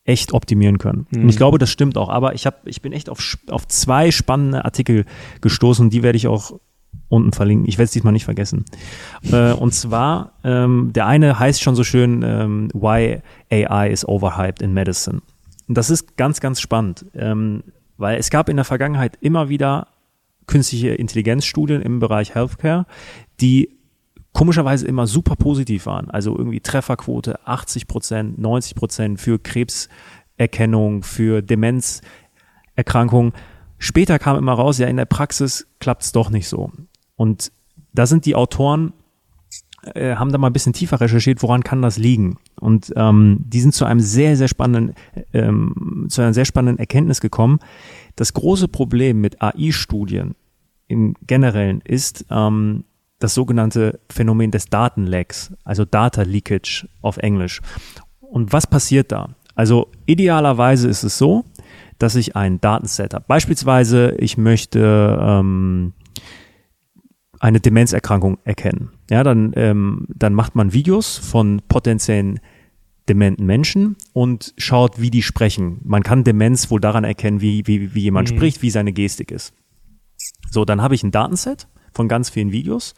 echt 0.04 0.32
optimieren 0.32 0.78
können. 0.78 1.06
Und 1.22 1.28
ich 1.28 1.36
glaube, 1.36 1.58
das 1.58 1.68
stimmt 1.68 1.98
auch. 1.98 2.08
Aber 2.08 2.34
ich, 2.34 2.46
hab, 2.46 2.66
ich 2.66 2.80
bin 2.80 2.94
echt 2.94 3.10
auf, 3.10 3.36
auf 3.50 3.68
zwei 3.68 4.10
spannende 4.10 4.64
Artikel 4.64 5.04
gestoßen, 5.42 5.90
die 5.90 6.02
werde 6.02 6.16
ich 6.16 6.26
auch 6.26 6.58
unten 7.08 7.32
verlinken. 7.32 7.68
Ich 7.68 7.78
werde 7.78 7.86
es 7.86 7.92
diesmal 7.92 8.12
nicht 8.12 8.24
vergessen. 8.24 8.64
Äh, 9.30 9.52
und 9.52 9.72
zwar, 9.72 10.32
ähm, 10.44 10.92
der 10.92 11.06
eine 11.06 11.38
heißt 11.38 11.62
schon 11.62 11.74
so 11.74 11.84
schön, 11.84 12.22
ähm, 12.22 12.68
Why 12.74 13.20
AI 13.50 13.90
is 13.90 14.06
overhyped 14.06 14.62
in 14.62 14.74
Medicine. 14.74 15.22
Und 15.68 15.76
das 15.76 15.90
ist 15.90 16.16
ganz, 16.16 16.40
ganz 16.40 16.60
spannend, 16.60 17.06
ähm, 17.14 17.62
weil 17.96 18.18
es 18.18 18.30
gab 18.30 18.48
in 18.48 18.56
der 18.56 18.64
Vergangenheit 18.64 19.18
immer 19.20 19.48
wieder 19.48 19.88
künstliche 20.46 20.88
Intelligenzstudien 20.90 21.82
im 21.82 22.00
Bereich 22.00 22.34
Healthcare, 22.34 22.86
die 23.40 23.78
komischerweise 24.32 24.86
immer 24.86 25.06
super 25.06 25.36
positiv 25.36 25.86
waren. 25.86 26.10
Also 26.10 26.36
irgendwie 26.36 26.60
Trefferquote 26.60 27.46
80 27.46 27.86
Prozent, 27.86 28.38
90 28.38 28.74
Prozent 28.74 29.20
für 29.20 29.38
Krebserkennung, 29.38 31.02
für 31.02 31.42
Demenzerkrankungen. 31.42 33.32
Später 33.78 34.18
kam 34.18 34.36
immer 34.36 34.54
raus, 34.54 34.78
ja, 34.78 34.86
in 34.88 34.96
der 34.96 35.04
Praxis 35.04 35.68
klappt 35.80 36.02
es 36.02 36.12
doch 36.12 36.30
nicht 36.30 36.48
so. 36.48 36.72
Und 37.18 37.52
da 37.92 38.06
sind 38.06 38.24
die 38.24 38.36
Autoren, 38.36 38.94
äh, 39.94 40.14
haben 40.14 40.32
da 40.32 40.38
mal 40.38 40.46
ein 40.46 40.52
bisschen 40.52 40.72
tiefer 40.72 41.00
recherchiert, 41.00 41.42
woran 41.42 41.64
kann 41.64 41.82
das 41.82 41.98
liegen? 41.98 42.38
Und 42.60 42.92
ähm, 42.96 43.40
die 43.40 43.60
sind 43.60 43.74
zu 43.74 43.84
einem 43.84 44.00
sehr, 44.00 44.36
sehr 44.36 44.48
spannenden, 44.48 44.94
ähm, 45.34 46.06
zu 46.08 46.22
einer 46.22 46.32
sehr 46.32 46.44
spannenden 46.44 46.78
Erkenntnis 46.78 47.20
gekommen. 47.20 47.58
Das 48.16 48.32
große 48.32 48.68
Problem 48.68 49.20
mit 49.20 49.42
AI-Studien 49.42 50.36
im 50.86 51.14
Generellen 51.26 51.80
ist 51.82 52.24
ähm, 52.30 52.84
das 53.18 53.34
sogenannte 53.34 53.98
Phänomen 54.08 54.52
des 54.52 54.66
Datenlecks, 54.66 55.52
also 55.64 55.84
Data 55.84 56.22
Leakage 56.22 56.88
auf 57.02 57.16
Englisch. 57.16 57.60
Und 58.20 58.52
was 58.52 58.66
passiert 58.66 59.10
da? 59.10 59.30
Also 59.56 59.88
idealerweise 60.06 60.88
ist 60.88 61.02
es 61.02 61.18
so, 61.18 61.44
dass 61.98 62.14
ich 62.14 62.36
ein 62.36 62.60
Datenset 62.60 63.12
habe. 63.12 63.24
Beispielsweise, 63.26 64.14
ich 64.18 64.38
möchte 64.38 65.18
ähm, 65.20 65.94
eine 67.40 67.60
Demenzerkrankung 67.60 68.38
erkennen. 68.44 68.90
Ja, 69.10 69.22
dann, 69.22 69.52
ähm, 69.56 70.06
dann 70.08 70.34
macht 70.34 70.54
man 70.54 70.72
Videos 70.72 71.16
von 71.16 71.62
potenziellen 71.68 72.40
dementen 73.08 73.46
Menschen 73.46 73.96
und 74.12 74.54
schaut, 74.58 75.00
wie 75.00 75.10
die 75.10 75.22
sprechen. 75.22 75.80
Man 75.84 76.02
kann 76.02 76.24
Demenz 76.24 76.70
wohl 76.70 76.80
daran 76.80 77.04
erkennen, 77.04 77.40
wie, 77.40 77.66
wie, 77.66 77.94
wie 77.94 78.02
jemand 78.02 78.28
spricht, 78.28 78.62
wie 78.62 78.70
seine 78.70 78.92
Gestik 78.92 79.30
ist. 79.30 79.54
So, 80.50 80.64
dann 80.64 80.82
habe 80.82 80.94
ich 80.94 81.02
ein 81.02 81.10
Datenset 81.10 81.68
von 81.92 82.08
ganz 82.08 82.28
vielen 82.28 82.52
Videos 82.52 82.94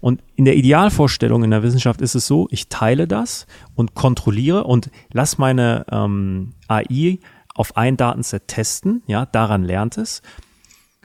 und 0.00 0.22
in 0.34 0.44
der 0.44 0.56
Idealvorstellung 0.56 1.44
in 1.44 1.50
der 1.50 1.62
Wissenschaft 1.62 2.00
ist 2.00 2.14
es 2.14 2.26
so, 2.26 2.48
ich 2.50 2.68
teile 2.68 3.06
das 3.06 3.46
und 3.74 3.94
kontrolliere 3.94 4.64
und 4.64 4.90
lass 5.12 5.38
meine 5.38 5.86
ähm, 5.90 6.54
AI 6.68 7.18
auf 7.54 7.76
ein 7.76 7.96
Datenset 7.96 8.48
testen, 8.48 9.02
ja, 9.06 9.26
daran 9.26 9.62
lernt 9.62 9.96
es 9.96 10.22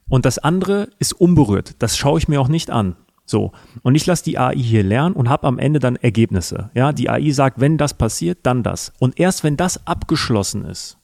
und 0.09 0.25
das 0.25 0.39
andere 0.39 0.89
ist 0.99 1.13
unberührt. 1.13 1.75
Das 1.79 1.97
schaue 1.97 2.19
ich 2.19 2.27
mir 2.27 2.41
auch 2.41 2.47
nicht 2.47 2.69
an. 2.69 2.95
So. 3.25 3.51
Und 3.83 3.95
ich 3.95 4.05
lasse 4.05 4.23
die 4.23 4.39
AI 4.39 4.55
hier 4.55 4.83
lernen 4.83 5.15
und 5.15 5.29
habe 5.29 5.47
am 5.47 5.59
Ende 5.59 5.79
dann 5.79 5.97
Ergebnisse. 5.97 6.71
Ja, 6.73 6.93
die 6.93 7.09
AI 7.09 7.31
sagt, 7.31 7.59
wenn 7.59 7.77
das 7.77 7.93
passiert, 7.93 8.39
dann 8.43 8.63
das. 8.63 8.93
Und 8.99 9.19
erst 9.19 9.43
wenn 9.43 9.57
das 9.57 9.85
abgeschlossen 9.85 10.63
ist, 10.65 10.97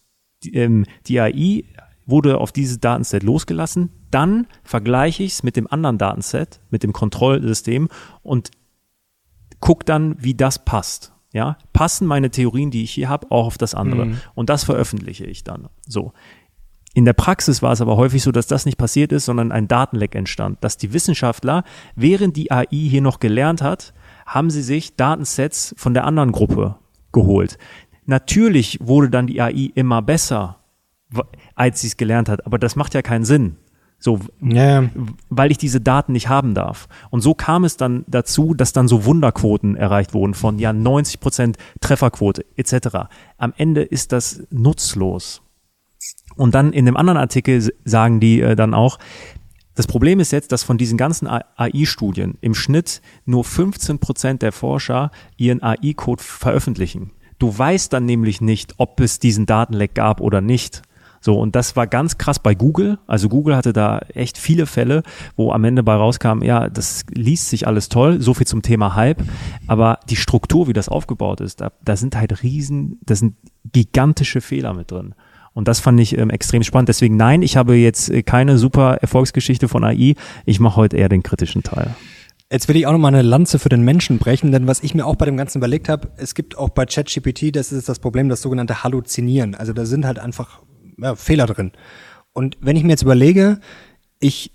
die, 0.44 0.56
ähm, 0.56 0.86
die 1.06 1.20
AI 1.20 1.66
wurde 2.06 2.40
auf 2.40 2.52
dieses 2.52 2.80
Datenset 2.80 3.24
losgelassen, 3.24 3.90
dann 4.10 4.48
vergleiche 4.64 5.24
ich 5.24 5.34
es 5.34 5.44
mit 5.44 5.56
dem 5.56 5.68
anderen 5.68 5.98
Datenset, 5.98 6.62
mit 6.70 6.84
dem 6.84 6.94
Kontrollsystem 6.94 7.90
und 8.22 8.52
guck 9.60 9.86
dann, 9.86 10.16
wie 10.20 10.34
das 10.34 10.64
passt. 10.64 11.12
Ja, 11.34 11.58
passen 11.74 12.06
meine 12.06 12.30
Theorien, 12.30 12.70
die 12.70 12.84
ich 12.84 12.92
hier 12.92 13.10
habe, 13.10 13.32
auch 13.32 13.48
auf 13.48 13.58
das 13.58 13.74
andere. 13.74 14.06
Mhm. 14.06 14.18
Und 14.36 14.50
das 14.50 14.64
veröffentliche 14.64 15.26
ich 15.26 15.44
dann. 15.44 15.68
So. 15.88 16.14
In 16.94 17.06
der 17.06 17.14
Praxis 17.14 17.62
war 17.62 17.72
es 17.72 17.82
aber 17.82 17.98
häufig 17.98 18.22
so, 18.22 18.32
dass 18.32 18.46
das 18.46 18.66
nicht 18.66 18.78
passiert 18.78 19.12
ist, 19.12 19.26
sondern 19.26 19.52
ein 19.52 19.68
Datenleck 19.68 20.14
entstand, 20.14 20.64
dass 20.64 20.78
die 20.78 20.94
Wissenschaftler, 20.94 21.64
während 21.96 22.38
die 22.38 22.52
AI 22.52 22.68
hier 22.70 23.02
noch 23.02 23.20
gelernt 23.20 23.62
hat, 23.64 23.94
haben 24.26 24.52
sie 24.52 24.62
sich 24.62 24.96
Datensets 24.96 25.74
von 25.78 25.94
der 25.94 26.06
anderen 26.06 26.32
Gruppe 26.32 26.76
geholt. 27.12 27.58
Natürlich 28.06 28.80
wurde 28.82 29.10
dann 29.10 29.28
die 29.28 29.42
AI 29.42 29.72
immer 29.74 30.02
besser, 30.02 30.60
als 31.56 31.82
sie 31.82 31.88
es 31.88 31.98
gelernt 31.98 32.30
hat, 32.30 32.46
aber 32.46 32.60
das 32.60 32.76
macht 32.76 32.94
ja 32.94 33.02
keinen 33.02 33.26
Sinn. 33.26 33.58
So, 34.04 34.20
ja. 34.42 34.90
weil 35.30 35.52
ich 35.52 35.58
diese 35.58 35.80
Daten 35.80 36.12
nicht 36.12 36.28
haben 36.28 36.54
darf. 36.54 36.90
Und 37.10 37.22
so 37.22 37.34
kam 37.34 37.64
es 37.64 37.78
dann 37.78 38.04
dazu, 38.08 38.54
dass 38.54 38.74
dann 38.74 38.90
so 38.90 39.06
Wunderquoten 39.06 39.78
erreicht 39.78 40.14
wurden 40.14 40.34
von 40.34 40.60
ja 40.60 40.74
90 40.74 41.22
Prozent 41.22 41.58
Trefferquote 41.80 42.46
etc. 42.58 43.08
Am 43.38 43.54
Ende 43.56 43.82
ist 43.82 44.12
das 44.12 44.44
nutzlos. 44.50 45.43
Und 46.36 46.56
dann 46.56 46.74
in 46.74 46.86
dem 46.86 46.98
anderen 46.98 47.18
Artikel 47.18 47.74
sagen 47.86 48.20
die 48.20 48.42
äh, 48.42 48.56
dann 48.56 48.74
auch, 48.74 49.00
das 49.76 49.88
Problem 49.88 50.20
ist 50.20 50.32
jetzt, 50.32 50.52
dass 50.52 50.64
von 50.64 50.78
diesen 50.78 50.98
ganzen 50.98 51.28
AI-Studien 51.28 52.38
im 52.42 52.54
Schnitt 52.54 53.02
nur 53.26 53.44
15 53.44 53.98
Prozent 54.00 54.42
der 54.44 54.52
Forscher 54.52 55.10
ihren 55.36 55.64
AI-Code 55.64 56.22
veröffentlichen. 56.22 57.12
Du 57.40 57.58
weißt 57.58 57.92
dann 57.92 58.06
nämlich 58.06 58.40
nicht, 58.40 58.76
ob 58.78 59.00
es 59.00 59.20
diesen 59.20 59.48
Datenleck 59.48 59.96
gab 59.96 60.22
oder 60.22 60.42
nicht. 60.42 60.84
So, 61.22 61.40
und 61.40 61.56
das 61.56 61.76
war 61.76 61.88
ganz 61.88 62.18
krass 62.18 62.38
bei 62.38 62.54
Google. 62.54 63.00
Also 63.08 63.30
Google 63.30 63.56
hatte 63.56 63.72
da 63.72 64.00
echt 64.14 64.38
viele 64.38 64.66
Fälle, 64.66 65.04
wo 65.38 65.54
am 65.54 65.64
Ende 65.64 65.82
bei 65.82 65.96
rauskam, 65.96 66.44
ja, 66.44 66.70
das 66.70 67.06
liest 67.12 67.50
sich 67.50 67.66
alles 67.66 67.88
toll, 67.90 68.22
so 68.22 68.34
viel 68.34 68.46
zum 68.46 68.62
Thema 68.62 68.96
Hype, 68.96 69.24
aber 69.66 70.00
die 70.10 70.18
Struktur, 70.18 70.68
wie 70.68 70.74
das 70.74 70.90
aufgebaut 70.90 71.40
ist, 71.40 71.62
da, 71.62 71.72
da 71.84 71.96
sind 71.96 72.18
halt 72.18 72.44
riesen, 72.44 73.00
da 73.06 73.16
sind 73.16 73.36
gigantische 73.72 74.42
Fehler 74.42 74.74
mit 74.74 74.92
drin. 74.92 75.16
Und 75.54 75.68
das 75.68 75.80
fand 75.80 76.00
ich 76.00 76.18
ähm, 76.18 76.30
extrem 76.30 76.64
spannend. 76.64 76.90
Deswegen 76.90 77.16
nein, 77.16 77.42
ich 77.42 77.58
habe 77.58 77.76
jetzt 77.76 78.10
äh, 78.10 78.24
keine 78.24 78.58
super 78.58 78.96
Erfolgsgeschichte 78.96 79.68
von 79.68 79.84
AI. 79.84 80.16
Ich 80.46 80.60
mache 80.60 80.78
heute 80.78 80.98
eher 80.98 81.10
den 81.10 81.24
kritischen 81.24 81.64
Teil. 81.64 81.96
Jetzt 82.52 82.68
will 82.68 82.76
ich 82.76 82.86
auch 82.86 82.92
noch 82.92 83.00
mal 83.00 83.08
eine 83.08 83.22
Lanze 83.22 83.58
für 83.58 83.70
den 83.70 83.82
Menschen 83.82 84.20
brechen, 84.20 84.52
denn 84.52 84.68
was 84.68 84.84
ich 84.84 84.94
mir 84.94 85.06
auch 85.06 85.16
bei 85.16 85.26
dem 85.26 85.38
Ganzen 85.38 85.58
überlegt 85.58 85.90
habe, 85.90 86.10
es 86.18 86.36
gibt 86.36 86.58
auch 86.58 86.70
bei 86.70 86.86
ChatGPT, 86.86 87.56
das 87.56 87.72
ist 87.72 87.90
das 87.90 87.98
Problem, 88.00 88.30
das 88.30 88.42
sogenannte 88.42 88.84
Halluzinieren. 88.84 89.56
Also 89.56 89.74
da 89.74 89.86
sind 89.86 90.06
halt 90.06 90.20
einfach 90.20 90.62
ja, 91.00 91.16
Fehler 91.16 91.48
drin. 91.48 91.72
Und 92.32 92.58
wenn 92.62 92.76
ich 92.76 92.84
mir 92.84 92.92
jetzt 92.92 93.02
überlege, 93.02 93.60
ich 94.20 94.52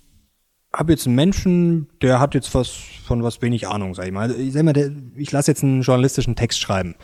habe 0.73 0.93
jetzt 0.93 1.07
einen 1.07 1.15
Menschen, 1.15 1.89
der 2.01 2.19
hat 2.19 2.35
jetzt 2.35 2.53
was 2.53 2.69
von 3.03 3.23
was 3.23 3.41
wenig 3.41 3.67
Ahnung, 3.67 3.95
sag 3.95 4.05
ich 4.05 4.13
mal. 4.13 4.31
Ich 4.31 4.53
sag 4.53 4.63
mal, 4.63 4.73
der, 4.73 4.91
ich 5.15 5.31
lasse 5.31 5.51
jetzt 5.51 5.63
einen 5.63 5.81
journalistischen 5.81 6.35
Text 6.35 6.59
schreiben 6.59 6.95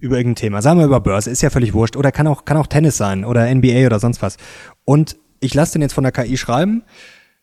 über 0.00 0.16
irgendein 0.16 0.36
Thema. 0.36 0.62
Sagen 0.62 0.78
wir 0.78 0.86
über 0.86 1.00
Börse, 1.00 1.30
ist 1.30 1.42
ja 1.42 1.50
völlig 1.50 1.74
wurscht. 1.74 1.96
Oder 1.96 2.12
kann 2.12 2.26
auch, 2.26 2.44
kann 2.44 2.56
auch 2.56 2.66
Tennis 2.66 2.96
sein 2.96 3.24
oder 3.24 3.52
NBA 3.52 3.86
oder 3.86 3.98
sonst 3.98 4.22
was. 4.22 4.36
Und 4.84 5.16
ich 5.40 5.54
lasse 5.54 5.74
den 5.74 5.82
jetzt 5.82 5.94
von 5.94 6.04
der 6.04 6.12
KI 6.12 6.36
schreiben, 6.36 6.82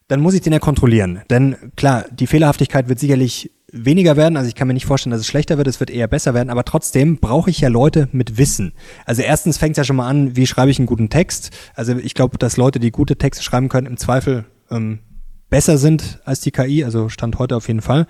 dann 0.08 0.20
muss 0.20 0.34
ich 0.34 0.41
den 0.41 0.54
ja 0.54 0.60
kontrollieren. 0.60 1.22
Denn 1.30 1.56
klar, 1.76 2.06
die 2.12 2.28
Fehlerhaftigkeit 2.28 2.89
wird 2.89 2.99
sicherlich 2.99 3.51
weniger 3.72 4.16
werden. 4.16 4.38
Also 4.38 4.47
ich 4.47 4.56
kann 4.56 4.68
mir 4.68 4.74
nicht 4.74 4.86
vorstellen, 4.86 5.12
dass 5.12 5.22
es 5.22 5.28
schlechter 5.28 5.58
wird, 5.58 5.68
es 5.68 5.80
wird 5.80 5.89
eher 5.89 6.08
besser 6.08 6.34
werden, 6.34 6.49
aber 6.49 6.64
trotzdem 6.64 7.18
brauche 7.18 7.49
ich 7.49 7.60
ja 7.60 7.70
Leute 7.70 8.08
mit 8.12 8.38
Wissen. 8.38 8.74
Also 9.06 9.24
erstens 9.24 9.58
fängt 9.58 9.72
es 9.72 9.78
ja 9.78 9.84
schon 9.84 9.95
mal 9.95 10.08
an, 10.08 10.36
wie 10.36 10.45
schreibe 10.45 10.70
ich 10.70 10.78
einen 10.78 10.86
guten 10.86 11.10
Text. 11.10 11.49
Also 11.74 11.95
ich 11.97 12.14
glaube, 12.14 12.38
dass 12.38 12.58
Leute, 12.58 12.80
die 12.80 12.91
gute 12.91 13.18
Texte 13.18 13.43
schreiben 13.43 13.70
können, 13.70 13.88
im 13.88 13.97
Zweifel 13.97 14.45
ähm, 14.70 14.99
besser 15.49 15.78
sind 15.78 16.20
als 16.24 16.41
die 16.41 16.51
KI, 16.51 16.84
also 16.84 17.10
Stand 17.10 17.39
heute 17.39 17.56
auf 17.56 17.68
jeden 17.68 17.82
Fall. 17.82 18.06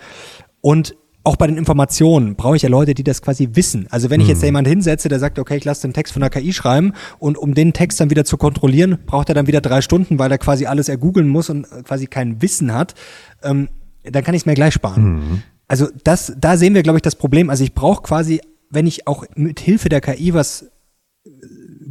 Und 0.60 0.96
auch 1.24 1.38
bei 1.38 1.48
den 1.48 1.58
Informationen 1.58 2.36
brauche 2.36 2.58
ich 2.58 2.64
ja 2.64 2.70
Leute, 2.70 2.94
die 2.94 3.04
das 3.04 3.22
quasi 3.22 3.50
wissen. 3.54 3.88
Also 3.90 4.10
wenn 4.10 4.20
ich 4.20 4.28
jetzt 4.28 4.40
mhm. 4.40 4.46
jemand 4.46 4.68
hinsetze, 4.68 5.08
der 5.08 5.20
sagt, 5.20 5.40
okay, 5.40 5.56
ich 5.56 5.64
lasse 5.64 5.84
den 5.84 5.94
Text 5.94 6.12
von 6.12 6.22
der 6.22 6.30
KI 6.30 6.52
schreiben 6.52 6.94
und 7.18 7.38
um 7.38 7.54
den 7.54 7.72
Text 7.72 8.00
dann 8.02 8.10
wieder 8.10 8.26
zu 8.26 8.38
kontrollieren, 8.38 8.98
braucht 9.06 9.30
er 9.30 9.36
dann 9.36 9.48
wieder 9.48 9.62
drei 9.62 9.82
Stunden, 9.82 10.20
weil 10.20 10.32
er 10.32 10.38
quasi 10.38 10.66
alles 10.66 10.90
ergoogeln 10.90 11.30
muss 11.30 11.50
und 11.50 11.66
quasi 11.86 12.08
kein 12.08 12.42
Wissen 12.42 12.74
hat, 12.74 12.94
ähm, 13.42 13.70
dann 14.04 14.24
kann 14.24 14.36
ich 14.36 14.42
es 14.42 14.46
mir 14.46 14.54
gleich 14.54 14.74
sparen. 14.74 15.04
Mhm. 15.04 15.44
Also 15.68 15.88
das, 16.04 16.34
da 16.38 16.58
sehen 16.58 16.74
wir, 16.74 16.84
glaube 16.84 16.98
ich, 16.98 17.04
das 17.04 17.16
Problem. 17.16 17.50
Also 17.50 17.64
ich 17.64 17.74
brauche 17.74 18.04
quasi, 18.04 18.42
wenn 18.70 18.86
ich 18.86 19.08
auch 19.08 19.24
mit 19.36 19.62
Hilfe 19.62 19.88
der 19.88 20.02
KI 20.02 20.34
was 20.34 20.64
äh, 21.26 21.30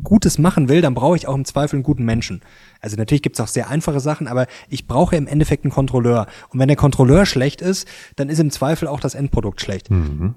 Gutes 0.03 0.39
machen 0.39 0.69
will, 0.69 0.81
dann 0.81 0.95
brauche 0.95 1.17
ich 1.17 1.29
auch 1.29 1.35
im 1.35 1.45
Zweifel 1.45 1.77
einen 1.77 1.83
guten 1.83 2.05
Menschen. 2.05 2.41
Also 2.81 2.97
natürlich 2.97 3.23
gibt's 3.23 3.41
auch 3.41 3.47
sehr 3.47 3.69
einfache 3.69 4.01
Sachen, 4.01 4.29
aber 4.29 4.47
ich 4.69 4.87
brauche 4.87 5.17
im 5.17 5.27
Endeffekt 5.27 5.65
einen 5.65 5.73
Kontrolleur. 5.73 6.27
Und 6.51 6.59
wenn 6.59 6.69
der 6.69 6.77
Kontrolleur 6.77 7.27
schlecht 7.27 7.63
ist, 7.63 7.87
dann 8.17 8.29
ist 8.29 8.39
im 8.39 8.51
Zweifel 8.51 8.89
auch 8.89 9.01
das 9.01 9.15
Endprodukt 9.15 9.61
schlecht. 9.61 9.91
Mhm. 9.91 10.35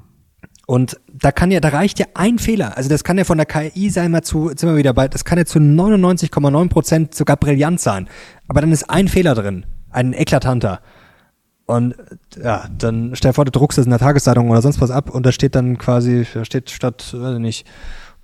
Und 0.67 0.99
da 1.13 1.31
kann 1.31 1.51
ja, 1.51 1.59
da 1.59 1.69
reicht 1.69 1.99
ja 1.99 2.07
ein 2.15 2.39
Fehler. 2.39 2.75
Also 2.75 2.89
das 2.89 3.03
kann 3.03 3.17
ja 3.17 3.23
von 3.23 3.37
der 3.37 3.45
KI 3.45 3.89
sein 3.89 4.11
mal 4.11 4.23
zu, 4.23 4.49
jetzt 4.49 4.61
sind 4.61 4.69
wir 4.69 4.77
wieder 4.77 4.93
bei, 4.93 5.07
das 5.07 5.23
kann 5.23 5.37
ja 5.37 5.45
zu 5.45 5.59
99,9 5.59 6.69
Prozent 6.69 7.15
sogar 7.15 7.37
brillant 7.37 7.79
sein. 7.79 8.09
Aber 8.47 8.61
dann 8.61 8.71
ist 8.71 8.89
ein 8.89 9.07
Fehler 9.07 9.35
drin. 9.35 9.65
Ein 9.91 10.13
eklatanter. 10.13 10.81
Und 11.67 11.95
ja, 12.41 12.67
dann 12.77 13.15
stell 13.15 13.29
dir 13.29 13.33
vor, 13.33 13.45
du 13.45 13.51
druckst 13.51 13.77
das 13.77 13.85
in 13.85 13.89
der 13.89 13.99
Tageszeitung 13.99 14.49
oder 14.49 14.61
sonst 14.61 14.81
was 14.81 14.91
ab 14.91 15.09
und 15.09 15.25
da 15.25 15.31
steht 15.31 15.55
dann 15.55 15.77
quasi, 15.79 16.25
da 16.33 16.45
steht 16.45 16.69
statt, 16.69 17.15
weiß 17.17 17.35
ich 17.35 17.41
nicht, 17.41 17.67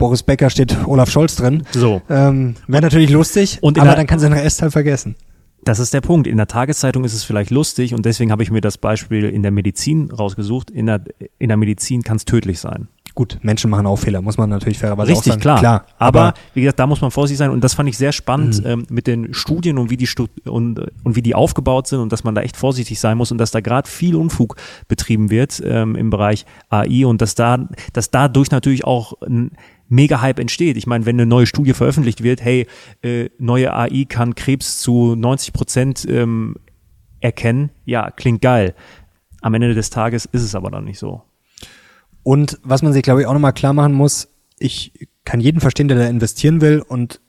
Boris 0.02 0.24
Becker 0.24 0.50
steht 0.50 0.76
Olaf 0.88 1.12
Scholz 1.12 1.36
drin. 1.36 1.62
So. 1.74 2.02
Ähm, 2.10 2.56
Wäre 2.66 2.82
natürlich 2.82 3.12
lustig, 3.12 3.60
und 3.62 3.78
aber 3.78 3.96
dann 3.96 4.08
kannst 4.08 4.26
du 4.26 4.30
den 4.30 4.38
Rest 4.38 4.60
halt 4.64 4.72
vergessen. 4.72 5.16
Das 5.64 5.78
ist 5.78 5.94
der 5.94 6.02
Punkt. 6.02 6.26
In 6.26 6.38
der 6.38 6.48
Tageszeitung 6.48 7.04
ist 7.04 7.14
es 7.14 7.24
vielleicht 7.24 7.52
lustig 7.52 7.94
und 7.94 8.04
deswegen 8.04 8.32
habe 8.32 8.42
ich 8.42 8.50
mir 8.50 8.62
das 8.62 8.80
Beispiel 8.80 9.26
in 9.26 9.44
der 9.44 9.52
Medizin 9.52 10.10
rausgesucht. 10.10 10.72
In 10.72 10.88
der, 10.88 11.04
in 11.38 11.50
der 11.50 11.58
Medizin 11.58 12.02
kann 12.02 12.18
es 12.18 12.26
tödlich 12.26 12.60
sein. 12.60 12.88
Gut, 13.14 13.40
Menschen 13.42 13.70
machen 13.70 13.86
auch 13.86 13.98
Fehler, 13.98 14.22
muss 14.22 14.38
man 14.38 14.50
natürlich 14.50 14.80
fairerweise 14.80 15.12
Richtig, 15.12 15.34
auch 15.34 15.34
sagen. 15.34 15.42
klar. 15.42 15.60
klar 15.60 15.86
aber, 15.98 16.22
aber, 16.22 16.34
wie 16.54 16.62
gesagt, 16.62 16.80
da 16.80 16.88
muss 16.88 17.02
man 17.02 17.12
vorsichtig 17.12 17.40
sein 17.40 17.50
und 17.50 17.62
das 17.62 17.74
fand 17.74 17.90
ich 17.90 17.98
sehr 17.98 18.14
spannend 18.14 18.62
mhm. 18.62 18.70
ähm, 18.70 18.86
mit 18.90 19.06
den 19.06 19.34
Studien 19.34 19.78
und 19.78 19.90
wie 19.90 19.98
die 19.98 20.08
Stud 20.08 20.30
und, 20.48 20.80
und 21.04 21.16
wie 21.18 21.22
die 21.22 21.36
aufgebaut 21.36 21.88
sind 21.88 22.00
und 22.00 22.14
dass 22.14 22.24
man 22.24 22.36
da 22.36 22.42
echt 22.42 22.56
vorsichtig 22.56 23.02
sein 23.02 23.18
muss 23.18 23.32
und 23.32 23.38
dass 23.38 23.52
da 23.52 23.60
gerade 23.60 23.90
viel 23.90 24.16
Unfug 24.16 24.56
betrieben 24.88 25.30
wird 25.30 25.62
ähm, 25.64 25.98
im 25.98 26.10
Bereich 26.10 26.46
AI 26.70 27.06
und 27.06 27.22
dass 27.22 27.36
da, 27.36 27.68
dass 27.92 28.12
dadurch 28.12 28.50
natürlich 28.50 28.86
auch 28.86 29.22
ein 29.22 29.52
Mega-Hype 29.92 30.40
entsteht. 30.40 30.78
Ich 30.78 30.88
meine, 30.88 31.06
wenn 31.06 31.18
eine 31.18 31.26
neue 31.26 31.46
Studie 31.46 31.74
veröffentlicht 31.74 32.24
wird, 32.24 32.42
hey, 32.42 32.66
äh, 33.04 33.30
neue 33.38 33.74
AI 33.74 34.06
kann 34.08 34.36
Krebs 34.36 34.80
zu 34.80 35.16
90 35.16 35.54
Prozent 35.54 36.08
ähm, 36.10 36.56
erkennen, 37.20 37.72
ja, 37.86 38.10
klingt 38.10 38.42
geil. 38.42 38.74
Am 39.42 39.54
Ende 39.54 39.74
des 39.74 39.90
Tages 39.90 40.26
ist 40.26 40.44
es 40.44 40.56
aber 40.56 40.72
dann 40.72 40.86
nicht 40.86 40.98
so. 40.98 41.24
Und 42.24 42.60
was 42.64 42.84
man 42.84 42.94
sich, 42.94 43.04
glaube 43.04 43.22
ich, 43.22 43.28
auch 43.28 43.34
nochmal 43.34 43.54
klar 43.54 43.74
machen 43.74 43.94
muss, 43.94 44.30
ich 44.60 44.94
kann 45.26 45.42
jeden 45.42 45.60
verstehen, 45.60 45.88
der 45.88 45.98
da 45.98 46.08
investieren 46.08 46.62
will 46.62 46.84
und 46.88 47.20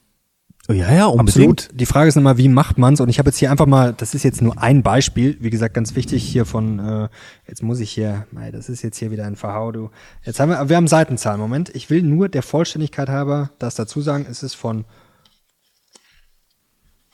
ja, 0.69 0.93
ja, 0.93 1.07
unbedingt. 1.07 1.61
Absolut. 1.61 1.69
Die 1.73 1.87
Frage 1.87 2.09
ist 2.09 2.15
nochmal, 2.15 2.39
wie 2.39 2.49
macht 2.49 2.79
man's? 2.79 3.01
Und 3.01 3.09
ich 3.09 3.19
habe 3.19 3.31
jetzt 3.31 3.39
hier 3.39 3.51
einfach 3.51 3.67
mal, 3.67 3.93
das 3.93 4.15
ist 4.15 4.23
jetzt 4.23 4.41
nur 4.43 4.63
ein 4.63 4.85
Beispiel, 4.85 5.37
wie 5.41 5.51
gesagt, 5.51 5.75
ganz 5.75 5.97
wichtig 5.97 6.23
hier 6.23 6.47
von, 6.47 6.79
äh, 6.79 7.09
jetzt 7.49 7.63
muss 7.63 7.81
ich 7.81 7.91
hier, 7.91 8.27
das 8.53 8.69
ist 8.69 8.83
jetzt 8.83 8.97
hier 8.97 9.11
wieder 9.11 9.27
ein 9.27 9.35
Verhau, 9.35 9.73
du. 9.73 9.91
Jetzt 10.25 10.39
haben 10.39 10.51
wir, 10.51 10.69
wir 10.69 10.77
haben 10.77 10.87
Seitenzahlen. 10.87 11.41
Moment, 11.41 11.75
ich 11.75 11.91
will 11.91 12.03
nur 12.03 12.29
der 12.29 12.45
Vollständigkeit 12.45 13.09
halber 13.09 13.51
das 13.59 13.75
dazu 13.75 14.01
sagen, 14.01 14.25
es 14.31 14.45
ist 14.45 14.55
von 14.55 14.85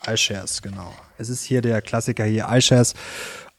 iShares, 0.05 0.61
genau. 0.61 0.93
Es 1.17 1.29
ist 1.29 1.43
hier 1.43 1.61
der 1.61 1.81
Klassiker 1.81 2.25
hier, 2.25 2.47
iShares. 2.51 2.93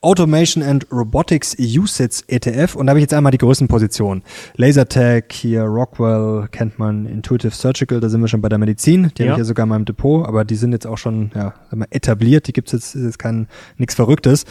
Automation 0.03 0.63
and 0.63 0.87
Robotics 0.91 1.55
USITS 1.59 2.25
ETF 2.27 2.75
und 2.75 2.87
da 2.87 2.91
habe 2.91 3.01
ich 3.01 3.03
jetzt 3.03 3.13
einmal 3.13 3.33
die 3.33 3.39
größten 3.39 3.69
Positionen. 3.69 4.23
Lasertag, 4.57 5.31
hier 5.33 5.63
Rockwell, 5.65 6.49
kennt 6.51 6.79
man, 6.79 7.05
Intuitive 7.05 7.55
Surgical, 7.55 8.01
da 8.01 8.09
sind 8.09 8.23
wir 8.23 8.29
schon 8.29 8.41
bei 8.41 8.49
der 8.49 8.59
Medizin, 8.59 9.13
die 9.19 9.23
ja. 9.23 9.29
habe 9.29 9.35
ich 9.35 9.39
ja 9.41 9.45
sogar 9.45 9.65
in 9.65 9.71
meinem 9.71 9.85
Depot, 9.85 10.27
aber 10.27 10.47
die 10.47 10.57
sind 10.57 10.73
jetzt 10.73 10.87
auch 10.87 10.97
schon 10.97 11.31
ja, 11.35 11.53
etabliert, 11.91 12.47
die 12.47 12.55
gibt's 12.55 12.73
jetzt, 12.73 12.95
ist 12.95 13.05
jetzt 13.05 13.19
kein 13.19 13.47
nichts 13.77 13.95
Verrücktes. 13.95 14.47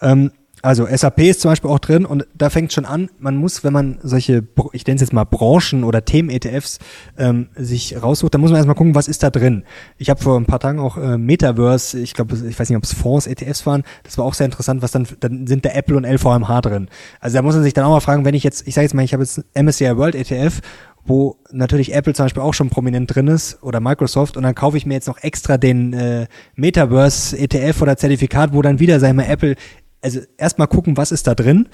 Ähm, 0.00 0.30
Also 0.64 0.86
SAP 0.86 1.18
ist 1.18 1.42
zum 1.42 1.50
Beispiel 1.50 1.68
auch 1.68 1.78
drin 1.78 2.06
und 2.06 2.26
da 2.34 2.48
fängt 2.48 2.72
schon 2.72 2.86
an, 2.86 3.10
man 3.18 3.36
muss, 3.36 3.64
wenn 3.64 3.74
man 3.74 3.98
solche, 4.02 4.42
ich 4.72 4.86
nenne 4.86 4.94
es 4.94 5.02
jetzt 5.02 5.12
mal 5.12 5.24
Branchen 5.24 5.84
oder 5.84 6.06
Themen-ETFs 6.06 6.78
ähm, 7.18 7.48
sich 7.54 8.02
raussucht, 8.02 8.32
dann 8.32 8.40
muss 8.40 8.50
man 8.50 8.56
erstmal 8.56 8.74
gucken, 8.74 8.94
was 8.94 9.06
ist 9.06 9.22
da 9.22 9.28
drin. 9.28 9.64
Ich 9.98 10.08
habe 10.08 10.22
vor 10.22 10.40
ein 10.40 10.46
paar 10.46 10.60
Tagen 10.60 10.78
auch 10.78 10.96
äh, 10.96 11.18
Metaverse, 11.18 12.00
ich 12.00 12.14
glaube, 12.14 12.34
ich 12.48 12.58
weiß 12.58 12.70
nicht, 12.70 12.78
ob 12.78 12.84
es 12.84 12.94
Fonds, 12.94 13.26
ETFs 13.26 13.66
waren, 13.66 13.82
das 14.04 14.16
war 14.16 14.24
auch 14.24 14.32
sehr 14.32 14.46
interessant, 14.46 14.80
was 14.80 14.90
dann, 14.90 15.06
dann 15.20 15.46
sind 15.46 15.66
da 15.66 15.68
Apple 15.68 15.98
und 15.98 16.06
LVMH 16.06 16.62
drin. 16.62 16.88
Also 17.20 17.36
da 17.36 17.42
muss 17.42 17.54
man 17.54 17.62
sich 17.62 17.74
dann 17.74 17.84
auch 17.84 17.90
mal 17.90 18.00
fragen, 18.00 18.24
wenn 18.24 18.34
ich 18.34 18.42
jetzt, 18.42 18.66
ich 18.66 18.72
sage 18.72 18.86
jetzt 18.86 18.94
mal, 18.94 19.04
ich 19.04 19.12
habe 19.12 19.22
jetzt 19.22 19.44
MSCI 19.54 19.98
World 19.98 20.14
ETF, 20.14 20.62
wo 21.04 21.36
natürlich 21.52 21.94
Apple 21.94 22.14
zum 22.14 22.24
Beispiel 22.24 22.42
auch 22.42 22.54
schon 22.54 22.70
prominent 22.70 23.14
drin 23.14 23.28
ist 23.28 23.62
oder 23.62 23.80
Microsoft 23.80 24.38
und 24.38 24.42
dann 24.42 24.54
kaufe 24.54 24.78
ich 24.78 24.86
mir 24.86 24.94
jetzt 24.94 25.08
noch 25.08 25.22
extra 25.22 25.58
den 25.58 25.92
äh, 25.92 26.26
Metaverse 26.54 27.36
ETF 27.36 27.82
oder 27.82 27.98
Zertifikat, 27.98 28.54
wo 28.54 28.62
dann 28.62 28.78
wieder, 28.78 28.98
sag 28.98 29.08
ich 29.08 29.14
mal, 29.14 29.26
Apple, 29.28 29.56
also 30.04 30.20
erstmal 30.36 30.68
gucken, 30.68 30.96
was 30.96 31.10
ist 31.10 31.26
da 31.26 31.34
drin, 31.34 31.68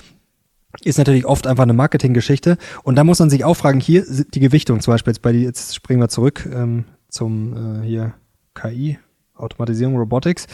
ist 0.82 0.98
natürlich 0.98 1.26
oft 1.26 1.46
einfach 1.46 1.64
eine 1.64 1.72
Marketinggeschichte 1.72 2.56
und 2.84 2.96
da 2.96 3.04
muss 3.04 3.18
man 3.18 3.28
sich 3.28 3.44
auch 3.44 3.54
fragen, 3.54 3.80
hier 3.80 4.04
die 4.08 4.40
Gewichtung 4.40 4.80
zum 4.80 4.94
Beispiel 4.94 5.10
jetzt 5.12 5.22
bei 5.22 5.32
die, 5.32 5.42
jetzt 5.42 5.74
springen 5.74 6.00
wir 6.00 6.08
zurück 6.08 6.48
ähm, 6.50 6.84
zum 7.08 7.82
äh, 7.82 7.86
hier 7.86 8.14
KI, 8.54 8.98
Automatisierung, 9.34 9.96
Robotics. 9.96 10.46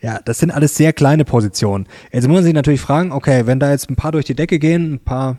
Ja, 0.00 0.20
das 0.24 0.38
sind 0.38 0.50
alles 0.50 0.76
sehr 0.76 0.92
kleine 0.92 1.24
Positionen. 1.24 1.86
Jetzt 2.12 2.26
muss 2.28 2.34
man 2.34 2.44
sich 2.44 2.54
natürlich 2.54 2.80
fragen, 2.80 3.12
okay, 3.12 3.46
wenn 3.46 3.60
da 3.60 3.70
jetzt 3.70 3.88
ein 3.88 3.96
paar 3.96 4.12
durch 4.12 4.26
die 4.26 4.34
Decke 4.34 4.58
gehen, 4.58 4.94
ein 4.94 5.00
paar 5.00 5.38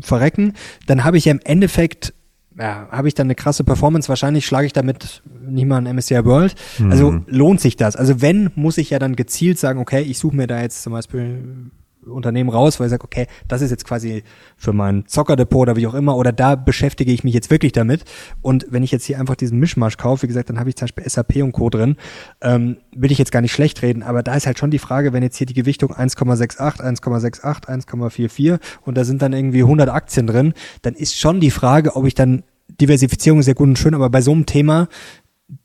verrecken, 0.00 0.54
dann 0.86 1.04
habe 1.04 1.18
ich 1.18 1.26
ja 1.26 1.32
im 1.32 1.40
Endeffekt, 1.44 2.14
ja, 2.60 2.88
habe 2.90 3.08
ich 3.08 3.14
dann 3.14 3.26
eine 3.26 3.34
krasse 3.34 3.64
Performance. 3.64 4.08
Wahrscheinlich 4.08 4.44
schlage 4.44 4.66
ich 4.66 4.74
damit 4.74 5.22
nicht 5.40 5.66
mal 5.66 5.78
ein 5.78 5.96
MSCI 5.96 6.24
World. 6.26 6.54
Also 6.90 7.20
lohnt 7.26 7.60
sich 7.60 7.76
das. 7.76 7.96
Also 7.96 8.20
wenn, 8.20 8.50
muss 8.54 8.76
ich 8.76 8.90
ja 8.90 8.98
dann 8.98 9.16
gezielt 9.16 9.58
sagen, 9.58 9.80
okay, 9.80 10.02
ich 10.02 10.18
suche 10.18 10.36
mir 10.36 10.46
da 10.46 10.60
jetzt 10.60 10.82
zum 10.82 10.92
Beispiel 10.92 11.70
Unternehmen 12.06 12.50
raus, 12.50 12.78
weil 12.78 12.86
ich 12.86 12.90
sage, 12.90 13.04
okay, 13.04 13.26
das 13.48 13.62
ist 13.62 13.70
jetzt 13.70 13.84
quasi 13.84 14.22
für 14.56 14.72
mein 14.72 15.06
Zockerdepot 15.06 15.62
oder 15.62 15.76
wie 15.76 15.86
auch 15.86 15.94
immer, 15.94 16.16
oder 16.16 16.32
da 16.32 16.54
beschäftige 16.54 17.12
ich 17.12 17.24
mich 17.24 17.34
jetzt 17.34 17.50
wirklich 17.50 17.72
damit. 17.72 18.04
Und 18.42 18.66
wenn 18.70 18.82
ich 18.82 18.90
jetzt 18.90 19.04
hier 19.04 19.18
einfach 19.18 19.36
diesen 19.36 19.58
Mischmasch 19.58 19.96
kaufe, 19.96 20.22
wie 20.22 20.26
gesagt, 20.26 20.50
dann 20.50 20.58
habe 20.58 20.68
ich 20.68 20.76
zum 20.76 20.86
Beispiel 20.86 21.08
SAP 21.08 21.36
und 21.36 21.52
Co. 21.52 21.70
drin, 21.70 21.96
ähm, 22.40 22.78
will 22.94 23.12
ich 23.12 23.18
jetzt 23.18 23.32
gar 23.32 23.40
nicht 23.40 23.52
schlecht 23.52 23.82
reden, 23.82 24.02
aber 24.02 24.22
da 24.22 24.34
ist 24.34 24.46
halt 24.46 24.58
schon 24.58 24.70
die 24.70 24.78
Frage, 24.78 25.12
wenn 25.12 25.22
jetzt 25.22 25.36
hier 25.36 25.46
die 25.46 25.54
Gewichtung 25.54 25.92
1,68, 25.92 26.80
1,68, 26.80 27.66
1,44 27.66 28.58
und 28.82 28.96
da 28.96 29.04
sind 29.04 29.22
dann 29.22 29.32
irgendwie 29.32 29.62
100 29.62 29.88
Aktien 29.88 30.26
drin, 30.26 30.54
dann 30.82 30.94
ist 30.94 31.18
schon 31.18 31.40
die 31.40 31.50
Frage, 31.50 31.96
ob 31.96 32.06
ich 32.06 32.14
dann 32.14 32.42
Diversifizierung 32.80 33.40
ist 33.40 33.46
ja 33.46 33.54
gut 33.54 33.68
und 33.68 33.78
schön, 33.78 33.94
aber 33.94 34.10
bei 34.10 34.20
so 34.20 34.32
einem 34.32 34.46
Thema 34.46 34.88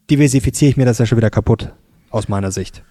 diversifiziere 0.09 0.69
ich 0.69 0.77
mir 0.77 0.85
das 0.85 0.97
ja 0.97 1.05
schon 1.05 1.17
wieder 1.17 1.29
kaputt, 1.29 1.73
aus 2.09 2.27
meiner 2.27 2.51
Sicht. 2.51 2.83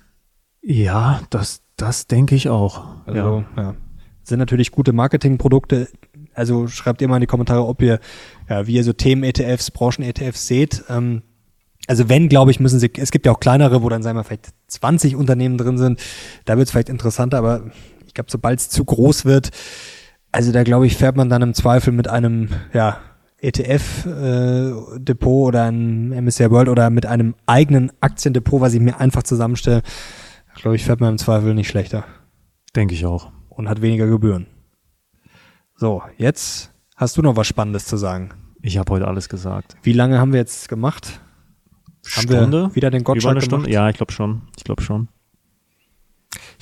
Ja, 0.63 1.21
das, 1.31 1.63
das 1.77 2.07
denke 2.07 2.35
ich 2.35 2.49
auch. 2.49 2.85
Also, 3.07 3.45
ja. 3.57 3.75
Sind 4.23 4.39
natürlich 4.39 4.71
gute 4.71 4.93
Marketingprodukte. 4.93 5.89
Also 6.33 6.67
schreibt 6.67 7.03
ihr 7.03 7.09
mal 7.09 7.17
in 7.17 7.21
die 7.21 7.27
Kommentare, 7.27 7.67
ob 7.67 7.83
ihr, 7.83 8.01
ja, 8.49 8.67
wie 8.67 8.75
ihr 8.75 8.85
so 8.85 8.93
Themen-ETFs, 8.93 9.71
Branchen-ETFs 9.71 10.47
seht. 10.47 10.85
Ähm, 10.89 11.23
also 11.87 12.09
wenn, 12.09 12.29
glaube 12.29 12.51
ich, 12.51 12.61
müssen 12.61 12.81
sie, 12.81 12.91
es 12.97 13.11
gibt 13.11 13.27
ja 13.27 13.33
auch 13.33 13.41
kleinere, 13.41 13.83
wo 13.83 13.89
dann, 13.91 14.03
sagen 14.03 14.17
wir, 14.17 14.25
vielleicht 14.25 14.49
20 14.69 15.17
Unternehmen 15.17 15.59
drin 15.59 15.77
sind. 15.77 16.01
Da 16.47 16.57
wird 16.57 16.67
es 16.67 16.71
vielleicht 16.71 16.89
interessanter, 16.89 17.39
aber 17.39 17.71
ich 18.07 18.15
glaube, 18.15 18.31
sobald 18.31 18.61
es 18.61 18.71
zu 18.71 18.85
groß 18.85 19.27
wird, 19.27 19.51
also 20.33 20.51
da 20.51 20.65
glaube 20.65 20.87
ich, 20.87 20.97
fährt 20.97 21.17
man 21.17 21.29
dann 21.29 21.43
im 21.43 21.55
Zweifel 21.55 21.93
mit 21.93 22.09
einem, 22.09 22.49
ja, 22.73 22.99
ETF-Depot 23.45 25.49
oder 25.49 25.65
einem 25.65 26.11
MSCI 26.25 26.51
World 26.51 26.69
oder 26.69 26.91
mit 26.91 27.07
einem 27.07 27.35
eigenen 27.47 27.93
Aktiendepot, 28.01 28.61
was 28.61 28.75
ich 28.75 28.81
mir 28.81 29.01
einfach 29.01 29.23
zusammenstelle, 29.23 29.83
glaube 30.57 30.77
ich, 30.77 30.85
fährt 30.85 31.01
man 31.01 31.13
im 31.13 31.19
Zweifel 31.19 31.55
nicht 31.55 31.69
schlechter 31.69 32.05
Denke 32.77 32.95
ich 32.95 33.07
auch. 33.07 33.31
und 33.49 33.69
hat 33.69 33.83
weniger 33.83 34.07
Gebühren. 34.07 34.47
So, 35.77 36.03
jetzt 36.17 36.73
hast 36.97 37.17
du 37.17 37.23
noch 37.23 37.37
was 37.37 37.47
Spannendes 37.47 37.87
zu 37.87 37.97
sagen. 37.97 38.31
Ich 38.63 38.79
habe 38.79 38.93
heute 38.93 39.07
alles 39.09 39.29
gesagt. 39.29 39.77
Wie 39.83 39.93
lange 39.93 40.19
haben 40.19 40.33
wir 40.33 40.41
jetzt 40.41 40.69
gemacht? 40.69 41.21
Haben 42.17 42.29
wir 42.29 42.37
Stunde? 42.39 42.71
wieder 42.75 42.91
den 42.91 43.01
Über 43.01 43.13
Gottschalk 43.15 43.33
eine 43.33 43.41
Stunde? 43.43 43.65
gemacht? 43.67 43.75
Ja, 43.75 43.89
ich 43.91 43.97
glaube 43.97 44.13
schon. 44.13 44.43
Ich 44.57 44.65
glaube 44.65 44.83
schon. 44.83 45.09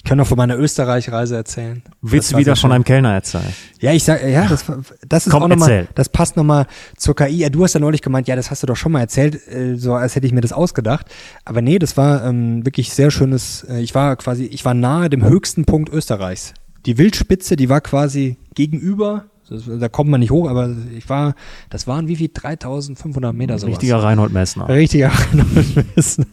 Ich 0.04 0.08
kann 0.08 0.18
noch 0.18 0.26
von 0.26 0.36
meiner 0.36 0.58
Österreich-Reise 0.58 1.36
erzählen. 1.36 1.80
Willst 2.00 2.32
du 2.32 2.36
wieder 2.36 2.56
von 2.56 2.72
einem 2.72 2.82
Kellner 2.82 3.14
erzählen? 3.14 3.54
Ja, 3.78 3.92
ich 3.92 4.02
sag, 4.02 4.26
ja, 4.28 4.48
das, 4.48 4.64
das 5.06 5.26
ist 5.26 5.32
Komm, 5.32 5.44
auch 5.44 5.48
nochmal, 5.48 5.86
das 5.94 6.08
passt 6.08 6.36
nochmal 6.36 6.66
zur 6.96 7.14
KI. 7.14 7.36
Ja, 7.36 7.50
du 7.50 7.62
hast 7.62 7.74
ja 7.74 7.80
neulich 7.80 8.02
gemeint, 8.02 8.26
ja, 8.26 8.34
das 8.34 8.50
hast 8.50 8.64
du 8.64 8.66
doch 8.66 8.74
schon 8.74 8.90
mal 8.90 9.00
erzählt, 9.00 9.46
äh, 9.46 9.76
so 9.76 9.94
als 9.94 10.16
hätte 10.16 10.26
ich 10.26 10.32
mir 10.32 10.40
das 10.40 10.52
ausgedacht. 10.52 11.06
Aber 11.44 11.62
nee, 11.62 11.78
das 11.78 11.96
war 11.96 12.24
ähm, 12.24 12.66
wirklich 12.66 12.92
sehr 12.92 13.12
schönes, 13.12 13.64
äh, 13.70 13.80
ich 13.80 13.94
war 13.94 14.16
quasi, 14.16 14.44
ich 14.46 14.64
war 14.64 14.74
nahe 14.74 15.08
dem 15.08 15.24
höchsten 15.24 15.66
Punkt 15.66 15.88
Österreichs. 15.92 16.52
Die 16.84 16.98
Wildspitze, 16.98 17.54
die 17.54 17.68
war 17.68 17.80
quasi 17.80 18.38
gegenüber, 18.54 19.26
da 19.48 19.88
kommt 19.88 20.10
man 20.10 20.18
nicht 20.18 20.32
hoch, 20.32 20.48
aber 20.48 20.74
ich 20.96 21.08
war, 21.08 21.34
das 21.70 21.86
waren 21.86 22.08
wie 22.08 22.16
viel, 22.16 22.30
3500 22.32 23.34
Meter 23.34 23.58
sowas. 23.58 23.74
Richtiger 23.74 24.02
Reinhold 24.02 24.32
Messner. 24.32 24.68
Richtiger 24.68 25.12
Reinhold 25.32 26.26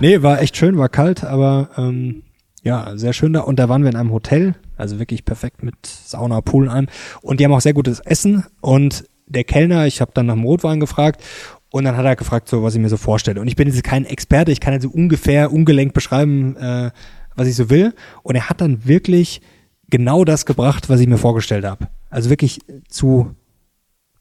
Nee, 0.00 0.20
war 0.22 0.42
echt 0.42 0.58
schön, 0.58 0.76
war 0.76 0.90
kalt, 0.90 1.24
aber 1.24 1.70
ähm, 1.78 2.23
ja, 2.64 2.96
sehr 2.96 3.12
schön 3.12 3.32
da. 3.34 3.40
Und 3.40 3.58
da 3.58 3.68
waren 3.68 3.82
wir 3.82 3.90
in 3.90 3.96
einem 3.96 4.12
Hotel, 4.12 4.54
also 4.76 4.98
wirklich 4.98 5.24
perfekt 5.24 5.62
mit 5.62 5.74
Sauna, 5.86 6.40
Pool 6.40 6.68
allem. 6.68 6.88
Und 7.22 7.38
die 7.38 7.44
haben 7.44 7.52
auch 7.52 7.60
sehr 7.60 7.74
gutes 7.74 8.00
Essen. 8.00 8.44
Und 8.60 9.04
der 9.26 9.44
Kellner, 9.44 9.86
ich 9.86 10.00
habe 10.00 10.12
dann 10.14 10.26
nach 10.26 10.34
dem 10.34 10.44
Rotwein 10.44 10.80
gefragt 10.80 11.22
und 11.70 11.84
dann 11.84 11.96
hat 11.96 12.04
er 12.04 12.16
gefragt, 12.16 12.48
so 12.48 12.62
was 12.62 12.74
ich 12.74 12.80
mir 12.80 12.88
so 12.88 12.96
vorstelle. 12.96 13.40
Und 13.40 13.48
ich 13.48 13.56
bin 13.56 13.68
jetzt 13.68 13.84
kein 13.84 14.04
Experte, 14.04 14.50
ich 14.50 14.60
kann 14.60 14.72
also 14.72 14.88
ungefähr 14.88 15.52
ungelenkt 15.52 15.94
beschreiben, 15.94 16.56
äh, 16.56 16.90
was 17.36 17.48
ich 17.48 17.54
so 17.54 17.68
will. 17.68 17.94
Und 18.22 18.34
er 18.34 18.48
hat 18.48 18.60
dann 18.60 18.86
wirklich 18.86 19.42
genau 19.90 20.24
das 20.24 20.46
gebracht, 20.46 20.88
was 20.88 21.00
ich 21.00 21.06
mir 21.06 21.18
vorgestellt 21.18 21.64
habe. 21.64 21.88
Also 22.10 22.30
wirklich 22.30 22.60
zu 22.88 23.34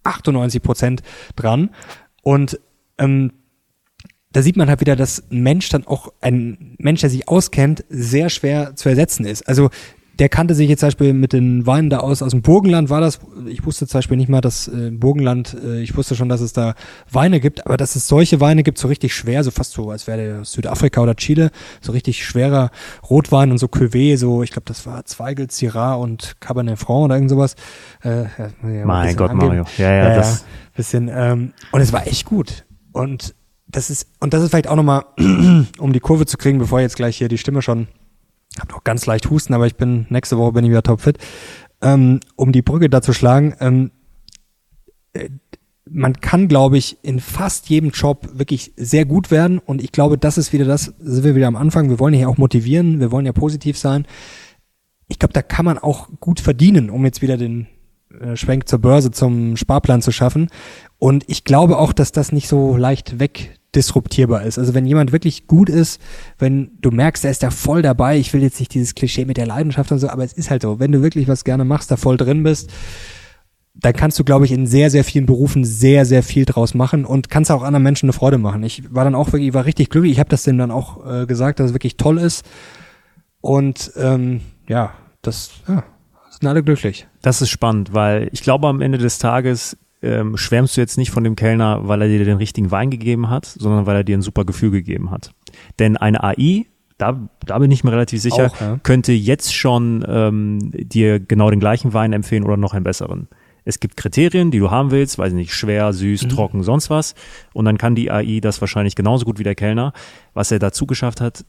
98 0.04 0.62
Prozent 0.62 1.04
dran. 1.36 1.70
Und 2.24 2.60
ähm, 2.98 3.32
da 4.34 4.42
sieht 4.42 4.58
man 4.58 4.68
halt 4.68 4.82
wieder, 4.82 4.96
dass 4.96 5.24
ein 5.32 5.42
Mensch 5.42 5.70
dann 5.70 5.88
auch 5.88 6.12
ein 6.22 6.76
Mensch, 6.80 7.02
der 7.02 7.10
sich 7.10 7.28
auskennt, 7.30 7.86
sehr 7.90 8.30
schwer 8.30 8.76
zu 8.76 8.90
ersetzen 8.90 9.26
ist. 9.26 9.48
Also 9.48 9.70
der 10.20 10.30
kannte 10.30 10.54
sich 10.54 10.70
jetzt 10.70 10.82
zum 10.82 10.88
Beispiel 10.88 11.14
mit 11.14 11.34
den 11.34 11.66
Weinen 11.66 11.90
da 11.90 11.98
aus, 11.98 12.22
aus 12.22 12.32
dem 12.32 12.44
Burgenland 12.44 12.92
war 12.92 13.02
das. 13.02 13.20
Ich 13.48 13.66
wusste 13.66 13.88
zum 13.88 13.98
Beispiel 13.98 14.18
nicht 14.18 14.30
mal, 14.30 14.42
dass 14.42 14.68
äh, 14.68 14.92
Burgenland, 14.92 15.56
äh, 15.64 15.82
ich 15.82 15.98
wusste 15.98 16.16
schon, 16.16 16.30
dass 16.30 16.40
es 16.40 16.54
da 16.54 16.76
Weine 17.12 17.40
gibt, 17.40 17.66
aber 17.66 17.78
dass 17.78 17.96
es 17.96 18.08
solche 18.08 18.40
Weine 18.40 18.62
gibt, 18.62 18.78
so 18.78 18.88
richtig 18.88 19.16
schwer, 19.16 19.44
so 19.44 19.50
fast 19.50 19.72
so, 19.74 19.90
als 19.90 20.06
wäre 20.06 20.18
der 20.18 20.46
Südafrika 20.46 21.02
oder 21.02 21.16
Chile, 21.16 21.50
so 21.82 21.94
richtig 21.94 22.24
schwerer 22.26 22.70
Rotwein 23.10 23.50
und 23.50 23.58
so 23.58 23.66
Cuvée, 23.66 24.16
so, 24.18 24.44
ich 24.44 24.52
glaube, 24.52 24.66
das 24.66 24.86
war 24.86 25.04
Zweigel, 25.06 25.50
Syrah 25.50 25.96
und 25.96 26.36
Cabernet 26.40 26.78
Franc 26.78 27.06
oder 27.06 27.16
irgend 27.16 27.32
sowas. 27.32 27.56
Äh, 28.04 28.26
ja, 28.38 28.70
ja 28.70 28.86
Mein 28.86 29.16
Gott, 29.16 29.32
angeben. 29.32 29.48
Mario. 29.48 29.66
Ja, 29.80 29.94
ja, 29.94 30.16
das- 30.16 30.46
bisschen, 30.76 31.10
ähm, 31.12 31.54
und 31.72 31.82
es 31.82 31.92
war 31.92 32.06
echt 32.06 32.26
gut. 32.26 32.66
Und 32.92 33.34
das 33.74 33.90
ist, 33.90 34.08
und 34.20 34.34
das 34.34 34.44
ist 34.44 34.52
vielleicht 34.52 34.68
auch 34.68 34.76
nochmal, 34.76 35.06
um 35.78 35.94
die 35.94 36.00
Kurve 36.00 36.26
zu 36.26 36.38
kriegen, 36.38 36.60
bevor 36.60 36.80
jetzt 36.80 36.96
gleich 36.96 37.18
hier 37.18 37.28
die 37.28 37.38
Stimme 37.38 37.62
schon, 37.62 37.88
hab 38.60 38.72
noch 38.72 38.84
ganz 38.84 39.06
leicht 39.06 39.30
Husten, 39.30 39.54
aber 39.54 39.68
ich 39.68 39.76
bin, 39.76 40.06
nächste 40.10 40.38
Woche 40.38 40.54
bin 40.54 40.64
ich 40.64 40.70
wieder 40.70 40.84
topfit, 40.84 41.18
ähm, 41.82 42.20
um 42.36 42.52
die 42.52 42.62
Brücke 42.62 42.90
da 42.90 43.02
zu 43.02 43.14
schlagen, 43.14 43.56
ähm, 43.60 43.92
äh, 45.14 45.30
man 45.90 46.14
kann, 46.22 46.48
glaube 46.48 46.78
ich, 46.78 46.98
in 47.02 47.20
fast 47.20 47.70
jedem 47.70 47.90
Job 47.90 48.30
wirklich 48.34 48.72
sehr 48.78 49.06
gut 49.06 49.32
werden 49.32 49.60
und 49.60 49.84
ich 49.84 49.92
glaube, 49.92 50.18
das 50.18 50.38
ist 50.38 50.54
wieder 50.54 50.66
das, 50.66 50.94
sind 51.00 51.24
wir 51.24 51.36
wieder 51.36 51.48
am 51.48 51.58
Anfang, 51.58 51.90
wir 51.90 52.00
wollen 52.00 52.14
ja 52.14 52.28
auch 52.28 52.38
motivieren, 52.38 53.00
wir 53.00 53.12
wollen 53.12 53.26
ja 53.26 53.34
positiv 53.34 53.78
sein. 53.78 54.06
Ich 55.10 55.20
glaube, 55.20 55.34
da 55.34 55.42
kann 55.42 55.66
man 55.66 55.78
auch 55.78 56.08
gut 56.22 56.40
verdienen, 56.40 56.90
um 56.90 57.04
jetzt 57.04 57.22
wieder 57.22 57.36
den 57.36 57.68
äh, 58.20 58.36
Schwenk 58.36 58.68
zur 58.70 58.80
Börse, 58.80 59.12
zum 59.12 59.58
Sparplan 59.58 60.02
zu 60.02 60.12
schaffen. 60.12 60.48
Und 61.00 61.26
ich 61.28 61.44
glaube 61.44 61.78
auch, 61.78 61.94
dass 61.94 62.12
das 62.12 62.32
nicht 62.32 62.48
so 62.48 62.78
leicht 62.78 63.20
wegdisruptierbar 63.74 64.44
ist. 64.44 64.60
Also 64.60 64.74
wenn 64.74 64.86
jemand 64.86 65.12
wirklich 65.12 65.48
gut 65.48 65.70
ist, 65.70 66.00
wenn 66.38 66.72
du 66.82 66.92
merkst, 66.92 67.26
er 67.26 67.32
ist 67.32 67.44
da 67.44 67.50
voll 67.50 67.82
dabei, 67.82 68.18
ich 68.18 68.32
will 68.34 68.42
jetzt 68.42 68.60
nicht 68.60 68.74
dieses 68.74 68.96
Klischee 68.96 69.26
mit 69.26 69.38
der 69.38 69.48
Leidenschaft 69.48 69.92
und 69.92 70.00
so, 70.00 70.10
aber 70.10 70.24
es 70.24 70.34
ist 70.34 70.50
halt 70.50 70.62
so, 70.62 70.80
wenn 70.80 70.92
du 70.92 71.02
wirklich 71.02 71.28
was 71.28 71.44
gerne 71.44 71.66
machst, 71.66 71.90
da 71.92 71.98
voll 71.98 72.18
drin 72.18 72.44
bist, 72.44 72.72
dann 73.76 73.94
kannst 73.94 74.20
du, 74.20 74.24
glaube 74.24 74.46
ich, 74.46 74.52
in 74.52 74.68
sehr, 74.68 74.92
sehr 74.92 75.04
vielen 75.04 75.26
Berufen 75.26 75.66
sehr, 75.66 76.06
sehr 76.06 76.22
viel 76.22 76.46
draus 76.46 76.76
machen 76.76 77.06
und 77.06 77.30
kannst 77.30 77.50
auch 77.50 77.64
anderen 77.64 77.82
Menschen 77.82 78.06
eine 78.06 78.14
Freude 78.14 78.38
machen. 78.38 78.62
Ich 78.62 78.94
war 78.94 79.04
dann 79.04 79.16
auch 79.16 79.28
wirklich, 79.28 79.48
ich 79.48 79.54
war 79.56 79.66
richtig 79.66 79.90
glücklich. 79.90 80.14
Ich 80.14 80.20
habe 80.20 80.30
das 80.30 80.44
dem 80.44 80.60
dann 80.60 80.70
auch 80.70 81.04
äh, 81.06 81.26
gesagt, 81.26 81.60
dass 81.60 81.68
es 81.68 81.74
wirklich 81.74 81.98
toll 81.98 82.20
ist. 82.20 82.46
Und 83.42 83.92
ähm, 83.98 84.42
ja, 84.68 84.94
das 85.24 85.54
ja, 85.68 85.84
sind 86.30 86.48
alle 86.48 86.64
glücklich. 86.64 87.08
Das 87.24 87.42
ist 87.42 87.50
spannend, 87.50 87.96
weil 87.96 88.30
ich 88.32 88.44
glaube, 88.44 88.68
am 88.68 88.80
Ende 88.80 89.00
des 89.00 89.18
Tages 89.18 89.76
ähm, 90.04 90.38
schwärmst 90.38 90.78
du 90.78 90.82
jetzt 90.82 90.98
nicht 90.98 91.12
von 91.12 91.24
dem 91.24 91.36
Kellner, 91.36 91.88
weil 91.88 92.02
er 92.02 92.08
dir 92.08 92.24
den 92.26 92.38
richtigen 92.38 92.70
Wein 92.72 92.90
gegeben 92.92 93.30
hat, 93.30 93.46
sondern 93.46 93.86
weil 93.86 93.96
er 93.98 94.04
dir 94.04 94.18
ein 94.18 94.22
super 94.22 94.46
Gefühl 94.46 94.72
gegeben 94.72 95.10
hat. 95.12 95.32
Denn 95.80 95.98
eine 95.98 96.24
AI, 96.24 96.66
da, 96.98 97.28
da 97.46 97.58
bin 97.60 97.72
ich 97.72 97.84
mir 97.84 97.92
relativ 97.92 98.22
sicher, 98.22 98.48
Auch, 98.48 98.62
ja. 98.62 98.80
könnte 98.84 99.14
jetzt 99.14 99.54
schon 99.56 100.06
ähm, 100.08 100.60
dir 100.74 101.20
genau 101.20 101.50
den 101.50 101.60
gleichen 101.60 101.94
Wein 101.94 102.14
empfehlen 102.14 102.44
oder 102.44 102.58
noch 102.58 102.74
einen 102.74 102.84
besseren. 102.84 103.28
Es 103.66 103.80
gibt 103.80 103.96
Kriterien, 103.96 104.52
die 104.52 104.60
du 104.60 104.72
haben 104.72 104.92
willst, 104.92 105.18
weiß 105.18 105.30
ich 105.30 105.36
nicht, 105.38 105.54
schwer, 105.54 105.88
Mhm. 105.88 105.94
süß, 105.94 106.28
trocken, 106.28 106.64
sonst 106.64 106.90
was. 106.90 107.16
Und 107.54 107.66
dann 107.66 107.78
kann 107.78 107.96
die 107.96 108.12
AI 108.12 108.40
das 108.42 108.60
wahrscheinlich 108.60 108.96
genauso 108.96 109.26
gut 109.26 109.40
wie 109.40 109.44
der 109.44 109.56
Kellner. 109.56 109.94
Was 110.34 110.52
er 110.52 110.60
dazu 110.60 110.86
geschafft 110.86 111.22
hat, 111.22 111.46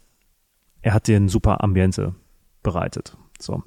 er 0.81 0.95
hat 0.95 1.09
dir 1.09 1.17
ein 1.17 1.29
super 1.29 1.65
Ambiente 1.65 2.15
bereitet. 2.63 3.17
So. 3.41 3.63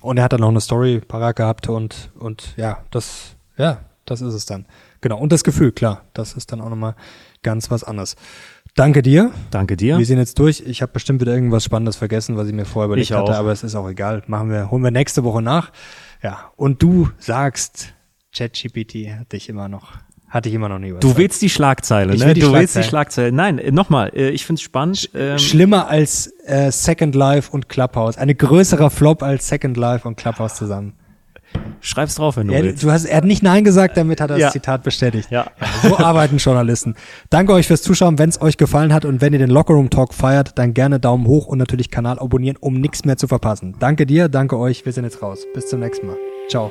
Und 0.00 0.16
er 0.18 0.24
hat 0.24 0.32
dann 0.32 0.40
noch 0.40 0.48
eine 0.48 0.60
Story 0.60 1.00
parat 1.00 1.36
gehabt 1.36 1.68
und, 1.68 2.12
und 2.18 2.54
ja, 2.56 2.84
das, 2.90 3.36
ja, 3.56 3.80
das 4.04 4.20
ist 4.20 4.34
es 4.34 4.46
dann. 4.46 4.66
Genau. 5.00 5.18
Und 5.18 5.32
das 5.32 5.44
Gefühl, 5.44 5.72
klar, 5.72 6.02
das 6.14 6.34
ist 6.34 6.52
dann 6.52 6.60
auch 6.60 6.68
nochmal 6.70 6.94
ganz 7.42 7.70
was 7.70 7.84
anderes. 7.84 8.16
Danke 8.74 9.02
dir. 9.02 9.30
Danke 9.50 9.76
dir. 9.76 9.98
Wir 9.98 10.06
sind 10.06 10.18
jetzt 10.18 10.38
durch. 10.38 10.62
Ich 10.66 10.80
habe 10.80 10.92
bestimmt 10.92 11.20
wieder 11.20 11.34
irgendwas 11.34 11.62
Spannendes 11.64 11.96
vergessen, 11.96 12.36
was 12.36 12.48
ich 12.48 12.54
mir 12.54 12.64
vorher 12.64 12.86
überlegt 12.86 13.10
Ich 13.10 13.14
auch. 13.14 13.28
hatte, 13.28 13.36
aber 13.38 13.52
es 13.52 13.62
ist 13.62 13.74
auch 13.74 13.88
egal. 13.88 14.22
Machen 14.26 14.50
wir, 14.50 14.70
holen 14.70 14.82
wir 14.82 14.90
nächste 14.90 15.24
Woche 15.24 15.42
nach. 15.42 15.70
Ja. 16.22 16.50
Und 16.56 16.82
du 16.82 17.10
sagst, 17.18 17.92
ChatGPT 18.34 19.10
hat 19.18 19.32
dich 19.32 19.48
immer 19.50 19.68
noch, 19.68 19.92
hat 20.28 20.46
dich 20.46 20.54
immer 20.54 20.70
noch 20.70 20.78
nie 20.78 20.86
Du 20.88 20.92
überzeugt. 20.94 21.18
willst 21.18 21.42
die 21.42 21.50
Schlagzeile, 21.50 22.14
Ich 22.14 22.24
ne? 22.24 22.32
die 22.32 22.40
du 22.40 22.52
willst 22.52 22.74
die 22.74 22.82
Schlagzeile. 22.82 23.28
Schlagzeile. 23.28 23.32
Nein, 23.32 23.58
äh, 23.58 23.70
nochmal, 23.72 24.10
äh, 24.14 24.30
ich 24.30 24.46
find's 24.46 24.62
spannend. 24.62 25.10
Ähm, 25.14 25.38
Schlimmer 25.38 25.88
als 25.88 26.32
äh, 26.46 26.70
Second 26.72 27.14
Life 27.14 27.52
und 27.52 27.68
Clubhouse. 27.68 28.16
Eine 28.16 28.34
größerer 28.34 28.88
Flop 28.88 29.22
als 29.22 29.48
Second 29.48 29.76
Life 29.76 30.08
und 30.08 30.16
Clubhouse 30.16 30.54
zusammen. 30.54 30.94
Schreib's 31.80 32.14
drauf, 32.14 32.36
wenn 32.36 32.48
du 32.48 32.54
Er, 32.54 32.62
willst. 32.62 32.82
du 32.82 32.90
hast, 32.90 33.04
er 33.04 33.16
hat 33.18 33.24
nicht 33.24 33.42
Nein 33.42 33.64
gesagt, 33.64 33.96
damit 33.96 34.20
hat 34.20 34.30
er 34.30 34.38
Ja. 34.38 34.46
das 34.46 34.52
Zitat 34.52 34.82
bestätigt. 34.82 35.30
Ja. 35.30 35.46
So 35.82 35.96
arbeiten 35.98 36.36
Journalisten. 36.38 36.94
Danke 37.30 37.52
euch 37.52 37.66
fürs 37.66 37.82
Zuschauen. 37.82 38.18
Wenn 38.18 38.28
es 38.28 38.40
euch 38.40 38.56
gefallen 38.56 38.92
hat 38.92 39.04
und 39.04 39.20
wenn 39.20 39.32
ihr 39.32 39.38
den 39.38 39.50
Lockerroom 39.50 39.90
Talk 39.90 40.14
feiert, 40.14 40.58
dann 40.58 40.74
gerne 40.74 41.00
Daumen 41.00 41.26
hoch 41.26 41.46
und 41.46 41.58
natürlich 41.58 41.90
Kanal 41.90 42.18
abonnieren, 42.18 42.56
um 42.60 42.74
nichts 42.80 43.04
mehr 43.04 43.16
zu 43.16 43.26
verpassen. 43.28 43.74
Danke 43.78 44.06
dir, 44.06 44.28
danke 44.28 44.58
euch. 44.58 44.84
Wir 44.84 44.92
sind 44.92 45.04
jetzt 45.04 45.22
raus. 45.22 45.40
Bis 45.54 45.68
zum 45.68 45.80
nächsten 45.80 46.06
Mal. 46.06 46.16
Ciao. 46.48 46.70